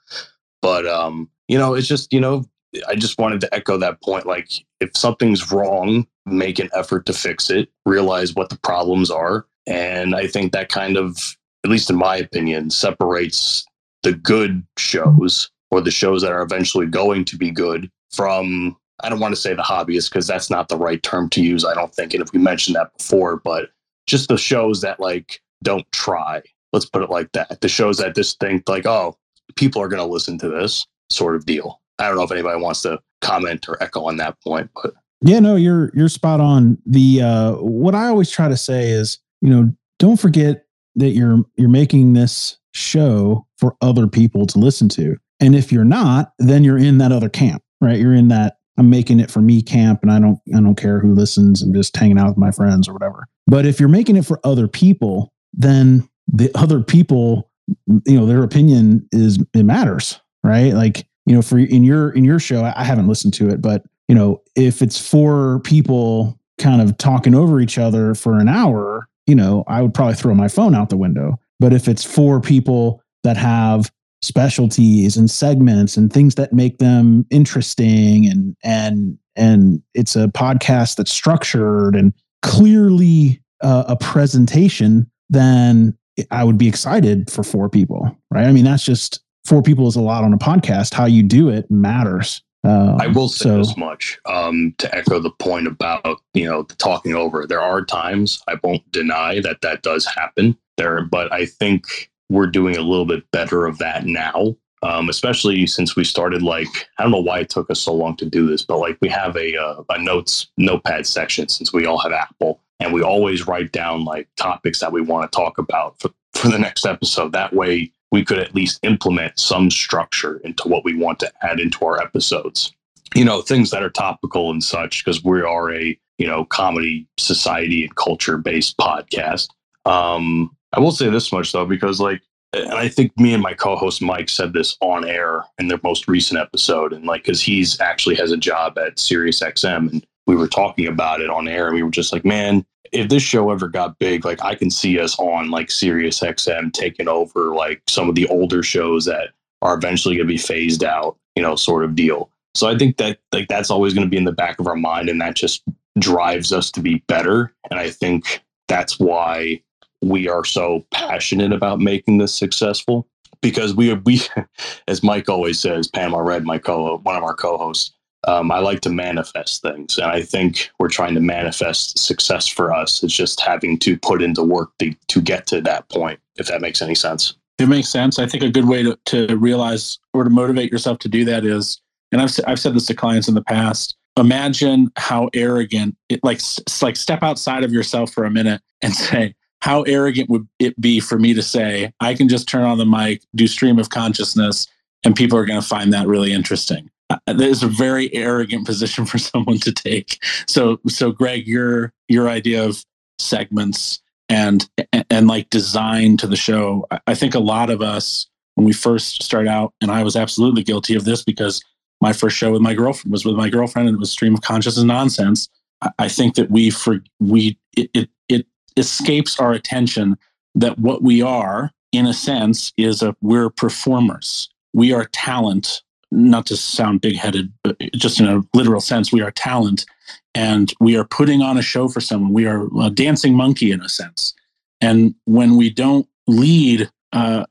But 0.61 0.85
um, 0.85 1.29
you 1.47 1.57
know, 1.57 1.73
it's 1.73 1.87
just 1.87 2.13
you 2.13 2.19
know, 2.19 2.45
I 2.87 2.95
just 2.95 3.19
wanted 3.19 3.41
to 3.41 3.53
echo 3.53 3.77
that 3.77 4.01
point. 4.01 4.25
Like 4.25 4.49
if 4.79 4.95
something's 4.95 5.51
wrong, 5.51 6.07
make 6.25 6.59
an 6.59 6.69
effort 6.73 7.05
to 7.05 7.13
fix 7.13 7.49
it. 7.49 7.69
Realize 7.85 8.33
what 8.33 8.49
the 8.49 8.57
problems 8.59 9.11
are 9.11 9.45
and 9.67 10.15
I 10.15 10.27
think 10.27 10.51
that 10.51 10.69
kind 10.69 10.97
of, 10.97 11.17
at 11.63 11.71
least 11.71 11.89
in 11.89 11.95
my 11.95 12.17
opinion, 12.17 12.69
separates 12.69 13.65
the 14.03 14.13
good 14.13 14.65
shows 14.77 15.49
or 15.71 15.81
the 15.81 15.91
shows 15.91 16.21
that 16.21 16.31
are 16.31 16.43
eventually 16.43 16.85
going 16.85 17.25
to 17.25 17.37
be 17.37 17.49
good 17.49 17.89
from, 18.11 18.77
I 19.01 19.09
don't 19.09 19.19
want 19.19 19.33
to 19.33 19.41
say 19.41 19.53
the 19.53 19.63
hobbyists 19.63 20.09
because 20.09 20.27
that's 20.27 20.49
not 20.49 20.69
the 20.69 20.77
right 20.77 21.01
term 21.01 21.29
to 21.31 21.41
use, 21.41 21.65
I 21.65 21.73
don't 21.73 21.93
think. 21.93 22.13
And 22.13 22.21
if 22.21 22.31
we 22.31 22.39
mentioned 22.39 22.75
that 22.75 22.95
before, 22.97 23.37
but 23.37 23.69
just 24.07 24.29
the 24.29 24.37
shows 24.37 24.81
that 24.81 24.99
like 24.99 25.41
don't 25.63 25.89
try, 25.91 26.41
let's 26.71 26.85
put 26.85 27.01
it 27.01 27.09
like 27.09 27.31
that. 27.31 27.61
The 27.61 27.69
shows 27.69 27.97
that 27.97 28.15
just 28.15 28.39
think 28.39 28.69
like, 28.69 28.85
oh, 28.85 29.17
people 29.55 29.81
are 29.81 29.87
going 29.87 30.01
to 30.01 30.11
listen 30.11 30.37
to 30.39 30.49
this 30.49 30.85
sort 31.09 31.35
of 31.35 31.45
deal. 31.45 31.81
I 31.99 32.07
don't 32.07 32.17
know 32.17 32.23
if 32.23 32.31
anybody 32.31 32.59
wants 32.59 32.81
to 32.83 32.99
comment 33.21 33.67
or 33.69 33.81
echo 33.81 34.05
on 34.05 34.17
that 34.17 34.35
point, 34.41 34.69
but 34.75 34.93
yeah, 35.21 35.39
no, 35.39 35.55
you're 35.55 35.91
you're 35.93 36.09
spot 36.09 36.39
on. 36.39 36.77
The 36.85 37.21
uh 37.21 37.51
what 37.53 37.95
I 37.95 38.07
always 38.07 38.29
try 38.29 38.47
to 38.47 38.57
say 38.57 38.89
is 38.89 39.19
you 39.41 39.49
know, 39.49 39.71
don't 39.99 40.19
forget 40.19 40.65
that 40.95 41.09
you're 41.09 41.43
you're 41.55 41.69
making 41.69 42.13
this 42.13 42.57
show 42.73 43.45
for 43.57 43.75
other 43.81 44.07
people 44.07 44.45
to 44.47 44.59
listen 44.59 44.89
to. 44.89 45.17
And 45.39 45.55
if 45.55 45.71
you're 45.71 45.83
not, 45.85 46.31
then 46.39 46.63
you're 46.63 46.77
in 46.77 46.97
that 46.99 47.11
other 47.11 47.29
camp, 47.29 47.61
right? 47.81 47.99
You're 47.99 48.13
in 48.13 48.29
that 48.29 48.57
I'm 48.77 48.89
making 48.89 49.19
it 49.19 49.31
for 49.31 49.41
me 49.41 49.61
camp 49.61 49.99
and 50.01 50.11
I 50.11 50.19
don't 50.19 50.39
I 50.55 50.59
don't 50.59 50.75
care 50.75 50.99
who 50.99 51.13
listens. 51.13 51.61
I'm 51.61 51.73
just 51.73 51.95
hanging 51.95 52.17
out 52.17 52.29
with 52.29 52.37
my 52.37 52.51
friends 52.51 52.87
or 52.87 52.93
whatever. 52.93 53.27
But 53.47 53.65
if 53.65 53.79
you're 53.79 53.89
making 53.89 54.15
it 54.17 54.25
for 54.25 54.39
other 54.43 54.67
people, 54.67 55.31
then 55.53 56.07
the 56.27 56.51
other 56.55 56.81
people, 56.81 57.49
you 57.87 58.19
know, 58.19 58.25
their 58.25 58.43
opinion 58.43 59.07
is 59.11 59.39
it 59.53 59.63
matters, 59.63 60.19
right? 60.43 60.73
Like, 60.73 61.07
you 61.25 61.33
know, 61.33 61.41
for 61.41 61.57
in 61.57 61.83
your 61.83 62.11
in 62.11 62.23
your 62.23 62.39
show, 62.39 62.71
I 62.75 62.83
haven't 62.83 63.07
listened 63.07 63.33
to 63.35 63.49
it, 63.49 63.61
but 63.61 63.83
you 64.07 64.15
know, 64.15 64.41
if 64.55 64.81
it's 64.81 64.99
four 64.99 65.59
people 65.61 66.39
kind 66.57 66.81
of 66.81 66.97
talking 66.97 67.35
over 67.35 67.59
each 67.59 67.77
other 67.77 68.15
for 68.15 68.37
an 68.37 68.47
hour, 68.47 69.07
you 69.25 69.35
know, 69.35 69.63
I 69.67 69.81
would 69.81 69.93
probably 69.93 70.15
throw 70.15 70.33
my 70.35 70.47
phone 70.47 70.75
out 70.75 70.89
the 70.89 70.97
window. 70.97 71.39
But 71.59 71.73
if 71.73 71.87
it's 71.87 72.03
four 72.03 72.39
people 72.41 73.01
that 73.23 73.37
have 73.37 73.91
specialties 74.21 75.17
and 75.17 75.29
segments 75.29 75.97
and 75.97 76.11
things 76.11 76.35
that 76.35 76.53
make 76.53 76.77
them 76.77 77.25
interesting 77.29 78.27
and 78.27 78.55
and 78.63 79.17
and 79.35 79.81
it's 79.93 80.15
a 80.15 80.27
podcast 80.27 80.95
that's 80.95 81.11
structured 81.11 81.95
and 81.95 82.13
clearly 82.41 83.41
a 83.61 83.95
presentation, 83.95 85.09
then 85.29 85.97
I 86.29 86.43
would 86.43 86.57
be 86.57 86.67
excited 86.67 87.31
for 87.31 87.43
four 87.43 87.67
people, 87.67 88.15
right? 88.29 88.45
I 88.45 88.51
mean, 88.51 88.63
that's 88.63 88.85
just 88.85 89.21
four 89.45 89.61
people 89.61 89.87
is 89.87 89.95
a 89.95 90.01
lot 90.01 90.23
on 90.23 90.33
a 90.33 90.37
podcast. 90.37 90.93
How 90.93 91.05
you 91.05 91.23
do 91.23 91.49
it 91.49 91.69
matters. 91.71 92.41
Uh, 92.65 92.97
I 92.99 93.07
will 93.07 93.29
say 93.29 93.43
so- 93.49 93.57
this 93.59 93.77
much 93.77 94.19
um, 94.25 94.73
to 94.79 94.93
echo 94.95 95.19
the 95.19 95.29
point 95.29 95.67
about 95.67 96.21
you 96.33 96.45
know 96.45 96.63
the 96.63 96.75
talking 96.75 97.13
over. 97.13 97.45
There 97.45 97.61
are 97.61 97.85
times 97.85 98.41
I 98.47 98.55
won't 98.63 98.91
deny 98.91 99.39
that 99.41 99.61
that 99.61 99.83
does 99.83 100.05
happen 100.05 100.57
there, 100.77 101.03
but 101.03 101.31
I 101.31 101.45
think 101.45 102.09
we're 102.29 102.47
doing 102.47 102.75
a 102.75 102.81
little 102.81 103.05
bit 103.05 103.29
better 103.31 103.65
of 103.65 103.77
that 103.77 104.05
now. 104.05 104.55
Um, 104.83 105.09
especially 105.09 105.65
since 105.65 105.95
we 105.95 106.03
started 106.03 106.41
like 106.43 106.67
I 106.97 107.03
don't 107.03 107.11
know 107.11 107.19
why 107.19 107.39
it 107.39 107.49
took 107.49 107.69
us 107.69 107.81
so 107.81 107.93
long 107.93 108.15
to 108.17 108.25
do 108.25 108.47
this, 108.47 108.63
but 108.63 108.77
like 108.77 108.97
we 109.01 109.09
have 109.09 109.35
a 109.37 109.55
uh, 109.55 109.83
a 109.89 109.99
notes 110.01 110.47
notepad 110.57 111.05
section 111.05 111.47
since 111.49 111.71
we 111.71 111.85
all 111.85 111.99
have 111.99 112.11
Apple, 112.11 112.61
and 112.79 112.93
we 112.93 113.01
always 113.03 113.47
write 113.47 113.71
down 113.71 114.05
like 114.05 114.27
topics 114.37 114.79
that 114.79 114.91
we 114.91 115.01
want 115.01 115.31
to 115.31 115.35
talk 115.35 115.57
about 115.59 115.99
for, 115.99 116.09
for 116.33 116.49
the 116.49 116.59
next 116.59 116.85
episode. 116.85 117.31
That 117.31 117.53
way, 117.53 117.91
we 118.15 118.23
could 118.23 118.39
at 118.39 118.55
least 118.55 118.79
implement 118.83 119.37
some 119.37 119.69
structure 119.69 120.37
into 120.45 120.69
what 120.69 120.85
we 120.85 120.95
want 120.95 121.19
to 121.19 121.29
add 121.41 121.59
into 121.59 121.83
our 121.83 122.01
episodes. 122.01 122.73
You 123.13 123.25
know, 123.25 123.41
things 123.41 123.71
that 123.71 123.83
are 123.83 123.89
topical 123.89 124.51
and 124.51 124.63
such, 124.63 125.03
because 125.03 125.21
we 125.21 125.41
are 125.41 125.73
a 125.73 125.99
you 126.17 126.25
know 126.25 126.45
comedy, 126.45 127.09
society, 127.17 127.83
and 127.83 127.93
culture 127.97 128.37
based 128.37 128.77
podcast. 128.77 129.49
Um, 129.83 130.55
I 130.71 130.79
will 130.79 130.93
say 130.93 131.09
this 131.09 131.33
much 131.33 131.51
though, 131.51 131.65
because 131.65 131.99
like, 131.99 132.21
and 132.53 132.71
I 132.71 132.87
think 132.87 133.11
me 133.19 133.33
and 133.33 133.43
my 133.43 133.53
co-host 133.53 134.01
Mike 134.01 134.29
said 134.29 134.53
this 134.53 134.77
on 134.79 135.05
air 135.05 135.43
in 135.59 135.67
their 135.67 135.81
most 135.83 136.07
recent 136.07 136.39
episode, 136.39 136.93
and 136.93 137.03
like, 137.03 137.23
because 137.23 137.41
he's 137.41 137.81
actually 137.81 138.15
has 138.15 138.31
a 138.31 138.37
job 138.37 138.77
at 138.77 138.97
Sirius 138.97 139.41
XM, 139.41 139.91
and 139.91 140.07
we 140.25 140.37
were 140.37 140.47
talking 140.47 140.87
about 140.87 141.19
it 141.19 141.29
on 141.29 141.49
air, 141.49 141.65
and 141.65 141.75
we 141.75 141.83
were 141.83 141.89
just 141.89 142.13
like, 142.13 142.23
man, 142.23 142.65
if 142.95 143.09
this 143.09 143.23
show 143.23 143.51
ever 143.51 143.67
got 143.67 143.99
big, 143.99 144.25
like 144.25 144.43
I 144.43 144.55
can 144.55 144.71
see 144.71 144.99
us 144.99 145.17
on 145.19 145.51
like 145.51 145.69
Sirius 145.69 146.19
XM 146.21 146.71
taking 146.73 147.07
over 147.07 147.53
like 147.53 147.81
some 147.87 148.09
of 148.09 148.15
the 148.15 148.27
older 148.27 148.63
shows 148.63 149.05
that 149.05 149.29
are 149.61 149.75
eventually 149.75 150.15
going 150.15 150.27
to 150.27 150.33
be 150.33 150.37
phased 150.37 150.83
out, 150.83 151.17
you 151.35 151.43
know, 151.43 151.55
sort 151.55 151.83
of 151.83 151.95
deal. 151.95 152.29
So 152.53 152.67
I 152.67 152.77
think 152.77 152.97
that 152.97 153.19
like 153.33 153.47
that's 153.47 153.69
always 153.69 153.93
going 153.93 154.05
to 154.05 154.09
be 154.09 154.17
in 154.17 154.23
the 154.23 154.31
back 154.31 154.59
of 154.59 154.67
our 154.67 154.75
mind, 154.75 155.09
and 155.09 155.19
that 155.21 155.35
just 155.35 155.63
drives 155.99 156.51
us 156.51 156.71
to 156.71 156.79
be 156.79 157.03
better. 157.07 157.53
And 157.69 157.79
I 157.79 157.89
think 157.89 158.41
that's 158.67 158.99
why 158.99 159.61
we 160.01 160.27
are 160.27 160.45
so 160.45 160.85
passionate 160.91 161.51
about 161.51 161.79
making 161.79 162.17
this 162.17 162.33
successful 162.33 163.07
because 163.41 163.75
we 163.75 163.93
we 163.93 164.21
as 164.87 165.03
Mike 165.03 165.29
always 165.29 165.59
says, 165.59 165.87
Pamela 165.87 166.23
Red, 166.23 166.45
my 166.45 166.57
co 166.57 166.97
one 166.97 167.15
of 167.15 167.23
our 167.23 167.35
co-hosts, 167.35 167.91
um, 168.27 168.51
I 168.51 168.59
like 168.59 168.81
to 168.81 168.89
manifest 168.89 169.61
things, 169.61 169.97
and 169.97 170.07
I 170.07 170.21
think 170.21 170.69
we're 170.79 170.89
trying 170.89 171.15
to 171.15 171.21
manifest 171.21 171.99
success 171.99 172.47
for 172.47 172.73
us. 172.73 173.03
It's 173.03 173.13
just 173.13 173.39
having 173.41 173.77
to 173.79 173.97
put 173.97 174.21
into 174.21 174.43
work 174.43 174.71
to, 174.79 174.93
to 175.07 175.21
get 175.21 175.47
to 175.47 175.61
that 175.61 175.87
point. 175.89 176.19
If 176.37 176.47
that 176.47 176.61
makes 176.61 176.81
any 176.81 176.95
sense. 176.95 177.35
It 177.57 177.67
makes 177.67 177.87
sense. 177.87 178.19
I 178.19 178.27
think 178.27 178.43
a 178.43 178.49
good 178.49 178.67
way 178.67 178.83
to, 178.83 178.97
to 179.05 179.37
realize 179.37 179.99
or 180.13 180.23
to 180.23 180.29
motivate 180.29 180.71
yourself 180.71 180.99
to 180.99 181.09
do 181.09 181.23
that 181.25 181.45
is, 181.45 181.81
and 182.11 182.21
I've, 182.21 182.31
I've 182.45 182.59
said 182.59 182.73
this 182.73 182.87
to 182.87 182.93
clients 182.93 183.29
in 183.29 183.35
the 183.35 183.43
past, 183.43 183.95
imagine 184.17 184.91
how 184.97 185.29
arrogant 185.33 185.95
it 186.09 186.19
like, 186.23 186.41
like 186.81 186.95
step 186.97 187.23
outside 187.23 187.63
of 187.63 187.71
yourself 187.71 188.11
for 188.11 188.25
a 188.25 188.31
minute 188.31 188.61
and 188.81 188.93
say, 188.95 189.35
how 189.61 189.83
arrogant 189.83 190.29
would 190.29 190.47
it 190.59 190.79
be 190.79 190.99
for 190.99 191.17
me 191.17 191.33
to 191.33 191.41
say, 191.41 191.91
I 191.99 192.13
can 192.13 192.27
just 192.27 192.47
turn 192.47 192.63
on 192.63 192.77
the 192.77 192.85
mic, 192.85 193.23
do 193.33 193.47
stream 193.47 193.79
of 193.79 193.89
consciousness, 193.89 194.67
and 195.03 195.15
people 195.15 195.37
are 195.37 195.45
going 195.45 195.61
to 195.61 195.67
find 195.67 195.93
that 195.93 196.07
really 196.07 196.33
interesting. 196.33 196.89
Uh, 197.09 197.17
That 197.27 197.41
is 197.41 197.63
a 197.63 197.67
very 197.67 198.13
arrogant 198.13 198.65
position 198.65 199.05
for 199.05 199.17
someone 199.17 199.59
to 199.59 199.71
take. 199.71 200.23
So, 200.47 200.79
so 200.87 201.11
Greg, 201.11 201.47
your 201.47 201.93
your 202.07 202.29
idea 202.29 202.63
of 202.65 202.83
segments 203.19 204.01
and 204.29 204.67
and, 205.11 205.27
like 205.27 205.49
design 205.49 206.17
to 206.17 206.27
the 206.27 206.35
show, 206.35 206.85
I- 207.07 207.13
think 207.13 207.35
a 207.35 207.39
lot 207.39 207.69
of 207.69 207.81
us 207.81 208.27
when 208.55 208.65
we 208.65 208.73
first 208.73 209.21
start 209.21 209.47
out, 209.47 209.73
and 209.81 209.91
I 209.91 210.01
was 210.03 210.15
absolutely 210.15 210.63
guilty 210.63 210.95
of 210.95 211.03
this 211.05 211.23
because 211.23 211.61
my 212.01 212.13
first 212.13 212.37
show 212.37 212.51
with 212.51 212.61
my 212.61 212.73
girlfriend 212.73 213.11
was 213.11 213.25
with 213.25 213.35
my 213.35 213.49
girlfriend, 213.49 213.87
and 213.89 213.95
it 213.95 213.99
was 213.99 214.11
stream 214.11 214.33
of 214.33 214.41
consciousness 214.41 214.83
nonsense. 214.85 215.49
I- 215.81 215.91
I 215.99 216.07
think 216.09 216.35
that 216.35 216.49
we 216.49 216.69
for 216.69 217.01
we 217.19 217.57
it, 217.77 217.89
it 217.93 218.09
it 218.29 218.47
escapes 218.77 219.39
our 219.39 219.53
attention 219.53 220.17
that 220.55 220.79
what 220.79 221.03
we 221.03 221.21
are, 221.21 221.71
in 221.91 222.07
a 222.07 222.13
sense, 222.13 222.73
is 222.77 223.01
a 223.03 223.15
we're 223.21 223.49
performers. 223.49 224.49
We 224.73 224.91
are 224.93 225.05
talent. 225.13 225.81
Not 226.15 226.45
to 226.47 226.57
sound 226.57 227.01
big 227.01 227.15
headed, 227.15 227.51
but 227.63 227.77
just 227.93 228.19
in 228.19 228.27
a 228.27 228.41
literal 228.53 228.81
sense, 228.81 229.11
we 229.11 229.21
are 229.21 229.31
talent, 229.31 229.85
and 230.33 230.73
we 230.79 230.97
are 230.97 231.03
putting 231.03 231.41
on 231.41 231.57
a 231.57 231.61
show 231.61 231.87
for 231.87 232.01
someone. 232.01 232.33
We 232.33 232.47
are 232.47 232.67
a 232.81 232.89
dancing 232.89 233.35
monkey 233.35 233.71
in 233.71 233.81
a 233.81 233.89
sense. 233.89 234.33
And 234.81 235.15
when 235.25 235.57
we 235.57 235.69
don't 235.69 236.07
lead, 236.27 236.89
uh, 237.13 237.45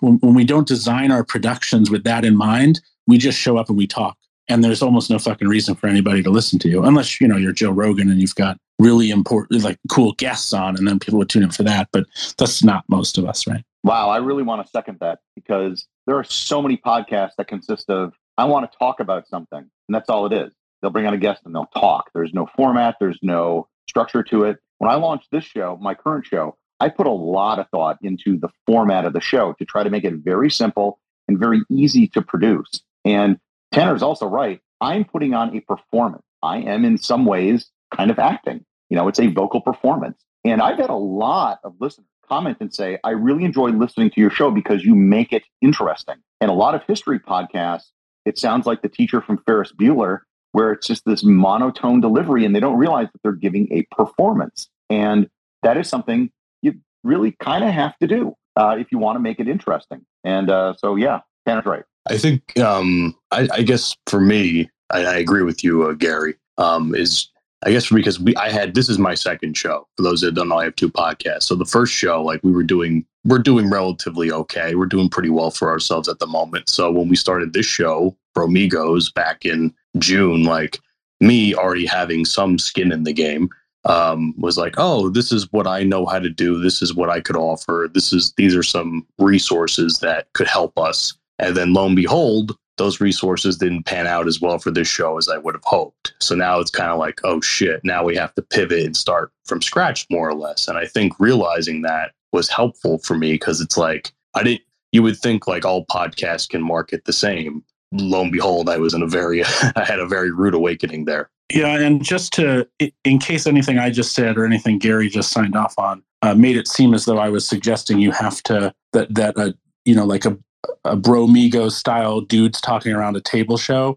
when, 0.00 0.18
when 0.18 0.34
we 0.34 0.44
don't 0.44 0.66
design 0.66 1.10
our 1.10 1.24
productions 1.24 1.90
with 1.90 2.04
that 2.04 2.24
in 2.24 2.36
mind, 2.36 2.80
we 3.06 3.18
just 3.18 3.38
show 3.38 3.56
up 3.56 3.68
and 3.68 3.78
we 3.78 3.86
talk. 3.86 4.16
And 4.48 4.62
there's 4.62 4.82
almost 4.82 5.10
no 5.10 5.18
fucking 5.18 5.48
reason 5.48 5.74
for 5.74 5.88
anybody 5.88 6.22
to 6.22 6.30
listen 6.30 6.58
to 6.60 6.68
you, 6.68 6.84
unless 6.84 7.20
you 7.20 7.26
know 7.26 7.36
you're 7.36 7.52
Joe 7.52 7.72
Rogan 7.72 8.10
and 8.10 8.20
you've 8.20 8.36
got 8.36 8.58
really 8.78 9.10
important, 9.10 9.64
like 9.64 9.78
cool 9.90 10.12
guests 10.12 10.52
on, 10.52 10.76
and 10.76 10.86
then 10.86 11.00
people 11.00 11.18
would 11.18 11.28
tune 11.28 11.42
in 11.42 11.50
for 11.50 11.64
that. 11.64 11.88
But 11.92 12.06
that's 12.38 12.62
not 12.62 12.84
most 12.88 13.18
of 13.18 13.24
us, 13.24 13.46
right? 13.46 13.64
Wow, 13.82 14.08
I 14.08 14.18
really 14.18 14.44
want 14.44 14.64
to 14.64 14.70
second 14.70 14.98
that 15.00 15.18
because 15.34 15.86
there 16.06 16.16
are 16.16 16.24
so 16.24 16.62
many 16.62 16.76
podcasts 16.76 17.32
that 17.38 17.48
consist 17.48 17.90
of 17.90 18.12
I 18.38 18.44
want 18.44 18.70
to 18.70 18.78
talk 18.78 19.00
about 19.00 19.28
something, 19.28 19.58
and 19.58 19.94
that's 19.94 20.08
all 20.08 20.26
it 20.26 20.32
is. 20.32 20.52
They'll 20.80 20.90
bring 20.90 21.06
on 21.06 21.14
a 21.14 21.18
guest 21.18 21.42
and 21.44 21.54
they'll 21.54 21.70
talk. 21.74 22.10
There's 22.14 22.34
no 22.34 22.46
format, 22.54 22.96
there's 23.00 23.18
no 23.22 23.68
structure 23.88 24.22
to 24.24 24.44
it. 24.44 24.58
When 24.78 24.90
I 24.90 24.96
launched 24.96 25.28
this 25.32 25.44
show, 25.44 25.78
my 25.80 25.94
current 25.94 26.26
show, 26.26 26.56
I 26.80 26.90
put 26.90 27.06
a 27.06 27.10
lot 27.10 27.58
of 27.58 27.68
thought 27.70 27.98
into 28.02 28.38
the 28.38 28.48
format 28.66 29.06
of 29.06 29.14
the 29.14 29.20
show 29.20 29.54
to 29.54 29.64
try 29.64 29.82
to 29.82 29.90
make 29.90 30.04
it 30.04 30.14
very 30.16 30.50
simple 30.50 31.00
and 31.28 31.38
very 31.38 31.62
easy 31.70 32.08
to 32.08 32.20
produce. 32.20 32.82
And 33.04 33.38
Tanner's 33.72 34.02
also 34.02 34.26
right. 34.26 34.60
I'm 34.80 35.04
putting 35.04 35.32
on 35.34 35.56
a 35.56 35.60
performance. 35.60 36.22
I 36.42 36.58
am 36.58 36.84
in 36.84 36.98
some 36.98 37.24
ways 37.24 37.70
kind 37.94 38.10
of 38.10 38.18
acting. 38.18 38.64
You 38.90 38.96
know, 38.96 39.08
it's 39.08 39.18
a 39.18 39.28
vocal 39.28 39.62
performance. 39.62 40.22
And 40.44 40.60
I've 40.60 40.78
had 40.78 40.90
a 40.90 40.94
lot 40.94 41.58
of 41.64 41.74
listeners 41.80 42.06
comment 42.28 42.58
and 42.60 42.72
say, 42.72 42.98
I 43.04 43.10
really 43.10 43.44
enjoy 43.44 43.70
listening 43.70 44.10
to 44.10 44.20
your 44.20 44.30
show 44.30 44.50
because 44.50 44.84
you 44.84 44.94
make 44.94 45.32
it 45.32 45.42
interesting. 45.60 46.16
And 46.40 46.50
a 46.50 46.54
lot 46.54 46.74
of 46.74 46.82
history 46.86 47.18
podcasts, 47.18 47.90
it 48.24 48.38
sounds 48.38 48.66
like 48.66 48.82
the 48.82 48.88
teacher 48.88 49.20
from 49.20 49.38
Ferris 49.46 49.72
Bueller, 49.72 50.20
where 50.52 50.72
it's 50.72 50.86
just 50.86 51.04
this 51.04 51.22
monotone 51.22 52.00
delivery 52.00 52.44
and 52.44 52.54
they 52.54 52.60
don't 52.60 52.78
realize 52.78 53.08
that 53.12 53.22
they're 53.22 53.32
giving 53.32 53.68
a 53.72 53.86
performance. 53.94 54.68
And 54.90 55.28
that 55.62 55.76
is 55.76 55.88
something 55.88 56.30
you 56.62 56.74
really 57.04 57.32
kind 57.40 57.64
of 57.64 57.70
have 57.70 57.96
to 57.98 58.06
do 58.06 58.34
uh, 58.56 58.76
if 58.78 58.90
you 58.90 58.98
want 58.98 59.16
to 59.16 59.20
make 59.20 59.40
it 59.40 59.48
interesting. 59.48 60.04
And 60.24 60.50
uh, 60.50 60.74
so, 60.78 60.96
yeah, 60.96 61.20
Tanner's 61.46 61.66
right. 61.66 61.84
I 62.08 62.18
think, 62.18 62.58
um, 62.58 63.16
I, 63.30 63.48
I 63.52 63.62
guess 63.62 63.96
for 64.06 64.20
me, 64.20 64.70
I, 64.90 65.04
I 65.04 65.16
agree 65.16 65.42
with 65.42 65.64
you, 65.64 65.84
uh, 65.88 65.92
Gary. 65.92 66.36
Um, 66.58 66.94
is 66.94 67.30
I 67.64 67.70
guess 67.72 67.90
because 67.90 68.20
we, 68.20 68.36
I 68.36 68.50
had 68.50 68.74
this 68.74 68.88
is 68.88 68.98
my 68.98 69.14
second 69.14 69.56
show. 69.56 69.88
For 69.96 70.02
those 70.02 70.20
that 70.20 70.34
don't 70.34 70.48
know, 70.48 70.58
I 70.58 70.64
have 70.64 70.76
two 70.76 70.90
podcasts. 70.90 71.44
So 71.44 71.54
the 71.54 71.64
first 71.64 71.92
show, 71.92 72.22
like 72.22 72.42
we 72.44 72.52
were 72.52 72.62
doing, 72.62 73.04
we're 73.24 73.38
doing 73.38 73.70
relatively 73.70 74.30
okay. 74.30 74.74
We're 74.74 74.86
doing 74.86 75.08
pretty 75.08 75.30
well 75.30 75.50
for 75.50 75.70
ourselves 75.70 76.08
at 76.08 76.18
the 76.18 76.26
moment. 76.26 76.68
So 76.68 76.90
when 76.90 77.08
we 77.08 77.16
started 77.16 77.52
this 77.52 77.66
show, 77.66 78.16
Bromigos, 78.36 79.12
back 79.12 79.46
in 79.46 79.74
June, 79.98 80.44
like 80.44 80.78
me 81.20 81.54
already 81.54 81.86
having 81.86 82.24
some 82.26 82.58
skin 82.58 82.92
in 82.92 83.04
the 83.04 83.12
game, 83.12 83.48
um, 83.86 84.34
was 84.36 84.58
like, 84.58 84.74
oh, 84.76 85.08
this 85.08 85.32
is 85.32 85.50
what 85.52 85.66
I 85.66 85.82
know 85.82 86.06
how 86.06 86.18
to 86.18 86.28
do. 86.28 86.60
This 86.60 86.82
is 86.82 86.94
what 86.94 87.08
I 87.08 87.20
could 87.20 87.36
offer. 87.36 87.88
This 87.92 88.12
is 88.12 88.32
these 88.36 88.54
are 88.54 88.62
some 88.62 89.06
resources 89.18 90.00
that 90.00 90.32
could 90.34 90.48
help 90.48 90.78
us. 90.78 91.14
And 91.38 91.56
then 91.56 91.72
lo 91.72 91.86
and 91.86 91.96
behold, 91.96 92.56
those 92.76 93.00
resources 93.00 93.56
didn't 93.56 93.84
pan 93.84 94.06
out 94.06 94.26
as 94.26 94.40
well 94.40 94.58
for 94.58 94.70
this 94.70 94.88
show 94.88 95.16
as 95.18 95.28
I 95.28 95.38
would 95.38 95.54
have 95.54 95.64
hoped. 95.64 96.14
So 96.20 96.34
now 96.34 96.60
it's 96.60 96.70
kind 96.70 96.90
of 96.90 96.98
like, 96.98 97.20
oh 97.24 97.40
shit, 97.40 97.80
now 97.84 98.04
we 98.04 98.16
have 98.16 98.34
to 98.34 98.42
pivot 98.42 98.84
and 98.84 98.96
start 98.96 99.32
from 99.44 99.62
scratch 99.62 100.06
more 100.10 100.28
or 100.28 100.34
less. 100.34 100.68
And 100.68 100.78
I 100.78 100.86
think 100.86 101.18
realizing 101.18 101.82
that 101.82 102.12
was 102.32 102.48
helpful 102.48 102.98
for 102.98 103.16
me 103.16 103.32
because 103.32 103.60
it's 103.60 103.76
like, 103.76 104.12
I 104.34 104.42
didn't, 104.42 104.62
you 104.92 105.02
would 105.02 105.18
think 105.18 105.46
like 105.46 105.64
all 105.64 105.86
podcasts 105.86 106.48
can 106.48 106.62
market 106.62 107.04
the 107.04 107.12
same. 107.12 107.64
Lo 107.92 108.22
and 108.22 108.32
behold, 108.32 108.68
I 108.68 108.78
was 108.78 108.94
in 108.94 109.02
a 109.02 109.06
very, 109.06 109.42
I 109.76 109.84
had 109.84 109.98
a 109.98 110.06
very 110.06 110.30
rude 110.30 110.54
awakening 110.54 111.04
there. 111.04 111.30
Yeah, 111.54 111.78
and 111.78 112.04
just 112.04 112.32
to, 112.34 112.68
in 113.04 113.20
case 113.20 113.46
anything 113.46 113.78
I 113.78 113.90
just 113.90 114.14
said 114.14 114.36
or 114.36 114.44
anything 114.44 114.78
Gary 114.78 115.08
just 115.08 115.30
signed 115.30 115.54
off 115.54 115.78
on 115.78 116.02
uh, 116.22 116.34
made 116.34 116.56
it 116.56 116.68
seem 116.68 116.94
as 116.94 117.04
though 117.04 117.18
I 117.18 117.28
was 117.28 117.46
suggesting 117.46 117.98
you 117.98 118.10
have 118.10 118.42
to 118.44 118.74
that 118.92 119.14
that 119.14 119.36
uh, 119.38 119.52
you 119.84 119.94
know 119.94 120.04
like 120.04 120.24
a 120.24 120.36
a 120.84 120.96
bromigo 120.96 121.70
style 121.70 122.20
dudes 122.20 122.60
talking 122.60 122.92
around 122.92 123.16
a 123.16 123.20
table 123.20 123.56
show 123.56 123.96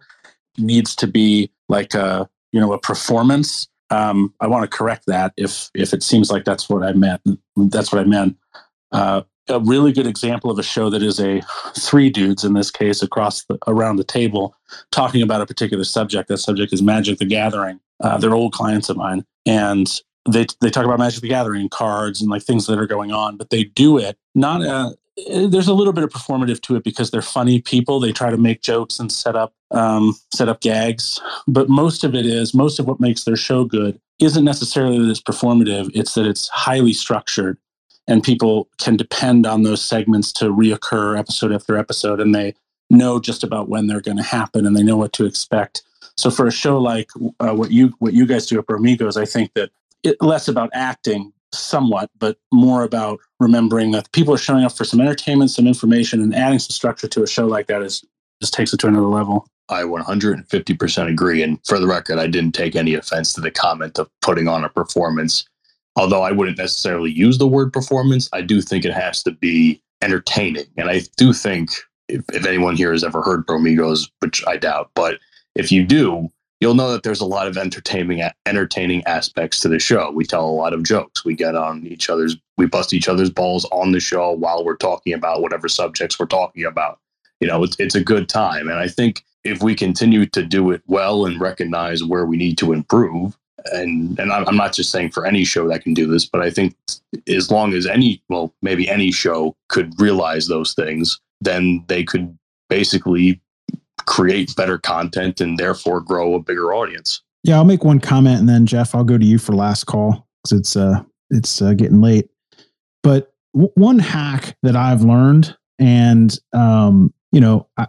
needs 0.57 0.95
to 0.95 1.07
be 1.07 1.51
like 1.67 1.93
a 1.93 2.29
you 2.51 2.59
know 2.59 2.73
a 2.73 2.79
performance. 2.79 3.67
Um, 3.91 4.33
I 4.39 4.47
want 4.47 4.69
to 4.69 4.77
correct 4.77 5.05
that 5.07 5.33
if 5.37 5.69
if 5.73 5.93
it 5.93 6.03
seems 6.03 6.29
like 6.31 6.45
that's 6.45 6.69
what 6.69 6.83
I 6.83 6.93
meant. 6.93 7.21
That's 7.55 7.91
what 7.91 8.01
I 8.01 8.05
meant. 8.05 8.37
Uh, 8.91 9.21
a 9.47 9.59
really 9.59 9.91
good 9.91 10.07
example 10.07 10.51
of 10.51 10.59
a 10.59 10.63
show 10.63 10.89
that 10.89 11.01
is 11.01 11.19
a 11.19 11.41
three 11.77 12.09
dudes 12.09 12.43
in 12.43 12.53
this 12.53 12.69
case 12.69 13.01
across 13.01 13.43
the, 13.45 13.57
around 13.67 13.95
the 13.95 14.03
table 14.03 14.55
talking 14.91 15.23
about 15.23 15.41
a 15.41 15.45
particular 15.45 15.83
subject. 15.83 16.29
That 16.29 16.37
subject 16.37 16.71
is 16.71 16.81
Magic 16.83 17.17
the 17.17 17.25
Gathering. 17.25 17.79
Uh, 17.99 18.17
they're 18.17 18.35
old 18.35 18.53
clients 18.53 18.89
of 18.89 18.97
mine, 18.97 19.25
and 19.45 19.87
they 20.29 20.45
they 20.61 20.69
talk 20.69 20.85
about 20.85 20.99
Magic 20.99 21.21
the 21.21 21.29
Gathering 21.29 21.69
cards 21.69 22.21
and 22.21 22.29
like 22.29 22.43
things 22.43 22.67
that 22.67 22.77
are 22.77 22.87
going 22.87 23.11
on, 23.11 23.37
but 23.37 23.49
they 23.49 23.63
do 23.63 23.97
it 23.97 24.17
not. 24.35 24.61
Uh, 24.61 24.91
there's 25.27 25.67
a 25.67 25.73
little 25.73 25.93
bit 25.93 26.03
of 26.03 26.09
performative 26.09 26.61
to 26.61 26.75
it 26.75 26.83
because 26.83 27.11
they're 27.11 27.21
funny 27.21 27.61
people. 27.61 27.99
They 27.99 28.11
try 28.11 28.29
to 28.29 28.37
make 28.37 28.61
jokes 28.61 28.99
and 28.99 29.11
set 29.11 29.35
up 29.35 29.53
um, 29.71 30.15
set 30.33 30.49
up 30.49 30.61
gags, 30.61 31.19
but 31.47 31.69
most 31.69 32.03
of 32.03 32.15
it 32.15 32.25
is 32.25 32.53
most 32.53 32.79
of 32.79 32.87
what 32.87 32.99
makes 32.99 33.23
their 33.23 33.35
show 33.35 33.63
good 33.65 33.99
isn't 34.19 34.43
necessarily 34.43 34.99
that 34.99 35.09
it's 35.09 35.21
performative. 35.21 35.89
It's 35.93 36.15
that 36.15 36.25
it's 36.25 36.47
highly 36.49 36.93
structured, 36.93 37.57
and 38.07 38.23
people 38.23 38.67
can 38.79 38.97
depend 38.97 39.45
on 39.45 39.63
those 39.63 39.81
segments 39.81 40.31
to 40.33 40.45
reoccur 40.45 41.17
episode 41.17 41.51
after 41.51 41.77
episode, 41.77 42.19
and 42.19 42.33
they 42.33 42.55
know 42.89 43.19
just 43.19 43.43
about 43.43 43.69
when 43.69 43.87
they're 43.87 44.01
going 44.01 44.17
to 44.17 44.23
happen 44.23 44.65
and 44.65 44.75
they 44.75 44.83
know 44.83 44.97
what 44.97 45.13
to 45.13 45.25
expect. 45.25 45.83
So 46.17 46.29
for 46.29 46.47
a 46.47 46.51
show 46.51 46.79
like 46.79 47.09
uh, 47.39 47.53
what 47.53 47.71
you 47.71 47.93
what 47.99 48.13
you 48.13 48.25
guys 48.25 48.45
do 48.45 48.59
at 48.59 48.65
Bromigos, 48.65 49.19
I 49.19 49.25
think 49.25 49.53
that 49.53 49.71
it, 50.03 50.21
less 50.21 50.47
about 50.47 50.69
acting 50.73 51.31
somewhat, 51.53 52.09
but 52.17 52.37
more 52.51 52.83
about 52.83 53.19
remembering 53.39 53.91
that 53.91 54.11
people 54.11 54.33
are 54.33 54.37
showing 54.37 54.63
up 54.63 54.71
for 54.71 54.83
some 54.83 55.01
entertainment, 55.01 55.51
some 55.51 55.67
information, 55.67 56.21
and 56.21 56.35
adding 56.35 56.59
some 56.59 56.73
structure 56.73 57.07
to 57.07 57.23
a 57.23 57.27
show 57.27 57.45
like 57.45 57.67
that 57.67 57.81
is 57.81 58.03
just 58.41 58.53
takes 58.53 58.73
it 58.73 58.79
to 58.79 58.87
another 58.87 59.07
level. 59.07 59.47
I 59.69 59.83
150% 59.83 61.07
agree. 61.07 61.43
And 61.43 61.59
for 61.65 61.79
the 61.79 61.87
record, 61.87 62.17
I 62.17 62.27
didn't 62.27 62.53
take 62.53 62.75
any 62.75 62.95
offense 62.95 63.33
to 63.33 63.41
the 63.41 63.51
comment 63.51 63.99
of 63.99 64.09
putting 64.21 64.47
on 64.47 64.63
a 64.63 64.69
performance. 64.69 65.45
Although 65.95 66.23
I 66.23 66.31
wouldn't 66.31 66.57
necessarily 66.57 67.11
use 67.11 67.37
the 67.37 67.47
word 67.47 67.71
performance, 67.71 68.29
I 68.33 68.41
do 68.41 68.61
think 68.61 68.85
it 68.85 68.93
has 68.93 69.21
to 69.23 69.31
be 69.31 69.81
entertaining. 70.01 70.65
And 70.77 70.89
I 70.89 71.01
do 71.17 71.33
think 71.33 71.71
if, 72.07 72.23
if 72.33 72.45
anyone 72.45 72.75
here 72.75 72.91
has 72.91 73.03
ever 73.03 73.21
heard 73.21 73.45
Bromigos, 73.45 74.09
which 74.19 74.43
I 74.47 74.57
doubt, 74.57 74.91
but 74.95 75.19
if 75.55 75.71
you 75.71 75.85
do, 75.85 76.31
you'll 76.59 76.73
know 76.73 76.91
that 76.91 77.03
there's 77.03 77.21
a 77.21 77.25
lot 77.25 77.47
of 77.47 77.57
entertaining 77.57 78.27
entertaining 78.45 79.03
aspects 79.05 79.59
to 79.61 79.69
the 79.69 79.79
show. 79.79 80.11
We 80.11 80.25
tell 80.25 80.47
a 80.47 80.51
lot 80.51 80.73
of 80.73 80.83
jokes. 80.83 81.25
We 81.25 81.35
get 81.35 81.55
on 81.55 81.85
each 81.87 82.09
other's 82.09 82.37
we 82.57 82.65
bust 82.65 82.93
each 82.93 83.07
other's 83.07 83.29
balls 83.29 83.65
on 83.71 83.91
the 83.91 83.99
show 83.99 84.31
while 84.31 84.65
we're 84.65 84.75
talking 84.75 85.13
about 85.13 85.41
whatever 85.41 85.69
subjects 85.69 86.19
we're 86.19 86.25
talking 86.25 86.65
about. 86.65 86.99
You 87.39 87.47
know, 87.47 87.63
it's 87.63 87.75
it's 87.79 87.95
a 87.95 88.03
good 88.03 88.27
time. 88.27 88.67
And 88.67 88.77
I 88.77 88.87
think 88.87 89.23
if 89.43 89.63
we 89.63 89.75
continue 89.75 90.25
to 90.27 90.43
do 90.43 90.71
it 90.71 90.81
well 90.87 91.25
and 91.25 91.39
recognize 91.39 92.03
where 92.03 92.25
we 92.25 92.37
need 92.37 92.57
to 92.59 92.73
improve, 92.73 93.37
and 93.71 94.19
and 94.19 94.31
I'm 94.31 94.57
not 94.57 94.73
just 94.73 94.91
saying 94.91 95.11
for 95.11 95.25
any 95.25 95.45
show 95.45 95.67
that 95.69 95.83
can 95.83 95.93
do 95.93 96.07
this, 96.07 96.25
but 96.25 96.41
I 96.41 96.49
think 96.49 96.75
as 97.27 97.49
long 97.49 97.73
as 97.73 97.85
any 97.85 98.21
well 98.29 98.53
maybe 98.61 98.89
any 98.89 99.11
show 99.11 99.55
could 99.69 99.99
realize 99.99 100.47
those 100.47 100.73
things, 100.73 101.19
then 101.39 101.83
they 101.87 102.03
could 102.03 102.37
basically 102.69 103.41
create 104.09 104.55
better 104.55 104.79
content 104.79 105.39
and 105.39 105.57
therefore 105.59 106.01
grow 106.01 106.33
a 106.33 106.39
bigger 106.41 106.73
audience. 106.73 107.21
Yeah, 107.43 107.57
I'll 107.57 107.63
make 107.63 107.83
one 107.83 107.99
comment 107.99 108.39
and 108.39 108.49
then 108.49 108.65
Jeff, 108.65 108.95
I'll 108.95 109.03
go 109.03 109.19
to 109.19 109.25
you 109.25 109.37
for 109.37 109.53
last 109.53 109.85
call 109.85 110.27
because 110.43 110.59
it's 110.59 110.75
uh 110.75 111.03
it's 111.29 111.61
uh, 111.61 111.73
getting 111.73 112.01
late. 112.01 112.27
But 113.03 113.31
w- 113.53 113.71
one 113.75 113.99
hack 113.99 114.57
that 114.63 114.75
I've 114.75 115.03
learned, 115.03 115.55
and 115.77 116.35
um, 116.53 117.13
you 117.31 117.39
know, 117.39 117.67
I, 117.77 117.87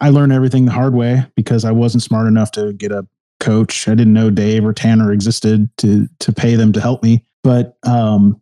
I 0.00 0.10
learned 0.10 0.32
everything 0.32 0.66
the 0.66 0.72
hard 0.72 0.94
way 0.94 1.26
because 1.34 1.64
I 1.64 1.72
wasn't 1.72 2.04
smart 2.04 2.28
enough 2.28 2.52
to 2.52 2.72
get 2.72 2.92
a 2.92 3.04
coach. 3.40 3.88
I 3.88 3.96
didn't 3.96 4.12
know 4.12 4.30
Dave 4.30 4.64
or 4.64 4.72
Tanner 4.72 5.12
existed 5.12 5.68
to 5.78 6.06
to 6.20 6.32
pay 6.32 6.54
them 6.54 6.72
to 6.74 6.80
help 6.80 7.02
me. 7.02 7.24
But 7.42 7.76
um, 7.82 8.40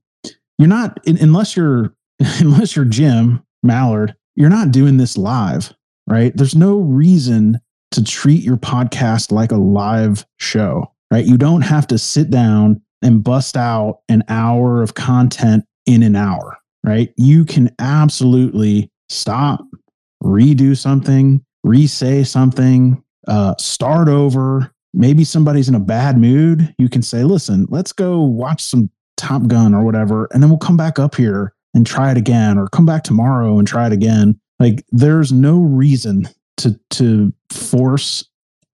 you're 0.59 0.69
not 0.69 1.01
unless 1.07 1.57
you're 1.57 1.95
unless 2.39 2.77
you're 2.77 2.85
Jim 2.85 3.43
Mallard, 3.63 4.15
you're 4.37 4.51
not 4.51 4.73
doing 4.73 4.99
this 4.99 5.17
live 5.17 5.73
right? 6.07 6.37
There's 6.37 6.55
no 6.55 6.77
reason 6.79 7.59
to 7.93 8.03
treat 8.03 8.43
your 8.43 8.57
podcast 8.57 9.31
like 9.33 9.53
a 9.53 9.57
live 9.57 10.27
show, 10.39 10.91
right? 11.11 11.25
You 11.25 11.39
don't 11.39 11.63
have 11.63 11.87
to 11.89 11.99
sit 11.99 12.31
down 12.31 12.81
and 13.03 13.23
bust 13.23 13.57
out 13.57 14.01
an 14.09 14.25
hour 14.29 14.83
of 14.83 14.95
content 14.95 15.65
in 15.87 16.03
an 16.03 16.17
hour, 16.17 16.59
right? 16.85 17.13
You 17.17 17.45
can 17.45 17.75
absolutely 17.79 18.91
stop, 19.09 19.65
redo 20.23 20.77
something, 20.77 21.45
re 21.63 21.87
say 21.87 22.25
something, 22.25 23.03
uh, 23.29 23.55
start 23.59 24.09
over. 24.09 24.73
Maybe 24.93 25.25
somebody's 25.25 25.69
in 25.69 25.75
a 25.75 25.81
bad 25.81 26.19
mood. 26.19 26.75
You 26.79 26.89
can 26.89 27.03
say, 27.03 27.25
listen, 27.25 27.67
let's 27.69 27.93
go 27.93 28.21
watch 28.21 28.63
some 28.63 28.91
Top 29.17 29.47
Gun 29.47 29.75
or 29.75 29.85
whatever, 29.85 30.29
and 30.33 30.43
then 30.43 30.51
we'll 30.51 30.59
come 30.59 30.77
back 30.77 30.99
up 30.99 31.15
here 31.15 31.55
and 31.75 31.87
try 31.87 32.11
it 32.11 32.17
again, 32.17 32.59
or 32.59 32.69
come 32.69 32.87
back 32.87 33.03
tomorrow 33.05 33.59
and 33.59 33.67
try 33.67 33.87
it 33.87 33.93
again. 33.93 34.39
Like 34.59 34.85
there's 34.91 35.33
no 35.33 35.61
reason 35.61 36.29
to 36.59 36.79
to 36.91 37.33
force 37.51 38.25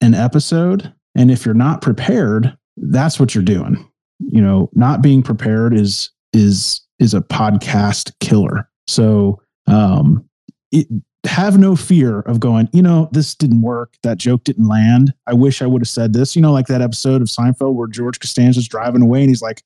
an 0.01 0.13
episode. 0.13 0.93
And 1.15 1.31
if 1.31 1.45
you're 1.45 1.53
not 1.53 1.81
prepared, 1.81 2.55
that's 2.77 3.19
what 3.19 3.35
you're 3.35 3.43
doing. 3.43 3.89
You 4.19 4.41
know, 4.41 4.69
not 4.73 5.01
being 5.01 5.23
prepared 5.23 5.73
is 5.73 6.11
is 6.33 6.81
is 6.99 7.13
a 7.13 7.21
podcast 7.21 8.13
killer. 8.19 8.69
So 8.87 9.41
um 9.67 10.27
it, 10.71 10.87
have 11.25 11.57
no 11.57 11.75
fear 11.75 12.19
of 12.21 12.39
going, 12.39 12.69
you 12.71 12.83
know, 12.83 13.09
this 13.11 13.33
didn't 13.33 13.63
work. 13.63 13.95
That 14.03 14.19
joke 14.19 14.43
didn't 14.43 14.67
land. 14.67 15.11
I 15.25 15.33
wish 15.33 15.61
I 15.61 15.65
would 15.65 15.81
have 15.81 15.89
said 15.89 16.13
this. 16.13 16.35
You 16.35 16.41
know, 16.41 16.51
like 16.51 16.67
that 16.67 16.83
episode 16.83 17.21
of 17.21 17.27
Seinfeld 17.27 17.73
where 17.73 17.87
George 17.87 18.19
Costanza's 18.19 18.67
driving 18.67 19.01
away 19.01 19.21
and 19.21 19.29
he's 19.29 19.41
like, 19.41 19.63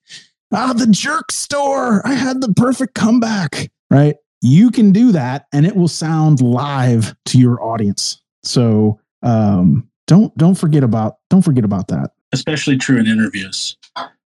ah, 0.53 0.71
the 0.71 0.87
jerk 0.87 1.33
store. 1.33 2.05
I 2.07 2.13
had 2.13 2.41
the 2.41 2.53
perfect 2.53 2.95
comeback. 2.95 3.69
Right 3.91 4.15
you 4.41 4.71
can 4.71 4.91
do 4.91 5.11
that 5.11 5.47
and 5.51 5.65
it 5.65 5.75
will 5.75 5.87
sound 5.87 6.41
live 6.41 7.15
to 7.25 7.39
your 7.39 7.61
audience. 7.61 8.21
So 8.43 8.99
um, 9.21 9.89
don't 10.07 10.35
don't 10.37 10.55
forget 10.55 10.83
about 10.83 11.17
don't 11.29 11.41
forget 11.41 11.65
about 11.65 11.87
that. 11.89 12.11
Especially 12.31 12.77
true 12.77 12.97
in 12.97 13.07
interviews. 13.07 13.77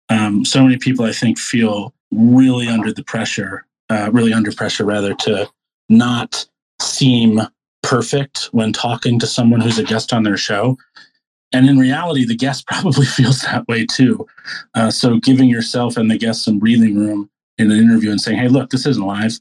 Um, 0.10 0.44
so 0.44 0.64
many 0.64 0.78
people 0.78 1.06
I 1.06 1.12
think 1.12 1.38
feel 1.38 1.94
really 2.12 2.68
under 2.68 2.92
the 2.92 3.04
pressure, 3.04 3.66
uh, 3.90 4.10
really 4.12 4.34
under 4.34 4.52
pressure 4.52 4.86
rather, 4.86 5.14
to 5.14 5.50
not 5.90 6.46
seem 6.82 7.42
perfect 7.84 8.50
when 8.52 8.74
talking 8.74 9.20
to 9.20 9.28
someone 9.28 9.62
who's 9.62 9.78
a 9.78 9.84
guest 9.84 10.14
on 10.14 10.24
their 10.24 10.38
show. 10.38 10.78
And 11.54 11.70
in 11.70 11.78
reality, 11.78 12.26
the 12.26 12.36
guest 12.36 12.66
probably 12.68 13.06
feels 13.06 13.42
that 13.42 13.68
way 13.68 13.86
too. 13.86 14.26
Uh, 14.74 14.90
so 14.90 15.20
giving 15.20 15.50
yourself 15.50 15.96
and 15.96 16.10
the 16.10 16.18
guest 16.18 16.44
some 16.44 16.60
breathing 16.60 16.98
room 16.98 17.30
in 17.58 17.72
an 17.72 17.78
interview 17.78 18.10
and 18.10 18.20
saying, 18.20 18.40
"Hey, 18.40 18.48
look, 18.48 18.72
this 18.72 18.86
isn't 18.86 19.06
live 19.06 19.40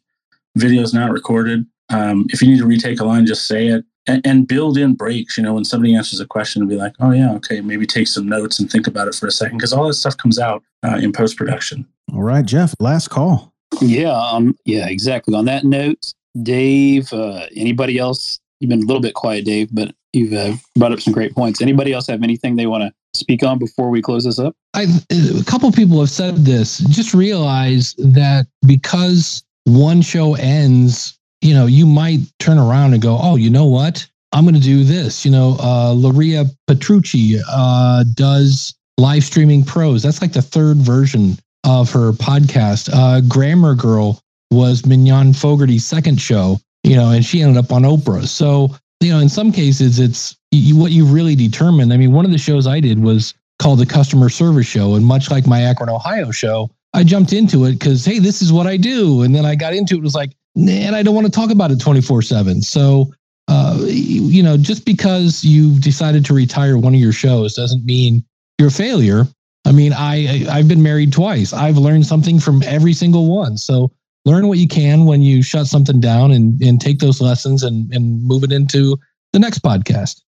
video 0.57 0.83
is 0.83 0.95
not 0.95 1.11
recorded. 1.11 1.67
Um, 1.91 2.27
if 2.31 2.41
you 2.41 2.49
need 2.49 2.59
to 2.59 2.67
retake 2.67 3.01
a 3.01 3.05
line, 3.05 3.27
just 3.27 3.47
say 3.47 3.69
it 3.69 3.85
and, 4.07 4.27
and, 4.27 4.47
build 4.47 4.79
in 4.79 4.95
breaks. 4.95 5.37
You 5.37 5.43
know, 5.43 5.55
when 5.55 5.65
somebody 5.65 5.95
answers 5.95 6.21
a 6.21 6.27
question, 6.27 6.67
be 6.67 6.77
like, 6.77 6.95
oh, 7.01 7.11
yeah, 7.11 7.33
okay, 7.35 7.61
maybe 7.61 7.87
take 7.87 8.09
some 8.09 8.29
notes 8.29 8.59
and 8.59 8.71
think 8.71 8.87
about 8.87 9.09
it 9.09 9.15
for 9.15 9.27
a 9.27 9.31
second 9.31 9.59
because 9.59 9.73
all 9.73 9.87
that 9.87 9.95
stuff 9.95 10.17
comes 10.17 10.39
out 10.39 10.63
uh, 10.83 10.99
in 11.03 11.13
post 11.13 11.37
production. 11.37 11.87
All 12.13 12.23
right, 12.23 12.45
Jeff, 12.45 12.75
last 12.81 13.09
call. 13.09 13.53
Yeah, 13.81 14.13
um, 14.13 14.57
yeah, 14.65 14.89
exactly. 14.89 15.35
On 15.35 15.45
that 15.45 15.65
note, 15.65 16.13
Dave, 16.43 17.13
uh, 17.13 17.47
anybody 17.55 17.99
else? 17.99 18.39
You've 18.59 18.71
been 18.71 18.83
a 18.83 18.87
little 18.87 19.01
bit 19.01 19.15
quiet, 19.15 19.45
Dave, 19.45 19.69
but 19.73 19.95
you've 20.13 20.33
uh, 20.33 20.57
brought 20.77 20.93
up 20.93 21.01
some 21.01 21.15
great 21.15 21.35
points. 21.35 21.63
Anybody 21.63 21.93
else 21.93 22.07
have 22.09 22.23
anything 22.23 22.57
they 22.57 22.67
want 22.67 22.83
to 22.83 22.93
speak 23.19 23.43
on 23.43 23.59
before 23.59 23.91
we 23.91 24.03
close 24.03 24.25
this 24.25 24.39
up? 24.39 24.55
I've, 24.75 25.07
a 25.11 25.45
couple 25.47 25.71
people 25.73 25.99
have 26.01 26.11
said 26.11 26.37
this. 26.37 26.79
Just 26.79 27.15
realize 27.15 27.95
that 27.99 28.47
because 28.67 29.45
one 29.65 30.03
show 30.03 30.35
ends, 30.35 31.19
you 31.41 31.55
know, 31.55 31.67
you 31.67 31.87
might 31.87 32.21
turn 32.39 32.59
around 32.59 32.93
and 32.93 33.03
go, 33.03 33.19
oh, 33.21 33.37
you 33.37 33.51
know 33.51 33.67
what? 33.67 34.07
I'm 34.33 34.45
going 34.45 34.55
to 34.55 34.61
do 34.61 34.85
this. 34.85 35.25
You 35.25 35.31
know, 35.31 35.57
uh, 35.61 35.93
Luria 35.93 36.45
Petrucci 36.67 37.37
uh, 37.51 38.05
does 38.15 38.75
live 38.99 39.25
streaming 39.25 39.65
pros. 39.65 40.03
That's 40.03 40.21
like 40.23 40.33
the 40.33 40.43
third 40.43 40.77
version 40.77 41.39
of 41.65 41.91
her 41.93 42.13
podcast. 42.13 42.91
Uh, 42.93 43.21
Grammar 43.23 43.75
Girl 43.75 44.21
was 44.51 44.87
Mignon 44.87 45.33
Fogarty's 45.33 45.87
second 45.87 46.21
show, 46.21 46.59
you 46.85 46.97
know, 46.97 47.11
and 47.11 47.25
she 47.25 47.43
ended 47.43 47.63
up 47.63 47.73
on 47.73 47.83
Oprah. 47.83 48.27
So, 48.27 48.77
you 49.01 49.11
know, 49.11 49.19
in 49.19 49.29
some 49.29 49.53
cases, 49.53 49.99
it's 49.99 50.37
you, 50.51 50.77
what 50.77 50.93
you 50.93 51.05
really 51.05 51.35
determine. 51.35 51.93
I 51.93 51.97
mean, 51.97 52.13
one 52.13 52.25
of 52.25 52.31
the 52.31 52.39
shows 52.39 52.67
I 52.67 52.81
did 52.81 53.03
was 53.03 53.35
called 53.61 53.79
the 53.79 53.87
Customer 53.87 54.29
Service 54.29 54.67
Show. 54.67 54.95
And 54.95 55.05
much 55.05 55.31
like 55.31 55.47
my 55.47 55.63
Akron, 55.63 55.89
Ohio 55.89 56.31
show, 56.31 56.71
I 56.93 57.05
jumped 57.05 57.33
into 57.33 57.65
it 57.65 57.73
because, 57.73 58.05
hey, 58.05 58.19
this 58.19 58.43
is 58.43 58.53
what 58.53 58.67
I 58.67 58.77
do. 58.77 59.23
And 59.23 59.35
then 59.35 59.45
I 59.45 59.55
got 59.55 59.75
into 59.75 59.95
it, 59.95 59.99
it 59.99 60.03
was 60.03 60.15
like, 60.15 60.33
and 60.57 60.97
I 60.97 61.03
don't 61.03 61.15
want 61.15 61.27
to 61.27 61.33
talk 61.33 61.51
about 61.51 61.71
it 61.71 61.81
24 61.81 62.23
7. 62.23 62.63
So, 62.63 63.13
uh, 63.49 63.79
you 63.87 64.43
know, 64.43 64.57
just 64.57 64.85
because 64.85 65.45
you've 65.45 65.81
decided 65.81 66.25
to 66.27 66.35
retire 66.35 66.77
one 66.77 66.95
of 66.95 67.01
your 67.01 67.13
shows 67.13 67.55
doesn't 67.55 67.85
mean 67.85 68.25
you're 68.59 68.69
a 68.69 68.73
failure. 68.73 69.27
I 69.65 69.73
mean, 69.73 69.93
I, 69.93 70.47
I 70.51 70.59
have 70.59 70.69
been 70.69 70.83
married 70.83 71.13
twice. 71.13 71.53
I've 71.53 71.77
learned 71.77 72.07
something 72.07 72.41
from 72.41 72.63
every 72.65 72.93
single 72.93 73.27
one. 73.33 73.57
So 73.57 73.93
learn 74.25 74.49
what 74.49 74.59
you 74.59 74.69
can 74.69 75.07
when 75.07 75.23
you 75.23 75.43
shut 75.43 75.67
something 75.67 76.01
down 76.01 76.31
and 76.33 76.61
and 76.63 76.81
take 76.81 76.99
those 76.99 77.21
lessons 77.21 77.63
and 77.63 77.93
and 77.93 78.23
move 78.23 78.45
it 78.45 78.53
into 78.53 78.99
the 79.33 79.39
next 79.39 79.61
podcast. 79.61 80.23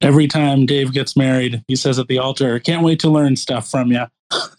Every 0.00 0.28
time 0.28 0.66
Dave 0.66 0.92
gets 0.92 1.16
married, 1.16 1.62
he 1.68 1.76
says 1.76 1.98
at 1.98 2.08
the 2.08 2.18
altar, 2.18 2.58
"Can't 2.58 2.84
wait 2.84 3.00
to 3.00 3.10
learn 3.10 3.36
stuff 3.36 3.70
from 3.70 3.92
you." 3.92 4.04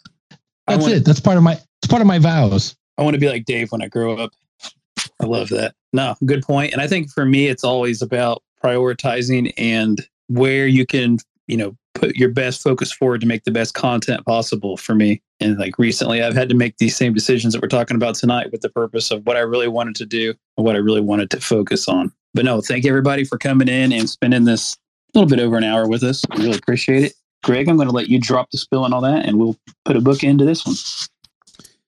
That's 0.68 0.82
wanna, 0.82 0.96
it. 0.96 1.06
That's 1.06 1.20
part 1.20 1.38
of 1.38 1.44
my. 1.44 1.54
It's 1.54 1.88
part 1.90 2.02
of 2.02 2.08
my 2.08 2.20
vows. 2.20 2.76
I 2.98 3.04
want 3.04 3.14
to 3.14 3.20
be 3.20 3.30
like 3.30 3.46
Dave 3.46 3.72
when 3.72 3.82
I 3.82 3.88
grow 3.88 4.16
up. 4.16 4.32
I 5.22 5.26
love 5.26 5.50
that. 5.50 5.76
No, 5.94 6.16
good 6.26 6.44
point. 6.44 6.74
And 6.74 6.82
I 6.82 6.88
think 6.88 7.10
for 7.12 7.26
me, 7.26 7.48
it's 7.48 7.64
always 7.64 8.02
about 8.02 8.44
prioritizing 8.64 9.54
and 9.58 10.06
where 10.28 10.68
you 10.68 10.86
can 10.86 11.20
you 11.48 11.58
know, 11.58 11.76
put 11.96 12.16
your 12.16 12.30
best 12.30 12.62
focus 12.62 12.92
forward 12.92 13.22
to 13.22 13.28
make 13.28 13.44
the 13.46 13.52
best 13.52 13.74
content 13.74 14.26
possible 14.26 14.78
for 14.78 14.94
me. 14.94 15.22
And 15.40 15.58
like 15.58 15.80
recently, 15.80 16.22
I've 16.22 16.36
had 16.36 16.50
to 16.50 16.56
make 16.56 16.78
these 16.78 16.96
same 16.96 17.14
decisions 17.14 17.54
that 17.54 17.62
we're 17.62 17.70
talking 17.70 17.96
about 17.96 18.16
tonight 18.16 18.52
with 18.52 18.62
the 18.62 18.70
purpose 18.70 19.12
of 19.12 19.26
what 19.26 19.38
I 19.38 19.42
really 19.42 19.68
wanted 19.68 19.96
to 19.96 20.06
do 20.06 20.34
and 20.58 20.66
what 20.66 20.76
I 20.76 20.80
really 20.80 21.02
wanted 21.02 21.32
to 21.32 21.40
focus 21.40 21.88
on. 21.88 22.12
But 22.34 22.46
no, 22.46 22.62
thank 22.62 22.84
you 22.84 22.92
everybody 22.92 23.24
for 23.24 23.38
coming 23.38 23.68
in 23.68 23.92
and 23.92 24.10
spending 24.10 24.44
this 24.44 24.78
little 25.14 25.30
bit 25.30 25.40
over 25.40 25.58
an 25.58 25.64
hour 25.64 25.88
with 25.88 26.04
us. 26.04 26.24
I 26.30 26.36
really 26.36 26.58
appreciate 26.58 27.04
it. 27.04 27.14
Greg, 27.44 27.68
I'm 27.70 27.76
going 27.78 27.88
to 27.88 27.94
let 27.96 28.10
you 28.10 28.20
drop 28.20 28.50
the 28.52 28.58
spill 28.58 28.86
and 28.86 28.94
all 28.94 29.02
that, 29.02 29.26
and 29.26 29.38
we'll 29.38 29.56
put 29.86 29.96
a 29.96 30.02
book 30.02 30.24
into 30.24 30.44
this 30.46 30.66
one. 30.66 30.76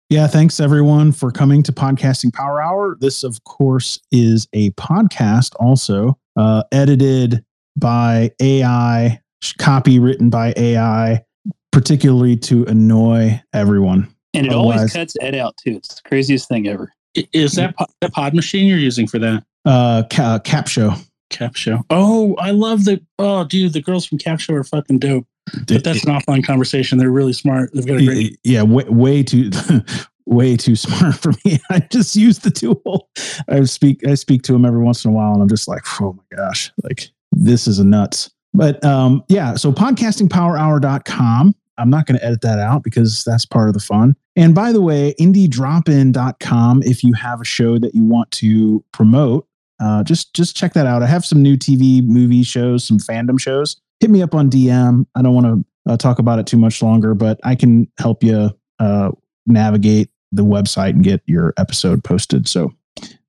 Yeah, 0.10 0.26
thanks 0.28 0.60
everyone 0.60 1.12
for 1.12 1.32
coming 1.32 1.62
to 1.64 1.72
Podcasting 1.72 2.34
Power 2.34 2.62
Hour. 2.62 2.98
This, 3.00 3.24
of 3.24 3.44
course, 3.44 4.00
is 4.12 4.48
a 4.54 4.72
podcast 4.72 5.54
also 5.60 6.18
uh, 6.36 6.64
edited 6.72 7.44
by 7.76 8.32
AI, 8.42 9.20
copy 9.60 10.00
written 10.00 10.30
by 10.30 10.54
AI, 10.58 11.24
particularly 11.72 12.36
to 12.38 12.64
annoy 12.66 13.40
everyone. 13.54 14.08
And 14.34 14.46
it 14.48 14.52
Otherwise- 14.54 14.78
always 14.78 14.94
cuts 14.94 15.16
Ed 15.22 15.36
out 15.36 15.56
too. 15.58 15.76
It's 15.76 15.96
the 15.96 16.02
craziest 16.08 16.48
thing 16.48 16.68
ever. 16.68 16.92
Is 17.34 17.54
that 17.54 17.76
po- 17.78 17.88
the 18.02 18.10
pod 18.10 18.34
machine 18.34 18.66
you're 18.68 18.78
using 18.78 19.08
for 19.08 19.20
that? 19.20 19.44
uh, 19.66 20.04
ca- 20.12 20.40
Capsho. 20.40 20.98
Cap 21.30 21.56
Show. 21.56 21.84
Oh, 21.92 22.36
I 22.40 22.50
love 22.52 22.86
the. 22.86 23.00
Oh, 23.20 23.44
dude, 23.44 23.74
the 23.74 23.82
girls 23.82 24.04
from 24.06 24.18
Capsho 24.18 24.52
are 24.54 24.64
fucking 24.64 24.98
dope. 24.98 25.28
But 25.68 25.84
that's 25.84 26.04
an 26.04 26.14
offline 26.14 26.46
conversation. 26.46 26.98
They're 26.98 27.12
really 27.12 27.34
smart. 27.34 27.72
They've 27.74 27.86
got 27.86 27.98
a 27.98 28.06
great. 28.06 28.40
yeah 28.44 28.64
way, 28.64 28.86
way 28.86 29.24
too 29.24 29.52
way 30.30 30.56
too 30.56 30.76
smart 30.76 31.16
for 31.16 31.32
me 31.44 31.60
i 31.72 31.80
just 31.92 32.16
use 32.16 32.40
the 32.40 32.52
tool 32.52 33.10
i 33.50 33.64
speak 33.64 34.08
i 34.08 34.14
speak 34.14 34.44
to 34.44 34.52
them 34.52 34.64
every 34.64 34.80
once 34.80 35.04
in 35.04 35.10
a 35.10 35.14
while 35.14 35.34
and 35.34 35.42
i'm 35.42 35.50
just 35.50 35.68
like 35.68 35.82
oh 36.00 36.14
my 36.14 36.38
gosh 36.38 36.72
like 36.84 37.10
this 37.32 37.68
is 37.68 37.80
a 37.80 37.84
nuts 37.84 38.30
but 38.54 38.84
um 38.86 39.24
yeah 39.28 39.56
so 39.56 39.72
podcastingpowerhour.com 39.72 41.56
i'm 41.80 41.90
not 41.90 42.06
going 42.06 42.18
to 42.18 42.24
edit 42.24 42.42
that 42.42 42.60
out 42.60 42.84
because 42.84 43.24
that's 43.24 43.44
part 43.44 43.70
of 43.70 43.74
the 43.74 43.80
fun 43.80 44.16
and 44.36 44.54
by 44.54 44.72
the 44.72 44.82
way 44.82 45.16
indiedropin.com 45.20 46.84
if 46.84 47.04
you 47.04 47.14
have 47.14 47.42
a 47.42 47.46
show 47.46 47.80
that 47.80 47.96
you 47.96 48.04
want 48.04 48.30
to 48.30 48.84
promote 48.92 49.48
uh, 49.80 50.04
just 50.04 50.36
just 50.36 50.56
check 50.56 50.74
that 50.74 50.86
out 50.86 51.02
i 51.02 51.08
have 51.08 51.26
some 51.26 51.42
new 51.42 51.58
tv 51.58 52.06
movie 52.06 52.44
shows 52.44 52.84
some 52.84 53.00
fandom 53.00 53.40
shows 53.40 53.82
hit 54.00 54.10
me 54.10 54.22
up 54.22 54.34
on 54.36 54.50
dm 54.50 55.06
i 55.16 55.22
don't 55.22 55.34
want 55.34 55.46
to 55.46 55.92
uh, 55.92 55.98
talk 55.98 56.20
about 56.20 56.40
it 56.40 56.46
too 56.48 56.58
much 56.58 56.82
longer 56.82 57.14
but 57.14 57.40
i 57.44 57.56
can 57.56 57.88
help 58.00 58.24
you 58.24 58.50
uh, 58.80 59.10
navigate 59.46 60.10
the 60.32 60.44
website 60.44 60.92
and 60.92 61.04
get 61.04 61.22
your 61.26 61.54
episode 61.58 62.04
posted 62.04 62.48
so 62.48 62.72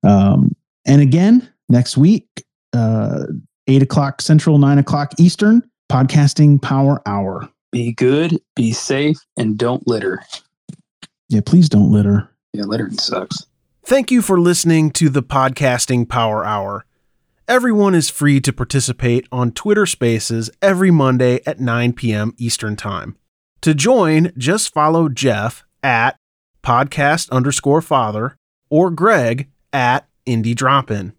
um, 0.03 0.55
and 0.85 1.01
again 1.01 1.47
next 1.69 1.97
week 1.97 2.27
uh, 2.73 3.23
8 3.67 3.81
o'clock 3.83 4.21
central 4.21 4.57
9 4.57 4.77
o'clock 4.77 5.13
eastern 5.19 5.61
podcasting 5.91 6.61
power 6.61 7.01
hour 7.05 7.49
Be 7.71 7.91
good, 7.93 8.39
be 8.55 8.71
safe, 8.71 9.17
and 9.37 9.57
don't 9.57 9.85
litter. 9.87 10.23
yeah 11.29 11.41
please 11.45 11.67
don't 11.69 11.91
litter 11.91 12.29
Yeah, 12.53 12.63
littering 12.65 12.97
sucks. 12.97 13.45
Thank 13.83 14.11
you 14.11 14.21
for 14.21 14.39
listening 14.39 14.91
to 14.91 15.09
the 15.09 15.23
Podcasting 15.23 16.07
Power 16.07 16.45
Hour. 16.45 16.85
Everyone 17.51 17.93
is 17.93 18.09
free 18.09 18.39
to 18.39 18.53
participate 18.53 19.27
on 19.29 19.51
Twitter 19.51 19.85
Spaces 19.85 20.49
every 20.61 20.89
Monday 20.89 21.41
at 21.45 21.59
9 21.59 21.91
p.m. 21.91 22.33
Eastern 22.37 22.77
Time. 22.77 23.17
To 23.59 23.73
join, 23.73 24.31
just 24.37 24.73
follow 24.73 25.09
Jeff 25.09 25.65
at 25.83 26.15
podcast 26.63 27.29
underscore 27.29 27.81
father 27.81 28.37
or 28.69 28.89
Greg 28.89 29.49
at 29.73 30.07
Indie 30.25 30.55
Dropin. 30.55 31.11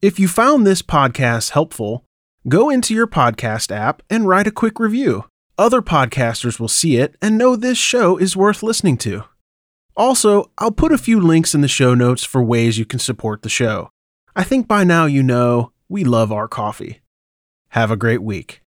If 0.00 0.20
you 0.20 0.28
found 0.28 0.64
this 0.64 0.82
podcast 0.82 1.50
helpful, 1.50 2.04
go 2.46 2.70
into 2.70 2.94
your 2.94 3.08
podcast 3.08 3.72
app 3.72 4.04
and 4.08 4.28
write 4.28 4.46
a 4.46 4.52
quick 4.52 4.78
review. 4.78 5.24
Other 5.58 5.82
podcasters 5.82 6.60
will 6.60 6.68
see 6.68 6.96
it 6.96 7.16
and 7.20 7.36
know 7.36 7.56
this 7.56 7.76
show 7.76 8.16
is 8.18 8.36
worth 8.36 8.62
listening 8.62 8.98
to. 8.98 9.24
Also, 9.96 10.52
I'll 10.58 10.70
put 10.70 10.92
a 10.92 10.96
few 10.96 11.20
links 11.20 11.56
in 11.56 11.60
the 11.60 11.66
show 11.66 11.92
notes 11.92 12.22
for 12.22 12.40
ways 12.40 12.78
you 12.78 12.84
can 12.84 13.00
support 13.00 13.42
the 13.42 13.48
show. 13.48 13.90
I 14.34 14.44
think 14.44 14.66
by 14.66 14.84
now 14.84 15.04
you 15.04 15.22
know 15.22 15.71
we 15.92 16.04
love 16.04 16.32
our 16.32 16.48
coffee. 16.48 17.00
Have 17.68 17.90
a 17.90 17.96
great 17.96 18.22
week. 18.22 18.62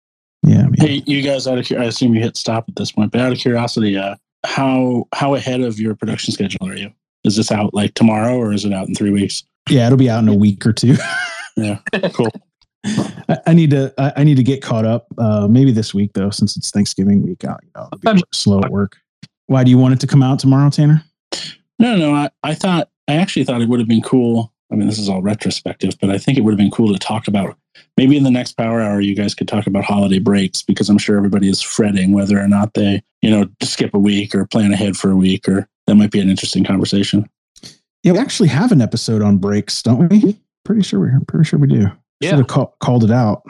Yeah. 0.43 0.67
Hey, 0.79 1.03
you 1.07 1.21
guys, 1.23 1.47
out 1.47 1.59
of 1.59 1.69
cur- 1.69 1.79
I 1.79 1.85
assume 1.85 2.15
you 2.15 2.23
hit 2.23 2.37
stop 2.37 2.65
at 2.67 2.77
this 2.77 2.93
point, 2.93 3.13
but 3.13 3.21
out 3.21 3.31
of 3.31 3.39
curiosity, 3.39 3.97
uh, 3.97 4.17
how 4.45 5.07
how 5.15 5.35
ahead 5.35 5.61
of 5.61 5.79
your 5.79 5.95
production 5.95 6.33
schedule 6.33 6.67
are 6.67 6.75
you? 6.75 6.91
Is 7.25 7.37
this 7.37 7.53
out 7.53 7.75
like 7.75 7.93
tomorrow, 7.93 8.37
or 8.37 8.55
is 8.55 8.65
it 8.65 8.73
out 8.73 8.89
in 8.89 8.95
three 8.95 9.11
weeks? 9.11 9.45
yeah 9.69 9.85
it'll 9.87 9.99
be 9.99 10.09
out 10.09 10.23
in 10.23 10.29
a 10.29 10.35
week 10.35 10.65
or 10.67 10.73
two 10.73 10.97
Yeah, 11.57 11.79
cool. 12.15 12.31
I, 12.87 13.39
I 13.49 13.53
need 13.53 13.71
to 13.71 13.93
I, 13.99 14.13
I 14.17 14.25
need 14.25 14.37
to 14.39 14.43
get 14.43 14.63
caught 14.63 14.87
up 14.87 15.07
uh 15.19 15.47
maybe 15.49 15.71
this 15.71 15.93
week 15.93 16.13
though 16.15 16.31
since 16.31 16.57
it's 16.57 16.71
thanksgiving 16.71 17.23
week 17.23 17.45
out 17.45 17.61
you 17.63 17.71
know 17.77 17.89
I'll 18.07 18.15
be 18.15 18.23
slow 18.33 18.61
at 18.63 18.71
work 18.71 18.97
why 19.47 19.63
do 19.63 19.71
you 19.71 19.77
want 19.77 19.93
it 19.93 20.01
to 20.01 20.07
come 20.07 20.23
out 20.23 20.39
tomorrow 20.39 20.71
tanner 20.71 21.05
No, 21.79 21.95
no, 21.95 22.15
I, 22.15 22.31
I 22.43 22.55
thought 22.55 22.89
I 23.07 23.17
actually 23.17 23.45
thought 23.45 23.61
it 23.61 23.69
would 23.69 23.81
have 23.81 23.89
been 23.89 24.01
cool. 24.03 24.51
I 24.73 24.77
mean, 24.77 24.87
this 24.87 24.99
is 24.99 25.09
all 25.09 25.23
retrospective, 25.23 25.95
but 26.01 26.11
I 26.11 26.19
think 26.19 26.39
it 26.39 26.43
would 26.43 26.53
have 26.53 26.59
been 26.59 26.71
cool 26.71 26.93
to 26.93 26.99
talk 26.99 27.27
about 27.29 27.57
maybe 27.97 28.17
in 28.17 28.23
the 28.23 28.31
next 28.31 28.53
power 28.53 28.81
hour 28.81 29.01
you 29.01 29.15
guys 29.17 29.35
could 29.35 29.49
talk 29.49 29.67
about 29.67 29.85
holiday 29.85 30.19
breaks 30.19 30.63
because 30.63 30.89
I'm 30.89 30.99
sure 30.99 31.17
everybody 31.17 31.49
is 31.49 31.61
fretting 31.61 32.13
whether 32.13 32.39
or 32.39 32.49
not 32.49 32.75
they, 32.75 33.03
you 33.23 33.31
know, 33.31 33.47
skip 33.63 33.95
a 33.95 33.99
week 33.99 34.35
or 34.35 34.47
plan 34.47 34.73
ahead 34.73 34.97
for 34.97 35.11
a 35.11 35.17
week 35.17 35.49
or 35.49 35.69
that 35.87 35.97
might 35.97 36.13
be 36.13 36.21
an 36.21 36.31
interesting 36.31 36.63
conversation. 36.65 37.29
yeah 38.05 38.13
we 38.13 38.19
actually 38.19 38.49
have 38.49 38.71
an 38.71 38.81
episode 38.81 39.23
on 39.23 39.39
breaks 39.39 39.83
don't 39.83 39.99
we 39.99 40.07
mm-hmm. 40.07 40.31
pretty 40.65 40.83
sure 40.83 41.01
we 41.01 41.09
are. 41.09 41.21
pretty 41.27 41.45
sure 41.45 41.59
we 41.59 41.67
do 41.67 41.91
Yeah. 42.21 42.31
should 42.31 42.39
have 42.39 42.47
call, 42.47 42.77
called 42.81 43.03
it 43.05 43.11
out 43.11 43.43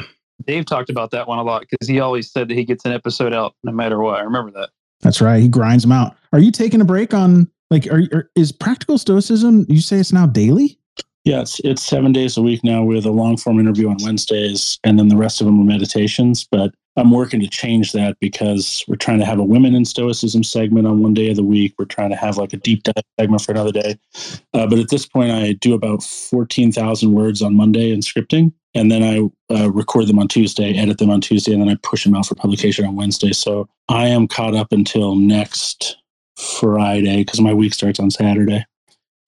Dave 0.46 0.64
talked 0.64 0.88
about 0.88 1.10
that 1.10 1.28
one 1.28 1.38
a 1.38 1.42
lot 1.42 1.66
because 1.68 1.86
he 1.86 2.00
always 2.00 2.30
said 2.30 2.48
that 2.48 2.54
he 2.54 2.64
gets 2.64 2.86
an 2.86 2.92
episode 2.92 3.34
out 3.34 3.54
no 3.62 3.72
matter 3.72 3.98
what. 4.00 4.18
I 4.18 4.22
remember 4.22 4.50
that. 4.52 4.70
that's 5.02 5.20
right 5.20 5.42
he 5.42 5.48
grinds 5.48 5.82
them 5.84 5.92
out 5.92 6.16
are 6.32 6.40
you 6.40 6.50
taking 6.50 6.80
a 6.80 6.84
break 6.84 7.12
on 7.12 7.46
like 7.70 7.86
are, 7.88 8.02
are 8.12 8.30
is 8.36 8.50
practical 8.52 8.96
stoicism 8.96 9.66
you 9.68 9.80
say 9.82 9.98
it's 9.98 10.12
now 10.12 10.26
daily 10.26 10.78
Yeah, 11.24 11.42
it's 11.42 11.60
it's 11.60 11.82
seven 11.82 12.12
days 12.12 12.36
a 12.36 12.42
week 12.42 12.64
now 12.64 12.82
with 12.82 13.04
a 13.04 13.10
long 13.10 13.36
form 13.36 13.60
interview 13.60 13.90
on 13.90 13.98
Wednesdays, 14.02 14.78
and 14.84 14.98
then 14.98 15.08
the 15.08 15.16
rest 15.16 15.40
of 15.40 15.46
them 15.46 15.60
are 15.60 15.64
meditations. 15.64 16.46
But 16.50 16.72
I'm 16.96 17.10
working 17.10 17.40
to 17.40 17.48
change 17.48 17.92
that 17.92 18.16
because 18.20 18.82
we're 18.88 18.96
trying 18.96 19.18
to 19.18 19.26
have 19.26 19.38
a 19.38 19.44
women 19.44 19.74
in 19.74 19.84
stoicism 19.84 20.42
segment 20.42 20.86
on 20.86 21.02
one 21.02 21.14
day 21.14 21.30
of 21.30 21.36
the 21.36 21.44
week. 21.44 21.74
We're 21.78 21.84
trying 21.84 22.10
to 22.10 22.16
have 22.16 22.38
like 22.38 22.52
a 22.52 22.56
deep 22.56 22.82
dive 22.84 23.04
segment 23.18 23.42
for 23.42 23.52
another 23.52 23.72
day. 23.72 23.98
Uh, 24.54 24.66
but 24.66 24.78
at 24.78 24.88
this 24.88 25.06
point, 25.06 25.30
I 25.30 25.52
do 25.52 25.74
about 25.74 26.02
fourteen 26.02 26.72
thousand 26.72 27.12
words 27.12 27.42
on 27.42 27.54
Monday 27.54 27.92
in 27.92 28.00
scripting, 28.00 28.52
and 28.74 28.90
then 28.90 29.02
I 29.02 29.54
uh, 29.54 29.70
record 29.70 30.06
them 30.06 30.18
on 30.18 30.28
Tuesday, 30.28 30.74
edit 30.74 30.98
them 30.98 31.10
on 31.10 31.20
Tuesday, 31.20 31.52
and 31.52 31.60
then 31.60 31.68
I 31.68 31.76
push 31.82 32.04
them 32.04 32.14
out 32.14 32.26
for 32.26 32.34
publication 32.34 32.86
on 32.86 32.96
Wednesday. 32.96 33.32
So 33.32 33.68
I 33.90 34.06
am 34.08 34.26
caught 34.26 34.54
up 34.54 34.72
until 34.72 35.16
next 35.16 35.98
Friday 36.38 37.18
because 37.18 37.42
my 37.42 37.52
week 37.52 37.74
starts 37.74 38.00
on 38.00 38.10
Saturday. 38.10 38.64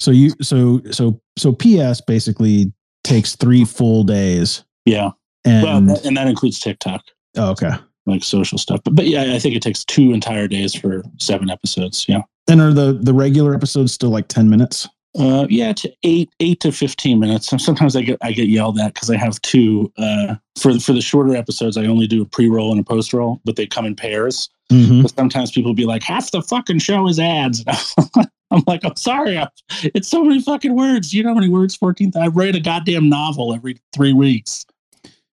So 0.03 0.11
you 0.11 0.31
so 0.43 0.81
so 0.91 1.21
so 1.39 1.53
ps 1.53 2.01
basically 2.01 2.73
takes 3.05 3.37
three 3.37 3.65
full 3.65 4.03
days 4.05 4.65
Yeah. 4.85 5.11
and 5.45 5.63
well, 5.65 5.81
that- 5.83 6.05
and 6.05 6.17
that 6.17 6.27
includes 6.29 6.59
TikTok. 6.61 7.03
oh, 7.39 7.51
okay 7.53 7.71
like 8.05 8.25
social 8.25 8.59
stuff. 8.59 8.81
But 8.85 8.97
but 8.97 9.07
yeah, 9.07 9.33
I 9.33 9.39
think 9.39 9.55
it 9.55 9.63
takes 9.63 9.85
two 9.85 10.13
entire 10.13 10.49
days 10.49 10.75
for 10.75 11.05
seven 11.21 11.49
episodes. 11.51 12.05
Yeah. 12.09 12.23
and 12.49 12.61
are 12.61 12.73
the 12.73 12.99
the 13.01 13.15
regular 13.15 13.55
episodes 13.55 13.93
still 13.93 14.11
like 14.11 14.27
10 14.27 14.51
minutes 14.51 14.89
Uh, 15.17 15.47
yeah, 15.49 15.73
to 15.75 15.93
eight 16.03 16.31
eight 16.41 16.59
to 16.61 16.73
fifteen 16.73 17.21
minutes. 17.21 17.47
Sometimes 17.65 17.95
I 17.95 18.03
get 18.03 18.19
I 18.23 18.33
get 18.33 18.49
yelled 18.49 18.79
at 18.81 18.95
because 18.95 19.09
I 19.11 19.17
have 19.19 19.41
two. 19.43 19.93
Uh, 19.99 20.35
for 20.59 20.81
for 20.81 20.93
the 20.95 21.03
shorter 21.03 21.37
episodes, 21.37 21.77
I 21.77 21.85
only 21.87 22.07
do 22.09 22.23
a 22.23 22.25
pre 22.25 22.49
roll 22.49 22.71
and 22.73 22.81
a 22.81 22.83
post 22.85 23.13
roll, 23.13 23.41
but 23.45 23.55
they 23.57 23.67
come 23.67 23.85
in 23.87 23.95
pairs. 23.95 24.49
Mhm. 24.73 25.03
But 25.03 25.15
sometimes 25.15 25.51
people 25.53 25.75
be 25.75 25.85
like, 25.85 26.03
half 26.03 26.31
the 26.31 26.41
fucking 26.43 26.79
show 26.81 27.07
is 27.09 27.19
ads. 27.21 27.63
I'm 28.53 28.63
like, 28.67 28.85
I'm 28.85 28.97
sorry, 28.97 29.39
I- 29.39 29.49
it's 29.95 30.09
so 30.09 30.23
many 30.25 30.41
fucking 30.43 30.75
words. 30.77 31.13
You 31.13 31.23
know 31.23 31.31
how 31.31 31.35
many 31.35 31.49
words? 31.49 31.75
Fourteen. 31.75 32.13
I 32.17 32.27
write 32.29 32.55
a 32.55 32.61
goddamn 32.61 33.09
novel 33.09 33.55
every 33.55 33.79
three 33.93 34.13
weeks. 34.13 34.65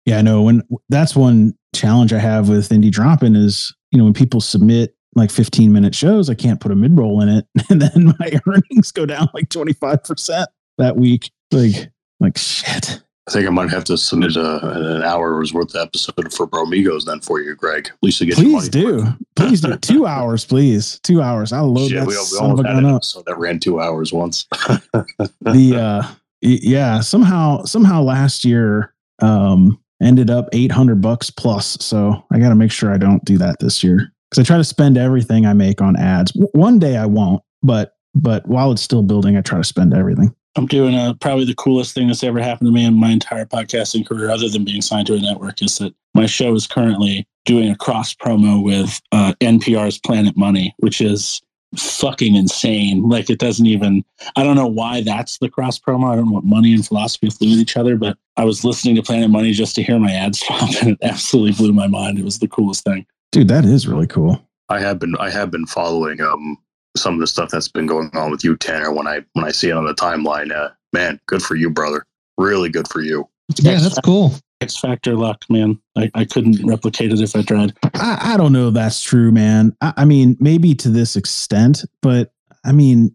Yeah, 0.05 0.19
I 0.19 0.21
know. 0.21 0.41
When 0.43 0.61
that's 0.89 1.15
one 1.15 1.55
challenge 1.73 2.13
I 2.13 2.19
have 2.19 2.49
with 2.49 2.69
Indie 2.69 2.91
Dropin 2.91 3.35
is, 3.35 3.73
you 3.91 3.97
know, 3.97 4.03
when 4.03 4.13
people 4.13 4.39
submit 4.41 4.95
like 5.15 5.31
15 5.31 5.71
minute 5.71 5.95
shows, 5.95 6.29
I 6.29 6.35
can't 6.35 6.59
put 6.59 6.71
a 6.71 6.75
mid 6.75 6.97
roll 6.97 7.21
in 7.21 7.29
it. 7.29 7.45
And 7.69 7.81
then 7.81 8.13
my 8.19 8.39
earnings 8.47 8.91
go 8.91 9.05
down 9.05 9.29
like 9.33 9.49
25% 9.49 10.45
that 10.77 10.97
week. 10.97 11.31
Like, 11.51 11.89
like 12.19 12.37
shit. 12.37 13.01
I 13.27 13.31
think 13.31 13.47
I 13.47 13.49
might 13.49 13.71
have 13.71 13.83
to 13.85 13.97
submit 13.97 14.35
a, 14.35 14.95
an 14.97 15.03
hour's 15.03 15.51
worth 15.51 15.73
of 15.73 15.81
episode 15.87 16.31
for 16.31 16.45
Bromigos 16.47 17.05
then 17.05 17.21
for 17.21 17.41
you, 17.41 17.55
Greg. 17.55 17.87
At 17.87 17.97
least 18.03 18.19
to 18.19 18.25
get 18.27 18.35
Please 18.35 18.69
do. 18.69 19.03
Please 19.35 19.61
do. 19.61 19.75
Two 19.77 20.05
hours, 20.05 20.45
please. 20.45 20.99
Two 21.03 21.21
hours. 21.21 21.51
I'll 21.51 21.73
load 21.73 21.91
that 21.91 22.01
we, 22.01 22.07
we 22.07 22.13
son 22.13 22.51
of 22.51 22.59
a 22.59 22.61
almost 22.61 22.67
had 22.67 22.77
an 22.77 22.85
up. 22.85 22.95
episode 22.97 23.25
that 23.25 23.37
ran 23.37 23.59
two 23.59 23.81
hours 23.81 24.13
once. 24.13 24.45
the 25.41 25.75
uh 25.75 26.07
yeah 26.41 26.99
somehow 27.01 27.63
somehow 27.63 28.01
last 28.01 28.45
year 28.45 28.93
um 29.19 29.79
ended 30.01 30.29
up 30.29 30.47
800 30.53 31.01
bucks 31.01 31.29
plus 31.29 31.77
so 31.81 32.23
i 32.31 32.37
got 32.37 32.49
to 32.49 32.55
make 32.55 32.71
sure 32.71 32.93
i 32.93 32.97
don't 32.97 33.23
do 33.25 33.37
that 33.37 33.57
this 33.59 33.83
year 33.83 34.11
because 34.29 34.43
i 34.43 34.45
try 34.45 34.57
to 34.57 34.63
spend 34.63 34.97
everything 34.97 35.45
i 35.45 35.53
make 35.53 35.81
on 35.81 35.95
ads 35.95 36.31
W- 36.33 36.49
one 36.53 36.77
day 36.77 36.97
i 36.97 37.05
won't 37.05 37.41
but 37.63 37.93
but 38.13 38.45
while 38.47 38.71
it's 38.71 38.81
still 38.81 39.01
building 39.01 39.37
i 39.37 39.41
try 39.41 39.57
to 39.57 39.63
spend 39.63 39.93
everything 39.93 40.35
I'm 40.55 40.67
doing 40.67 40.95
uh, 40.95 41.13
probably 41.15 41.45
the 41.45 41.55
coolest 41.55 41.93
thing 41.93 42.07
that's 42.07 42.23
ever 42.23 42.39
happened 42.39 42.67
to 42.67 42.73
me 42.73 42.85
in 42.85 42.93
my 42.93 43.09
entire 43.09 43.45
podcasting 43.45 44.05
career, 44.05 44.29
other 44.29 44.47
than 44.47 44.63
being 44.63 44.81
signed 44.81 45.07
to 45.07 45.15
a 45.15 45.19
network, 45.19 45.61
is 45.61 45.77
that 45.79 45.93
my 46.13 46.25
show 46.25 46.53
is 46.55 46.65
currently 46.65 47.27
doing 47.43 47.69
a 47.69 47.75
cross 47.75 48.13
promo 48.13 48.63
with 48.63 49.01
uh, 49.11 49.33
NPR's 49.41 49.99
Planet 49.99 50.37
Money, 50.37 50.73
which 50.79 51.01
is 51.01 51.41
fucking 51.77 52.35
insane. 52.35 53.07
Like 53.07 53.29
it 53.29 53.39
doesn't 53.39 53.65
even. 53.65 54.03
I 54.35 54.43
don't 54.43 54.55
know 54.55 54.67
why 54.67 55.01
that's 55.01 55.39
the 55.39 55.49
cross 55.49 55.77
promo. 55.77 56.11
I 56.11 56.15
don't 56.15 56.27
know 56.27 56.33
what 56.33 56.45
money 56.45 56.73
and 56.73 56.85
philosophy 56.85 57.27
have 57.27 57.37
to 57.37 57.45
do 57.45 57.51
with 57.51 57.59
each 57.59 57.77
other, 57.77 57.97
but 57.97 58.17
I 58.37 58.45
was 58.45 58.63
listening 58.63 58.95
to 58.95 59.03
Planet 59.03 59.29
Money 59.29 59.51
just 59.51 59.75
to 59.75 59.83
hear 59.83 59.99
my 59.99 60.11
ads 60.11 60.41
pop, 60.47 60.69
and 60.81 60.91
it 60.91 60.99
absolutely 61.01 61.51
blew 61.51 61.73
my 61.73 61.87
mind. 61.87 62.17
It 62.17 62.25
was 62.25 62.39
the 62.39 62.47
coolest 62.47 62.83
thing. 62.83 63.05
Dude, 63.31 63.49
that 63.49 63.65
is 63.65 63.87
really 63.87 64.07
cool. 64.07 64.41
I 64.69 64.79
have 64.79 64.99
been 64.99 65.15
I 65.17 65.29
have 65.29 65.51
been 65.51 65.65
following 65.65 66.21
um 66.21 66.57
some 66.95 67.15
of 67.15 67.19
the 67.19 67.27
stuff 67.27 67.49
that's 67.49 67.67
been 67.67 67.85
going 67.85 68.09
on 68.13 68.31
with 68.31 68.43
you, 68.43 68.55
Tanner. 68.55 68.91
When 68.91 69.07
I 69.07 69.21
when 69.33 69.45
I 69.45 69.51
see 69.51 69.69
it 69.69 69.73
on 69.73 69.85
the 69.85 69.93
timeline, 69.93 70.51
uh, 70.51 70.69
man, 70.93 71.19
good 71.27 71.41
for 71.41 71.55
you, 71.55 71.69
brother. 71.69 72.05
Really 72.37 72.69
good 72.69 72.87
for 72.87 73.01
you. 73.01 73.27
Yeah, 73.57 73.79
that's 73.79 73.99
cool. 74.01 74.33
X 74.61 74.77
Factor 74.77 75.15
luck, 75.15 75.45
man. 75.49 75.79
I, 75.97 76.09
I 76.15 76.25
couldn't 76.25 76.65
replicate 76.65 77.11
it 77.11 77.19
if 77.19 77.35
I 77.35 77.41
tried. 77.41 77.73
I, 77.93 78.33
I 78.33 78.37
don't 78.37 78.53
know 78.53 78.69
if 78.69 78.73
that's 78.73 79.01
true, 79.01 79.31
man. 79.31 79.75
I, 79.81 79.93
I 79.97 80.05
mean, 80.05 80.37
maybe 80.39 80.73
to 80.75 80.89
this 80.89 81.15
extent, 81.15 81.83
but 82.01 82.31
I 82.63 82.71
mean, 82.71 83.13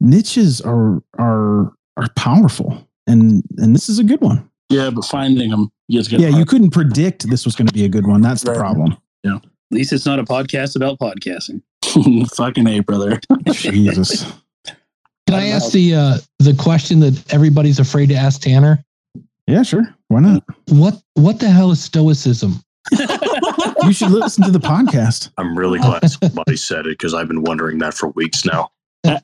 niches 0.00 0.60
are 0.60 1.02
are 1.18 1.72
are 1.96 2.08
powerful, 2.16 2.88
and 3.06 3.42
and 3.58 3.74
this 3.74 3.88
is 3.88 3.98
a 3.98 4.04
good 4.04 4.20
one. 4.20 4.48
Yeah, 4.68 4.90
but 4.90 5.04
finding 5.04 5.50
them, 5.50 5.70
you 5.88 6.00
just 6.00 6.10
get 6.10 6.20
Yeah, 6.20 6.28
you 6.28 6.44
couldn't 6.44 6.70
predict 6.70 7.28
this 7.28 7.44
was 7.44 7.54
going 7.54 7.68
to 7.68 7.74
be 7.74 7.84
a 7.84 7.88
good 7.88 8.06
one. 8.06 8.20
That's 8.20 8.42
the 8.42 8.54
problem. 8.54 8.96
Yeah. 9.22 9.36
At 9.36 9.42
least 9.72 9.92
it's 9.92 10.06
not 10.06 10.18
a 10.18 10.24
podcast 10.24 10.76
about 10.76 10.98
podcasting. 10.98 11.62
Fucking 12.36 12.66
A, 12.66 12.80
brother. 12.80 13.20
Jesus. 13.50 14.24
Can 14.64 15.34
I 15.34 15.48
ask 15.48 15.72
the 15.72 15.94
uh, 15.94 16.18
the 16.38 16.54
question 16.54 17.00
that 17.00 17.34
everybody's 17.34 17.80
afraid 17.80 18.08
to 18.10 18.14
ask 18.14 18.40
Tanner? 18.40 18.84
Yeah, 19.46 19.62
sure. 19.62 19.94
Why 20.08 20.20
not? 20.20 20.44
What 20.68 21.02
what 21.14 21.40
the 21.40 21.50
hell 21.50 21.70
is 21.72 21.82
stoicism? 21.82 22.62
you 23.82 23.92
should 23.92 24.10
listen 24.10 24.44
to 24.44 24.50
the 24.50 24.60
podcast. 24.60 25.30
I'm 25.38 25.58
really 25.58 25.80
glad 25.80 26.08
somebody 26.08 26.56
said 26.56 26.86
it 26.86 26.98
because 26.98 27.14
I've 27.14 27.28
been 27.28 27.42
wondering 27.42 27.78
that 27.78 27.94
for 27.94 28.08
weeks 28.10 28.44
now. 28.44 28.70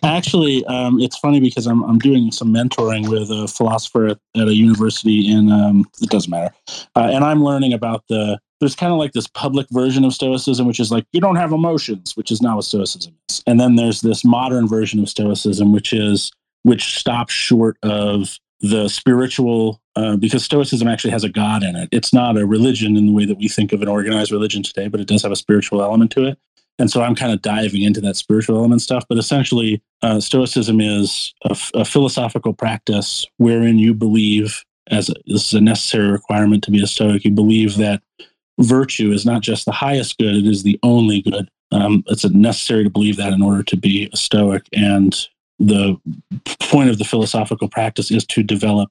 Actually, 0.02 0.64
um, 0.66 1.00
it's 1.00 1.16
funny 1.18 1.40
because 1.40 1.66
I'm, 1.66 1.82
I'm 1.82 1.98
doing 1.98 2.30
some 2.30 2.52
mentoring 2.52 3.08
with 3.08 3.30
a 3.30 3.48
philosopher 3.48 4.08
at, 4.08 4.18
at 4.36 4.48
a 4.48 4.54
university 4.54 5.30
in, 5.30 5.50
um, 5.50 5.84
it 6.00 6.08
doesn't 6.10 6.30
matter. 6.30 6.54
Uh, 6.94 7.10
and 7.12 7.24
I'm 7.24 7.42
learning 7.42 7.72
about 7.72 8.04
the, 8.08 8.38
there's 8.62 8.76
kind 8.76 8.92
of 8.92 8.98
like 9.00 9.10
this 9.10 9.26
public 9.26 9.66
version 9.72 10.04
of 10.04 10.14
Stoicism, 10.14 10.68
which 10.68 10.78
is 10.78 10.92
like, 10.92 11.04
you 11.10 11.20
don't 11.20 11.34
have 11.34 11.50
emotions, 11.50 12.16
which 12.16 12.30
is 12.30 12.40
not 12.40 12.54
what 12.54 12.64
Stoicism 12.64 13.12
is. 13.28 13.42
And 13.44 13.58
then 13.58 13.74
there's 13.74 14.02
this 14.02 14.24
modern 14.24 14.68
version 14.68 15.00
of 15.00 15.08
Stoicism, 15.08 15.72
which 15.72 15.92
is, 15.92 16.30
which 16.62 16.96
stops 16.96 17.32
short 17.32 17.76
of 17.82 18.38
the 18.60 18.88
spiritual, 18.88 19.80
uh, 19.96 20.16
because 20.16 20.44
Stoicism 20.44 20.86
actually 20.86 21.10
has 21.10 21.24
a 21.24 21.28
God 21.28 21.64
in 21.64 21.74
it. 21.74 21.88
It's 21.90 22.12
not 22.12 22.36
a 22.36 22.46
religion 22.46 22.96
in 22.96 23.06
the 23.06 23.12
way 23.12 23.24
that 23.24 23.36
we 23.36 23.48
think 23.48 23.72
of 23.72 23.82
an 23.82 23.88
organized 23.88 24.30
religion 24.30 24.62
today, 24.62 24.86
but 24.86 25.00
it 25.00 25.08
does 25.08 25.24
have 25.24 25.32
a 25.32 25.36
spiritual 25.36 25.82
element 25.82 26.12
to 26.12 26.24
it. 26.24 26.38
And 26.78 26.88
so 26.88 27.02
I'm 27.02 27.16
kind 27.16 27.32
of 27.32 27.42
diving 27.42 27.82
into 27.82 28.00
that 28.02 28.14
spiritual 28.14 28.56
element 28.56 28.80
stuff. 28.80 29.04
But 29.08 29.18
essentially, 29.18 29.82
uh, 30.02 30.20
Stoicism 30.20 30.80
is 30.80 31.34
a, 31.46 31.50
f- 31.50 31.72
a 31.74 31.84
philosophical 31.84 32.54
practice 32.54 33.26
wherein 33.38 33.80
you 33.80 33.92
believe, 33.92 34.64
as 34.88 35.08
a, 35.08 35.14
this 35.26 35.46
is 35.46 35.52
a 35.52 35.60
necessary 35.60 36.12
requirement 36.12 36.62
to 36.62 36.70
be 36.70 36.80
a 36.80 36.86
Stoic, 36.86 37.24
you 37.24 37.32
believe 37.32 37.76
that 37.78 38.02
virtue 38.60 39.12
is 39.12 39.24
not 39.24 39.42
just 39.42 39.64
the 39.64 39.72
highest 39.72 40.18
good, 40.18 40.36
it 40.36 40.46
is 40.46 40.62
the 40.62 40.78
only 40.82 41.22
good. 41.22 41.48
Um, 41.70 42.04
it's 42.08 42.24
necessary 42.24 42.84
to 42.84 42.90
believe 42.90 43.16
that 43.16 43.32
in 43.32 43.42
order 43.42 43.62
to 43.62 43.76
be 43.76 44.10
a 44.12 44.16
Stoic. 44.16 44.66
And 44.74 45.16
the 45.58 45.96
point 46.60 46.90
of 46.90 46.98
the 46.98 47.04
philosophical 47.04 47.68
practice 47.68 48.10
is 48.10 48.26
to 48.26 48.42
develop 48.42 48.90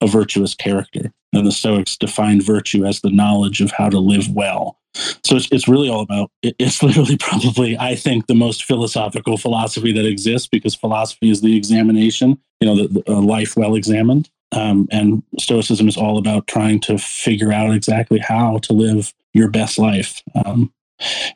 a 0.00 0.06
virtuous 0.06 0.54
character. 0.54 1.12
And 1.32 1.46
the 1.46 1.52
Stoics 1.52 1.96
defined 1.96 2.42
virtue 2.42 2.84
as 2.84 3.00
the 3.00 3.10
knowledge 3.10 3.60
of 3.60 3.70
how 3.70 3.88
to 3.88 3.98
live 3.98 4.28
well. 4.30 4.78
So 5.24 5.36
it's, 5.36 5.48
it's 5.52 5.68
really 5.68 5.88
all 5.88 6.00
about, 6.00 6.30
it's 6.42 6.82
literally 6.82 7.16
probably, 7.16 7.76
I 7.78 7.94
think, 7.94 8.26
the 8.26 8.34
most 8.34 8.64
philosophical 8.64 9.36
philosophy 9.36 9.92
that 9.92 10.06
exists 10.06 10.48
because 10.48 10.74
philosophy 10.74 11.30
is 11.30 11.42
the 11.42 11.56
examination, 11.56 12.38
you 12.60 12.66
know, 12.66 12.76
the, 12.76 12.88
the 12.88 13.12
a 13.12 13.14
life 13.14 13.56
well 13.56 13.74
examined. 13.74 14.30
Um, 14.56 14.88
and 14.90 15.22
Stoicism 15.38 15.86
is 15.86 15.96
all 15.96 16.18
about 16.18 16.46
trying 16.46 16.80
to 16.80 16.98
figure 16.98 17.52
out 17.52 17.74
exactly 17.74 18.18
how 18.18 18.58
to 18.58 18.72
live 18.72 19.12
your 19.34 19.48
best 19.48 19.78
life. 19.78 20.22
Um, 20.44 20.72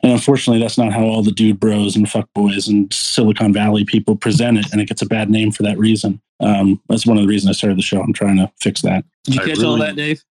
and 0.01 0.11
unfortunately, 0.11 0.59
that's 0.59 0.77
not 0.77 0.91
how 0.91 1.03
all 1.03 1.21
the 1.21 1.31
dude 1.31 1.59
bros 1.59 1.95
and 1.95 2.09
fuck 2.09 2.27
boys 2.33 2.67
and 2.67 2.91
Silicon 2.91 3.53
Valley 3.53 3.85
people 3.85 4.15
present 4.15 4.57
it, 4.57 4.71
and 4.71 4.81
it 4.81 4.87
gets 4.87 5.03
a 5.03 5.05
bad 5.05 5.29
name 5.29 5.51
for 5.51 5.61
that 5.63 5.77
reason. 5.77 6.19
Um, 6.39 6.81
that's 6.89 7.05
one 7.05 7.17
of 7.17 7.23
the 7.23 7.29
reasons 7.29 7.51
I 7.51 7.53
started 7.53 7.77
the 7.77 7.83
show. 7.83 8.01
I'm 8.01 8.13
trying 8.13 8.37
to 8.37 8.51
fix 8.59 8.81
that. 8.81 9.05
Did 9.23 9.35
you 9.35 9.41
catch 9.41 9.63
all 9.63 9.77
that, 9.77 9.95
Dave? 9.95 10.23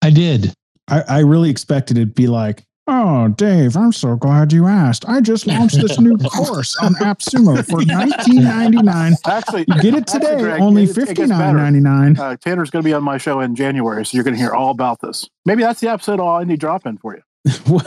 I 0.00 0.10
did. 0.10 0.54
I, 0.88 1.02
I 1.06 1.18
really 1.18 1.50
expected 1.50 1.98
it 1.98 2.06
to 2.06 2.06
be 2.06 2.28
like, 2.28 2.64
oh, 2.88 3.28
Dave, 3.28 3.76
I'm 3.76 3.92
so 3.92 4.16
glad 4.16 4.52
you 4.52 4.66
asked. 4.66 5.08
I 5.08 5.20
just 5.20 5.46
launched 5.46 5.80
this 5.80 6.00
new 6.00 6.16
course 6.30 6.76
on 6.76 6.94
AppSumo 6.94 7.64
for 7.64 7.80
19.99. 7.80 9.14
Actually, 9.26 9.64
get 9.66 9.84
it 9.94 9.94
actually, 10.02 10.20
today, 10.20 10.40
Greg, 10.40 10.60
only 10.60 10.82
it- 10.84 10.90
it 10.98 11.14
gets 11.16 11.30
better. 11.30 11.58
59.99. 11.58 12.18
Uh, 12.18 12.36
Tanner's 12.36 12.70
going 12.70 12.82
to 12.82 12.88
be 12.88 12.92
on 12.94 13.04
my 13.04 13.18
show 13.18 13.40
in 13.40 13.54
January, 13.54 14.04
so 14.04 14.16
you're 14.16 14.24
going 14.24 14.34
to 14.34 14.40
hear 14.40 14.52
all 14.52 14.70
about 14.70 15.00
this. 15.00 15.28
Maybe 15.44 15.62
that's 15.62 15.80
the 15.80 15.88
episode 15.88 16.18
I'll 16.20 16.44
need 16.44 16.58
drop 16.60 16.86
in 16.86 16.98
for 16.98 17.14
you. 17.14 17.22
Where 17.66 17.84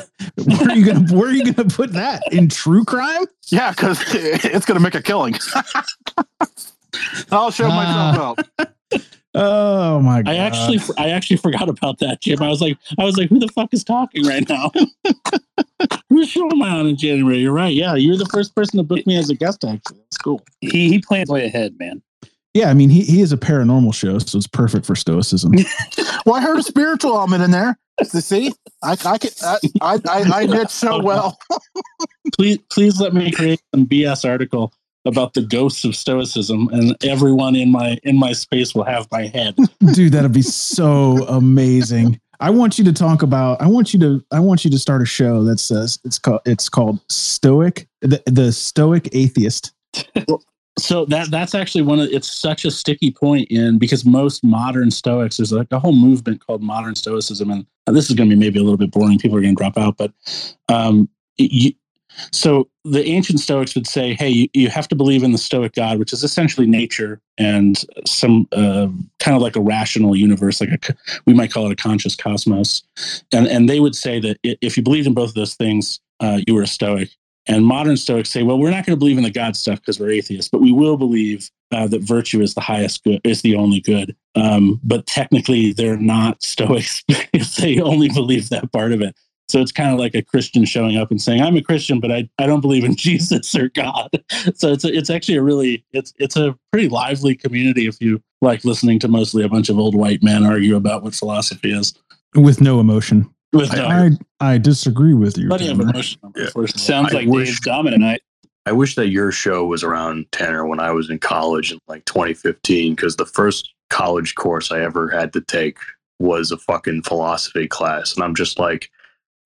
are 0.69 0.75
you 0.75 0.85
gonna 0.85 1.13
Where 1.15 1.27
are 1.29 1.33
you 1.33 1.51
gonna 1.51 1.69
put 1.69 1.91
that 1.93 2.23
in 2.31 2.47
true 2.47 2.83
crime? 2.85 3.25
Yeah, 3.49 3.71
because 3.71 4.01
it's 4.15 4.65
going 4.65 4.77
to 4.77 4.79
make 4.79 4.95
a 4.95 5.01
killing. 5.03 5.35
I'll 7.31 7.51
show 7.51 7.67
myself 7.67 8.39
out. 8.49 8.69
Oh 9.33 9.99
my 10.01 10.21
god! 10.21 10.31
I 10.31 10.35
actually, 10.37 10.79
I 10.97 11.09
actually 11.09 11.37
forgot 11.37 11.69
about 11.69 11.99
that, 11.99 12.21
Jim. 12.21 12.41
I 12.41 12.49
was 12.49 12.59
like, 12.59 12.77
I 12.99 13.05
was 13.05 13.17
like, 13.17 13.29
who 13.29 13.39
the 13.39 13.47
fuck 13.47 13.73
is 13.73 13.83
talking 13.83 14.25
right 14.25 14.47
now? 14.49 14.71
Whose 16.09 16.29
show 16.29 16.49
am 16.51 16.61
I 16.61 16.69
on 16.69 16.87
in 16.87 16.97
January? 16.97 17.37
You're 17.39 17.53
right. 17.53 17.73
Yeah, 17.73 17.95
you're 17.95 18.17
the 18.17 18.25
first 18.25 18.53
person 18.53 18.77
to 18.77 18.83
book 18.83 19.07
me 19.07 19.15
as 19.15 19.29
a 19.29 19.35
guest. 19.35 19.63
Actually, 19.63 19.99
that's 19.99 20.17
cool. 20.17 20.43
He 20.59 20.89
he 20.89 20.99
plans 20.99 21.29
way 21.29 21.45
ahead, 21.45 21.79
man. 21.79 22.01
Yeah, 22.53 22.69
I 22.69 22.73
mean 22.73 22.89
he 22.89 23.03
he 23.03 23.21
is 23.21 23.31
a 23.31 23.37
paranormal 23.37 23.93
show, 23.93 24.19
so 24.19 24.37
it's 24.37 24.47
perfect 24.47 24.85
for 24.85 24.95
stoicism. 24.95 25.53
Well, 26.23 26.35
I 26.35 26.41
heard 26.41 26.59
a 26.59 26.63
spiritual 26.63 27.15
element 27.15 27.41
in 27.41 27.49
there. 27.49 27.79
See, 28.03 28.53
I, 28.83 28.91
I 29.05 29.17
can, 29.17 29.31
I, 29.43 29.57
I, 29.81 29.99
I, 30.07 30.41
I 30.41 30.45
niche 30.45 30.69
so 30.69 30.99
well. 31.03 31.39
Please, 32.35 32.59
please 32.69 32.99
let 33.01 33.15
me 33.15 33.31
create 33.31 33.59
some 33.73 33.87
BS 33.87 34.27
article 34.29 34.71
about 35.05 35.33
the 35.33 35.41
ghosts 35.41 35.83
of 35.83 35.95
Stoicism, 35.95 36.69
and 36.71 36.95
everyone 37.03 37.55
in 37.55 37.71
my 37.71 37.97
in 38.03 38.17
my 38.17 38.33
space 38.33 38.75
will 38.75 38.83
have 38.83 39.07
my 39.11 39.27
head. 39.27 39.57
Dude, 39.93 40.13
that'd 40.13 40.33
be 40.33 40.41
so 40.41 41.25
amazing. 41.27 42.19
I 42.39 42.49
want 42.49 42.79
you 42.79 42.85
to 42.85 42.93
talk 42.93 43.21
about. 43.21 43.61
I 43.61 43.67
want 43.67 43.93
you 43.93 43.99
to. 43.99 44.25
I 44.31 44.39
want 44.39 44.65
you 44.65 44.71
to 44.71 44.79
start 44.79 45.01
a 45.01 45.05
show 45.05 45.43
that 45.43 45.59
says 45.59 45.99
it's 46.03 46.19
called. 46.19 46.41
It's 46.45 46.69
called 46.69 46.99
Stoic. 47.09 47.87
The 48.01 48.21
the 48.25 48.51
Stoic 48.51 49.09
Atheist. 49.13 49.73
so 50.79 51.05
that 51.05 51.29
that's 51.29 51.53
actually 51.53 51.81
one 51.81 51.99
of 51.99 52.09
it's 52.09 52.31
such 52.31 52.65
a 52.65 52.71
sticky 52.71 53.11
point 53.11 53.47
in 53.49 53.77
because 53.77 54.05
most 54.05 54.43
modern 54.43 54.89
stoics 54.89 55.37
there's 55.37 55.51
like 55.51 55.67
a 55.71 55.79
whole 55.79 55.95
movement 55.95 56.45
called 56.45 56.63
modern 56.63 56.95
stoicism 56.95 57.51
and 57.51 57.65
this 57.87 58.09
is 58.09 58.15
going 58.15 58.29
to 58.29 58.35
be 58.35 58.39
maybe 58.39 58.57
a 58.57 58.63
little 58.63 58.77
bit 58.77 58.89
boring 58.89 59.19
people 59.19 59.37
are 59.37 59.41
going 59.41 59.53
to 59.53 59.59
drop 59.61 59.77
out 59.77 59.97
but 59.97 60.13
um 60.69 61.09
you, 61.37 61.73
so 62.31 62.67
the 62.83 63.05
ancient 63.05 63.39
stoics 63.39 63.75
would 63.75 63.87
say 63.87 64.13
hey 64.13 64.29
you, 64.29 64.47
you 64.53 64.69
have 64.69 64.87
to 64.87 64.95
believe 64.95 65.23
in 65.23 65.31
the 65.31 65.37
stoic 65.37 65.73
god 65.73 65.99
which 65.99 66.13
is 66.13 66.23
essentially 66.23 66.67
nature 66.67 67.19
and 67.37 67.85
some 68.05 68.47
uh, 68.51 68.87
kind 69.19 69.35
of 69.35 69.41
like 69.41 69.55
a 69.55 69.61
rational 69.61 70.15
universe 70.15 70.61
like 70.61 70.89
a 70.89 70.95
we 71.25 71.33
might 71.33 71.51
call 71.51 71.65
it 71.65 71.71
a 71.71 71.75
conscious 71.75 72.15
cosmos 72.15 72.83
and 73.31 73.47
and 73.47 73.69
they 73.69 73.79
would 73.79 73.95
say 73.95 74.19
that 74.19 74.37
if 74.43 74.77
you 74.77 74.83
believed 74.83 75.07
in 75.07 75.13
both 75.13 75.29
of 75.29 75.35
those 75.35 75.55
things 75.55 75.99
uh, 76.19 76.39
you 76.47 76.53
were 76.53 76.61
a 76.61 76.67
stoic 76.67 77.09
and 77.47 77.65
modern 77.65 77.97
Stoics 77.97 78.29
say, 78.29 78.43
well, 78.43 78.59
we're 78.59 78.69
not 78.69 78.85
going 78.85 78.95
to 78.95 78.99
believe 78.99 79.17
in 79.17 79.23
the 79.23 79.31
God 79.31 79.55
stuff 79.55 79.79
because 79.79 79.99
we're 79.99 80.11
atheists, 80.11 80.49
but 80.49 80.61
we 80.61 80.71
will 80.71 80.95
believe 80.95 81.49
uh, 81.71 81.87
that 81.87 82.01
virtue 82.01 82.41
is 82.41 82.53
the 82.53 82.61
highest 82.61 83.03
good, 83.03 83.19
is 83.23 83.41
the 83.41 83.55
only 83.55 83.79
good. 83.81 84.15
Um, 84.35 84.79
but 84.83 85.07
technically, 85.07 85.73
they're 85.73 85.97
not 85.97 86.43
Stoics 86.51 87.03
because 87.07 87.55
they 87.55 87.79
only 87.79 88.09
believe 88.09 88.49
that 88.49 88.71
part 88.71 88.91
of 88.91 89.01
it. 89.01 89.15
So 89.51 89.59
it's 89.59 89.71
kind 89.73 89.91
of 89.91 89.99
like 89.99 90.15
a 90.15 90.21
Christian 90.21 90.63
showing 90.63 90.95
up 90.97 91.11
and 91.11 91.21
saying, 91.21 91.41
"I'm 91.41 91.57
a 91.57 91.61
Christian, 91.61 91.99
but 91.99 92.11
I, 92.11 92.29
I 92.39 92.47
don't 92.47 92.61
believe 92.61 92.83
in 92.85 92.95
Jesus 93.07 93.53
or 93.55 93.67
God." 93.69 94.09
So 94.55 94.71
it's 94.71 94.85
a, 94.85 94.97
it's 94.97 95.09
actually 95.09 95.35
a 95.37 95.41
really 95.43 95.83
it's 95.91 96.13
it's 96.19 96.37
a 96.37 96.57
pretty 96.71 96.87
lively 96.89 97.35
community 97.35 97.85
if 97.87 97.99
you 98.01 98.21
like 98.41 98.63
listening 98.63 98.97
to 98.99 99.07
mostly 99.07 99.43
a 99.43 99.49
bunch 99.49 99.69
of 99.69 99.77
old 99.77 99.93
white 99.93 100.23
men 100.23 100.45
argue 100.45 100.75
about 100.75 101.03
what 101.03 101.13
philosophy 101.13 101.71
is. 101.73 101.93
with 102.35 102.61
no 102.61 102.79
emotion. 102.79 103.29
With 103.53 103.73
no- 103.75 103.85
I 104.39 104.53
I 104.53 104.57
disagree 104.57 105.13
with 105.13 105.37
you. 105.37 105.49
Plenty 105.49 105.67
of 105.69 105.79
emotion. 105.81 106.19
unfortunately. 106.23 106.67
Sounds 106.81 107.13
I 107.13 107.17
like 107.17 107.27
wish- 107.27 107.47
Dave's 107.49 107.59
dominant. 107.59 108.21
I 108.65 108.71
wish 108.71 108.95
that 108.95 109.09
your 109.09 109.31
show 109.31 109.65
was 109.65 109.83
around 109.83 110.31
Tanner 110.31 110.65
when 110.67 110.79
I 110.79 110.91
was 110.91 111.09
in 111.09 111.17
college 111.19 111.71
in 111.71 111.79
like 111.87 112.05
2015 112.05 112.95
because 112.95 113.15
the 113.17 113.25
first 113.25 113.73
college 113.89 114.35
course 114.35 114.71
I 114.71 114.81
ever 114.81 115.09
had 115.09 115.33
to 115.33 115.41
take 115.41 115.77
was 116.19 116.51
a 116.51 116.57
fucking 116.57 117.01
philosophy 117.01 117.67
class, 117.67 118.13
and 118.13 118.23
I'm 118.23 118.35
just 118.35 118.59
like, 118.59 118.89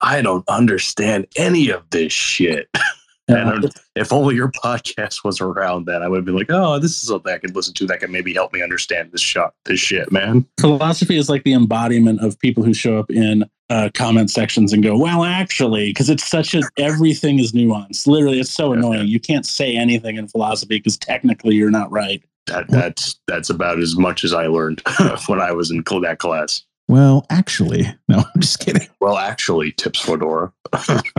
I 0.01 0.21
don't 0.21 0.47
understand 0.47 1.27
any 1.35 1.69
of 1.69 1.89
this 1.89 2.13
shit. 2.13 2.69
And 3.27 3.71
if 3.95 4.13
only 4.13 4.35
your 4.35 4.51
podcast 4.51 5.23
was 5.23 5.41
around 5.41 5.85
then, 5.85 6.03
I 6.03 6.07
would 6.07 6.25
be 6.25 6.31
like, 6.31 6.51
oh, 6.51 6.77
this 6.77 6.91
is 6.91 7.07
something 7.07 7.33
I 7.33 7.39
could 7.39 7.55
listen 7.55 7.73
to 7.75 7.87
that 7.87 7.99
can 7.99 8.11
maybe 8.11 8.33
help 8.33 8.53
me 8.53 8.61
understand 8.61 9.11
this 9.11 9.21
shot, 9.21 9.55
this 9.65 9.79
shit, 9.79 10.11
man. 10.11 10.45
philosophy 10.59 11.17
is 11.17 11.27
like 11.27 11.43
the 11.43 11.53
embodiment 11.53 12.21
of 12.21 12.39
people 12.39 12.63
who 12.63 12.73
show 12.73 12.99
up 12.99 13.09
in 13.09 13.43
uh, 13.71 13.89
comment 13.95 14.29
sections 14.29 14.73
and 14.73 14.83
go, 14.83 14.95
"Well, 14.95 15.23
actually," 15.23 15.89
because 15.89 16.09
it's 16.09 16.29
such 16.29 16.53
a 16.53 16.61
everything 16.77 17.39
is 17.39 17.51
nuanced. 17.51 18.05
Literally, 18.05 18.39
it's 18.39 18.51
so 18.51 18.73
annoying. 18.73 19.07
You 19.07 19.19
can't 19.19 19.45
say 19.45 19.75
anything 19.75 20.17
in 20.17 20.27
philosophy 20.27 20.77
because 20.77 20.97
technically 20.97 21.55
you're 21.55 21.71
not 21.71 21.91
right. 21.91 22.23
That 22.45 22.67
that's 22.69 23.19
that's 23.27 23.49
about 23.49 23.79
as 23.79 23.97
much 23.97 24.23
as 24.23 24.33
I 24.33 24.45
learned 24.45 24.83
when 25.27 25.41
I 25.41 25.51
was 25.51 25.71
in 25.71 25.83
that 26.01 26.17
class. 26.19 26.63
Well, 26.87 27.25
actually, 27.29 27.83
no, 28.07 28.19
I'm 28.19 28.41
just 28.41 28.59
kidding. 28.59 28.87
Well, 29.01 29.17
actually, 29.17 29.71
tips 29.73 29.99
Fedora. 29.99 30.51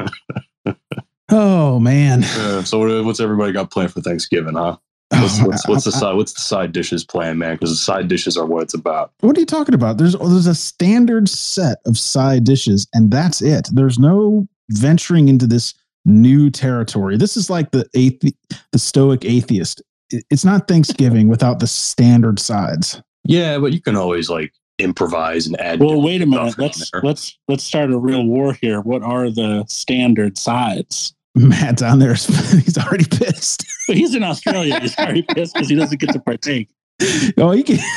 Oh 1.28 1.80
man. 1.80 2.22
Uh, 2.24 2.62
so 2.62 3.04
what's 3.04 3.20
everybody 3.20 3.52
got 3.52 3.70
planned 3.70 3.92
for 3.92 4.00
Thanksgiving, 4.00 4.54
huh? 4.54 4.76
What's, 5.10 5.40
what's, 5.42 5.68
what's 5.68 5.84
the 5.84 5.92
side? 5.92 6.14
What's 6.14 6.32
the 6.32 6.40
side 6.40 6.72
dishes 6.72 7.04
plan, 7.04 7.38
man? 7.38 7.54
Because 7.54 7.70
the 7.70 7.76
side 7.76 8.08
dishes 8.08 8.36
are 8.36 8.46
what 8.46 8.62
it's 8.62 8.74
about. 8.74 9.12
What 9.20 9.36
are 9.36 9.40
you 9.40 9.46
talking 9.46 9.74
about? 9.74 9.98
There's 9.98 10.14
there's 10.14 10.46
a 10.46 10.54
standard 10.54 11.28
set 11.28 11.78
of 11.86 11.96
side 11.96 12.44
dishes, 12.44 12.86
and 12.92 13.10
that's 13.10 13.42
it. 13.42 13.68
There's 13.72 13.98
no 13.98 14.48
venturing 14.70 15.28
into 15.28 15.46
this 15.46 15.74
new 16.04 16.50
territory. 16.50 17.16
This 17.16 17.36
is 17.36 17.50
like 17.50 17.70
the 17.70 17.88
athe- 17.96 18.34
the 18.72 18.78
stoic 18.78 19.24
atheist. 19.24 19.82
It's 20.10 20.44
not 20.44 20.68
Thanksgiving 20.68 21.28
without 21.28 21.58
the 21.58 21.66
standard 21.66 22.38
sides. 22.38 23.00
Yeah, 23.24 23.58
but 23.58 23.72
you 23.72 23.80
can 23.80 23.96
always 23.96 24.30
like 24.30 24.52
improvise 24.78 25.46
and 25.46 25.60
add. 25.60 25.80
Well, 25.80 26.00
wait 26.00 26.22
a 26.22 26.26
minute. 26.26 26.58
Let's 26.58 26.90
let's 27.02 27.38
let's 27.48 27.64
start 27.64 27.90
a 27.90 27.98
real 27.98 28.24
war 28.24 28.52
here. 28.54 28.80
What 28.80 29.02
are 29.02 29.30
the 29.30 29.64
standard 29.68 30.38
sides? 30.38 31.14
Matt 31.34 31.76
down 31.76 31.98
there. 31.98 32.14
he's 32.14 32.78
already 32.78 33.04
pissed. 33.04 33.66
But 33.86 33.96
he's 33.96 34.14
in 34.14 34.22
Australia. 34.22 34.80
He's 34.80 34.96
already 34.98 35.22
pissed 35.22 35.54
because 35.54 35.68
he 35.68 35.76
doesn't 35.76 36.00
get 36.00 36.12
to 36.12 36.20
partake. 36.20 36.68
Oh, 37.36 37.50
he 37.50 37.62
can. 37.62 37.78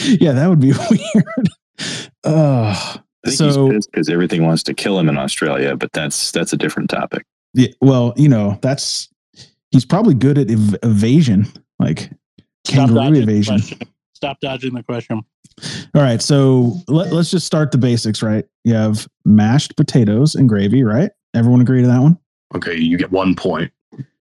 Yeah, 0.00 0.32
that 0.32 0.48
would 0.48 0.60
be 0.60 0.72
weird. 0.72 1.48
Uh, 2.22 2.98
so 3.26 3.70
he's 3.70 3.86
because 3.86 4.08
everything 4.08 4.44
wants 4.44 4.62
to 4.64 4.74
kill 4.74 4.98
him 4.98 5.08
in 5.08 5.18
Australia, 5.18 5.76
but 5.76 5.92
that's 5.92 6.30
that's 6.30 6.52
a 6.52 6.56
different 6.56 6.88
topic. 6.88 7.24
Yeah, 7.54 7.68
well, 7.80 8.14
you 8.16 8.28
know, 8.28 8.58
that's 8.62 9.08
he's 9.72 9.84
probably 9.84 10.14
good 10.14 10.38
at 10.38 10.50
ev- 10.50 10.76
evasion, 10.84 11.46
like 11.80 12.10
Stop 12.64 12.90
kangaroo 12.90 13.18
evasion. 13.18 13.60
Stop 14.12 14.38
dodging 14.40 14.74
the 14.74 14.82
question. 14.82 15.22
All 15.94 16.02
right, 16.02 16.20
so 16.22 16.74
let, 16.88 17.12
let's 17.12 17.30
just 17.30 17.46
start 17.46 17.70
the 17.72 17.78
basics, 17.78 18.22
right? 18.22 18.44
You 18.64 18.74
have 18.74 19.06
mashed 19.24 19.76
potatoes 19.76 20.34
and 20.34 20.48
gravy, 20.48 20.82
right? 20.84 21.10
Everyone 21.34 21.60
agree 21.60 21.80
to 21.82 21.86
that 21.86 22.00
one? 22.00 22.18
Okay, 22.54 22.76
you 22.76 22.96
get 22.98 23.10
one 23.12 23.34
point. 23.34 23.70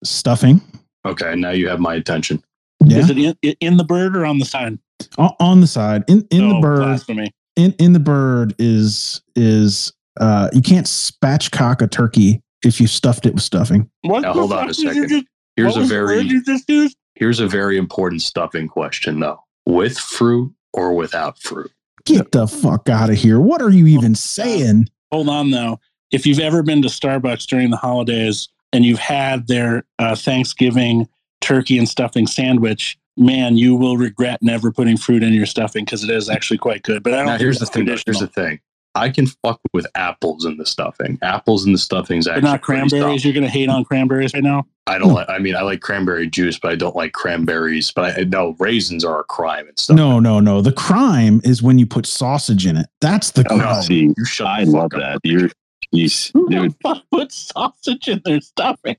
Stuffing 0.02 0.60
Okay, 1.06 1.34
now 1.34 1.50
you 1.50 1.68
have 1.68 1.80
my 1.80 1.94
attention. 1.94 2.42
Yeah. 2.84 2.98
Is 2.98 3.10
it 3.10 3.18
in, 3.18 3.34
in 3.60 3.76
the 3.76 3.84
bird 3.84 4.16
or 4.16 4.24
on 4.26 4.38
the 4.38 4.44
side? 4.44 4.78
on, 5.18 5.34
on 5.40 5.60
the 5.60 5.66
side. 5.66 6.04
In 6.08 6.26
in 6.30 6.48
the 6.48 6.54
Oh, 6.56 6.60
bird, 6.60 6.80
blasphemy. 6.80 7.32
in 7.56 7.72
in 7.78 7.92
the 7.92 8.00
bird 8.00 8.54
is 8.58 9.22
is 9.36 9.92
uh 10.20 10.48
you 10.52 10.60
can't 10.62 10.86
spatchcock 10.86 11.80
a 11.82 11.86
turkey 11.86 12.42
if 12.64 12.80
you 12.80 12.86
stuffed 12.86 13.24
it 13.26 13.34
with 13.34 13.42
stuffing. 13.42 13.90
What 14.02 14.20
Now 14.20 14.32
hold 14.34 14.52
on 14.52 14.68
a 14.70 14.74
second. 14.74 15.08
just- 15.08 15.26
Here's 15.56 15.76
a 15.76 15.80
was 15.80 15.88
the 15.90 15.94
word 15.96 16.06
very 16.06 16.20
you 16.22 16.42
just 16.44 16.68
used? 16.68 16.96
here's 17.14 17.40
a 17.40 17.46
very 17.46 17.76
important 17.76 18.22
stuffing 18.22 18.68
question 18.68 19.20
though. 19.20 19.40
With 19.66 19.98
fruit 19.98 20.52
or 20.72 20.94
without 20.94 21.38
fruit? 21.38 21.72
Get 22.04 22.32
the 22.32 22.46
fuck 22.46 22.88
out 22.88 23.10
of 23.10 23.16
here! 23.16 23.40
What 23.40 23.62
are 23.62 23.70
you 23.70 23.86
even 23.86 24.14
saying? 24.14 24.88
Hold 25.12 25.28
on 25.28 25.50
though. 25.50 25.80
If 26.10 26.26
you've 26.26 26.40
ever 26.40 26.62
been 26.62 26.82
to 26.82 26.88
Starbucks 26.88 27.46
during 27.46 27.70
the 27.70 27.76
holidays 27.76 28.48
and 28.72 28.84
you've 28.84 28.98
had 28.98 29.46
their 29.46 29.84
uh, 29.98 30.16
Thanksgiving 30.16 31.08
turkey 31.40 31.78
and 31.78 31.88
stuffing 31.88 32.26
sandwich, 32.26 32.98
man, 33.16 33.56
you 33.56 33.76
will 33.76 33.96
regret 33.96 34.40
never 34.42 34.72
putting 34.72 34.96
fruit 34.96 35.22
in 35.22 35.32
your 35.32 35.46
stuffing 35.46 35.84
because 35.84 36.02
it 36.02 36.10
is 36.10 36.28
actually 36.28 36.58
quite 36.58 36.82
good. 36.82 37.02
But 37.02 37.14
I 37.14 37.18
don't. 37.18 37.26
Now 37.26 37.38
here's 37.38 37.58
the 37.58 37.66
thing. 37.66 37.86
Here's 37.86 38.04
the 38.04 38.26
thing. 38.26 38.60
I 38.94 39.08
can 39.10 39.26
fuck 39.26 39.60
with 39.72 39.86
apples 39.94 40.44
in 40.44 40.56
the 40.56 40.66
stuffing. 40.66 41.18
Apples 41.22 41.64
in 41.64 41.72
the 41.72 41.78
stuffing's 41.78 42.26
But 42.26 42.38
actually 42.38 42.50
not 42.50 42.62
cranberries. 42.62 43.24
You're 43.24 43.32
going 43.34 43.44
to 43.44 43.50
hate 43.50 43.68
on 43.68 43.84
cranberries 43.84 44.34
right 44.34 44.42
now. 44.42 44.66
I 44.88 44.98
don't 44.98 45.12
like. 45.12 45.28
I 45.28 45.38
mean, 45.38 45.54
I 45.54 45.62
like 45.62 45.80
cranberry 45.80 46.28
juice, 46.28 46.58
but 46.58 46.72
I 46.72 46.74
don't 46.74 46.96
like 46.96 47.12
cranberries. 47.12 47.92
But 47.92 48.18
I 48.18 48.24
no 48.24 48.56
raisins 48.58 49.04
are 49.04 49.20
a 49.20 49.24
crime 49.24 49.68
and 49.68 49.78
stuff. 49.78 49.96
No, 49.96 50.18
no, 50.18 50.40
no. 50.40 50.60
The 50.60 50.72
crime 50.72 51.40
is 51.44 51.62
when 51.62 51.78
you 51.78 51.86
put 51.86 52.04
sausage 52.06 52.66
in 52.66 52.76
it. 52.76 52.86
That's 53.00 53.30
the 53.30 53.46
Oh, 53.50 53.58
crime. 53.58 53.82
see, 53.82 54.12
You 54.16 54.24
shut 54.24 54.46
I 54.48 54.64
the 54.64 54.70
love 54.72 54.90
fuck 54.92 54.94
up. 55.02 55.20
that. 55.22 55.28
You're, 55.28 55.50
he's, 55.92 56.26
Who 56.34 56.48
the 56.48 56.56
dude, 56.56 56.74
fuck 56.82 57.02
put 57.12 57.30
sausage 57.30 58.08
in 58.08 58.20
their 58.24 58.40
stuffing? 58.40 58.96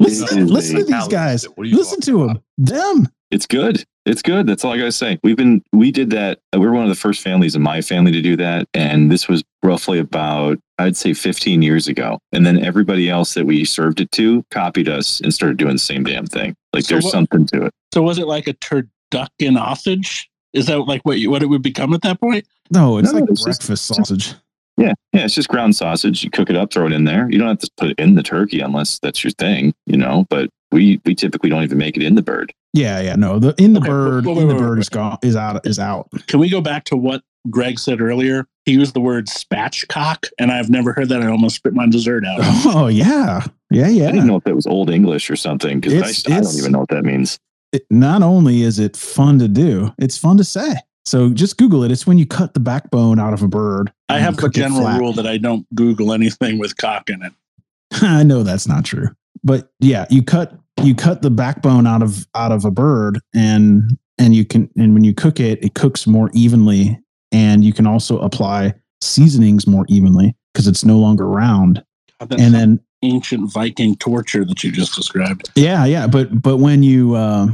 Listen, 0.00 0.48
listen 0.48 0.78
to 0.78 0.84
these 0.84 1.08
guys. 1.08 1.42
do. 1.44 1.50
What 1.54 1.64
are 1.64 1.70
you 1.70 1.76
Listen 1.76 2.00
to 2.00 2.26
them. 2.26 2.42
Them. 2.58 3.08
It's 3.30 3.46
good. 3.46 3.84
It's 4.06 4.22
good. 4.22 4.46
That's 4.46 4.64
all 4.64 4.72
I 4.72 4.78
gotta 4.78 4.92
say. 4.92 5.18
We've 5.22 5.36
been, 5.36 5.62
we 5.72 5.90
did 5.90 6.10
that. 6.10 6.38
We 6.54 6.60
were 6.60 6.72
one 6.72 6.84
of 6.84 6.88
the 6.88 6.94
first 6.94 7.20
families 7.22 7.54
in 7.54 7.62
my 7.62 7.80
family 7.82 8.10
to 8.12 8.22
do 8.22 8.36
that, 8.36 8.66
and 8.72 9.10
this 9.10 9.28
was 9.28 9.44
roughly 9.62 9.98
about, 9.98 10.58
I'd 10.78 10.96
say, 10.96 11.12
15 11.12 11.60
years 11.60 11.88
ago. 11.88 12.18
And 12.32 12.46
then 12.46 12.64
everybody 12.64 13.10
else 13.10 13.34
that 13.34 13.44
we 13.44 13.64
served 13.66 14.00
it 14.00 14.10
to 14.12 14.44
copied 14.50 14.88
us 14.88 15.20
and 15.20 15.34
started 15.34 15.58
doing 15.58 15.72
the 15.74 15.78
same 15.78 16.04
damn 16.04 16.26
thing. 16.26 16.54
Like, 16.72 16.84
So 16.84 16.94
there's 16.94 17.04
what- 17.04 17.12
something 17.12 17.46
to 17.48 17.66
it. 17.66 17.72
So 17.92 18.00
was 18.02 18.18
it 18.18 18.26
like 18.26 18.46
a 18.48 18.54
turducken 18.54 19.56
sausage? 19.56 20.30
Is 20.54 20.66
that 20.66 20.78
like 20.80 21.02
what 21.02 21.18
you, 21.18 21.30
what 21.30 21.42
it 21.42 21.46
would 21.46 21.62
become 21.62 21.92
at 21.92 22.00
that 22.02 22.20
point? 22.20 22.46
No, 22.70 22.96
it's 22.98 23.12
No, 23.12 23.20
like 23.20 23.30
it's 23.30 23.44
just- 23.44 23.60
breakfast 23.60 23.86
sausage. 23.86 24.34
Yeah, 24.78 24.92
yeah, 25.12 25.24
it's 25.24 25.34
just 25.34 25.48
ground 25.48 25.74
sausage. 25.76 26.22
You 26.22 26.30
cook 26.30 26.48
it 26.50 26.56
up, 26.56 26.72
throw 26.72 26.86
it 26.86 26.92
in 26.92 27.04
there. 27.04 27.28
You 27.30 27.38
don't 27.38 27.48
have 27.48 27.58
to 27.58 27.70
put 27.76 27.90
it 27.90 27.98
in 27.98 28.14
the 28.14 28.22
turkey 28.22 28.60
unless 28.60 28.98
that's 29.00 29.22
your 29.24 29.32
thing, 29.32 29.74
you 29.86 29.96
know. 29.96 30.24
But 30.30 30.50
we 30.70 31.00
we 31.04 31.14
typically 31.14 31.50
don't 31.50 31.62
even 31.64 31.78
make 31.78 31.96
it 31.96 32.02
in 32.02 32.14
the 32.14 32.22
bird. 32.22 32.52
Yeah, 32.74 33.00
yeah. 33.00 33.16
No, 33.16 33.38
the 33.38 33.54
in 33.58 33.72
the 33.72 33.80
Okay, 33.80 33.88
bird, 33.88 34.24
wait, 34.26 34.36
wait, 34.36 34.42
in 34.42 34.48
the 34.48 34.54
wait, 34.54 34.60
bird 34.60 34.78
wait. 34.78 34.82
is 34.82 34.88
gone. 34.88 35.18
Is 35.22 35.36
out. 35.36 35.66
Is 35.66 35.78
out. 35.78 36.08
Can 36.28 36.38
we 36.38 36.48
go 36.48 36.60
back 36.60 36.84
to 36.84 36.96
what 36.96 37.22
Greg 37.50 37.78
said 37.78 38.00
earlier? 38.00 38.46
He 38.66 38.72
used 38.72 38.94
the 38.94 39.00
word 39.00 39.26
spatchcock, 39.26 40.28
and 40.38 40.52
I've 40.52 40.70
never 40.70 40.92
heard 40.92 41.08
that. 41.08 41.22
I 41.22 41.26
almost 41.26 41.56
spit 41.56 41.72
my 41.74 41.88
dessert 41.88 42.24
out. 42.24 42.38
Oh 42.66 42.86
yeah, 42.86 43.44
yeah, 43.70 43.88
yeah. 43.88 44.08
I 44.08 44.12
didn't 44.12 44.26
know 44.26 44.36
if 44.36 44.44
that 44.44 44.54
was 44.54 44.66
old 44.66 44.90
English 44.90 45.30
or 45.30 45.36
something 45.36 45.80
because 45.80 46.24
I, 46.26 46.34
I 46.36 46.40
don't 46.40 46.56
even 46.56 46.72
know 46.72 46.80
what 46.80 46.90
that 46.90 47.04
means. 47.04 47.38
It, 47.72 47.84
not 47.90 48.22
only 48.22 48.62
is 48.62 48.78
it 48.78 48.96
fun 48.96 49.38
to 49.40 49.48
do, 49.48 49.92
it's 49.98 50.16
fun 50.16 50.36
to 50.38 50.44
say. 50.44 50.76
So 51.08 51.30
just 51.30 51.56
Google 51.56 51.84
it. 51.84 51.90
It's 51.90 52.06
when 52.06 52.18
you 52.18 52.26
cut 52.26 52.52
the 52.52 52.60
backbone 52.60 53.18
out 53.18 53.32
of 53.32 53.42
a 53.42 53.48
bird. 53.48 53.90
I 54.10 54.18
have 54.18 54.36
the 54.36 54.50
general 54.50 54.86
rule 54.98 55.14
that 55.14 55.26
I 55.26 55.38
don't 55.38 55.66
Google 55.74 56.12
anything 56.12 56.58
with 56.58 56.76
cock 56.76 57.08
in 57.08 57.22
it. 57.22 57.32
I 58.02 58.22
know 58.22 58.42
that's 58.42 58.68
not 58.68 58.84
true, 58.84 59.08
but 59.42 59.70
yeah, 59.80 60.04
you 60.10 60.22
cut 60.22 60.54
you 60.82 60.94
cut 60.94 61.22
the 61.22 61.30
backbone 61.30 61.86
out 61.86 62.02
of 62.02 62.26
out 62.34 62.52
of 62.52 62.66
a 62.66 62.70
bird, 62.70 63.20
and 63.34 63.96
and 64.18 64.34
you 64.34 64.44
can 64.44 64.68
and 64.76 64.92
when 64.92 65.02
you 65.02 65.14
cook 65.14 65.40
it, 65.40 65.64
it 65.64 65.74
cooks 65.74 66.06
more 66.06 66.30
evenly, 66.34 66.98
and 67.32 67.64
you 67.64 67.72
can 67.72 67.86
also 67.86 68.18
apply 68.18 68.74
seasonings 69.00 69.66
more 69.66 69.86
evenly 69.88 70.36
because 70.52 70.66
it's 70.66 70.84
no 70.84 70.98
longer 70.98 71.26
round. 71.26 71.82
God, 72.20 72.38
And 72.38 72.52
then 72.52 72.80
ancient 73.02 73.50
Viking 73.50 73.96
torture 73.96 74.44
that 74.44 74.62
you 74.62 74.70
just 74.70 74.94
described. 74.94 75.48
yeah, 75.54 75.86
yeah, 75.86 76.06
but 76.06 76.42
but 76.42 76.58
when 76.58 76.82
you 76.82 77.14
uh, 77.14 77.48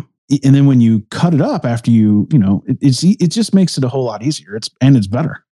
and 0.44 0.54
then 0.54 0.66
when 0.66 0.80
you 0.80 1.00
cut 1.10 1.34
it 1.34 1.40
up 1.40 1.64
after 1.64 1.90
you 1.90 2.26
you 2.32 2.38
know 2.38 2.62
it, 2.66 2.78
it's 2.80 3.04
e- 3.04 3.16
it 3.20 3.28
just 3.28 3.54
makes 3.54 3.76
it 3.78 3.84
a 3.84 3.88
whole 3.88 4.04
lot 4.04 4.22
easier. 4.22 4.54
It's 4.56 4.70
and 4.80 4.96
it's 4.96 5.06
better. 5.06 5.44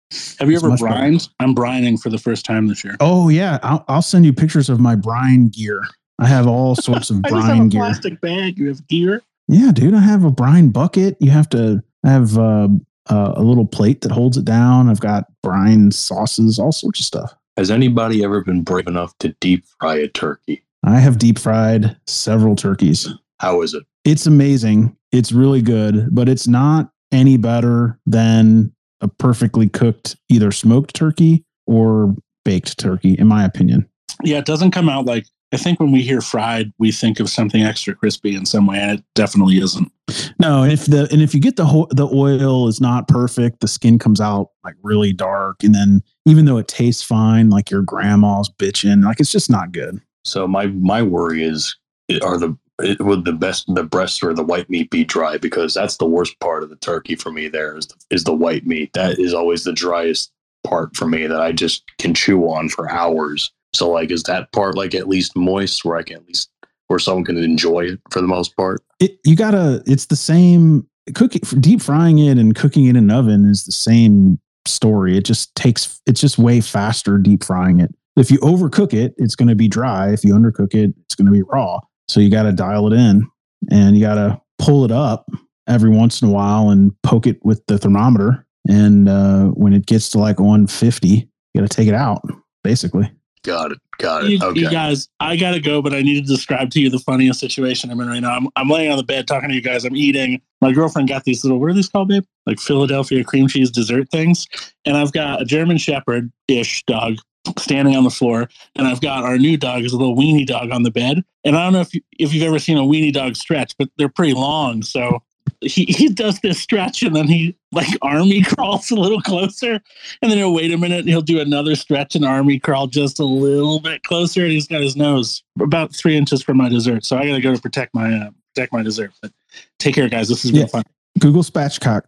Have 0.41 0.49
you 0.51 0.57
It's 0.57 0.65
ever 0.65 0.71
much 0.71 0.81
better. 0.81 0.93
brined? 0.95 1.29
I'm 1.39 1.55
brining 1.55 2.01
for 2.01 2.11
the 2.11 2.19
first 2.19 2.45
time 2.45 2.67
this 2.67 2.83
year. 2.85 2.97
Oh 3.01 3.29
yeah, 3.29 3.59
I'll, 3.63 3.85
I'll 3.89 4.03
send 4.03 4.25
you 4.25 4.33
pictures 4.33 4.69
of 4.69 4.81
my 4.81 4.95
brine 4.97 5.49
gear. 5.49 5.81
I 6.19 6.27
have 6.27 6.47
all 6.47 6.75
sorts 6.77 7.11
of 7.11 7.21
I 7.25 7.31
just 7.31 7.35
have 7.47 7.47
brine 7.57 7.67
a 7.67 7.69
gear. 7.69 7.81
plastic 7.81 8.21
bag. 8.21 8.59
You 8.59 8.69
have 8.69 8.87
gear. 8.89 9.23
Yeah, 9.49 9.71
dude, 9.73 9.95
I 9.95 10.01
have 10.01 10.25
a 10.25 10.31
brine 10.31 10.71
bucket. 10.71 11.17
You 11.21 11.31
have 11.31 11.49
to 11.51 11.83
have 12.05 12.37
uh, 12.39 12.69
uh, 13.09 13.33
a 13.37 13.43
little 13.43 13.67
plate 13.67 14.01
that 14.03 14.13
holds 14.13 14.37
it 14.37 14.45
down. 14.45 14.89
I've 14.89 15.01
got 15.01 15.27
brine 15.43 15.91
sauces, 15.91 16.59
all 16.59 16.73
sorts 16.73 17.01
of 17.01 17.07
stuff. 17.07 17.35
Has 17.57 17.71
anybody 17.71 18.23
ever 18.25 18.43
been 18.45 18.63
brave 18.63 18.87
enough 18.87 19.17
to 19.19 19.31
deep 19.41 19.65
fry 19.81 19.97
a 19.97 20.09
turkey? 20.09 20.63
I 20.85 20.99
have 20.99 21.19
deep 21.19 21.39
fried 21.39 21.97
several 22.07 22.55
turkeys. 22.57 23.09
How 23.39 23.63
is 23.63 23.75
it? 23.75 23.83
It's 24.05 24.27
amazing. 24.27 24.97
It's 25.12 25.32
really 25.32 25.62
good, 25.62 26.09
but 26.14 26.28
it's 26.28 26.47
not 26.48 26.90
any 27.12 27.36
better 27.36 27.98
than 28.06 28.72
a 29.01 29.09
perfectly 29.09 29.68
cooked 29.68 30.16
either 30.28 30.52
smoked 30.52 30.94
turkey 30.94 31.44
or 31.66 32.14
baked 32.44 32.78
turkey, 32.78 33.14
in 33.14 33.27
my 33.27 33.44
opinion. 33.44 33.89
Yeah, 34.22 34.39
it 34.39 34.47
doesn't 34.47 34.70
come 34.72 34.89
out 34.89 35.06
like. 35.06 35.27
I 35.52 35.56
think 35.56 35.81
when 35.81 35.90
we 35.90 36.02
hear 36.02 36.20
fried, 36.20 36.72
we 36.78 36.93
think 36.93 37.18
of 37.18 37.28
something 37.28 37.60
extra 37.64 37.93
crispy 37.93 38.36
in 38.36 38.47
some 38.47 38.68
way, 38.68 38.78
and 38.78 39.01
it 39.01 39.05
definitely 39.16 39.59
isn't. 39.59 39.90
No, 40.39 40.62
and 40.62 40.70
if 40.72 40.86
the 40.86 41.09
and 41.10 41.20
if 41.20 41.35
you 41.35 41.40
get 41.40 41.56
the 41.56 41.66
ho- 41.66 41.89
the 41.90 42.06
oil 42.06 42.68
is 42.68 42.81
not 42.81 43.09
perfect, 43.09 43.59
the 43.59 43.66
skin 43.66 43.98
comes 43.98 44.20
out 44.20 44.51
like 44.62 44.77
really 44.85 45.12
dark, 45.12 45.64
and 45.64 45.74
then 45.74 46.02
even 46.24 46.44
though 46.44 46.56
it 46.59 46.68
tastes 46.68 47.02
fine, 47.02 47.51
like 47.51 47.68
your 47.68 47.82
grandma's 47.82 48.48
bitching, 48.48 49.05
like 49.05 49.18
it's 49.18 49.32
just 49.32 49.51
not 49.51 49.72
good. 49.72 50.01
So 50.24 50.47
my 50.47 50.66
my 50.66 51.02
worry 51.02 51.43
is 51.43 51.77
it- 52.09 52.22
are 52.22 52.39
the 52.39 52.56
it, 52.82 53.01
would 53.01 53.24
the 53.24 53.32
best 53.32 53.65
the 53.74 53.85
breast 53.85 54.23
or 54.23 54.35
the 54.35 54.43
white 54.43 54.69
meat 54.70 54.90
be 54.90 55.05
dry 55.05 55.36
because 55.36 55.74
that's 55.74 55.97
the 55.97 56.07
worst 56.07 56.39
part 56.40 56.62
of 56.62 56.70
the 56.70 56.77
turkey 56.77 57.15
for 57.15 57.31
me. 57.31 57.48
There 57.48 57.77
is 57.77 57.86
the, 57.86 57.94
is 58.11 58.24
the 58.24 58.35
white 58.35 58.66
meat 58.66 58.93
that 58.94 59.19
is 59.19 59.35
always 59.35 59.65
the 59.65 59.73
driest 59.73 60.32
part 60.65 60.97
for 60.97 61.07
me 61.07 61.27
that 61.27 61.40
I 61.40 61.52
just 61.52 61.85
can 61.98 62.15
chew 62.15 62.48
on 62.48 62.69
for 62.69 62.90
hours. 62.90 63.51
So 63.73 63.90
like, 63.90 64.11
is 64.11 64.24
that 64.24 64.52
part 64.52 64.77
like 64.77 64.94
at 64.94 65.09
least 65.09 65.36
moist 65.36 65.85
where 65.85 65.97
I 65.97 66.02
can 66.02 66.16
at 66.16 66.27
least 66.27 66.51
where 66.89 66.98
someone 66.98 67.24
can 67.24 67.39
enjoy 67.39 67.86
it 67.86 68.01
for 68.11 68.20
the 68.20 68.27
most 68.27 68.57
part? 68.57 68.82
It 68.98 69.19
you 69.24 69.36
gotta. 69.36 69.82
It's 69.86 70.07
the 70.07 70.16
same 70.16 70.86
cooking, 71.15 71.43
deep 71.61 71.81
frying 71.81 72.19
it 72.19 72.39
and 72.39 72.55
cooking 72.55 72.86
it 72.86 72.90
in 72.90 72.97
an 72.97 73.11
oven 73.11 73.48
is 73.48 73.65
the 73.65 73.73
same 73.73 74.39
story. 74.66 75.16
It 75.16 75.24
just 75.24 75.55
takes 75.55 76.01
it's 76.07 76.20
just 76.20 76.39
way 76.39 76.61
faster 76.61 77.19
deep 77.19 77.44
frying 77.44 77.81
it. 77.81 77.94
If 78.16 78.31
you 78.31 78.39
overcook 78.39 78.93
it, 78.93 79.15
it's 79.16 79.35
going 79.35 79.48
to 79.48 79.55
be 79.55 79.69
dry. 79.69 80.12
If 80.12 80.24
you 80.24 80.35
undercook 80.35 80.74
it, 80.74 80.93
it's 81.05 81.15
going 81.15 81.27
to 81.27 81.32
be 81.32 81.43
raw. 81.43 81.81
So 82.11 82.20
you 82.20 82.31
got 82.31 82.43
to 82.43 82.53
dial 82.53 82.93
it 82.93 82.97
in 82.97 83.28
and 83.70 83.97
you 83.97 84.03
got 84.03 84.16
to 84.16 84.41
pull 84.59 84.85
it 84.85 84.91
up 84.91 85.31
every 85.69 85.91
once 85.91 86.20
in 86.20 86.28
a 86.28 86.32
while 86.32 86.70
and 86.70 86.93
poke 87.03 87.27
it 87.27 87.39
with 87.45 87.65
the 87.66 87.78
thermometer. 87.78 88.45
And 88.69 89.09
uh, 89.09 89.47
when 89.49 89.73
it 89.73 89.87
gets 89.87 90.11
to 90.11 90.19
like 90.19 90.41
150, 90.41 91.09
you 91.09 91.27
got 91.55 91.69
to 91.70 91.77
take 91.77 91.89
it 91.89 91.95
out, 91.95 92.23
basically. 92.65 93.11
Got 93.43 93.73
it. 93.73 93.78
Got 93.99 94.24
it. 94.24 94.31
You, 94.32 94.39
okay. 94.43 94.61
you 94.61 94.70
guys, 94.70 95.09
I 95.20 95.37
gotta 95.37 95.61
go, 95.61 95.81
but 95.81 95.95
I 95.95 96.03
need 96.03 96.27
to 96.27 96.31
describe 96.31 96.70
to 96.73 96.81
you 96.81 96.91
the 96.91 96.99
funniest 96.99 97.41
situation 97.41 97.91
I'm 97.91 97.99
in 98.01 98.09
right 98.09 98.20
now. 98.20 98.32
I'm, 98.32 98.49
I'm 98.57 98.69
laying 98.69 98.91
on 98.91 98.99
the 98.99 99.03
bed 99.03 99.27
talking 99.27 99.49
to 99.49 99.55
you 99.55 99.62
guys. 99.62 99.87
I'm 99.87 99.97
eating. 99.97 100.43
My 100.61 100.73
girlfriend 100.73 101.09
got 101.09 101.24
these 101.24 101.43
little, 101.43 101.59
what 101.59 101.70
are 101.70 101.73
these 101.73 101.89
called, 101.89 102.09
babe? 102.09 102.24
Like 102.45 102.61
Philadelphia 102.61 103.24
cream 103.24 103.49
cheese 103.49 103.70
dessert 103.70 104.11
things. 104.11 104.47
And 104.85 104.95
I've 104.95 105.12
got 105.12 105.41
a 105.41 105.47
German 105.47 105.78
Shepherd 105.78 106.31
ish 106.49 106.82
dog 106.85 107.16
standing 107.59 107.97
on 107.97 108.05
the 108.05 108.11
floor, 108.11 108.49
and 108.77 108.87
I've 108.87 109.01
got 109.01 109.24
our 109.24 109.39
new 109.39 109.57
dog 109.57 109.85
is 109.85 109.95
a 109.95 109.97
little 109.97 110.16
weenie 110.16 110.47
dog 110.47 110.70
on 110.70 110.82
the 110.82 110.91
bed. 110.91 111.24
And 111.45 111.57
I 111.57 111.65
don't 111.65 111.73
know 111.73 111.81
if 111.81 111.95
you, 111.95 112.01
if 112.19 112.33
you've 112.35 112.43
ever 112.45 112.59
seen 112.59 112.77
a 112.77 112.83
weenie 112.83 113.12
dog 113.12 113.37
stretch, 113.37 113.75
but 113.79 113.89
they're 113.97 114.09
pretty 114.09 114.35
long. 114.35 114.83
So 114.83 115.23
he, 115.62 115.85
he 115.87 116.09
does 116.09 116.39
this 116.41 116.59
stretch 116.61 117.03
and 117.03 117.15
then 117.15 117.27
he 117.29 117.55
like 117.73 117.89
army 118.03 118.43
crawls 118.57 118.91
a 118.91 118.95
little 118.95 119.21
closer 119.21 119.81
and 120.23 120.31
then 120.31 120.39
he'll 120.39 120.55
wait 120.55 120.73
a 120.73 120.79
minute 120.79 121.01
and 121.01 121.09
he'll 121.09 121.21
do 121.23 121.41
another 121.41 121.75
stretch 121.77 122.15
and 122.15 122.25
army 122.25 122.59
crawl 122.59 122.87
just 122.87 123.19
a 123.21 123.25
little 123.25 123.81
bit 123.81 124.03
closer 124.05 124.43
and 124.43 124.53
he's 124.53 124.67
got 124.67 124.81
his 124.81 124.97
nose 124.97 125.43
about 125.61 125.95
three 125.95 126.17
inches 126.17 126.43
from 126.43 126.57
my 126.57 126.69
dessert 126.69 127.05
so 127.05 127.17
i 127.19 127.27
gotta 127.27 127.41
go 127.43 127.55
to 127.55 127.61
protect 127.61 127.95
my 127.95 128.11
uh, 128.15 128.31
protect 128.55 128.73
my 128.73 128.83
dessert 128.83 129.12
but 129.21 129.33
take 129.79 129.95
care 129.95 130.09
guys 130.09 130.29
this 130.29 130.45
is 130.47 130.53
real 130.53 130.62
Yeah. 130.62 130.67
fun 130.69 130.83
Google 131.19 131.43
spatchcock. 131.43 132.03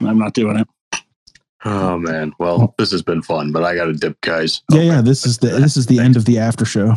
i'm 0.00 0.18
not 0.18 0.32
doing 0.32 0.56
it 0.58 0.68
Oh 1.64 1.98
man. 1.98 2.32
Well, 2.38 2.74
this 2.78 2.92
has 2.92 3.02
been 3.02 3.22
fun, 3.22 3.50
but 3.50 3.64
I 3.64 3.74
got 3.74 3.86
to 3.86 3.92
dip, 3.92 4.20
guys. 4.20 4.62
Yeah, 4.70 4.82
yeah. 4.82 5.00
This 5.00 5.26
is 5.26 5.38
the 5.38 5.48
this 5.48 5.76
is 5.76 5.86
the 5.86 5.98
end 5.98 6.14
of 6.16 6.24
the 6.24 6.38
after 6.38 6.64
show. 6.64 6.94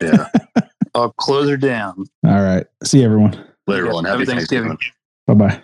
Yeah. 0.00 0.28
I'll 0.96 1.12
close 1.12 1.48
her 1.48 1.56
down. 1.56 2.04
All 2.24 2.42
right. 2.42 2.66
See 2.82 3.04
everyone. 3.04 3.32
Later 3.66 3.92
on. 3.92 4.04
Happy 4.04 4.20
Happy 4.20 4.26
Thanksgiving. 4.26 4.70
Thanksgiving. 4.70 4.94
Bye 5.26 5.34
bye. 5.34 5.62